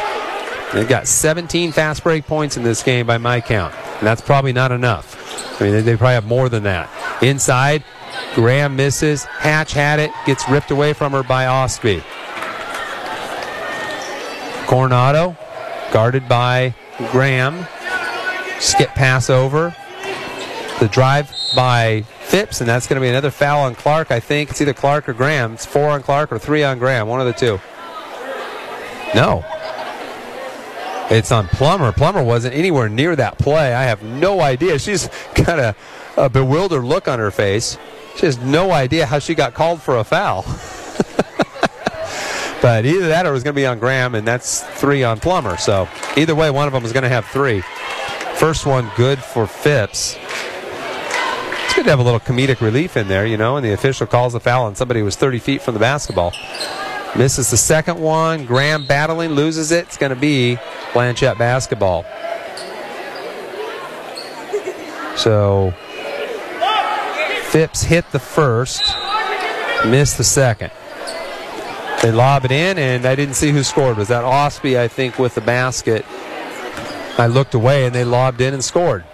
They've 0.73 0.87
got 0.87 1.07
17 1.07 1.71
fast 1.71 2.03
break 2.03 2.25
points 2.25 2.57
in 2.57 2.63
this 2.63 2.83
game 2.83 3.07
by 3.07 3.17
my 3.17 3.39
count. 3.39 3.73
And 3.75 4.07
that's 4.07 4.21
probably 4.21 4.53
not 4.53 4.71
enough. 4.71 5.61
I 5.61 5.65
mean, 5.65 5.73
they, 5.73 5.81
they 5.81 5.95
probably 5.95 6.15
have 6.15 6.25
more 6.25 6.49
than 6.49 6.63
that. 6.63 6.89
Inside, 7.21 7.83
Graham 8.33 8.75
misses. 8.75 9.23
Hatch 9.23 9.73
had 9.73 9.99
it, 9.99 10.11
gets 10.25 10.47
ripped 10.49 10.71
away 10.71 10.93
from 10.93 11.13
her 11.13 11.23
by 11.23 11.47
Osby. 11.47 12.03
Coronado, 14.67 15.37
guarded 15.91 16.27
by 16.27 16.73
Graham. 17.11 17.65
Skip 18.59 18.89
pass 18.89 19.29
over. 19.29 19.75
The 20.79 20.89
drive 20.89 21.31
by 21.55 22.01
Phipps, 22.19 22.59
and 22.59 22.67
that's 22.67 22.87
going 22.87 22.95
to 22.95 23.01
be 23.01 23.07
another 23.07 23.31
foul 23.31 23.63
on 23.63 23.75
Clark. 23.75 24.11
I 24.11 24.19
think 24.19 24.49
it's 24.49 24.59
either 24.59 24.73
Clark 24.73 25.07
or 25.07 25.13
Graham. 25.13 25.53
It's 25.53 25.65
four 25.65 25.89
on 25.89 26.03
Clark 26.03 26.33
or 26.33 26.39
three 26.39 26.63
on 26.63 26.79
Graham. 26.79 27.07
One 27.07 27.21
of 27.21 27.27
the 27.27 27.33
two. 27.33 27.61
No. 29.13 29.45
It's 31.09 31.31
on 31.31 31.47
Plummer. 31.47 31.91
Plummer 31.91 32.23
wasn't 32.23 32.55
anywhere 32.55 32.89
near 32.89 33.15
that 33.15 33.37
play. 33.37 33.75
I 33.75 33.83
have 33.83 34.01
no 34.01 34.41
idea. 34.41 34.79
She's 34.79 35.07
got 35.35 35.59
a, 35.59 35.75
a 36.17 36.29
bewildered 36.29 36.83
look 36.83 37.07
on 37.07 37.19
her 37.19 37.29
face. 37.29 37.77
She 38.17 38.25
has 38.25 38.39
no 38.39 38.71
idea 38.71 39.05
how 39.05 39.19
she 39.19 39.35
got 39.35 39.53
called 39.53 39.81
for 39.81 39.97
a 39.97 40.03
foul. 40.03 40.43
but 42.61 42.85
either 42.85 43.09
that 43.09 43.25
or 43.25 43.29
it 43.29 43.33
was 43.33 43.43
going 43.43 43.53
to 43.53 43.59
be 43.59 43.67
on 43.67 43.77
Graham, 43.77 44.15
and 44.15 44.27
that's 44.27 44.63
three 44.79 45.03
on 45.03 45.19
Plummer. 45.19 45.57
So 45.57 45.87
either 46.17 46.33
way, 46.33 46.49
one 46.49 46.65
of 46.65 46.73
them 46.73 46.83
is 46.83 46.91
going 46.91 47.03
to 47.03 47.09
have 47.09 47.25
three. 47.27 47.61
First 48.37 48.65
one 48.65 48.89
good 48.97 49.19
for 49.19 49.45
Phipps. 49.45 50.15
It's 50.15 51.75
good 51.75 51.83
to 51.83 51.89
have 51.91 51.99
a 51.99 52.03
little 52.03 52.19
comedic 52.19 52.61
relief 52.61 52.97
in 52.97 53.07
there, 53.07 53.27
you 53.27 53.37
know, 53.37 53.57
and 53.57 53.65
the 53.65 53.73
official 53.73 54.07
calls 54.07 54.33
the 54.33 54.39
foul 54.39 54.67
and 54.67 54.75
somebody 54.75 55.03
was 55.03 55.15
30 55.15 55.39
feet 55.39 55.61
from 55.61 55.75
the 55.75 55.79
basketball. 55.79 56.33
Misses 57.17 57.49
the 57.49 57.57
second 57.57 57.99
one. 57.99 58.45
Graham 58.45 58.85
battling, 58.85 59.31
loses 59.31 59.71
it. 59.71 59.85
It's 59.85 59.97
going 59.97 60.11
to 60.13 60.19
be 60.19 60.57
Blanchet 60.93 61.37
basketball. 61.37 62.05
So 65.15 65.73
Phipps 67.55 67.83
hit 67.83 68.11
the 68.11 68.19
first, 68.19 68.83
missed 69.85 70.17
the 70.17 70.25
second. 70.25 70.71
They 72.01 72.11
lob 72.11 72.43
it 72.43 72.51
in, 72.51 72.77
and 72.77 73.05
I 73.05 73.15
didn't 73.15 73.35
see 73.35 73.51
who 73.51 73.63
scored. 73.63 73.95
Was 73.95 74.09
that 74.09 74.25
Osby, 74.25 74.77
I 74.77 74.89
think, 74.89 75.17
with 75.17 75.35
the 75.35 75.41
basket? 75.41 76.05
I 77.17 77.27
looked 77.27 77.53
away, 77.53 77.85
and 77.85 77.95
they 77.95 78.03
lobbed 78.03 78.41
in 78.41 78.53
and 78.53 78.61
scored. 78.61 79.05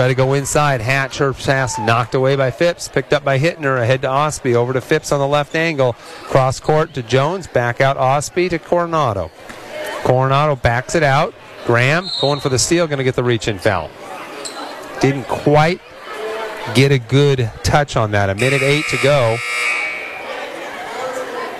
Try 0.00 0.08
to 0.08 0.14
go 0.14 0.32
inside. 0.32 0.80
Hatch, 0.80 1.18
her 1.18 1.34
pass 1.34 1.78
knocked 1.78 2.14
away 2.14 2.34
by 2.34 2.50
Phipps. 2.50 2.88
Picked 2.88 3.12
up 3.12 3.22
by 3.22 3.38
Hittner. 3.38 3.82
Ahead 3.82 4.00
to 4.00 4.08
Osby. 4.08 4.54
Over 4.54 4.72
to 4.72 4.80
Phipps 4.80 5.12
on 5.12 5.20
the 5.20 5.26
left 5.26 5.54
angle. 5.54 5.92
Cross 6.22 6.60
court 6.60 6.94
to 6.94 7.02
Jones. 7.02 7.46
Back 7.46 7.82
out 7.82 7.98
Osby 7.98 8.48
to 8.48 8.58
Coronado. 8.58 9.30
Coronado 10.02 10.56
backs 10.56 10.94
it 10.94 11.02
out. 11.02 11.34
Graham 11.66 12.08
going 12.22 12.40
for 12.40 12.48
the 12.48 12.58
steal. 12.58 12.86
Going 12.86 12.96
to 12.96 13.04
get 13.04 13.14
the 13.14 13.22
reach 13.22 13.46
in 13.46 13.58
foul. 13.58 13.90
Didn't 15.02 15.24
quite 15.24 15.82
get 16.74 16.92
a 16.92 16.98
good 16.98 17.52
touch 17.62 17.94
on 17.94 18.12
that. 18.12 18.30
A 18.30 18.34
minute 18.34 18.62
eight 18.62 18.86
to 18.86 18.96
go. 19.02 19.36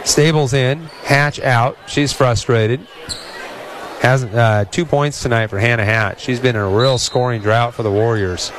Stables 0.07 0.55
in. 0.55 0.85
Hatch 1.05 1.41
out. 1.41 1.77
She's 1.89 2.15
frustrated. 2.15 2.81
Hasn't 4.01 4.35
uh, 4.35 4.64
two 4.64 4.86
points 4.86 5.22
tonight 5.22 5.48
for 5.48 5.59
Hannah 5.59 5.85
Hatch. 5.85 6.20
She's 6.20 6.40
been 6.40 6.56
in 6.56 6.62
a 6.62 6.68
real 6.68 6.97
scoring 6.97 7.43
drought 7.43 7.74
for 7.74 7.82
the 7.82 7.90
Warriors 7.90 8.51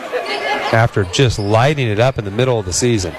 after 0.72 1.04
just 1.06 1.40
lighting 1.40 1.88
it 1.88 2.00
up 2.00 2.20
in 2.20 2.26
the 2.26 2.32
middle 2.32 2.60
of 2.60 2.66
the 2.66 2.74
season. 2.74 3.16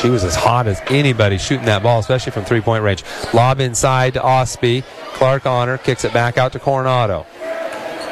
She 0.00 0.10
was 0.10 0.24
as 0.24 0.34
hot 0.34 0.66
as 0.66 0.80
anybody 0.88 1.38
shooting 1.38 1.66
that 1.66 1.84
ball, 1.84 2.00
especially 2.00 2.32
from 2.32 2.44
three 2.44 2.60
point 2.60 2.82
range. 2.82 3.04
Lob 3.32 3.60
inside 3.60 4.14
to 4.14 4.22
Osby. 4.22 4.82
Clark 5.12 5.46
Honor 5.46 5.78
kicks 5.78 6.04
it 6.04 6.12
back 6.12 6.36
out 6.36 6.52
to 6.52 6.58
Coronado. 6.58 7.26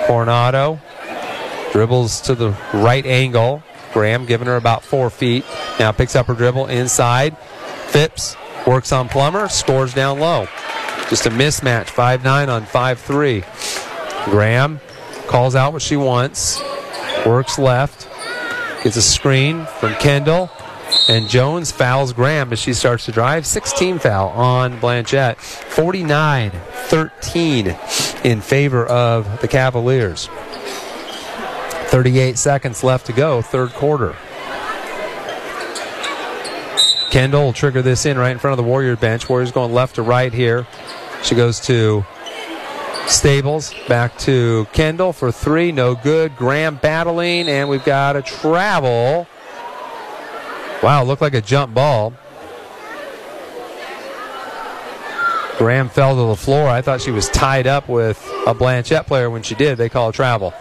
Coronado 0.07 0.81
dribbles 1.73 2.21
to 2.23 2.37
the 2.37 2.57
right 2.73 3.05
angle. 3.05 3.65
Graham 3.93 4.27
giving 4.27 4.47
her 4.47 4.57
about 4.57 4.85
four 4.85 5.11
feet. 5.11 5.45
Now 5.81 5.91
picks 5.91 6.15
up 6.15 6.27
her 6.27 6.35
dribble 6.35 6.69
inside. 6.69 7.37
Phipps 7.89 8.37
works 8.65 8.93
on 8.93 9.09
Plummer, 9.09 9.49
scores 9.49 9.93
down 9.93 10.21
low. 10.21 10.47
Just 11.13 11.27
a 11.27 11.29
mismatch, 11.29 11.89
5 11.89 12.25
9 12.25 12.49
on 12.49 12.65
5 12.65 12.99
3. 12.99 13.45
Graham 14.25 14.81
calls 15.27 15.55
out 15.55 15.75
what 15.75 15.83
she 15.83 15.95
wants, 15.95 16.59
works 17.27 17.59
left, 17.59 18.09
gets 18.83 18.97
a 18.97 19.03
screen 19.03 19.67
from 19.79 19.93
Kendall, 19.97 20.51
and 21.11 21.29
Jones 21.29 21.71
fouls 21.71 22.15
Graham 22.15 22.51
as 22.51 22.61
she 22.61 22.73
starts 22.73 23.05
to 23.05 23.13
drive. 23.13 23.45
16 23.45 23.99
foul 23.99 24.31
on 24.31 24.81
Blanchet. 24.81 25.39
49 25.39 26.51
13 26.51 27.77
in 28.25 28.41
favor 28.41 28.87
of 28.87 29.43
the 29.43 29.49
Cavaliers. 29.49 30.31
38 31.91 32.39
seconds 32.39 32.83
left 32.83 33.05
to 33.05 33.13
go, 33.13 33.43
third 33.43 33.69
quarter. 33.73 34.17
Kendall 37.11 37.45
will 37.45 37.53
trigger 37.53 37.83
this 37.83 38.07
in 38.07 38.17
right 38.17 38.31
in 38.31 38.39
front 38.39 38.59
of 38.59 38.65
the 38.65 38.67
Warrior 38.67 38.97
bench. 38.97 39.29
Warriors 39.29 39.53
going 39.53 39.75
left 39.75 39.97
to 39.97 40.03
right 40.03 40.33
here. 40.33 40.67
She 41.23 41.35
goes 41.35 41.61
to 41.61 42.05
Stables, 43.07 43.75
back 43.89 44.17
to 44.21 44.67
Kendall 44.73 45.13
for 45.13 45.33
three, 45.33 45.73
no 45.73 45.95
good. 45.95 46.37
Graham 46.37 46.77
battling, 46.77 47.49
and 47.49 47.69
we've 47.69 47.85
got 47.85 48.17
a 48.17 48.23
travel. 48.23 49.27
Wow, 50.83 51.05
looked 51.05 51.23
like 51.23 51.35
a 51.35 51.41
jump 51.41 51.75
ball. 51.75 52.15
Graham 55.59 55.89
fell 55.89 56.17
to 56.17 56.29
the 56.29 56.37
floor. 56.37 56.69
I 56.69 56.81
thought 56.83 57.01
she 57.01 57.11
was 57.11 57.29
tied 57.29 57.67
up 57.67 57.89
with 57.89 58.21
a 58.47 58.55
Blanchet 58.55 59.07
player 59.07 59.31
when 59.31 59.43
she 59.43 59.55
did. 59.55 59.79
They 59.79 59.89
call 59.89 60.09
a 60.09 60.13
travel. 60.13 60.55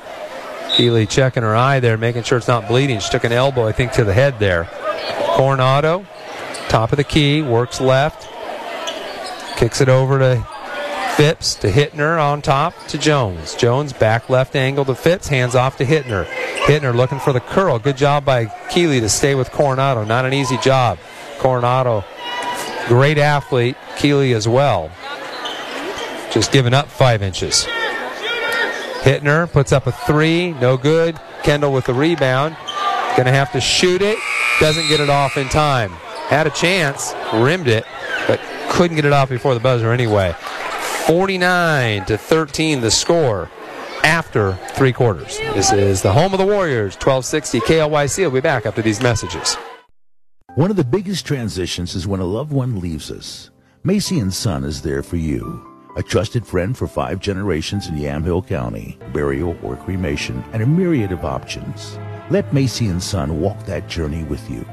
Keeley 0.76 1.06
checking 1.06 1.44
her 1.44 1.56
eye 1.56 1.80
there, 1.80 1.98
making 1.98 2.24
sure 2.24 2.38
it's 2.38 2.48
not 2.48 2.68
bleeding. 2.68 3.00
She 3.00 3.10
took 3.10 3.24
an 3.24 3.32
elbow, 3.32 3.68
I 3.68 3.72
think, 3.72 3.94
to 3.94 4.04
the 4.04 4.14
head 4.14 4.40
there. 4.40 4.70
Coronado, 5.36 6.06
top 6.70 6.92
of 6.92 6.98
the 6.98 7.04
key, 7.04 7.42
works 7.42 7.82
left, 7.82 8.30
kicks 9.58 9.82
it 9.82 9.90
over 9.90 10.20
to 10.20 10.48
Phipps 11.16 11.56
to 11.56 11.70
Hittner 11.70 12.20
on 12.20 12.42
top 12.42 12.74
to 12.88 12.98
Jones. 12.98 13.54
Jones 13.56 13.94
back 13.94 14.30
left 14.30 14.56
angle 14.56 14.86
to 14.86 14.96
Phipps, 14.96 15.28
hands 15.28 15.56
off 15.56 15.78
to 15.78 15.86
Hittner. 15.86 16.26
Hittner 16.66 16.96
looking 16.96 17.20
for 17.20 17.34
the 17.34 17.40
curl. 17.40 17.80
Good 17.80 17.98
job 17.98 18.26
by 18.26 18.46
Keeley 18.70 19.00
to 19.02 19.10
stay 19.10 19.36
with 19.36 19.52
Coronado. 19.52 20.04
Not 20.04 20.26
an 20.26 20.34
easy 20.34 20.58
job. 20.58 20.98
Coronado, 21.38 22.04
great 22.88 23.18
athlete. 23.18 23.76
Keeley 23.98 24.34
as 24.34 24.48
well. 24.48 24.92
Just 26.32 26.52
giving 26.52 26.74
up 26.74 26.88
five 26.88 27.22
inches. 27.22 27.66
Hittner 29.02 29.52
puts 29.52 29.72
up 29.72 29.88
a 29.88 29.92
three, 29.92 30.54
no 30.54 30.78
good. 30.78 31.20
Kendall 31.44 31.74
with 31.74 31.86
the 31.86 31.94
rebound. 31.94 32.56
Gonna 33.18 33.32
have 33.32 33.52
to 33.52 33.60
shoot 33.60 34.02
it. 34.02 34.18
Doesn't 34.60 34.88
get 34.88 35.00
it 35.00 35.10
off 35.10 35.38
in 35.38 35.50
time. 35.50 35.92
Had 36.30 36.48
a 36.48 36.52
chance, 36.52 37.14
rimmed 37.34 37.68
it, 37.68 37.84
but 38.28 38.40
couldn't 38.70 38.96
get 38.96 39.06
it 39.06 39.12
off 39.12 39.30
before 39.30 39.54
the 39.54 39.60
buzzer 39.60 39.92
anyway. 39.92 40.34
49 41.08 42.06
to 42.06 42.18
13 42.18 42.82
the 42.82 42.92
score 42.92 43.50
after 44.04 44.54
three 44.74 44.94
quarters. 44.94 45.38
This 45.54 45.72
is 45.72 46.02
the 46.02 46.12
home 46.12 46.34
of 46.34 46.40
the 46.40 46.46
Warriors, 46.46 46.96
1260 46.96 47.60
KLYC. 47.62 48.24
will 48.24 48.32
be 48.32 48.40
back 48.40 48.66
after 48.66 48.82
these 48.82 49.02
messages. 49.02 49.56
One 50.56 50.70
of 50.70 50.78
the 50.78 50.84
biggest 50.84 51.26
transitions 51.26 51.96
is 51.96 52.08
when 52.08 52.20
a 52.20 52.26
loved 52.26 52.52
one 52.52 52.80
leaves 52.80 53.10
us. 53.10 53.50
Macy 53.84 54.20
and 54.20 54.34
Son 54.34 54.64
is 54.64 54.82
there 54.82 55.02
for 55.02 55.18
you. 55.18 55.66
A 55.98 56.04
trusted 56.04 56.46
friend 56.46 56.78
for 56.78 56.88
five 56.88 57.20
generations 57.20 57.88
in 57.88 57.96
Yamhill 57.96 58.48
County, 58.48 58.98
burial 59.12 59.58
or 59.64 59.76
cremation, 59.76 60.44
and 60.54 60.62
a 60.62 60.68
myriad 60.68 61.12
of 61.12 61.26
options. 61.26 61.98
Let 62.30 62.54
Macy 62.54 62.88
and 62.88 63.02
Son 63.02 63.42
walk 63.42 63.66
that 63.66 63.90
journey 63.90 64.24
with 64.24 64.50
you. 64.50 64.66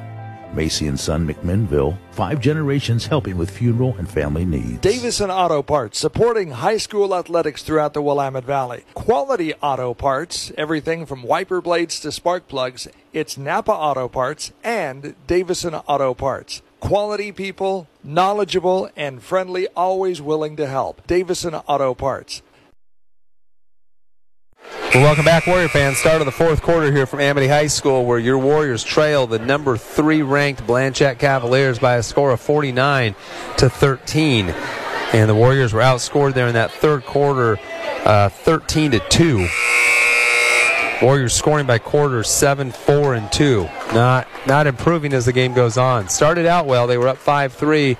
Macy 0.54 0.86
and 0.86 0.98
Son 0.98 1.26
McMinnville, 1.26 1.96
five 2.12 2.40
generations 2.40 3.06
helping 3.06 3.36
with 3.36 3.50
funeral 3.50 3.94
and 3.98 4.08
family 4.08 4.44
needs. 4.44 4.80
Davison 4.80 5.30
Auto 5.30 5.62
Parts, 5.62 5.98
supporting 5.98 6.50
high 6.50 6.76
school 6.76 7.14
athletics 7.14 7.62
throughout 7.62 7.94
the 7.94 8.02
Willamette 8.02 8.44
Valley. 8.44 8.84
Quality 8.94 9.54
auto 9.54 9.94
parts, 9.94 10.52
everything 10.56 11.06
from 11.06 11.22
wiper 11.22 11.60
blades 11.60 12.00
to 12.00 12.12
spark 12.12 12.48
plugs. 12.48 12.88
It's 13.12 13.36
Napa 13.38 13.72
Auto 13.72 14.08
Parts 14.08 14.52
and 14.64 15.14
Davison 15.26 15.74
Auto 15.74 16.14
Parts. 16.14 16.62
Quality 16.80 17.32
people, 17.32 17.88
knowledgeable 18.04 18.88
and 18.96 19.20
friendly, 19.22 19.66
always 19.74 20.22
willing 20.22 20.56
to 20.56 20.66
help. 20.66 21.04
Davison 21.06 21.54
Auto 21.54 21.94
Parts. 21.94 22.42
Well, 24.94 25.02
welcome 25.02 25.24
back, 25.24 25.46
Warrior 25.46 25.68
fans. 25.68 25.98
Start 25.98 26.20
of 26.20 26.26
the 26.26 26.32
fourth 26.32 26.62
quarter 26.62 26.90
here 26.90 27.06
from 27.06 27.20
Amity 27.20 27.48
High 27.48 27.66
School, 27.66 28.04
where 28.04 28.18
your 28.18 28.38
Warriors 28.38 28.82
trail 28.82 29.26
the 29.26 29.38
number 29.38 29.76
three 29.76 30.22
ranked 30.22 30.66
Blanchet 30.66 31.18
Cavaliers 31.18 31.78
by 31.78 31.96
a 31.96 32.02
score 32.02 32.30
of 32.32 32.40
49 32.40 33.14
to 33.58 33.70
13. 33.70 34.48
And 35.12 35.28
the 35.28 35.34
Warriors 35.34 35.72
were 35.72 35.80
outscored 35.80 36.34
there 36.34 36.48
in 36.48 36.54
that 36.54 36.70
third 36.70 37.04
quarter, 37.04 37.58
uh, 38.04 38.28
13 38.28 38.92
to 38.92 38.98
2. 38.98 39.48
Warriors 41.00 41.32
scoring 41.32 41.66
by 41.66 41.78
quarters 41.78 42.28
7 42.28 42.72
4 42.72 43.14
and 43.14 43.30
2. 43.30 43.68
Not 43.94 44.26
not 44.46 44.66
improving 44.66 45.12
as 45.12 45.26
the 45.26 45.32
game 45.32 45.54
goes 45.54 45.78
on. 45.78 46.08
Started 46.08 46.44
out 46.44 46.66
well. 46.66 46.86
They 46.86 46.98
were 46.98 47.08
up 47.08 47.18
5 47.18 47.52
3 47.52 47.96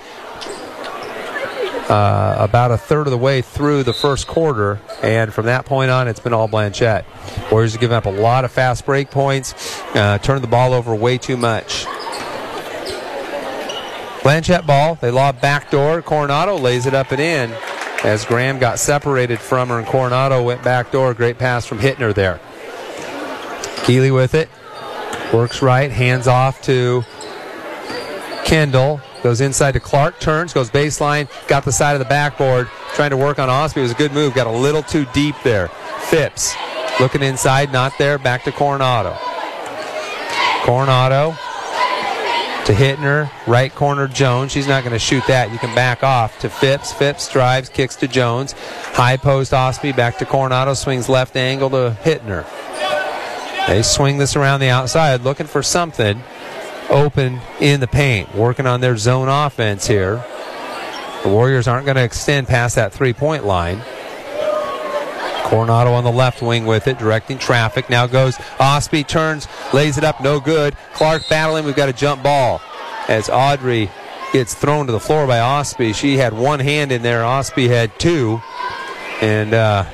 uh, 1.89 2.37
about 2.39 2.71
a 2.71 2.77
third 2.77 3.07
of 3.07 3.11
the 3.11 3.19
way 3.19 3.41
through 3.43 3.83
the 3.83 3.93
first 3.93 4.27
quarter, 4.27 4.81
and 5.03 5.33
from 5.33 5.47
that 5.47 5.65
point 5.65 5.91
on, 5.91 6.09
it's 6.09 6.21
been 6.21 6.35
all 6.35 6.49
Blanchet. 6.49 7.05
Warriors 7.51 7.73
have 7.73 7.81
given 7.81 7.97
up 7.97 8.07
a 8.07 8.11
lot 8.11 8.45
of 8.45 8.53
fast 8.53 8.85
break 8.85 9.11
points, 9.11 9.55
uh, 9.95 10.19
turned 10.19 10.43
the 10.43 10.49
ball 10.49 10.75
over 10.75 10.95
way 10.95 11.19
too 11.19 11.37
much. 11.37 11.87
Blanchet 14.23 14.67
ball, 14.67 14.97
they 14.97 15.11
lob 15.11 15.41
backdoor. 15.41 16.03
Coronado 16.03 16.57
lays 16.57 16.85
it 16.85 16.93
up 16.93 17.13
and 17.13 17.21
in 17.21 17.55
as 18.05 18.25
Graham 18.25 18.59
got 18.59 18.79
separated 18.79 19.39
from 19.39 19.71
her, 19.71 19.79
and 19.79 19.87
Coronado 19.87 20.43
went 20.43 20.63
backdoor. 20.63 21.15
Great 21.15 21.39
pass 21.39 21.65
from 21.65 21.79
Hittner 21.79 22.15
there. 22.15 22.41
Keeley 23.85 24.11
with 24.11 24.35
it, 24.35 24.51
works 25.33 25.63
right, 25.63 25.91
hands 25.91 26.29
off 26.29 26.61
to 26.63 27.05
Kendall. 28.45 29.01
Goes 29.23 29.41
inside 29.41 29.73
to 29.73 29.81
Clark, 29.81 30.21
turns, 30.21 30.53
goes 30.53 30.71
baseline, 30.71 31.29
got 31.49 31.65
the 31.65 31.73
side 31.73 31.95
of 31.95 31.99
the 31.99 32.05
backboard, 32.05 32.69
trying 32.95 33.11
to 33.11 33.17
work 33.17 33.39
on 33.39 33.51
Osby. 33.51 33.81
It 33.81 33.83
was 33.83 33.93
a 33.93 33.97
good 33.97 34.13
move, 34.13 34.35
got 34.35 34.47
a 34.47 34.51
little 34.51 34.83
too 34.83 35.07
deep 35.13 35.35
there. 35.43 35.69
Phipps 36.03 36.55
looking 37.01 37.23
inside, 37.23 37.73
not 37.73 37.99
there, 37.99 38.19
back 38.19 38.45
to 38.45 38.53
Coronado. 38.53 39.17
Coronado 40.63 41.37
to 42.67 42.75
Hittner, 42.75 43.31
right 43.47 43.75
corner 43.75 44.07
Jones. 44.07 44.53
She's 44.53 44.69
not 44.69 44.83
going 44.85 44.93
to 44.93 44.99
shoot 44.99 45.27
that. 45.27 45.51
You 45.51 45.59
can 45.59 45.75
back 45.75 46.05
off 46.05 46.39
to 46.41 46.51
Phipps. 46.51 46.93
Phipps 46.93 47.33
drives, 47.33 47.69
kicks 47.71 47.97
to 47.97 48.09
Jones. 48.09 48.53
High 48.93 49.17
post 49.17 49.55
Osby, 49.55 49.93
back 49.93 50.19
to 50.19 50.27
Coronado, 50.27 50.75
swings 50.75 51.09
left 51.09 51.35
angle 51.35 51.71
to 51.71 51.97
Hittner. 52.03 52.47
They 53.67 53.83
swing 53.83 54.19
this 54.19 54.37
around 54.37 54.61
the 54.61 54.69
outside, 54.69 55.23
looking 55.23 55.47
for 55.47 55.63
something 55.63 56.23
open 56.91 57.41
in 57.61 57.81
the 57.81 57.87
paint, 57.87 58.35
working 58.35 58.67
on 58.67 58.81
their 58.81 58.97
zone 58.97 59.29
offense 59.29 59.87
here. 59.87 60.25
The 61.23 61.29
Warriors 61.29 61.67
aren't 61.67 61.85
going 61.85 61.97
to 61.97 62.05
extend 62.05 62.47
past 62.47 62.77
that 62.77 62.93
three 62.93 63.13
point 63.13 63.45
line. 63.45 63.83
Coronado 65.45 65.93
on 65.93 66.05
the 66.05 66.13
left 66.13 66.43
wing 66.43 66.67
with 66.67 66.87
it, 66.87 66.99
directing 66.99 67.39
traffic. 67.39 67.89
Now 67.89 68.07
goes 68.07 68.37
Osby, 68.61 69.05
turns, 69.05 69.49
lays 69.73 69.97
it 69.97 70.05
up, 70.05 70.21
no 70.21 70.41
good. 70.41 70.77
Clark 70.93 71.23
battling, 71.31 71.65
we've 71.65 71.75
got 71.77 71.89
a 71.89 71.93
jump 71.93 72.23
ball. 72.23 72.61
As 73.09 73.31
Audrey 73.31 73.91
gets 74.33 74.55
thrown 74.55 74.87
to 74.87 74.93
the 74.93 75.01
floor 75.01 75.27
by 75.27 75.41
Osby. 75.41 75.95
She 75.95 76.19
had 76.19 76.35
one 76.35 76.61
hand 76.61 76.93
in 76.93 77.03
there, 77.03 77.25
Osby 77.25 77.69
had 77.69 77.99
two. 77.99 78.43
And 79.23 79.55
uh, 79.55 79.87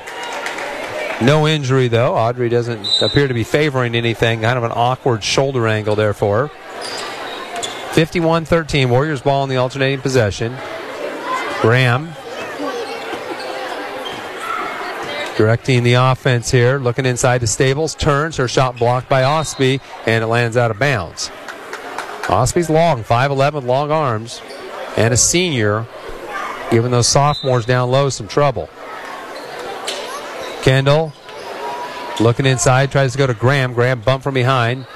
no 1.23 1.47
injury, 1.47 1.89
though. 1.89 2.15
Audrey 2.15 2.49
doesn't 2.49 3.01
appear 3.01 3.29
to 3.29 3.35
be 3.35 3.45
favoring 3.45 3.95
anything. 3.95 4.41
Kind 4.43 4.59
of 4.59 4.65
an 4.65 4.73
awkward 4.75 5.23
shoulder 5.23 5.69
angle 5.69 5.95
there 5.95 6.13
for 6.13 6.49
her. 6.49 6.64
51 7.93 8.45
13, 8.45 8.91
Warriors 8.91 9.23
ball 9.23 9.45
in 9.45 9.51
the 9.51 9.57
alternating 9.57 10.01
possession. 10.01 10.57
Graham 11.61 12.13
directing 15.37 15.83
the 15.83 15.95
offense 15.95 16.51
here, 16.51 16.79
looking 16.79 17.07
inside 17.07 17.41
to 17.41 17.47
Stables, 17.47 17.95
turns, 17.95 18.37
her 18.37 18.49
shot 18.49 18.77
blocked 18.77 19.09
by 19.09 19.25
Osby, 19.25 19.81
and 20.07 20.23
it 20.23 20.27
lands 20.29 20.57
out 20.57 20.71
of 20.71 20.79
bounds. 20.79 21.31
Osby's 22.29 22.71
long, 22.71 23.03
5'11, 23.03 23.65
long 23.65 23.91
arms, 23.91 24.41
and 24.97 25.13
a 25.13 25.17
senior, 25.17 25.87
giving 26.71 26.91
those 26.91 27.09
sophomores 27.09 27.67
down 27.67 27.91
low 27.91 28.09
some 28.09 28.29
trouble. 28.29 28.69
Kendall 30.63 31.13
looking 32.21 32.47
inside, 32.47 32.91
tries 32.91 33.13
to 33.13 33.19
go 33.19 33.27
to 33.27 33.35
Graham. 33.35 33.75
Graham 33.75 34.01
bump 34.01 34.23
from 34.23 34.35
behind. 34.35 34.87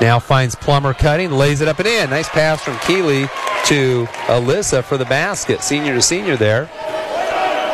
Now 0.00 0.18
finds 0.18 0.54
Plummer 0.54 0.92
cutting, 0.92 1.30
lays 1.30 1.60
it 1.60 1.68
up 1.68 1.78
and 1.78 1.88
in. 1.88 2.10
Nice 2.10 2.28
pass 2.28 2.62
from 2.62 2.78
Keeley 2.80 3.26
to 3.66 4.06
Alyssa 4.26 4.84
for 4.84 4.98
the 4.98 5.04
basket. 5.04 5.62
Senior 5.62 5.94
to 5.94 6.02
senior 6.02 6.36
there. 6.36 6.68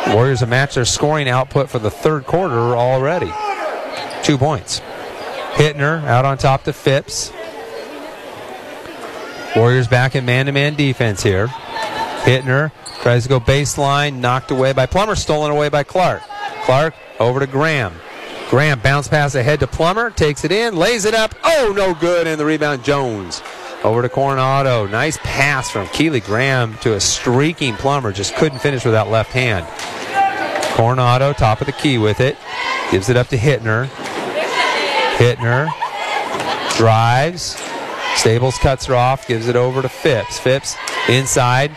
Warriors 0.07 0.39
have 0.39 0.49
matched 0.49 0.75
their 0.75 0.85
scoring 0.85 1.27
output 1.27 1.69
for 1.69 1.79
the 1.79 1.91
third 1.91 2.25
quarter 2.25 2.75
already. 2.75 3.31
Two 4.23 4.37
points. 4.37 4.81
Hittner 5.53 6.03
out 6.05 6.25
on 6.25 6.37
top 6.37 6.63
to 6.63 6.73
Phipps. 6.73 7.31
Warriors 9.55 9.87
back 9.87 10.15
in 10.15 10.23
man 10.25 10.45
to 10.45 10.51
man 10.51 10.75
defense 10.75 11.21
here. 11.21 11.47
Hittner 11.47 12.71
tries 13.01 13.23
to 13.23 13.29
go 13.29 13.39
baseline, 13.39 14.19
knocked 14.19 14.51
away 14.51 14.73
by 14.73 14.85
Plummer, 14.85 15.15
stolen 15.15 15.51
away 15.51 15.69
by 15.69 15.83
Clark. 15.83 16.21
Clark 16.63 16.93
over 17.19 17.39
to 17.39 17.47
Graham. 17.47 17.93
Graham 18.51 18.81
bounce 18.81 19.07
pass 19.07 19.33
ahead 19.35 19.61
to 19.61 19.67
Plummer, 19.67 20.09
takes 20.11 20.43
it 20.43 20.51
in, 20.51 20.75
lays 20.75 21.05
it 21.05 21.13
up. 21.13 21.33
Oh, 21.41 21.73
no 21.73 21.93
good. 21.93 22.27
And 22.27 22.37
the 22.37 22.43
rebound, 22.43 22.83
Jones. 22.83 23.41
Over 23.81 24.01
to 24.01 24.09
Coronado. 24.09 24.85
Nice 24.87 25.17
pass 25.23 25.71
from 25.71 25.87
Keeley 25.87 26.19
Graham 26.19 26.77
to 26.79 26.95
a 26.95 26.99
streaking 26.99 27.75
Plummer. 27.75 28.11
Just 28.11 28.35
couldn't 28.35 28.59
finish 28.59 28.83
with 28.83 28.93
that 28.93 29.07
left 29.07 29.31
hand. 29.31 29.65
Coronado, 30.75 31.31
top 31.31 31.61
of 31.61 31.65
the 31.65 31.71
key 31.71 31.97
with 31.97 32.19
it. 32.19 32.35
Gives 32.91 33.07
it 33.07 33.15
up 33.15 33.29
to 33.29 33.37
Hittner. 33.37 33.85
Hittner 35.15 35.69
drives. 36.75 37.57
Stables 38.17 38.57
cuts 38.57 38.85
her 38.87 38.95
off, 38.95 39.29
gives 39.29 39.47
it 39.47 39.55
over 39.55 39.81
to 39.81 39.87
Phipps. 39.87 40.37
Phipps 40.37 40.75
inside 41.07 41.71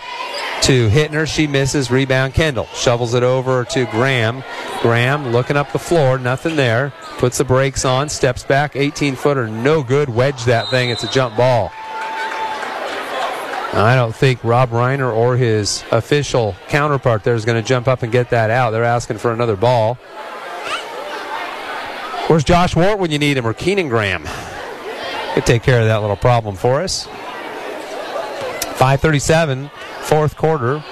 to 0.64 0.88
Hittner. 0.88 1.26
She 1.26 1.46
misses. 1.46 1.90
Rebound 1.90 2.32
Kendall. 2.32 2.66
Shovels 2.74 3.12
it 3.12 3.22
over 3.22 3.66
to 3.66 3.84
Graham. 3.86 4.42
Graham 4.80 5.30
looking 5.30 5.58
up 5.58 5.72
the 5.72 5.78
floor. 5.78 6.18
Nothing 6.18 6.56
there. 6.56 6.90
Puts 7.18 7.36
the 7.36 7.44
brakes 7.44 7.84
on. 7.84 8.08
Steps 8.08 8.44
back. 8.44 8.74
18 8.74 9.14
footer. 9.14 9.46
No 9.46 9.82
good. 9.82 10.08
Wedge 10.08 10.44
that 10.44 10.70
thing. 10.70 10.88
It's 10.88 11.04
a 11.04 11.10
jump 11.10 11.36
ball. 11.36 11.70
I 13.74 13.94
don't 13.94 14.14
think 14.14 14.42
Rob 14.42 14.70
Reiner 14.70 15.12
or 15.12 15.36
his 15.36 15.84
official 15.90 16.56
counterpart 16.68 17.24
there 17.24 17.34
is 17.34 17.44
going 17.44 17.62
to 17.62 17.68
jump 17.68 17.86
up 17.86 18.02
and 18.02 18.10
get 18.10 18.30
that 18.30 18.48
out. 18.48 18.70
They're 18.70 18.84
asking 18.84 19.18
for 19.18 19.32
another 19.32 19.56
ball. 19.56 19.96
Where's 22.28 22.44
Josh 22.44 22.74
Wart 22.74 22.98
when 22.98 23.10
you 23.10 23.18
need 23.18 23.36
him 23.36 23.46
or 23.46 23.52
Keenan 23.52 23.88
Graham? 23.88 24.24
Could 25.34 25.44
take 25.44 25.62
care 25.62 25.80
of 25.80 25.88
that 25.88 26.00
little 26.00 26.16
problem 26.16 26.56
for 26.56 26.80
us. 26.80 27.06
537, 28.76 29.70
fourth 30.04 30.36
quarter. 30.36 30.82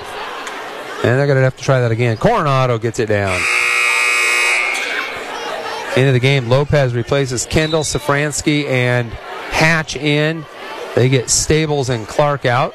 And 1.05 1.19
they're 1.19 1.27
going 1.27 1.37
to 1.37 1.43
have 1.43 1.57
to 1.57 1.65
try 1.65 1.81
that 1.81 1.91
again. 1.91 2.17
Coronado 2.17 2.79
gets 2.79 2.99
it 2.99 3.07
down. 3.07 3.41
Into 5.97 6.13
the 6.13 6.21
game, 6.21 6.49
Lopez 6.49 6.95
replaces 6.95 7.45
Kendall, 7.45 7.83
Safransky, 7.83 8.65
and 8.65 9.11
Hatch 9.51 9.95
in. 9.97 10.45
They 10.95 11.09
get 11.09 11.29
Stables 11.29 11.91
and 11.91 12.07
Clark 12.07 12.47
out. 12.47 12.75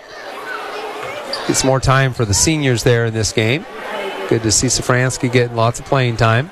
It's 1.50 1.64
more 1.64 1.80
time 1.80 2.14
for 2.14 2.26
the 2.26 2.34
seniors 2.34 2.84
there 2.84 3.06
in 3.06 3.14
this 3.14 3.32
game. 3.32 3.66
Good 4.28 4.44
to 4.44 4.52
see 4.52 4.68
Safransky 4.68 5.32
getting 5.32 5.56
lots 5.56 5.80
of 5.80 5.86
playing 5.86 6.18
time. 6.18 6.52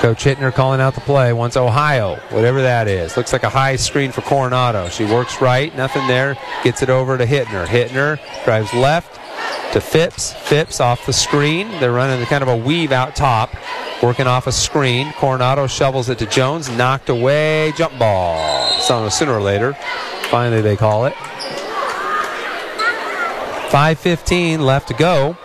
Coach 0.00 0.24
Hittner 0.24 0.54
calling 0.54 0.80
out 0.80 0.94
the 0.94 1.00
play. 1.00 1.32
Wants 1.32 1.56
Ohio, 1.56 2.16
whatever 2.30 2.62
that 2.62 2.86
is. 2.86 3.16
Looks 3.16 3.32
like 3.32 3.42
a 3.42 3.48
high 3.48 3.74
screen 3.74 4.12
for 4.12 4.20
Coronado. 4.20 4.88
She 4.88 5.04
works 5.04 5.40
right, 5.40 5.74
nothing 5.76 6.06
there. 6.06 6.36
Gets 6.62 6.82
it 6.82 6.88
over 6.88 7.18
to 7.18 7.26
Hittner. 7.26 7.66
Hittner 7.66 8.20
drives 8.44 8.72
left 8.72 9.18
to 9.72 9.80
Phipps. 9.80 10.34
Phipps 10.34 10.80
off 10.80 11.04
the 11.04 11.12
screen. 11.12 11.68
They're 11.80 11.90
running 11.92 12.24
kind 12.26 12.42
of 12.42 12.48
a 12.48 12.56
weave 12.56 12.92
out 12.92 13.16
top, 13.16 13.52
working 14.00 14.28
off 14.28 14.46
a 14.46 14.52
screen. 14.52 15.12
Coronado 15.14 15.66
shovels 15.66 16.08
it 16.08 16.18
to 16.20 16.26
Jones. 16.26 16.70
Knocked 16.70 17.08
away. 17.08 17.72
Jump 17.76 17.98
ball. 17.98 18.70
So 18.78 19.08
sooner 19.08 19.32
or 19.32 19.42
later, 19.42 19.74
finally 20.30 20.60
they 20.60 20.76
call 20.76 21.06
it. 21.06 21.14
5.15 23.70 24.60
left 24.60 24.86
to 24.88 24.94
go. 24.94 25.36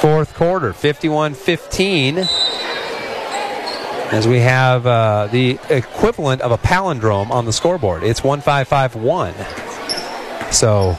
Fourth 0.00 0.34
quarter, 0.34 0.72
51 0.72 1.34
15 1.34 2.26
as 4.12 4.26
we 4.28 4.38
have 4.40 4.86
uh, 4.86 5.28
the 5.30 5.58
equivalent 5.68 6.40
of 6.42 6.52
a 6.52 6.58
palindrome 6.58 7.30
on 7.30 7.44
the 7.44 7.52
scoreboard. 7.52 8.02
It's 8.02 8.22
1551. 8.22 9.34
So 10.52 10.96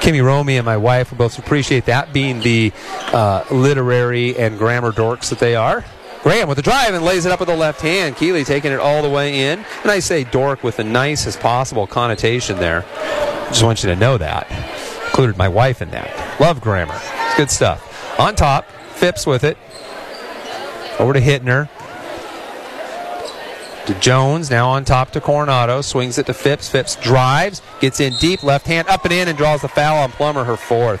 Kimmy 0.00 0.24
Romy 0.24 0.56
and 0.56 0.66
my 0.66 0.76
wife 0.76 1.16
both 1.16 1.38
appreciate 1.38 1.86
that 1.86 2.12
being 2.12 2.40
the 2.40 2.72
uh, 3.12 3.44
literary 3.50 4.36
and 4.36 4.58
grammar 4.58 4.92
dorks 4.92 5.30
that 5.30 5.38
they 5.38 5.54
are. 5.54 5.84
Graham 6.22 6.48
with 6.48 6.56
the 6.56 6.62
drive 6.62 6.94
and 6.94 7.04
lays 7.04 7.26
it 7.26 7.32
up 7.32 7.38
with 7.38 7.48
the 7.48 7.56
left 7.56 7.80
hand. 7.80 8.16
Keeley 8.16 8.44
taking 8.44 8.72
it 8.72 8.80
all 8.80 9.02
the 9.02 9.08
way 9.08 9.50
in. 9.50 9.64
And 9.82 9.90
I 9.90 10.00
say 10.00 10.24
dork 10.24 10.64
with 10.64 10.76
the 10.76 10.84
nicest 10.84 11.38
possible 11.38 11.86
connotation 11.86 12.58
there. 12.58 12.84
Just 13.48 13.62
want 13.62 13.84
you 13.84 13.90
to 13.90 13.96
know 13.96 14.18
that. 14.18 14.50
Included 15.06 15.38
my 15.38 15.48
wife 15.48 15.80
in 15.80 15.90
that. 15.90 16.40
Love 16.40 16.60
grammar. 16.60 17.00
It's 17.00 17.36
good 17.36 17.50
stuff. 17.50 18.18
On 18.18 18.34
top, 18.34 18.68
Phipps 18.98 19.26
with 19.28 19.44
it. 19.44 19.56
Over 20.98 21.12
to 21.12 21.20
Hittner 21.20 21.68
to 23.88 23.98
Jones. 24.00 24.50
Now 24.50 24.68
on 24.68 24.84
top 24.84 25.10
to 25.12 25.20
Coronado. 25.20 25.80
Swings 25.80 26.18
it 26.18 26.26
to 26.26 26.34
Phipps. 26.34 26.68
Phipps 26.68 26.94
drives, 26.96 27.62
gets 27.80 28.00
in 28.00 28.14
deep, 28.16 28.42
left 28.42 28.66
hand 28.66 28.86
up 28.88 29.04
and 29.04 29.12
in, 29.12 29.28
and 29.28 29.36
draws 29.36 29.62
the 29.62 29.68
foul 29.68 29.98
on 29.98 30.10
Plummer, 30.12 30.44
her 30.44 30.56
fourth. 30.56 31.00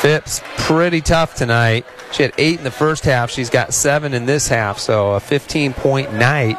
Phipps 0.00 0.42
pretty 0.58 1.00
tough 1.00 1.34
tonight. 1.34 1.86
She 2.12 2.22
had 2.22 2.32
eight 2.36 2.58
in 2.58 2.64
the 2.64 2.70
first 2.70 3.04
half. 3.04 3.30
She's 3.30 3.50
got 3.50 3.72
seven 3.72 4.12
in 4.12 4.26
this 4.26 4.48
half, 4.48 4.78
so 4.78 5.12
a 5.12 5.20
15 5.20 5.72
point 5.72 6.12
night 6.14 6.58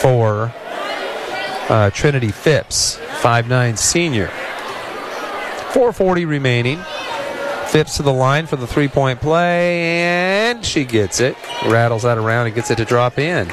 for 0.00 0.52
uh, 1.68 1.90
Trinity 1.90 2.30
Phipps, 2.30 2.96
5'9 3.20 3.76
senior. 3.76 4.28
440 5.72 6.24
remaining. 6.24 6.78
Phipps 7.66 7.96
to 7.96 8.02
the 8.02 8.12
line 8.12 8.46
for 8.46 8.56
the 8.56 8.66
three 8.66 8.88
point 8.88 9.20
play, 9.20 10.00
and 10.00 10.64
she 10.64 10.84
gets 10.84 11.20
it. 11.20 11.36
Rattles 11.66 12.04
that 12.04 12.16
around 12.16 12.46
and 12.46 12.54
gets 12.54 12.70
it 12.70 12.76
to 12.76 12.84
drop 12.86 13.18
in. 13.18 13.50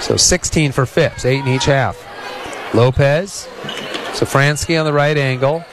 So 0.00 0.16
16 0.16 0.72
for 0.72 0.86
Phipps, 0.86 1.24
eight 1.24 1.40
in 1.40 1.48
each 1.48 1.64
half. 1.66 1.96
Lopez, 2.74 3.48
Safransky 4.12 4.78
on 4.78 4.84
the 4.84 4.92
right 4.92 5.16
angle. 5.16 5.64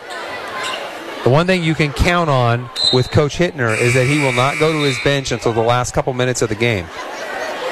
The 1.24 1.30
one 1.30 1.48
thing 1.48 1.64
you 1.64 1.74
can 1.74 1.92
count 1.92 2.30
on 2.30 2.70
with 2.94 3.10
Coach 3.10 3.38
Hittner 3.38 3.76
is 3.80 3.96
that 3.96 4.06
he 4.06 4.20
will 4.20 4.32
not 4.32 4.60
go 4.60 4.72
to 4.72 4.84
his 4.84 4.98
bench 5.04 5.32
until 5.32 5.54
the 5.54 5.62
last 5.62 5.94
couple 5.94 6.14
minutes 6.14 6.42
of 6.42 6.50
the 6.50 6.56
game. 6.56 6.86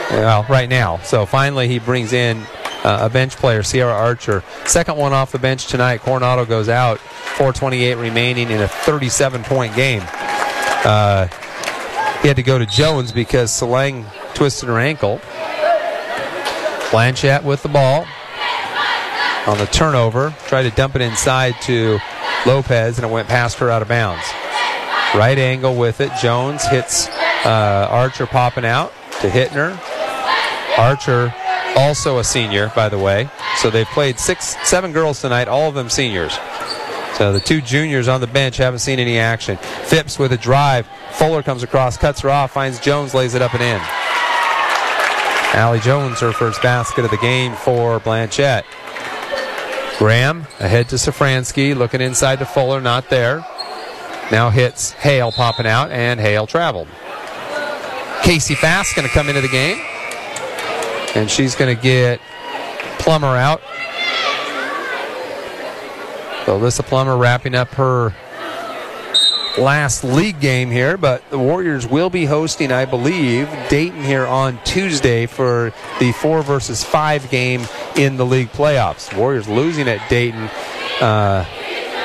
Well, 0.09 0.45
right 0.49 0.67
now. 0.67 0.97
So 0.99 1.25
finally, 1.25 1.67
he 1.67 1.79
brings 1.79 2.13
in 2.13 2.43
uh, 2.83 2.99
a 3.01 3.09
bench 3.09 3.35
player, 3.35 3.63
Sierra 3.63 3.93
Archer. 3.93 4.43
Second 4.65 4.97
one 4.97 5.13
off 5.13 5.31
the 5.31 5.39
bench 5.39 5.67
tonight. 5.67 6.01
Coronado 6.01 6.45
goes 6.45 6.69
out. 6.69 6.99
4:28 7.37 7.99
remaining 7.99 8.49
in 8.49 8.61
a 8.61 8.67
37-point 8.67 9.75
game. 9.75 10.01
Uh, 10.85 11.27
he 12.21 12.27
had 12.27 12.37
to 12.37 12.43
go 12.43 12.57
to 12.57 12.65
Jones 12.65 13.11
because 13.11 13.51
Salang 13.51 14.05
twisted 14.33 14.69
her 14.69 14.79
ankle. 14.79 15.21
Blanchet 16.93 17.43
with 17.43 17.63
the 17.63 17.69
ball 17.69 18.05
on 19.47 19.57
the 19.57 19.65
turnover. 19.65 20.29
Tried 20.45 20.63
to 20.63 20.69
dump 20.69 20.95
it 20.95 21.01
inside 21.01 21.55
to 21.63 21.97
Lopez, 22.45 22.99
and 22.99 23.05
it 23.05 23.11
went 23.11 23.27
past 23.27 23.57
her 23.57 23.71
out 23.71 23.81
of 23.81 23.87
bounds. 23.87 24.23
Right 25.15 25.39
angle 25.39 25.75
with 25.75 26.01
it. 26.01 26.11
Jones 26.21 26.63
hits 26.67 27.07
uh, 27.47 27.87
Archer 27.89 28.27
popping 28.27 28.63
out 28.63 28.93
to 29.21 29.27
Hittner. 29.27 29.75
Archer, 30.77 31.33
also 31.75 32.19
a 32.19 32.23
senior, 32.23 32.71
by 32.75 32.89
the 32.89 32.99
way. 32.99 33.27
So 33.57 33.71
they've 33.71 33.87
played 33.87 34.19
six, 34.19 34.55
seven 34.63 34.91
girls 34.91 35.19
tonight, 35.19 35.47
all 35.47 35.67
of 35.67 35.73
them 35.73 35.89
seniors. 35.89 36.37
So 37.15 37.33
the 37.33 37.39
two 37.39 37.59
juniors 37.61 38.07
on 38.07 38.21
the 38.21 38.27
bench 38.27 38.57
haven't 38.57 38.79
seen 38.79 38.99
any 38.99 39.17
action. 39.17 39.57
Phipps 39.57 40.19
with 40.19 40.31
a 40.31 40.37
drive. 40.37 40.87
Fuller 41.13 41.41
comes 41.41 41.63
across, 41.63 41.97
cuts 41.97 42.21
her 42.21 42.29
off, 42.29 42.51
finds 42.51 42.79
Jones, 42.79 43.15
lays 43.15 43.33
it 43.33 43.41
up 43.41 43.55
and 43.55 43.63
in. 43.63 44.02
Allie 45.53 45.79
Jones, 45.79 46.19
her 46.19 46.31
first 46.31 46.63
basket 46.63 47.05
of 47.05 47.11
the 47.11 47.17
game 47.17 47.53
for 47.53 47.99
Blanchet. 47.99 48.65
Graham 49.99 50.47
ahead 50.59 50.89
to 50.89 50.95
Safransky, 50.95 51.75
looking 51.77 52.01
inside 52.01 52.39
to 52.39 52.45
Fuller, 52.45 52.81
not 52.81 53.09
there. 53.11 53.45
Now 54.31 54.49
hits 54.49 54.91
Hale 54.93 55.31
popping 55.31 55.67
out, 55.67 55.91
and 55.91 56.19
Hale 56.19 56.47
traveled. 56.47 56.87
Casey 58.23 58.55
Fast 58.55 58.95
going 58.95 59.07
to 59.07 59.13
come 59.13 59.29
into 59.29 59.41
the 59.41 59.47
game, 59.47 59.77
and 61.13 61.29
she's 61.29 61.53
going 61.53 61.75
to 61.75 61.81
get 61.81 62.19
Plummer 62.97 63.37
out. 63.37 63.61
So 66.45 66.59
Alyssa 66.59 66.83
Plummer 66.83 67.15
wrapping 67.15 67.53
up 67.53 67.67
her 67.75 68.15
last 69.57 70.03
league 70.03 70.39
game 70.39 70.71
here, 70.71 70.97
but 70.97 71.27
the 71.29 71.37
Warriors 71.37 71.87
will 71.87 72.09
be 72.09 72.25
hosting, 72.25 72.71
I 72.71 72.85
believe, 72.85 73.49
Dayton 73.69 74.03
here 74.03 74.25
on 74.25 74.59
Tuesday 74.63 75.25
for 75.25 75.73
the 75.99 76.11
four 76.13 76.41
versus 76.41 76.83
five 76.83 77.29
game 77.29 77.65
in 77.95 78.17
the 78.17 78.25
league 78.25 78.49
playoffs. 78.49 79.15
Warriors 79.15 79.47
losing 79.47 79.87
at 79.87 80.07
Dayton 80.09 80.49
uh, 81.01 81.45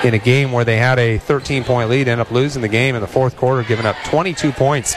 in 0.05 0.15
a 0.15 0.19
game 0.19 0.53
where 0.53 0.65
they 0.65 0.77
had 0.77 0.99
a 0.99 1.19
13 1.19 1.65
point 1.65 1.89
lead, 1.89 2.09
end 2.09 2.21
up 2.21 2.31
losing 2.31 2.63
the 2.63 2.69
game 2.69 2.95
in 2.95 3.01
the 3.01 3.07
fourth 3.07 3.37
quarter, 3.37 3.63
giving 3.63 3.87
up 3.87 3.97
22 4.05 4.53
points 4.53 4.95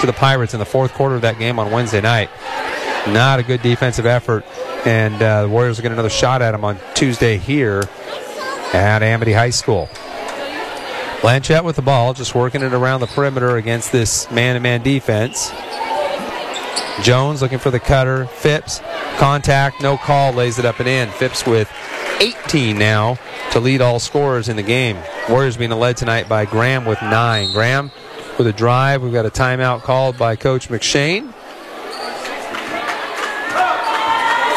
to 0.00 0.06
the 0.06 0.12
Pirates 0.12 0.54
in 0.54 0.60
the 0.60 0.66
fourth 0.66 0.92
quarter 0.94 1.14
of 1.14 1.22
that 1.22 1.38
game 1.38 1.58
on 1.58 1.70
Wednesday 1.70 2.00
night. 2.00 2.30
Not 3.08 3.40
a 3.40 3.42
good 3.42 3.62
defensive 3.62 4.06
effort, 4.06 4.44
and 4.84 5.20
uh, 5.20 5.42
the 5.42 5.48
Warriors 5.48 5.78
will 5.78 5.82
get 5.82 5.92
another 5.92 6.10
shot 6.10 6.42
at 6.42 6.52
them 6.52 6.64
on 6.64 6.78
Tuesday 6.94 7.36
here 7.36 7.88
at 8.72 9.02
Amity 9.02 9.32
High 9.32 9.50
School. 9.50 9.88
Blanchet 11.22 11.62
with 11.62 11.76
the 11.76 11.82
ball, 11.82 12.14
just 12.14 12.34
working 12.34 12.62
it 12.62 12.72
around 12.72 13.00
the 13.00 13.06
perimeter 13.06 13.56
against 13.56 13.92
this 13.92 14.28
man 14.32 14.54
to 14.54 14.60
man 14.60 14.82
defense. 14.82 15.52
Jones 17.02 17.40
looking 17.40 17.60
for 17.60 17.70
the 17.70 17.78
cutter. 17.78 18.26
Phipps, 18.26 18.80
contact, 19.18 19.80
no 19.80 19.96
call, 19.96 20.32
lays 20.32 20.58
it 20.58 20.64
up 20.64 20.80
and 20.80 20.88
in. 20.88 21.08
Phipps 21.10 21.46
with 21.46 21.70
18 22.20 22.76
now 22.76 23.18
to 23.52 23.60
lead 23.60 23.80
all 23.80 24.00
scorers 24.00 24.48
in 24.48 24.56
the 24.56 24.64
game. 24.64 24.98
Warriors 25.28 25.56
being 25.56 25.70
led 25.70 25.96
tonight 25.96 26.28
by 26.28 26.44
Graham 26.44 26.84
with 26.84 27.00
nine. 27.00 27.52
Graham 27.52 27.92
with 28.36 28.48
a 28.48 28.52
drive. 28.52 29.00
We've 29.00 29.12
got 29.12 29.24
a 29.24 29.30
timeout 29.30 29.82
called 29.82 30.18
by 30.18 30.34
Coach 30.34 30.68
McShane. 30.70 31.32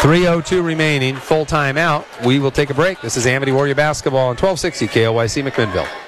3.02 0.02 0.64
remaining, 0.64 1.16
full 1.16 1.46
timeout. 1.46 2.06
We 2.26 2.40
will 2.40 2.52
take 2.52 2.70
a 2.72 2.76
break. 2.76 3.02
This 3.02 3.18
is 3.18 3.26
Amity 3.26 3.52
Warrior 3.52 3.76
Basketball 3.76 4.28
on 4.30 4.36
1260 4.36 4.88
KLYC 4.88 5.50
McMinnville. 5.50 6.05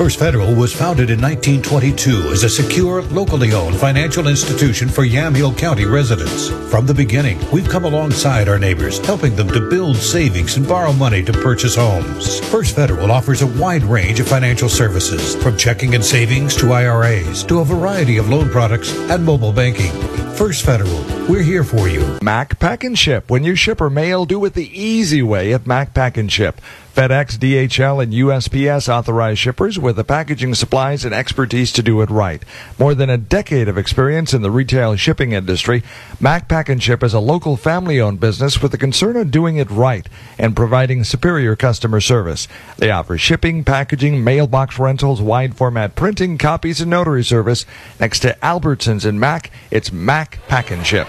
First 0.00 0.18
Federal 0.18 0.54
was 0.54 0.72
founded 0.72 1.10
in 1.10 1.20
1922 1.20 2.32
as 2.32 2.42
a 2.42 2.48
secure, 2.48 3.02
locally 3.02 3.52
owned 3.52 3.76
financial 3.76 4.28
institution 4.28 4.88
for 4.88 5.04
Yamhill 5.04 5.58
County 5.58 5.84
residents. 5.84 6.48
From 6.70 6.86
the 6.86 6.94
beginning, 6.94 7.38
we've 7.52 7.68
come 7.68 7.84
alongside 7.84 8.48
our 8.48 8.58
neighbors, 8.58 8.96
helping 9.04 9.36
them 9.36 9.48
to 9.48 9.68
build 9.68 9.98
savings 9.98 10.56
and 10.56 10.66
borrow 10.66 10.94
money 10.94 11.22
to 11.24 11.34
purchase 11.34 11.74
homes. 11.74 12.40
First 12.48 12.74
Federal 12.74 13.12
offers 13.12 13.42
a 13.42 13.46
wide 13.60 13.82
range 13.82 14.20
of 14.20 14.26
financial 14.26 14.70
services, 14.70 15.36
from 15.42 15.58
checking 15.58 15.94
and 15.94 16.02
savings 16.02 16.56
to 16.56 16.72
IRAs 16.72 17.44
to 17.44 17.58
a 17.58 17.64
variety 17.66 18.16
of 18.16 18.30
loan 18.30 18.48
products 18.48 18.96
and 19.10 19.22
mobile 19.22 19.52
banking. 19.52 19.92
First 20.32 20.64
Federal, 20.64 21.04
we're 21.28 21.42
here 21.42 21.62
for 21.62 21.88
you. 21.88 22.18
Mac 22.22 22.58
Pack 22.58 22.84
and 22.84 22.98
Ship. 22.98 23.30
When 23.30 23.44
you 23.44 23.54
ship 23.54 23.82
or 23.82 23.90
mail, 23.90 24.24
do 24.24 24.42
it 24.46 24.54
the 24.54 24.70
easy 24.72 25.20
way 25.20 25.52
at 25.52 25.66
Mac 25.66 25.92
Pack 25.92 26.16
and 26.16 26.32
Ship. 26.32 26.58
FedEx, 26.94 27.38
DHL, 27.38 28.02
and 28.02 28.12
USPS 28.12 28.88
authorized 28.88 29.38
shippers 29.38 29.78
with 29.78 29.96
the 29.96 30.04
packaging 30.04 30.54
supplies 30.54 31.04
and 31.04 31.14
expertise 31.14 31.72
to 31.72 31.82
do 31.82 32.00
it 32.00 32.10
right. 32.10 32.42
More 32.78 32.94
than 32.94 33.08
a 33.08 33.16
decade 33.16 33.68
of 33.68 33.78
experience 33.78 34.34
in 34.34 34.42
the 34.42 34.50
retail 34.50 34.96
shipping 34.96 35.32
industry, 35.32 35.82
Mac 36.18 36.48
Pack 36.48 36.68
and 36.68 36.82
Ship 36.82 37.02
is 37.02 37.14
a 37.14 37.20
local 37.20 37.56
family-owned 37.56 38.18
business 38.18 38.60
with 38.60 38.72
the 38.72 38.78
concern 38.78 39.16
of 39.16 39.30
doing 39.30 39.56
it 39.56 39.70
right 39.70 40.08
and 40.36 40.56
providing 40.56 41.04
superior 41.04 41.54
customer 41.54 42.00
service. 42.00 42.48
They 42.78 42.90
offer 42.90 43.16
shipping, 43.16 43.62
packaging, 43.62 44.24
mailbox 44.24 44.78
rentals, 44.78 45.22
wide 45.22 45.56
format 45.56 45.94
printing, 45.94 46.38
copies, 46.38 46.80
and 46.80 46.90
notary 46.90 47.24
service. 47.24 47.66
Next 48.00 48.20
to 48.20 48.36
Albertsons 48.42 49.04
and 49.04 49.20
Mac, 49.20 49.50
it's 49.70 49.92
Mac 49.92 50.40
Pack 50.48 50.70
and 50.70 50.84
Ship. 50.84 51.08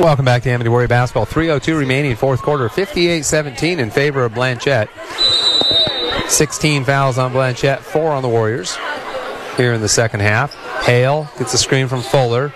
Welcome 0.00 0.24
back 0.24 0.44
to 0.44 0.50
Amity 0.50 0.70
Warrior 0.70 0.86
Basketball. 0.86 1.26
3.02 1.26 1.76
remaining, 1.76 2.14
fourth 2.14 2.40
quarter, 2.40 2.68
58 2.68 3.24
17 3.24 3.80
in 3.80 3.90
favor 3.90 4.24
of 4.24 4.32
Blanchet. 4.32 4.88
16 6.28 6.84
fouls 6.84 7.18
on 7.18 7.32
Blanchet, 7.32 7.80
four 7.80 8.12
on 8.12 8.22
the 8.22 8.28
Warriors 8.28 8.78
here 9.56 9.72
in 9.72 9.80
the 9.80 9.88
second 9.88 10.20
half. 10.20 10.54
Hale 10.84 11.28
gets 11.36 11.52
a 11.52 11.58
screen 11.58 11.88
from 11.88 12.02
Fuller 12.02 12.54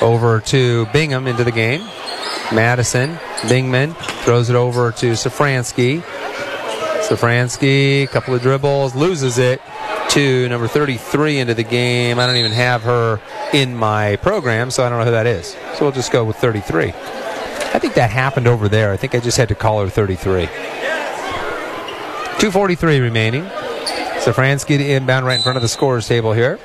over 0.00 0.40
to 0.46 0.86
Bingham 0.86 1.26
into 1.26 1.44
the 1.44 1.52
game. 1.52 1.82
Madison, 2.50 3.16
Bingman 3.42 3.94
throws 4.24 4.48
it 4.48 4.56
over 4.56 4.92
to 4.92 5.12
Safransky. 5.12 6.00
Safransky, 7.02 8.04
a 8.04 8.06
couple 8.06 8.34
of 8.34 8.40
dribbles, 8.40 8.94
loses 8.94 9.36
it 9.36 9.60
to 10.10 10.48
number 10.48 10.66
33 10.66 11.38
into 11.38 11.54
the 11.54 11.62
game. 11.62 12.18
I 12.18 12.26
don't 12.26 12.36
even 12.36 12.52
have 12.52 12.82
her 12.82 13.20
in 13.52 13.76
my 13.76 14.16
program, 14.16 14.70
so 14.70 14.84
I 14.84 14.88
don't 14.88 14.98
know 14.98 15.04
who 15.04 15.10
that 15.12 15.26
is. 15.26 15.56
So 15.74 15.82
we'll 15.82 15.92
just 15.92 16.10
go 16.10 16.24
with 16.24 16.36
33. 16.36 16.88
I 16.88 17.78
think 17.78 17.94
that 17.94 18.10
happened 18.10 18.48
over 18.48 18.68
there. 18.68 18.90
I 18.90 18.96
think 18.96 19.14
I 19.14 19.20
just 19.20 19.36
had 19.36 19.48
to 19.48 19.54
call 19.54 19.80
her 19.82 19.88
33. 19.88 20.46
243 20.46 23.00
remaining. 23.00 23.44
Safransky 23.44 24.78
to 24.78 24.84
inbound 24.84 25.26
right 25.26 25.36
in 25.36 25.42
front 25.42 25.56
of 25.56 25.62
the 25.62 25.68
scorers 25.68 26.08
table 26.08 26.32
here. 26.32 26.58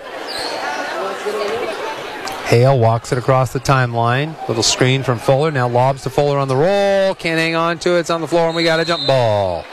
Hale 2.48 2.80
walks 2.80 3.12
it 3.12 3.18
across 3.18 3.52
the 3.54 3.60
timeline. 3.60 4.36
Little 4.48 4.64
screen 4.64 5.04
from 5.04 5.20
Fuller. 5.20 5.52
Now 5.52 5.68
lobs 5.68 6.04
to 6.04 6.10
Fuller 6.10 6.38
on 6.38 6.48
the 6.48 6.56
roll. 6.56 7.16
Can't 7.16 7.40
hang 7.40 7.56
on 7.56 7.80
to 7.80 7.96
it. 7.96 8.02
It's 8.02 8.10
on 8.10 8.22
the 8.22 8.28
floor, 8.28 8.48
and 8.48 8.56
we 8.56 8.64
got 8.64 8.80
a 8.80 8.86
jump 8.86 9.06
ball. 9.06 9.66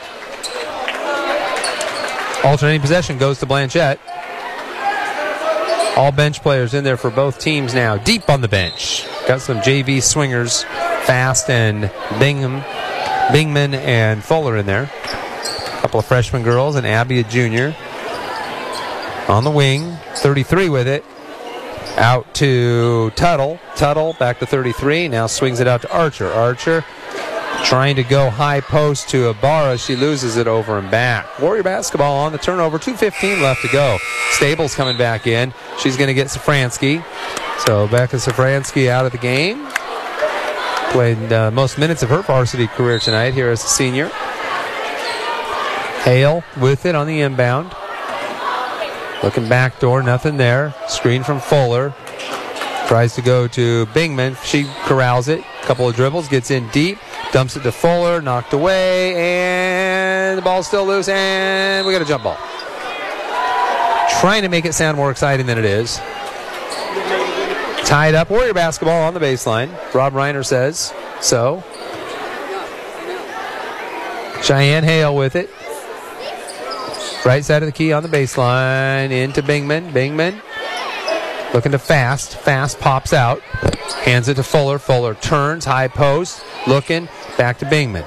Alternating 2.43 2.81
possession 2.81 3.17
goes 3.17 3.39
to 3.39 3.45
Blanchet. 3.45 3.99
All 5.95 6.11
bench 6.11 6.41
players 6.41 6.73
in 6.73 6.83
there 6.83 6.97
for 6.97 7.09
both 7.09 7.39
teams 7.39 7.73
now. 7.73 7.97
Deep 7.97 8.29
on 8.29 8.41
the 8.41 8.47
bench. 8.47 9.05
Got 9.27 9.41
some 9.41 9.59
JV 9.59 10.01
swingers, 10.01 10.63
Fast 10.63 11.49
and 11.49 11.89
Bingham, 12.19 12.61
Bingman 13.29 13.73
and 13.75 14.23
Fuller 14.23 14.57
in 14.57 14.65
there. 14.65 14.83
A 14.83 15.81
couple 15.81 15.99
of 15.99 16.05
freshman 16.05 16.43
girls 16.43 16.75
and 16.75 16.85
Abby 16.85 17.19
a 17.19 17.23
junior. 17.23 17.75
On 19.29 19.45
the 19.45 19.51
wing, 19.51 19.95
33 20.15 20.67
with 20.67 20.87
it. 20.87 21.05
Out 21.97 22.33
to 22.35 23.11
Tuttle. 23.11 23.59
Tuttle 23.75 24.13
back 24.19 24.39
to 24.39 24.45
33. 24.45 25.07
Now 25.07 25.27
swings 25.27 25.59
it 25.61 25.67
out 25.67 25.81
to 25.83 25.93
Archer. 25.95 26.29
Archer 26.31 26.83
trying 27.63 27.95
to 27.95 28.03
go 28.03 28.29
high 28.29 28.61
post 28.61 29.09
to 29.09 29.29
Ibarra. 29.29 29.77
She 29.77 29.95
loses 29.95 30.37
it 30.37 30.47
over 30.47 30.77
and 30.77 30.91
back. 30.91 31.39
Warrior 31.39 31.63
basketball 31.63 32.17
on 32.17 32.31
the 32.31 32.37
turnover. 32.37 32.77
2.15 32.77 33.41
left 33.41 33.61
to 33.61 33.69
go. 33.69 33.97
Stables 34.31 34.75
coming 34.75 34.97
back 34.97 35.25
in. 35.25 35.53
She's 35.79 35.97
going 35.97 36.07
to 36.07 36.13
get 36.13 36.27
Safransky. 36.27 37.03
So 37.65 37.87
Becca 37.87 38.17
Safransky 38.17 38.89
out 38.89 39.05
of 39.05 39.11
the 39.11 39.17
game. 39.17 39.67
Played 40.91 41.31
uh, 41.33 41.49
most 41.51 41.79
minutes 41.79 42.03
of 42.03 42.09
her 42.09 42.21
varsity 42.21 42.67
career 42.67 42.99
tonight 42.99 43.33
here 43.33 43.49
as 43.49 43.63
a 43.63 43.67
senior. 43.67 44.09
Hale 46.03 46.43
with 46.59 46.85
it 46.85 46.95
on 46.95 47.07
the 47.07 47.21
inbound. 47.21 47.73
Looking 49.23 49.47
back 49.47 49.79
door, 49.79 50.03
nothing 50.03 50.35
there. 50.35 50.75
Screen 50.89 51.23
from 51.23 51.39
Fuller. 51.39 51.95
Tries 52.87 53.15
to 53.15 53.21
go 53.21 53.47
to 53.47 53.85
Bingman. 53.87 54.35
She 54.43 54.65
corrals 54.83 55.29
it. 55.29 55.43
Couple 55.61 55.87
of 55.87 55.95
dribbles, 55.95 56.27
gets 56.27 56.51
in 56.51 56.67
deep, 56.69 56.97
dumps 57.33 57.55
it 57.57 57.63
to 57.63 57.71
Fuller, 57.71 58.21
knocked 58.21 58.53
away, 58.53 59.15
and 59.15 60.37
the 60.37 60.41
ball's 60.41 60.67
still 60.67 60.85
loose, 60.85 61.09
and 61.09 61.85
we 61.85 61.91
got 61.91 62.01
a 62.01 62.05
jump 62.05 62.23
ball. 62.23 62.37
Trying 64.21 64.43
to 64.43 64.49
make 64.49 64.65
it 64.65 64.73
sound 64.73 64.95
more 64.95 65.11
exciting 65.11 65.47
than 65.47 65.57
it 65.57 65.65
is. 65.65 65.97
Tied 67.85 68.13
up, 68.15 68.29
Warrior 68.29 68.53
basketball 68.53 69.01
on 69.01 69.13
the 69.13 69.19
baseline. 69.19 69.69
Rob 69.93 70.13
Reiner 70.13 70.45
says 70.45 70.93
so. 71.19 71.63
Cheyenne 74.41 74.83
Hale 74.83 75.15
with 75.15 75.35
it. 75.35 75.49
Right 77.25 77.43
side 77.43 77.63
of 77.63 77.67
the 77.67 77.71
key 77.71 77.93
on 77.93 78.03
the 78.03 78.09
baseline. 78.09 79.11
Into 79.11 79.41
Bingman. 79.41 79.91
Bingman 79.91 80.41
looking 81.53 81.71
to 81.71 81.79
fast. 81.79 82.35
Fast 82.37 82.79
pops 82.79 83.13
out. 83.13 83.41
Hands 84.03 84.27
it 84.27 84.35
to 84.35 84.43
Fuller. 84.43 84.79
Fuller 84.79 85.15
turns. 85.15 85.65
High 85.65 85.87
post. 85.87 86.43
Looking. 86.67 87.07
Back 87.37 87.59
to 87.59 87.65
Bingman. 87.65 88.05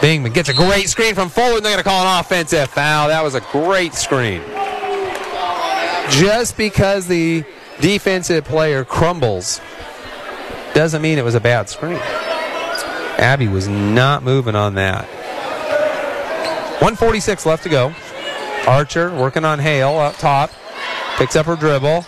Bingman 0.00 0.34
gets 0.34 0.48
a 0.48 0.54
great 0.54 0.88
screen 0.88 1.14
from 1.14 1.30
and 1.34 1.34
they're 1.34 1.60
going 1.60 1.78
to 1.78 1.82
call 1.82 2.06
an 2.06 2.20
offensive 2.20 2.68
foul. 2.70 3.08
That 3.08 3.22
was 3.22 3.34
a 3.34 3.40
great 3.52 3.94
screen. 3.94 4.42
Just 6.10 6.56
because 6.56 7.06
the 7.06 7.44
defensive 7.80 8.44
player 8.44 8.84
crumbles 8.84 9.60
doesn't 10.74 11.02
mean 11.02 11.18
it 11.18 11.24
was 11.24 11.34
a 11.34 11.40
bad 11.40 11.68
screen. 11.68 11.98
Abby 13.18 13.48
was 13.48 13.66
not 13.66 14.22
moving 14.22 14.54
on 14.54 14.74
that. 14.74 15.06
146 16.80 17.46
left 17.46 17.62
to 17.62 17.68
go. 17.68 17.94
Archer 18.66 19.14
working 19.14 19.44
on 19.44 19.58
Hale 19.58 19.96
up 19.96 20.16
top. 20.16 20.50
Picks 21.16 21.34
up 21.36 21.46
her 21.46 21.56
dribble. 21.56 22.04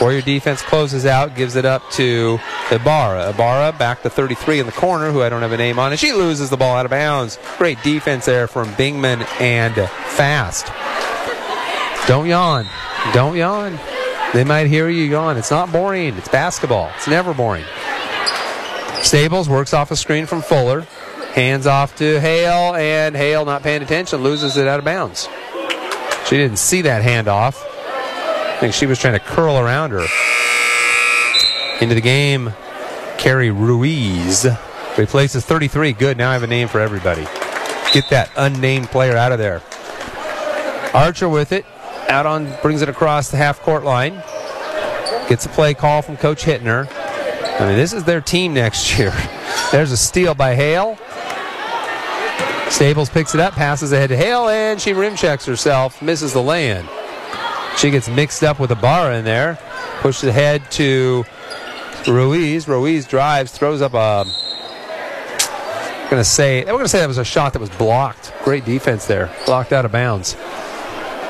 Warrior 0.00 0.22
defense 0.22 0.60
closes 0.60 1.06
out, 1.06 1.36
gives 1.36 1.56
it 1.56 1.64
up 1.64 1.88
to 1.92 2.38
Ibarra. 2.70 3.30
Ibarra 3.30 3.72
back 3.72 4.02
to 4.02 4.10
33 4.10 4.60
in 4.60 4.66
the 4.66 4.72
corner, 4.72 5.10
who 5.10 5.22
I 5.22 5.28
don't 5.28 5.42
have 5.42 5.52
a 5.52 5.56
name 5.56 5.78
on, 5.78 5.92
and 5.92 6.00
she 6.00 6.12
loses 6.12 6.50
the 6.50 6.56
ball 6.56 6.76
out 6.76 6.84
of 6.84 6.90
bounds. 6.90 7.38
Great 7.58 7.80
defense 7.82 8.26
there 8.26 8.46
from 8.48 8.68
Bingman 8.70 9.24
and 9.40 9.74
Fast. 9.74 10.66
Don't 12.08 12.26
yawn. 12.26 12.66
Don't 13.12 13.36
yawn. 13.36 13.78
They 14.34 14.44
might 14.44 14.66
hear 14.66 14.88
you 14.88 15.04
yawn. 15.04 15.36
It's 15.36 15.50
not 15.50 15.72
boring. 15.72 16.14
It's 16.16 16.28
basketball. 16.28 16.90
It's 16.96 17.06
never 17.06 17.32
boring. 17.32 17.64
Stables 19.02 19.48
works 19.48 19.72
off 19.72 19.90
a 19.90 19.96
screen 19.96 20.26
from 20.26 20.42
Fuller. 20.42 20.82
Hands 21.34 21.66
off 21.66 21.96
to 21.96 22.20
Hale, 22.20 22.74
and 22.74 23.16
Hale, 23.16 23.44
not 23.44 23.62
paying 23.62 23.82
attention, 23.82 24.22
loses 24.22 24.56
it 24.56 24.66
out 24.66 24.78
of 24.78 24.84
bounds. 24.84 25.28
She 26.26 26.36
didn't 26.36 26.58
see 26.58 26.82
that 26.82 27.02
handoff. 27.02 27.62
I 28.54 28.58
think 28.60 28.72
she 28.72 28.86
was 28.86 28.98
trying 28.98 29.14
to 29.14 29.20
curl 29.20 29.58
around 29.58 29.90
her. 29.90 30.06
Into 31.80 31.94
the 31.94 32.00
game, 32.00 32.52
Carrie 33.18 33.50
Ruiz 33.50 34.46
replaces 34.96 35.44
33. 35.44 35.92
Good. 35.92 36.16
Now 36.16 36.30
I 36.30 36.34
have 36.34 36.44
a 36.44 36.46
name 36.46 36.68
for 36.68 36.80
everybody. 36.80 37.26
Get 37.92 38.08
that 38.10 38.30
unnamed 38.36 38.88
player 38.88 39.16
out 39.16 39.32
of 39.32 39.38
there. 39.38 39.60
Archer 40.94 41.28
with 41.28 41.52
it. 41.52 41.66
Out 42.08 42.26
on, 42.26 42.54
brings 42.62 42.80
it 42.80 42.88
across 42.88 43.30
the 43.30 43.36
half 43.36 43.60
court 43.60 43.82
line. 43.82 44.22
Gets 45.28 45.46
a 45.46 45.48
play 45.48 45.74
call 45.74 46.00
from 46.02 46.16
Coach 46.16 46.44
Hittner. 46.44 46.86
I 47.60 47.66
mean, 47.66 47.76
this 47.76 47.92
is 47.92 48.04
their 48.04 48.20
team 48.20 48.54
next 48.54 48.98
year. 48.98 49.12
There's 49.72 49.90
a 49.90 49.96
steal 49.96 50.34
by 50.34 50.54
Hale. 50.54 50.96
Stables 52.70 53.10
picks 53.10 53.34
it 53.34 53.40
up, 53.40 53.54
passes 53.54 53.92
ahead 53.92 54.10
to 54.10 54.16
Hale, 54.16 54.48
and 54.48 54.80
she 54.80 54.92
rim 54.92 55.16
checks 55.16 55.44
herself, 55.44 56.00
misses 56.00 56.32
the 56.32 56.42
lay-in. 56.42 56.86
She 57.76 57.90
gets 57.90 58.08
mixed 58.08 58.42
up 58.42 58.60
with 58.60 58.70
Ibarra 58.70 59.18
in 59.18 59.24
there, 59.24 59.58
pushes 60.00 60.28
ahead 60.28 60.70
to 60.72 61.24
Ruiz. 62.06 62.68
Ruiz 62.68 63.06
drives, 63.06 63.52
throws 63.52 63.82
up 63.82 63.94
a. 63.94 64.24
I'm 66.04 66.10
gonna 66.10 66.24
say 66.24 66.64
we're 66.64 66.72
gonna 66.72 66.88
say 66.88 67.00
that 67.00 67.08
was 67.08 67.18
a 67.18 67.24
shot 67.24 67.52
that 67.54 67.58
was 67.58 67.70
blocked. 67.70 68.32
Great 68.44 68.64
defense 68.64 69.06
there, 69.06 69.34
blocked 69.46 69.72
out 69.72 69.84
of 69.84 69.92
bounds. 69.92 70.34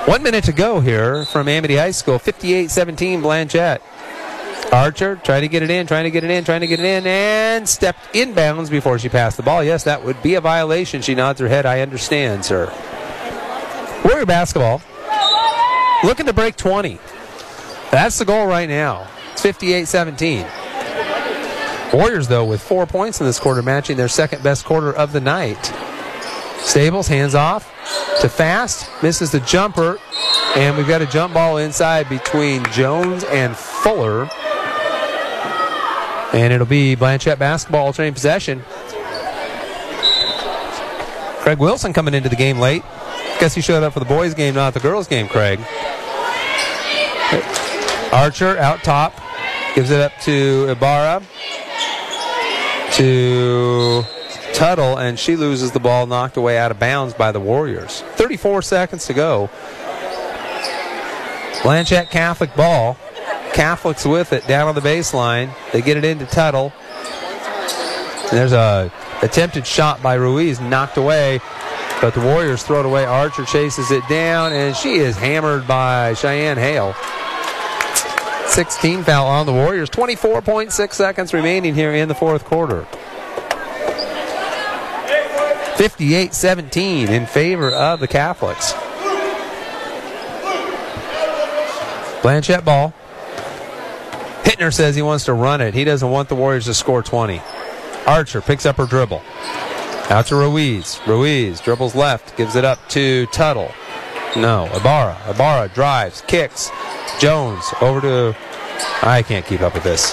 One 0.05 0.23
minute 0.23 0.45
to 0.45 0.53
go 0.53 0.81
here 0.81 1.25
from 1.25 1.49
Amity 1.49 1.77
High 1.77 1.93
School. 1.93 2.19
58-17 2.19 3.23
Blanchet. 3.23 3.81
Archer 4.71 5.17
trying 5.17 5.43
to 5.43 5.49
get 5.49 5.63
it 5.63 5.71
in, 5.71 5.87
trying 5.87 6.05
to 6.05 6.11
get 6.11 6.25
it 6.25 6.31
in, 6.31 6.45
trying 6.45 6.61
to 6.61 6.67
get 6.67 6.81
it 6.81 6.85
in, 6.85 7.07
and 7.07 7.67
stepped 7.67 8.13
inbounds 8.13 8.69
before 8.69 8.99
she 8.99 9.09
passed 9.09 9.37
the 9.39 9.43
ball. 9.43 9.65
Yes, 9.65 9.85
that 9.85 10.05
would 10.05 10.23
be 10.23 10.35
a 10.35 10.41
violation. 10.41 11.01
She 11.01 11.15
nods 11.15 11.41
her 11.41 11.49
head. 11.49 11.65
I 11.65 11.81
understand, 11.81 12.45
sir. 12.45 12.71
Warrior 14.05 14.27
basketball 14.27 14.83
looking 16.05 16.27
to 16.27 16.33
break 16.33 16.57
20. 16.57 16.99
That's 17.91 18.19
the 18.19 18.25
goal 18.25 18.47
right 18.47 18.69
now. 18.69 19.09
It's 19.33 19.43
58 19.43 19.87
17. 19.89 20.47
Warriors, 21.93 22.27
though, 22.29 22.45
with 22.45 22.61
four 22.61 22.87
points 22.87 23.21
in 23.21 23.27
this 23.27 23.39
quarter, 23.39 23.63
matching 23.63 23.97
their 23.97 24.09
second 24.09 24.43
best 24.43 24.65
quarter 24.65 24.93
of 24.93 25.13
the 25.13 25.21
night. 25.21 25.73
Stables 26.59 27.07
hands 27.07 27.35
off 27.35 27.71
to 28.21 28.29
Fast, 28.29 28.91
misses 29.03 29.31
the 29.31 29.41
jumper, 29.41 29.99
and 30.57 30.77
we've 30.77 30.89
got 30.89 31.03
a 31.03 31.07
jump 31.07 31.35
ball 31.35 31.59
inside 31.59 32.09
between 32.09 32.65
Jones 32.73 33.23
and 33.25 33.57
Fuller. 33.57 34.29
And 36.33 36.53
it'll 36.53 36.67
be 36.67 36.97
Blanchet 36.97 37.39
basketball 37.39 37.87
alternating 37.87 38.15
possession. 38.15 38.65
Craig 41.43 41.59
Wilson 41.59 41.93
coming 41.93 42.15
into 42.15 42.29
the 42.29 42.37
game 42.37 42.59
late. 42.59 42.83
Guess 43.41 43.55
he 43.55 43.61
showed 43.61 43.83
up 43.83 43.93
for 43.93 44.01
the 44.01 44.07
boys' 44.07 44.35
game, 44.35 44.55
not 44.55 44.75
the 44.75 44.81
girls' 44.81 45.09
game, 45.09 45.29
Craig. 45.29 45.61
Archer 48.13 48.57
out 48.59 48.83
top. 48.83 49.21
Gives 49.75 49.91
it 49.91 50.01
up 50.01 50.13
to 50.21 50.69
Ibarra. 50.71 51.23
To 52.93 54.05
Tuttle, 54.55 54.97
and 54.99 55.19
she 55.19 55.35
loses 55.35 55.73
the 55.73 55.81
ball, 55.81 56.07
knocked 56.07 56.37
away 56.37 56.57
out 56.59 56.71
of 56.71 56.79
bounds 56.79 57.13
by 57.13 57.33
the 57.33 57.41
Warriors. 57.41 58.03
34 58.15 58.63
seconds 58.63 59.07
to 59.07 59.15
go. 59.15 59.51
Blanchet 61.65 62.11
Catholic 62.11 62.55
ball. 62.55 62.97
Catholics 63.53 64.05
with 64.05 64.33
it 64.33 64.47
down 64.47 64.69
on 64.69 64.75
the 64.75 64.81
baseline. 64.81 65.53
They 65.73 65.83
get 65.83 65.97
it 65.97 66.05
into 66.05 66.27
Tuttle. 66.27 66.73
And 68.31 68.39
there's 68.39 68.53
a 68.53 68.93
attempted 69.23 69.67
shot 69.67 70.03
by 70.03 70.15
Ruiz, 70.15 70.61
knocked 70.61 70.97
away, 70.97 71.41
but 72.05 72.13
the 72.13 72.21
Warriors 72.21 72.63
throw 72.63 72.81
it 72.81 72.85
away. 72.85 73.07
Archer 73.07 73.47
chases 73.47 73.91
it 73.91 74.07
down, 74.09 74.53
and 74.53 74.77
she 74.77 74.97
is 74.97 75.17
hammered 75.17 75.67
by 75.67 76.13
Cheyenne 76.13 76.59
Hale. 76.59 76.93
16 78.47 79.05
foul 79.05 79.27
on 79.27 79.47
the 79.47 79.55
Warriors. 79.55 79.89
24.6 79.89 80.93
seconds 80.93 81.33
remaining 81.33 81.75
here 81.75 81.95
in 81.95 82.09
the 82.09 82.15
fourth 82.15 82.45
quarter. 82.45 82.85
58 85.79 86.35
17 86.35 87.09
in 87.09 87.25
favor 87.25 87.71
of 87.71 88.01
the 88.01 88.07
Catholics. 88.07 88.75
Blanchet 92.21 92.67
ball. 92.67 92.93
Hittner 94.43 94.75
says 94.75 94.95
he 94.95 95.01
wants 95.01 95.25
to 95.25 95.33
run 95.33 95.63
it. 95.63 95.73
He 95.73 95.85
doesn't 95.85 96.11
want 96.11 96.29
the 96.29 96.35
Warriors 96.35 96.67
to 96.67 96.75
score 96.75 97.03
20. 97.03 97.41
Archer 98.07 98.43
picks 98.43 98.67
up 98.67 98.77
her 98.77 98.85
dribble. 98.85 99.23
Out 100.11 100.27
to 100.27 100.37
Ruiz. 100.37 101.01
Ruiz 101.07 101.61
dribbles 101.61 101.95
left, 101.95 102.37
gives 102.37 102.57
it 102.57 102.65
up 102.65 102.79
to 102.91 103.27
Tuttle. 103.27 103.73
No, 104.37 104.67
Ibarra. 104.75 105.19
Ibarra 105.29 105.69
drives, 105.69 106.23
kicks. 106.23 106.71
Jones 107.19 107.65
over 107.81 108.01
to. 108.01 108.37
I 109.03 109.23
can't 109.23 109.47
keep 109.47 109.61
up 109.61 109.75
with 109.75 109.85
this. 109.85 110.13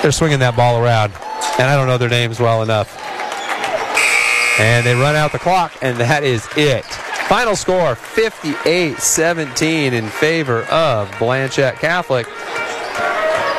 They're 0.00 0.12
swinging 0.12 0.38
that 0.38 0.56
ball 0.56 0.82
around, 0.82 1.12
and 1.58 1.68
I 1.68 1.76
don't 1.76 1.86
know 1.86 1.98
their 1.98 2.08
names 2.08 2.40
well 2.40 2.62
enough. 2.62 2.96
And 4.58 4.86
they 4.86 4.94
run 4.94 5.16
out 5.16 5.32
the 5.32 5.38
clock, 5.38 5.72
and 5.82 5.98
that 5.98 6.22
is 6.22 6.46
it. 6.56 6.84
Final 7.28 7.56
score 7.56 7.94
58 7.96 8.98
17 8.98 9.92
in 9.92 10.08
favor 10.08 10.62
of 10.64 11.12
Blanchet 11.18 11.74
Catholic. 11.74 12.26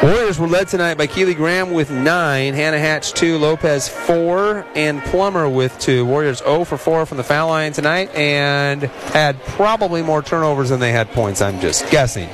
Warriors 0.04 0.38
were 0.38 0.48
led 0.48 0.68
tonight 0.68 0.96
by 0.96 1.08
Keely 1.08 1.34
Graham 1.34 1.72
with 1.74 1.90
nine, 1.90 2.54
Hannah 2.54 2.78
Hatch 2.78 3.14
two, 3.14 3.40
Lopez 3.40 3.90
four, 3.90 4.64
and 4.76 5.02
Plummer 5.04 5.50
with 5.50 5.78
two. 5.80 6.06
Warriors 6.06 6.38
0 6.38 6.66
for 6.66 6.78
4 6.78 7.08
from 7.08 7.18
the 7.18 7.24
foul 7.24 7.48
line 7.50 7.74
tonight 7.74 8.14
and 8.14 8.84
had 8.84 9.42
probably 9.44 10.04
more 10.04 10.22
turnovers 10.22 10.70
than 10.70 10.80
they 10.80 10.92
had 10.92 11.10
points, 11.10 11.42
I'm 11.42 11.60
just 11.60 11.90
guessing. 11.90 12.30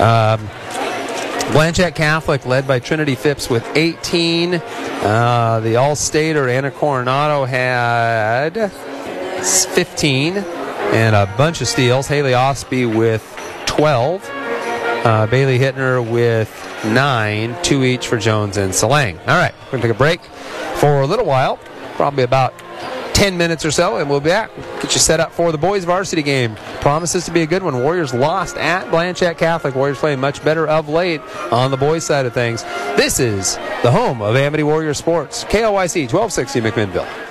Um, 0.00 0.48
Blanchet 1.52 1.94
Catholic 1.94 2.44
led 2.44 2.66
by 2.66 2.80
Trinity 2.80 3.14
Phipps 3.14 3.48
with 3.48 3.64
18. 3.76 4.54
Uh, 4.54 5.60
the 5.62 5.76
All-Stater 5.76 6.48
Anna 6.48 6.72
Coronado 6.72 7.44
had 7.44 8.72
15 8.72 10.38
and 10.38 11.14
a 11.14 11.32
bunch 11.36 11.60
of 11.60 11.68
steals. 11.68 12.08
Haley 12.08 12.34
Osby 12.34 12.84
with 12.86 13.22
12. 13.66 14.28
Uh, 15.04 15.26
Bailey 15.26 15.58
Hittner 15.58 16.02
with 16.10 16.48
nine, 16.86 17.56
two 17.62 17.84
each 17.84 18.06
for 18.08 18.18
Jones 18.18 18.56
and 18.56 18.72
Salang. 18.72 19.18
All 19.20 19.36
right, 19.36 19.54
we're 19.66 19.78
going 19.78 19.82
to 19.82 19.88
take 19.88 19.96
a 19.96 19.98
break 19.98 20.22
for 20.76 21.00
a 21.00 21.06
little 21.06 21.26
while, 21.26 21.58
probably 21.96 22.24
about 22.24 22.54
10 23.14 23.38
minutes 23.38 23.64
or 23.64 23.70
so, 23.70 23.96
and 23.98 24.10
we'll 24.10 24.20
be 24.20 24.28
back. 24.28 24.50
Get 24.82 24.92
you 24.92 25.00
set 25.00 25.20
up 25.20 25.32
for 25.32 25.52
the 25.52 25.58
boys' 25.58 25.84
varsity 25.84 26.22
game. 26.22 26.56
Promises 26.80 27.24
to 27.26 27.30
be 27.30 27.42
a 27.42 27.46
good 27.46 27.62
one. 27.62 27.80
Warriors 27.80 28.12
lost 28.12 28.56
at 28.56 28.90
Blanchet 28.90 29.38
Catholic. 29.38 29.74
Warriors 29.74 29.98
playing 29.98 30.20
much 30.20 30.44
better 30.44 30.66
of 30.66 30.88
late 30.88 31.20
on 31.52 31.70
the 31.70 31.76
boys' 31.76 32.04
side 32.04 32.26
of 32.26 32.34
things. 32.34 32.64
This 32.96 33.20
is 33.20 33.56
the 33.82 33.90
home 33.90 34.20
of 34.20 34.36
Amity 34.36 34.64
Warrior 34.64 34.94
Sports, 34.94 35.44
KLYC 35.44 36.12
1260 36.12 36.60
McMinnville. 36.60 37.22